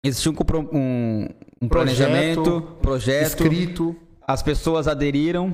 Existiu 0.05 0.33
um, 0.33 0.77
um, 0.77 1.29
um 1.63 1.69
planejamento, 1.69 2.43
projeto, 2.43 2.81
projeto, 2.81 3.27
escrito. 3.27 3.97
As 4.27 4.43
pessoas 4.43 4.89
aderiram. 4.89 5.53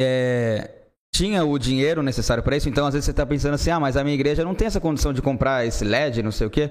É, 0.00 0.85
tinha 1.16 1.44
o 1.44 1.58
dinheiro 1.58 2.02
necessário 2.02 2.42
para 2.42 2.56
isso, 2.56 2.68
então 2.68 2.86
às 2.86 2.92
vezes 2.92 3.06
você 3.06 3.10
está 3.10 3.24
pensando 3.24 3.54
assim: 3.54 3.70
ah, 3.70 3.80
mas 3.80 3.96
a 3.96 4.04
minha 4.04 4.14
igreja 4.14 4.44
não 4.44 4.54
tem 4.54 4.66
essa 4.66 4.80
condição 4.80 5.12
de 5.12 5.22
comprar 5.22 5.66
esse 5.66 5.84
LED, 5.84 6.22
não 6.22 6.30
sei 6.30 6.46
o 6.46 6.50
quê. 6.50 6.70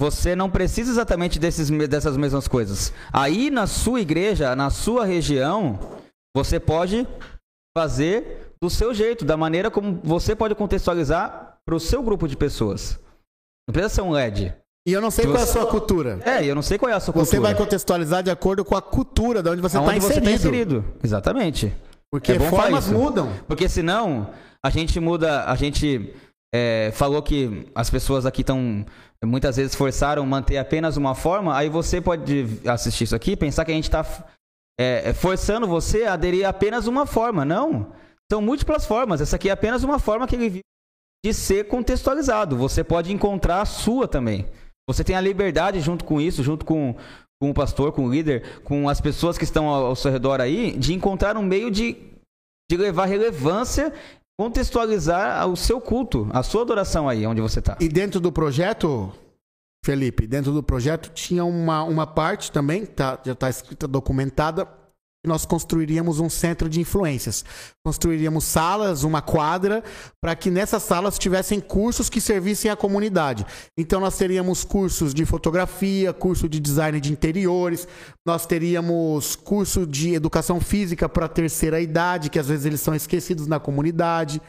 Você 0.00 0.34
não 0.34 0.50
precisa 0.50 0.90
exatamente 0.90 1.38
desses, 1.38 1.70
dessas 1.88 2.16
mesmas 2.16 2.46
coisas. 2.46 2.92
Aí 3.12 3.48
na 3.48 3.66
sua 3.66 4.00
igreja, 4.00 4.54
na 4.54 4.68
sua 4.68 5.04
região, 5.04 5.78
você 6.36 6.58
pode 6.60 7.06
fazer 7.76 8.50
do 8.60 8.68
seu 8.68 8.92
jeito, 8.92 9.24
da 9.24 9.36
maneira 9.36 9.70
como 9.70 10.00
você 10.02 10.34
pode 10.34 10.54
contextualizar 10.54 11.58
para 11.64 11.74
o 11.74 11.80
seu 11.80 12.02
grupo 12.02 12.28
de 12.28 12.36
pessoas. 12.36 12.98
Não 13.68 13.72
precisa 13.72 13.94
ser 13.94 14.02
um 14.02 14.10
LED. 14.10 14.52
E 14.86 14.92
eu 14.92 15.00
não 15.00 15.10
sei 15.10 15.24
qual 15.24 15.38
é 15.38 15.42
a 15.42 15.46
sua 15.46 15.66
cultura. 15.66 16.20
É, 16.24 16.44
eu 16.44 16.54
não 16.54 16.60
sei 16.60 16.76
qual 16.76 16.90
é 16.90 16.94
a 16.94 17.00
sua 17.00 17.14
cultura. 17.14 17.30
Você 17.30 17.40
vai 17.40 17.54
contextualizar 17.54 18.22
de 18.22 18.30
acordo 18.30 18.64
com 18.64 18.76
a 18.76 18.82
cultura 18.82 19.42
de 19.42 19.48
onde 19.48 19.62
você 19.62 19.78
está 19.78 19.96
inserido. 19.96 20.14
Você 20.14 20.20
tá 20.20 20.30
inserido. 20.30 20.84
Exatamente. 21.02 21.72
Porque 22.14 22.30
é 22.30 22.38
formas 22.38 22.88
mudam. 22.88 23.28
Porque 23.44 23.68
senão, 23.68 24.30
a 24.64 24.70
gente 24.70 25.00
muda, 25.00 25.46
a 25.46 25.56
gente 25.56 26.14
é, 26.54 26.92
falou 26.94 27.20
que 27.20 27.66
as 27.74 27.90
pessoas 27.90 28.24
aqui 28.24 28.42
estão 28.42 28.86
muitas 29.24 29.56
vezes 29.56 29.74
forçaram 29.74 30.24
manter 30.24 30.58
apenas 30.58 30.96
uma 30.96 31.16
forma, 31.16 31.56
aí 31.56 31.68
você 31.68 32.00
pode 32.00 32.46
assistir 32.68 33.02
isso 33.02 33.16
aqui 33.16 33.32
e 33.32 33.36
pensar 33.36 33.64
que 33.64 33.72
a 33.72 33.74
gente 33.74 33.88
está 33.88 34.06
é, 34.78 35.08
é, 35.08 35.12
forçando 35.12 35.66
você 35.66 36.04
a 36.04 36.12
aderir 36.12 36.46
a 36.46 36.50
apenas 36.50 36.86
uma 36.86 37.04
forma. 37.04 37.44
Não. 37.44 37.92
São 38.30 38.40
múltiplas 38.40 38.86
formas. 38.86 39.20
Essa 39.20 39.34
aqui 39.34 39.48
é 39.48 39.52
apenas 39.52 39.82
uma 39.82 39.98
forma 39.98 40.24
que 40.28 40.36
ele 40.36 40.48
vive 40.48 40.60
de 41.26 41.34
ser 41.34 41.66
contextualizado. 41.66 42.56
Você 42.56 42.84
pode 42.84 43.12
encontrar 43.12 43.60
a 43.62 43.64
sua 43.64 44.06
também. 44.06 44.46
Você 44.88 45.02
tem 45.02 45.16
a 45.16 45.20
liberdade 45.20 45.80
junto 45.80 46.04
com 46.04 46.20
isso, 46.20 46.44
junto 46.44 46.64
com, 46.64 46.94
com 47.40 47.50
o 47.50 47.54
pastor, 47.54 47.92
com 47.92 48.06
o 48.06 48.10
líder, 48.10 48.60
com 48.62 48.88
as 48.88 49.00
pessoas 49.00 49.36
que 49.36 49.44
estão 49.44 49.66
ao, 49.68 49.94
seu 49.94 50.10
redor 50.10 50.40
aí, 50.40 50.76
de 50.76 50.94
encontrar 50.94 51.36
um 51.36 51.42
meio 51.42 51.70
de, 51.70 51.96
de 52.70 52.76
levar 52.76 53.06
relevância, 53.06 53.92
contextualizar 54.38 55.46
o 55.46 55.56
seu 55.56 55.80
culto, 55.80 56.28
a 56.32 56.42
sua 56.42 56.62
adoração 56.62 57.08
aí, 57.08 57.26
onde 57.26 57.40
você 57.40 57.58
está. 57.58 57.76
E 57.80 57.88
dentro 57.88 58.20
do 58.20 58.32
projeto, 58.32 59.12
Felipe, 59.84 60.26
dentro 60.26 60.52
do 60.52 60.62
projeto 60.62 61.10
tinha 61.12 61.44
uma, 61.44 61.84
uma 61.84 62.06
parte 62.06 62.50
também, 62.50 62.86
tá, 62.86 63.18
já 63.24 63.32
está 63.32 63.50
escrita, 63.50 63.86
documentada, 63.86 64.66
nós 65.24 65.46
construiríamos 65.46 66.20
um 66.20 66.28
centro 66.28 66.68
de 66.68 66.80
influências. 66.80 67.44
Construiríamos 67.82 68.44
salas, 68.44 69.02
uma 69.02 69.22
quadra, 69.22 69.82
para 70.20 70.36
que 70.36 70.50
nessas 70.50 70.82
salas 70.82 71.18
tivessem 71.18 71.60
cursos 71.60 72.10
que 72.10 72.20
servissem 72.20 72.70
à 72.70 72.76
comunidade. 72.76 73.46
Então 73.76 74.00
nós 74.00 74.18
teríamos 74.18 74.64
cursos 74.64 75.14
de 75.14 75.24
fotografia, 75.24 76.12
curso 76.12 76.48
de 76.48 76.60
design 76.60 77.00
de 77.00 77.10
interiores, 77.10 77.88
nós 78.26 78.44
teríamos 78.44 79.34
curso 79.34 79.86
de 79.86 80.14
educação 80.14 80.60
física 80.60 81.08
para 81.08 81.26
a 81.26 81.28
terceira 81.28 81.80
idade, 81.80 82.28
que 82.28 82.38
às 82.38 82.48
vezes 82.48 82.66
eles 82.66 82.80
são 82.80 82.94
esquecidos 82.94 83.46
na 83.46 83.58
comunidade. 83.58 84.40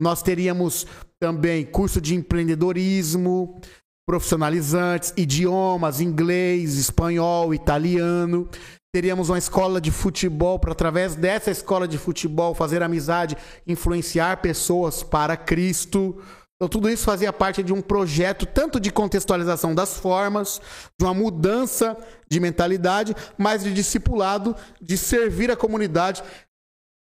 Nós 0.00 0.22
teríamos 0.22 0.86
também 1.20 1.64
curso 1.66 2.00
de 2.00 2.14
empreendedorismo, 2.14 3.60
profissionalizantes, 4.06 5.12
idiomas, 5.16 6.00
inglês, 6.00 6.76
espanhol, 6.76 7.52
italiano 7.52 8.48
teríamos 8.92 9.28
uma 9.28 9.38
escola 9.38 9.80
de 9.80 9.90
futebol 9.90 10.58
para 10.58 10.72
através 10.72 11.14
dessa 11.14 11.50
escola 11.50 11.86
de 11.86 11.96
futebol 11.96 12.54
fazer 12.54 12.82
amizade, 12.82 13.36
influenciar 13.66 14.38
pessoas 14.38 15.02
para 15.02 15.36
Cristo. 15.36 16.20
Então 16.56 16.68
tudo 16.68 16.90
isso 16.90 17.04
fazia 17.04 17.32
parte 17.32 17.62
de 17.62 17.72
um 17.72 17.80
projeto 17.80 18.44
tanto 18.44 18.80
de 18.80 18.90
contextualização 18.90 19.74
das 19.74 19.96
formas, 19.96 20.60
de 20.98 21.04
uma 21.04 21.14
mudança 21.14 21.96
de 22.28 22.40
mentalidade, 22.40 23.14
mas 23.38 23.62
de 23.62 23.72
discipulado, 23.72 24.56
de 24.80 24.98
servir 24.98 25.50
a 25.50 25.56
comunidade, 25.56 26.22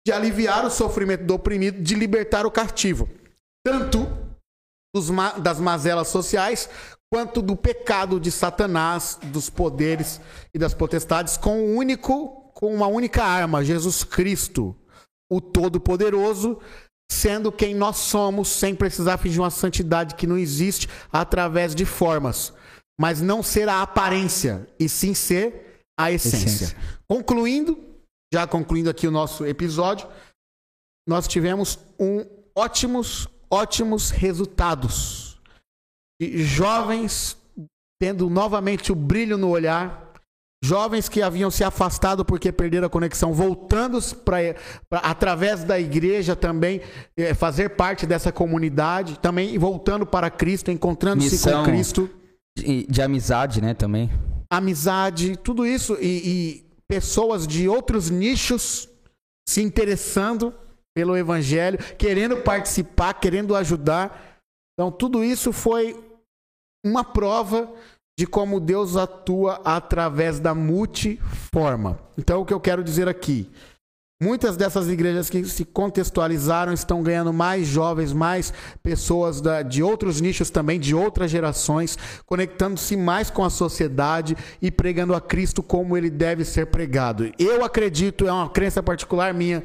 de 0.06 0.12
aliviar 0.12 0.64
o 0.64 0.70
sofrimento 0.70 1.24
do 1.24 1.34
oprimido, 1.34 1.82
de 1.82 1.94
libertar 1.94 2.46
o 2.46 2.50
cativo. 2.50 3.08
Tanto 3.64 4.06
dos, 4.94 5.08
das 5.42 5.60
mazelas 5.60 6.08
sociais, 6.08 6.68
quanto 7.12 7.42
do 7.42 7.56
pecado 7.56 8.20
de 8.20 8.30
Satanás, 8.30 9.18
dos 9.24 9.50
poderes 9.50 10.20
e 10.54 10.58
das 10.58 10.74
potestades, 10.74 11.36
com 11.36 11.60
um 11.60 11.76
único, 11.76 12.50
com 12.54 12.74
uma 12.74 12.86
única 12.86 13.24
arma, 13.24 13.64
Jesus 13.64 14.04
Cristo, 14.04 14.76
o 15.30 15.40
Todo-Poderoso, 15.40 16.60
sendo 17.10 17.50
quem 17.50 17.74
nós 17.74 17.96
somos, 17.96 18.48
sem 18.48 18.74
precisar 18.74 19.18
fingir 19.18 19.40
uma 19.40 19.50
santidade 19.50 20.14
que 20.14 20.26
não 20.26 20.38
existe 20.38 20.88
através 21.12 21.74
de 21.74 21.84
formas, 21.84 22.52
mas 22.98 23.20
não 23.20 23.42
ser 23.42 23.68
a 23.68 23.82
aparência, 23.82 24.68
e 24.78 24.88
sim 24.88 25.14
ser 25.14 25.82
a 25.98 26.12
essência. 26.12 26.46
essência. 26.46 26.76
Concluindo, 27.08 27.78
já 28.32 28.46
concluindo 28.46 28.88
aqui 28.88 29.08
o 29.08 29.10
nosso 29.10 29.44
episódio, 29.44 30.08
nós 31.08 31.26
tivemos 31.26 31.78
um 31.98 32.24
ótimos, 32.54 33.26
ótimos 33.50 34.10
resultados 34.10 35.30
jovens 36.20 37.36
tendo 38.00 38.28
novamente 38.30 38.92
o 38.92 38.94
brilho 38.94 39.36
no 39.36 39.48
olhar, 39.48 40.12
jovens 40.64 41.08
que 41.08 41.22
haviam 41.22 41.50
se 41.50 41.64
afastado 41.64 42.24
porque 42.24 42.50
perderam 42.52 42.86
a 42.86 42.90
conexão, 42.90 43.32
voltando 43.32 43.98
para 44.24 44.54
através 44.90 45.64
da 45.64 45.78
igreja 45.78 46.34
também 46.34 46.80
é, 47.16 47.34
fazer 47.34 47.70
parte 47.70 48.06
dessa 48.06 48.32
comunidade, 48.32 49.18
também 49.18 49.56
voltando 49.58 50.06
para 50.06 50.30
Cristo, 50.30 50.70
encontrando-se 50.70 51.42
com 51.42 51.62
Cristo. 51.62 52.10
De, 52.56 52.86
de, 52.86 53.02
amizade, 53.02 53.60
né, 53.60 53.74
também. 53.74 54.10
Amizade, 54.50 55.36
tudo 55.36 55.66
isso 55.66 55.96
e, 56.00 56.06
e 56.06 56.70
pessoas 56.88 57.46
de 57.46 57.68
outros 57.68 58.10
nichos 58.10 58.88
se 59.48 59.62
interessando 59.62 60.54
pelo 60.94 61.16
evangelho, 61.16 61.78
querendo 61.96 62.38
participar, 62.38 63.14
querendo 63.14 63.54
ajudar. 63.54 64.40
Então, 64.74 64.90
tudo 64.90 65.22
isso 65.22 65.52
foi 65.52 65.98
uma 66.84 67.04
prova 67.04 67.72
de 68.18 68.26
como 68.26 68.60
Deus 68.60 68.96
atua 68.96 69.60
através 69.64 70.40
da 70.40 70.54
multiforma. 70.54 71.98
Então, 72.18 72.42
o 72.42 72.46
que 72.46 72.52
eu 72.52 72.60
quero 72.60 72.84
dizer 72.84 73.08
aqui. 73.08 73.50
Muitas 74.22 74.54
dessas 74.54 74.86
igrejas 74.86 75.30
que 75.30 75.42
se 75.46 75.64
contextualizaram 75.64 76.74
estão 76.74 77.02
ganhando 77.02 77.32
mais 77.32 77.66
jovens, 77.66 78.12
mais 78.12 78.52
pessoas 78.82 79.40
da, 79.40 79.62
de 79.62 79.82
outros 79.82 80.20
nichos 80.20 80.50
também, 80.50 80.78
de 80.78 80.94
outras 80.94 81.30
gerações, 81.30 81.96
conectando-se 82.26 82.98
mais 82.98 83.30
com 83.30 83.42
a 83.42 83.48
sociedade 83.48 84.36
e 84.60 84.70
pregando 84.70 85.14
a 85.14 85.22
Cristo 85.22 85.62
como 85.62 85.96
ele 85.96 86.10
deve 86.10 86.44
ser 86.44 86.66
pregado. 86.66 87.32
Eu 87.38 87.64
acredito, 87.64 88.28
é 88.28 88.32
uma 88.32 88.50
crença 88.50 88.82
particular 88.82 89.32
minha, 89.32 89.64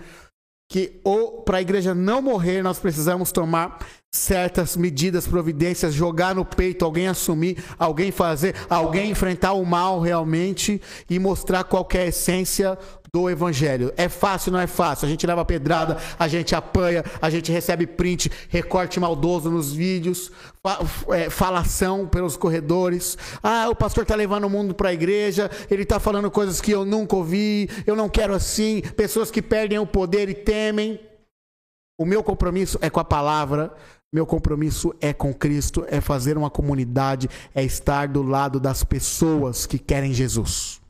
que 0.75 0.99
para 1.45 1.59
a 1.59 1.61
igreja 1.61 1.95
não 1.95 2.21
morrer, 2.21 2.61
nós 2.61 2.79
precisamos 2.79 3.31
tomar 3.31 3.79
certas 4.11 4.75
medidas, 4.75 5.25
providências, 5.25 5.93
jogar 5.93 6.35
no 6.35 6.43
peito, 6.43 6.83
alguém 6.83 7.07
assumir, 7.07 7.63
alguém 7.79 8.11
fazer, 8.11 8.53
alguém 8.69 9.09
enfrentar 9.09 9.53
o 9.53 9.65
mal 9.65 10.01
realmente 10.01 10.81
e 11.09 11.17
mostrar 11.17 11.63
qual 11.63 11.87
é 11.93 11.99
a 11.99 12.07
essência 12.07 12.77
do 13.15 13.29
evangelho. 13.29 13.93
É 13.95 14.09
fácil, 14.09 14.51
não 14.51 14.59
é 14.59 14.67
fácil. 14.67 15.05
A 15.05 15.09
gente 15.09 15.25
leva 15.25 15.45
pedrada, 15.45 15.97
a 16.19 16.27
gente 16.27 16.53
apanha, 16.53 17.01
a 17.21 17.29
gente 17.29 17.49
recebe 17.49 17.87
print, 17.87 18.29
recorte 18.49 18.99
maldoso 18.99 19.49
nos 19.49 19.71
vídeos, 19.71 20.33
é, 21.13 21.29
falação 21.29 22.05
pelos 22.05 22.35
corredores. 22.35 23.17
Ah, 23.41 23.69
o 23.69 23.75
pastor 23.75 24.03
está 24.03 24.15
levando 24.15 24.43
o 24.43 24.49
mundo 24.49 24.75
para 24.75 24.89
a 24.89 24.93
igreja, 24.93 25.49
ele 25.71 25.83
está 25.83 25.97
falando 25.97 26.29
coisas 26.29 26.59
que 26.59 26.71
eu 26.71 26.83
nunca 26.83 27.15
ouvi, 27.15 27.69
eu 27.87 27.95
não 27.95 28.09
quero 28.09 28.33
assim. 28.33 28.81
Pessoas 28.81 29.31
que 29.31 29.41
perdem 29.41 29.79
o 29.79 29.87
poder 29.87 30.27
e 30.27 30.33
temem. 30.33 30.99
O 31.97 32.03
meu 32.03 32.21
compromisso 32.21 32.77
é 32.81 32.89
com 32.89 32.99
a 32.99 33.05
palavra 33.05 33.73
Meu 34.13 34.25
compromisso 34.25 34.93
é 34.99 35.13
com 35.13 35.33
Cristo, 35.33 35.85
é 35.89 36.01
fazer 36.01 36.37
uma 36.37 36.49
comunidade, 36.49 37.29
é 37.53 37.63
estar 37.63 38.09
do 38.09 38.21
lado 38.21 38.59
das 38.59 38.83
pessoas 38.83 39.65
que 39.65 39.79
querem 39.79 40.13
Jesus. 40.13 40.81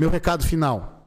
Meu 0.00 0.10
recado 0.10 0.44
final. 0.44 1.01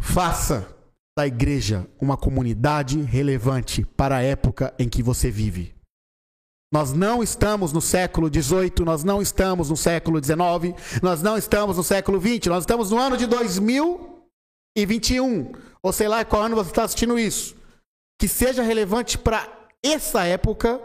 Faça 0.00 0.74
da 1.16 1.24
igreja 1.26 1.88
uma 2.00 2.16
comunidade 2.16 3.00
relevante 3.00 3.84
para 3.96 4.16
a 4.16 4.22
época 4.22 4.74
em 4.78 4.88
que 4.88 5.02
você 5.02 5.28
vive. 5.30 5.74
Nós 6.72 6.92
não 6.92 7.22
estamos 7.22 7.72
no 7.72 7.80
século 7.80 8.28
XVIII, 8.28 8.84
nós 8.84 9.04
não 9.04 9.22
estamos 9.22 9.70
no 9.70 9.76
século 9.76 10.20
XIX, 10.22 10.36
nós 11.00 11.22
não 11.22 11.38
estamos 11.38 11.76
no 11.76 11.84
século 11.84 12.20
XX, 12.20 12.46
nós 12.46 12.64
estamos 12.64 12.90
no 12.90 12.98
ano 12.98 13.16
de 13.16 13.26
2021. 13.26 15.52
Ou 15.80 15.92
sei 15.92 16.08
lá 16.08 16.24
qual 16.24 16.42
ano 16.42 16.56
você 16.56 16.70
está 16.70 16.82
assistindo 16.82 17.16
isso. 17.16 17.54
Que 18.20 18.26
seja 18.26 18.64
relevante 18.64 19.16
para 19.16 19.48
essa 19.84 20.24
época, 20.24 20.82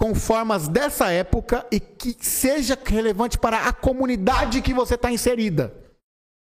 com 0.00 0.14
formas 0.14 0.68
dessa 0.68 1.10
época, 1.10 1.66
e 1.70 1.78
que 1.78 2.16
seja 2.24 2.78
relevante 2.82 3.38
para 3.38 3.66
a 3.66 3.74
comunidade 3.74 4.62
que 4.62 4.72
você 4.72 4.94
está 4.94 5.12
inserida. 5.12 5.68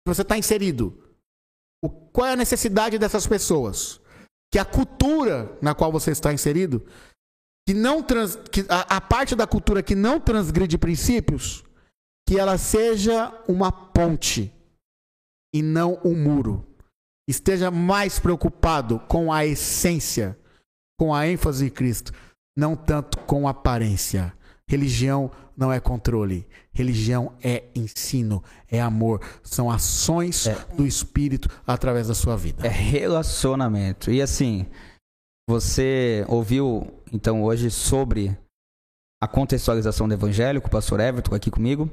Que 0.08 0.14
você 0.14 0.22
está 0.22 0.38
inserido. 0.38 1.09
O, 1.84 1.90
qual 1.90 2.28
é 2.28 2.34
a 2.34 2.36
necessidade 2.36 2.98
dessas 2.98 3.26
pessoas? 3.26 4.02
Que 4.52 4.60
a 4.60 4.66
cultura 4.66 5.58
na 5.62 5.76
qual 5.76 5.92
você 5.92 6.12
está 6.12 6.34
inserido 6.34 6.86
que 7.70 7.74
não 7.76 8.02
trans, 8.02 8.36
que 8.52 8.66
a, 8.68 8.98
a 8.98 9.00
parte 9.00 9.36
da 9.36 9.46
cultura 9.46 9.84
que 9.84 9.94
não 9.94 10.20
transgride 10.20 10.76
princípios, 10.76 11.64
que 12.28 12.40
ela 12.40 12.58
seja 12.58 13.32
uma 13.48 13.72
ponte 13.72 14.52
e 15.54 15.62
não 15.62 16.02
um 16.04 16.16
muro. 16.16 16.66
Esteja 17.30 17.70
mais 17.70 18.18
preocupado 18.18 19.00
com 19.02 19.32
a 19.32 19.46
essência, 19.46 20.36
com 21.00 21.14
a 21.14 21.28
ênfase 21.28 21.66
de 21.66 21.70
Cristo, 21.70 22.12
não 22.58 22.76
tanto 22.76 23.20
com 23.20 23.48
a 23.48 23.52
aparência. 23.52 24.34
Religião 24.68 25.30
não 25.60 25.74
é 25.74 25.80
controle. 25.80 26.48
Religião 26.72 27.34
é 27.44 27.66
ensino, 27.76 28.42
é 28.72 28.80
amor. 28.80 29.20
São 29.44 29.70
ações 29.70 30.48
é. 30.48 30.56
do 30.74 30.88
Espírito 30.88 31.50
através 31.68 32.08
da 32.08 32.16
sua 32.16 32.38
vida. 32.38 32.66
É 32.66 32.70
relacionamento. 32.70 34.10
E 34.10 34.22
assim, 34.22 34.66
você 35.48 36.24
ouviu 36.30 36.88
então 37.12 37.44
hoje 37.44 37.70
sobre 37.70 38.36
a 39.22 39.28
contextualização 39.28 40.08
do 40.08 40.14
evangelho 40.14 40.62
com 40.62 40.70
o 40.70 40.72
pastor 40.72 41.02
Everton 41.02 41.36
aqui 41.36 41.52
comigo. 41.52 41.90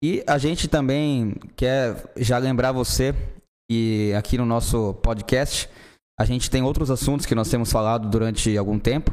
E 0.00 0.22
a 0.24 0.38
gente 0.38 0.68
também 0.68 1.34
quer 1.56 2.12
já 2.16 2.38
lembrar 2.38 2.70
você 2.70 3.12
e 3.68 4.12
aqui 4.16 4.38
no 4.38 4.46
nosso 4.46 4.94
podcast 5.02 5.68
a 6.18 6.24
gente 6.24 6.48
tem 6.48 6.62
outros 6.62 6.90
assuntos 6.90 7.26
que 7.26 7.34
nós 7.34 7.50
temos 7.50 7.72
falado 7.72 8.08
durante 8.08 8.56
algum 8.56 8.78
tempo. 8.78 9.10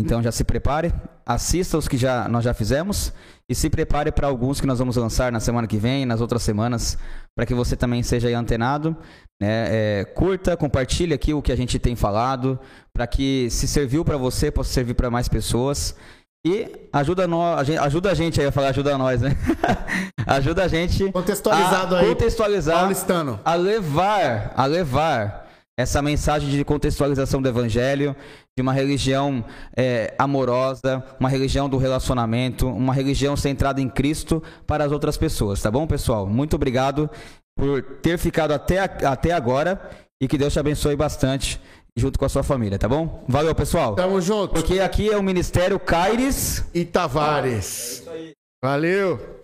Então 0.00 0.22
já 0.22 0.32
se 0.32 0.44
prepare, 0.44 0.92
assista 1.26 1.76
os 1.78 1.86
que 1.86 1.96
já 1.96 2.28
nós 2.28 2.44
já 2.44 2.54
fizemos 2.54 3.12
e 3.48 3.54
se 3.54 3.68
prepare 3.68 4.10
para 4.10 4.26
alguns 4.26 4.60
que 4.60 4.66
nós 4.66 4.78
vamos 4.78 4.96
lançar 4.96 5.30
na 5.30 5.40
semana 5.40 5.66
que 5.66 5.76
vem, 5.76 6.06
nas 6.06 6.20
outras 6.20 6.42
semanas, 6.42 6.96
para 7.36 7.46
que 7.46 7.54
você 7.54 7.76
também 7.76 8.02
seja 8.02 8.28
antenado 8.38 8.96
né? 9.40 10.00
É, 10.00 10.04
curta, 10.04 10.56
compartilhe 10.56 11.14
aqui 11.14 11.32
o 11.32 11.40
que 11.40 11.50
a 11.50 11.56
gente 11.56 11.78
tem 11.78 11.96
falado, 11.96 12.60
para 12.92 13.06
que 13.06 13.48
se 13.50 13.66
serviu 13.66 14.04
para 14.04 14.18
você, 14.18 14.50
possa 14.50 14.70
servir 14.70 14.94
para 14.94 15.10
mais 15.10 15.28
pessoas. 15.28 15.96
E 16.46 16.88
ajuda, 16.92 17.26
no, 17.26 17.42
a 17.42 17.64
gente, 17.64 17.78
ajuda 17.78 18.10
a 18.10 18.14
gente 18.14 18.40
aí 18.40 18.46
a 18.46 18.52
falar, 18.52 18.68
ajuda 18.68 18.96
nós, 18.98 19.22
né? 19.22 19.36
ajuda 20.26 20.64
a 20.64 20.68
gente 20.68 21.10
contextualizado 21.12 21.96
a 21.96 22.00
aí, 22.00 22.08
contextualizar, 22.08 22.78
paulistano. 22.80 23.40
a 23.44 23.54
levar, 23.54 24.52
a 24.56 24.66
levar 24.66 25.49
essa 25.80 26.00
mensagem 26.02 26.48
de 26.50 26.64
contextualização 26.64 27.40
do 27.40 27.48
evangelho, 27.48 28.14
de 28.56 28.62
uma 28.62 28.72
religião 28.72 29.44
é, 29.76 30.14
amorosa, 30.18 31.02
uma 31.18 31.28
religião 31.28 31.68
do 31.68 31.76
relacionamento, 31.76 32.68
uma 32.68 32.94
religião 32.94 33.36
centrada 33.36 33.80
em 33.80 33.88
Cristo 33.88 34.42
para 34.66 34.84
as 34.84 34.92
outras 34.92 35.16
pessoas, 35.16 35.60
tá 35.60 35.70
bom, 35.70 35.86
pessoal? 35.86 36.26
Muito 36.26 36.56
obrigado 36.56 37.10
por 37.56 37.82
ter 38.02 38.18
ficado 38.18 38.52
até, 38.52 38.78
até 38.78 39.32
agora 39.32 39.80
e 40.20 40.28
que 40.28 40.38
Deus 40.38 40.52
te 40.52 40.58
abençoe 40.58 40.96
bastante 40.96 41.60
junto 41.96 42.18
com 42.18 42.24
a 42.24 42.28
sua 42.28 42.42
família, 42.42 42.78
tá 42.78 42.88
bom? 42.88 43.24
Valeu, 43.28 43.54
pessoal. 43.54 43.94
Tamo 43.94 44.20
junto. 44.20 44.54
Porque 44.54 44.80
aqui 44.80 45.10
é 45.10 45.16
o 45.16 45.22
Ministério 45.22 45.78
Caires 45.78 46.64
e 46.72 46.84
Tavares. 46.84 47.54
É 47.54 47.58
isso 47.58 48.10
aí. 48.10 48.32
Valeu. 48.62 49.39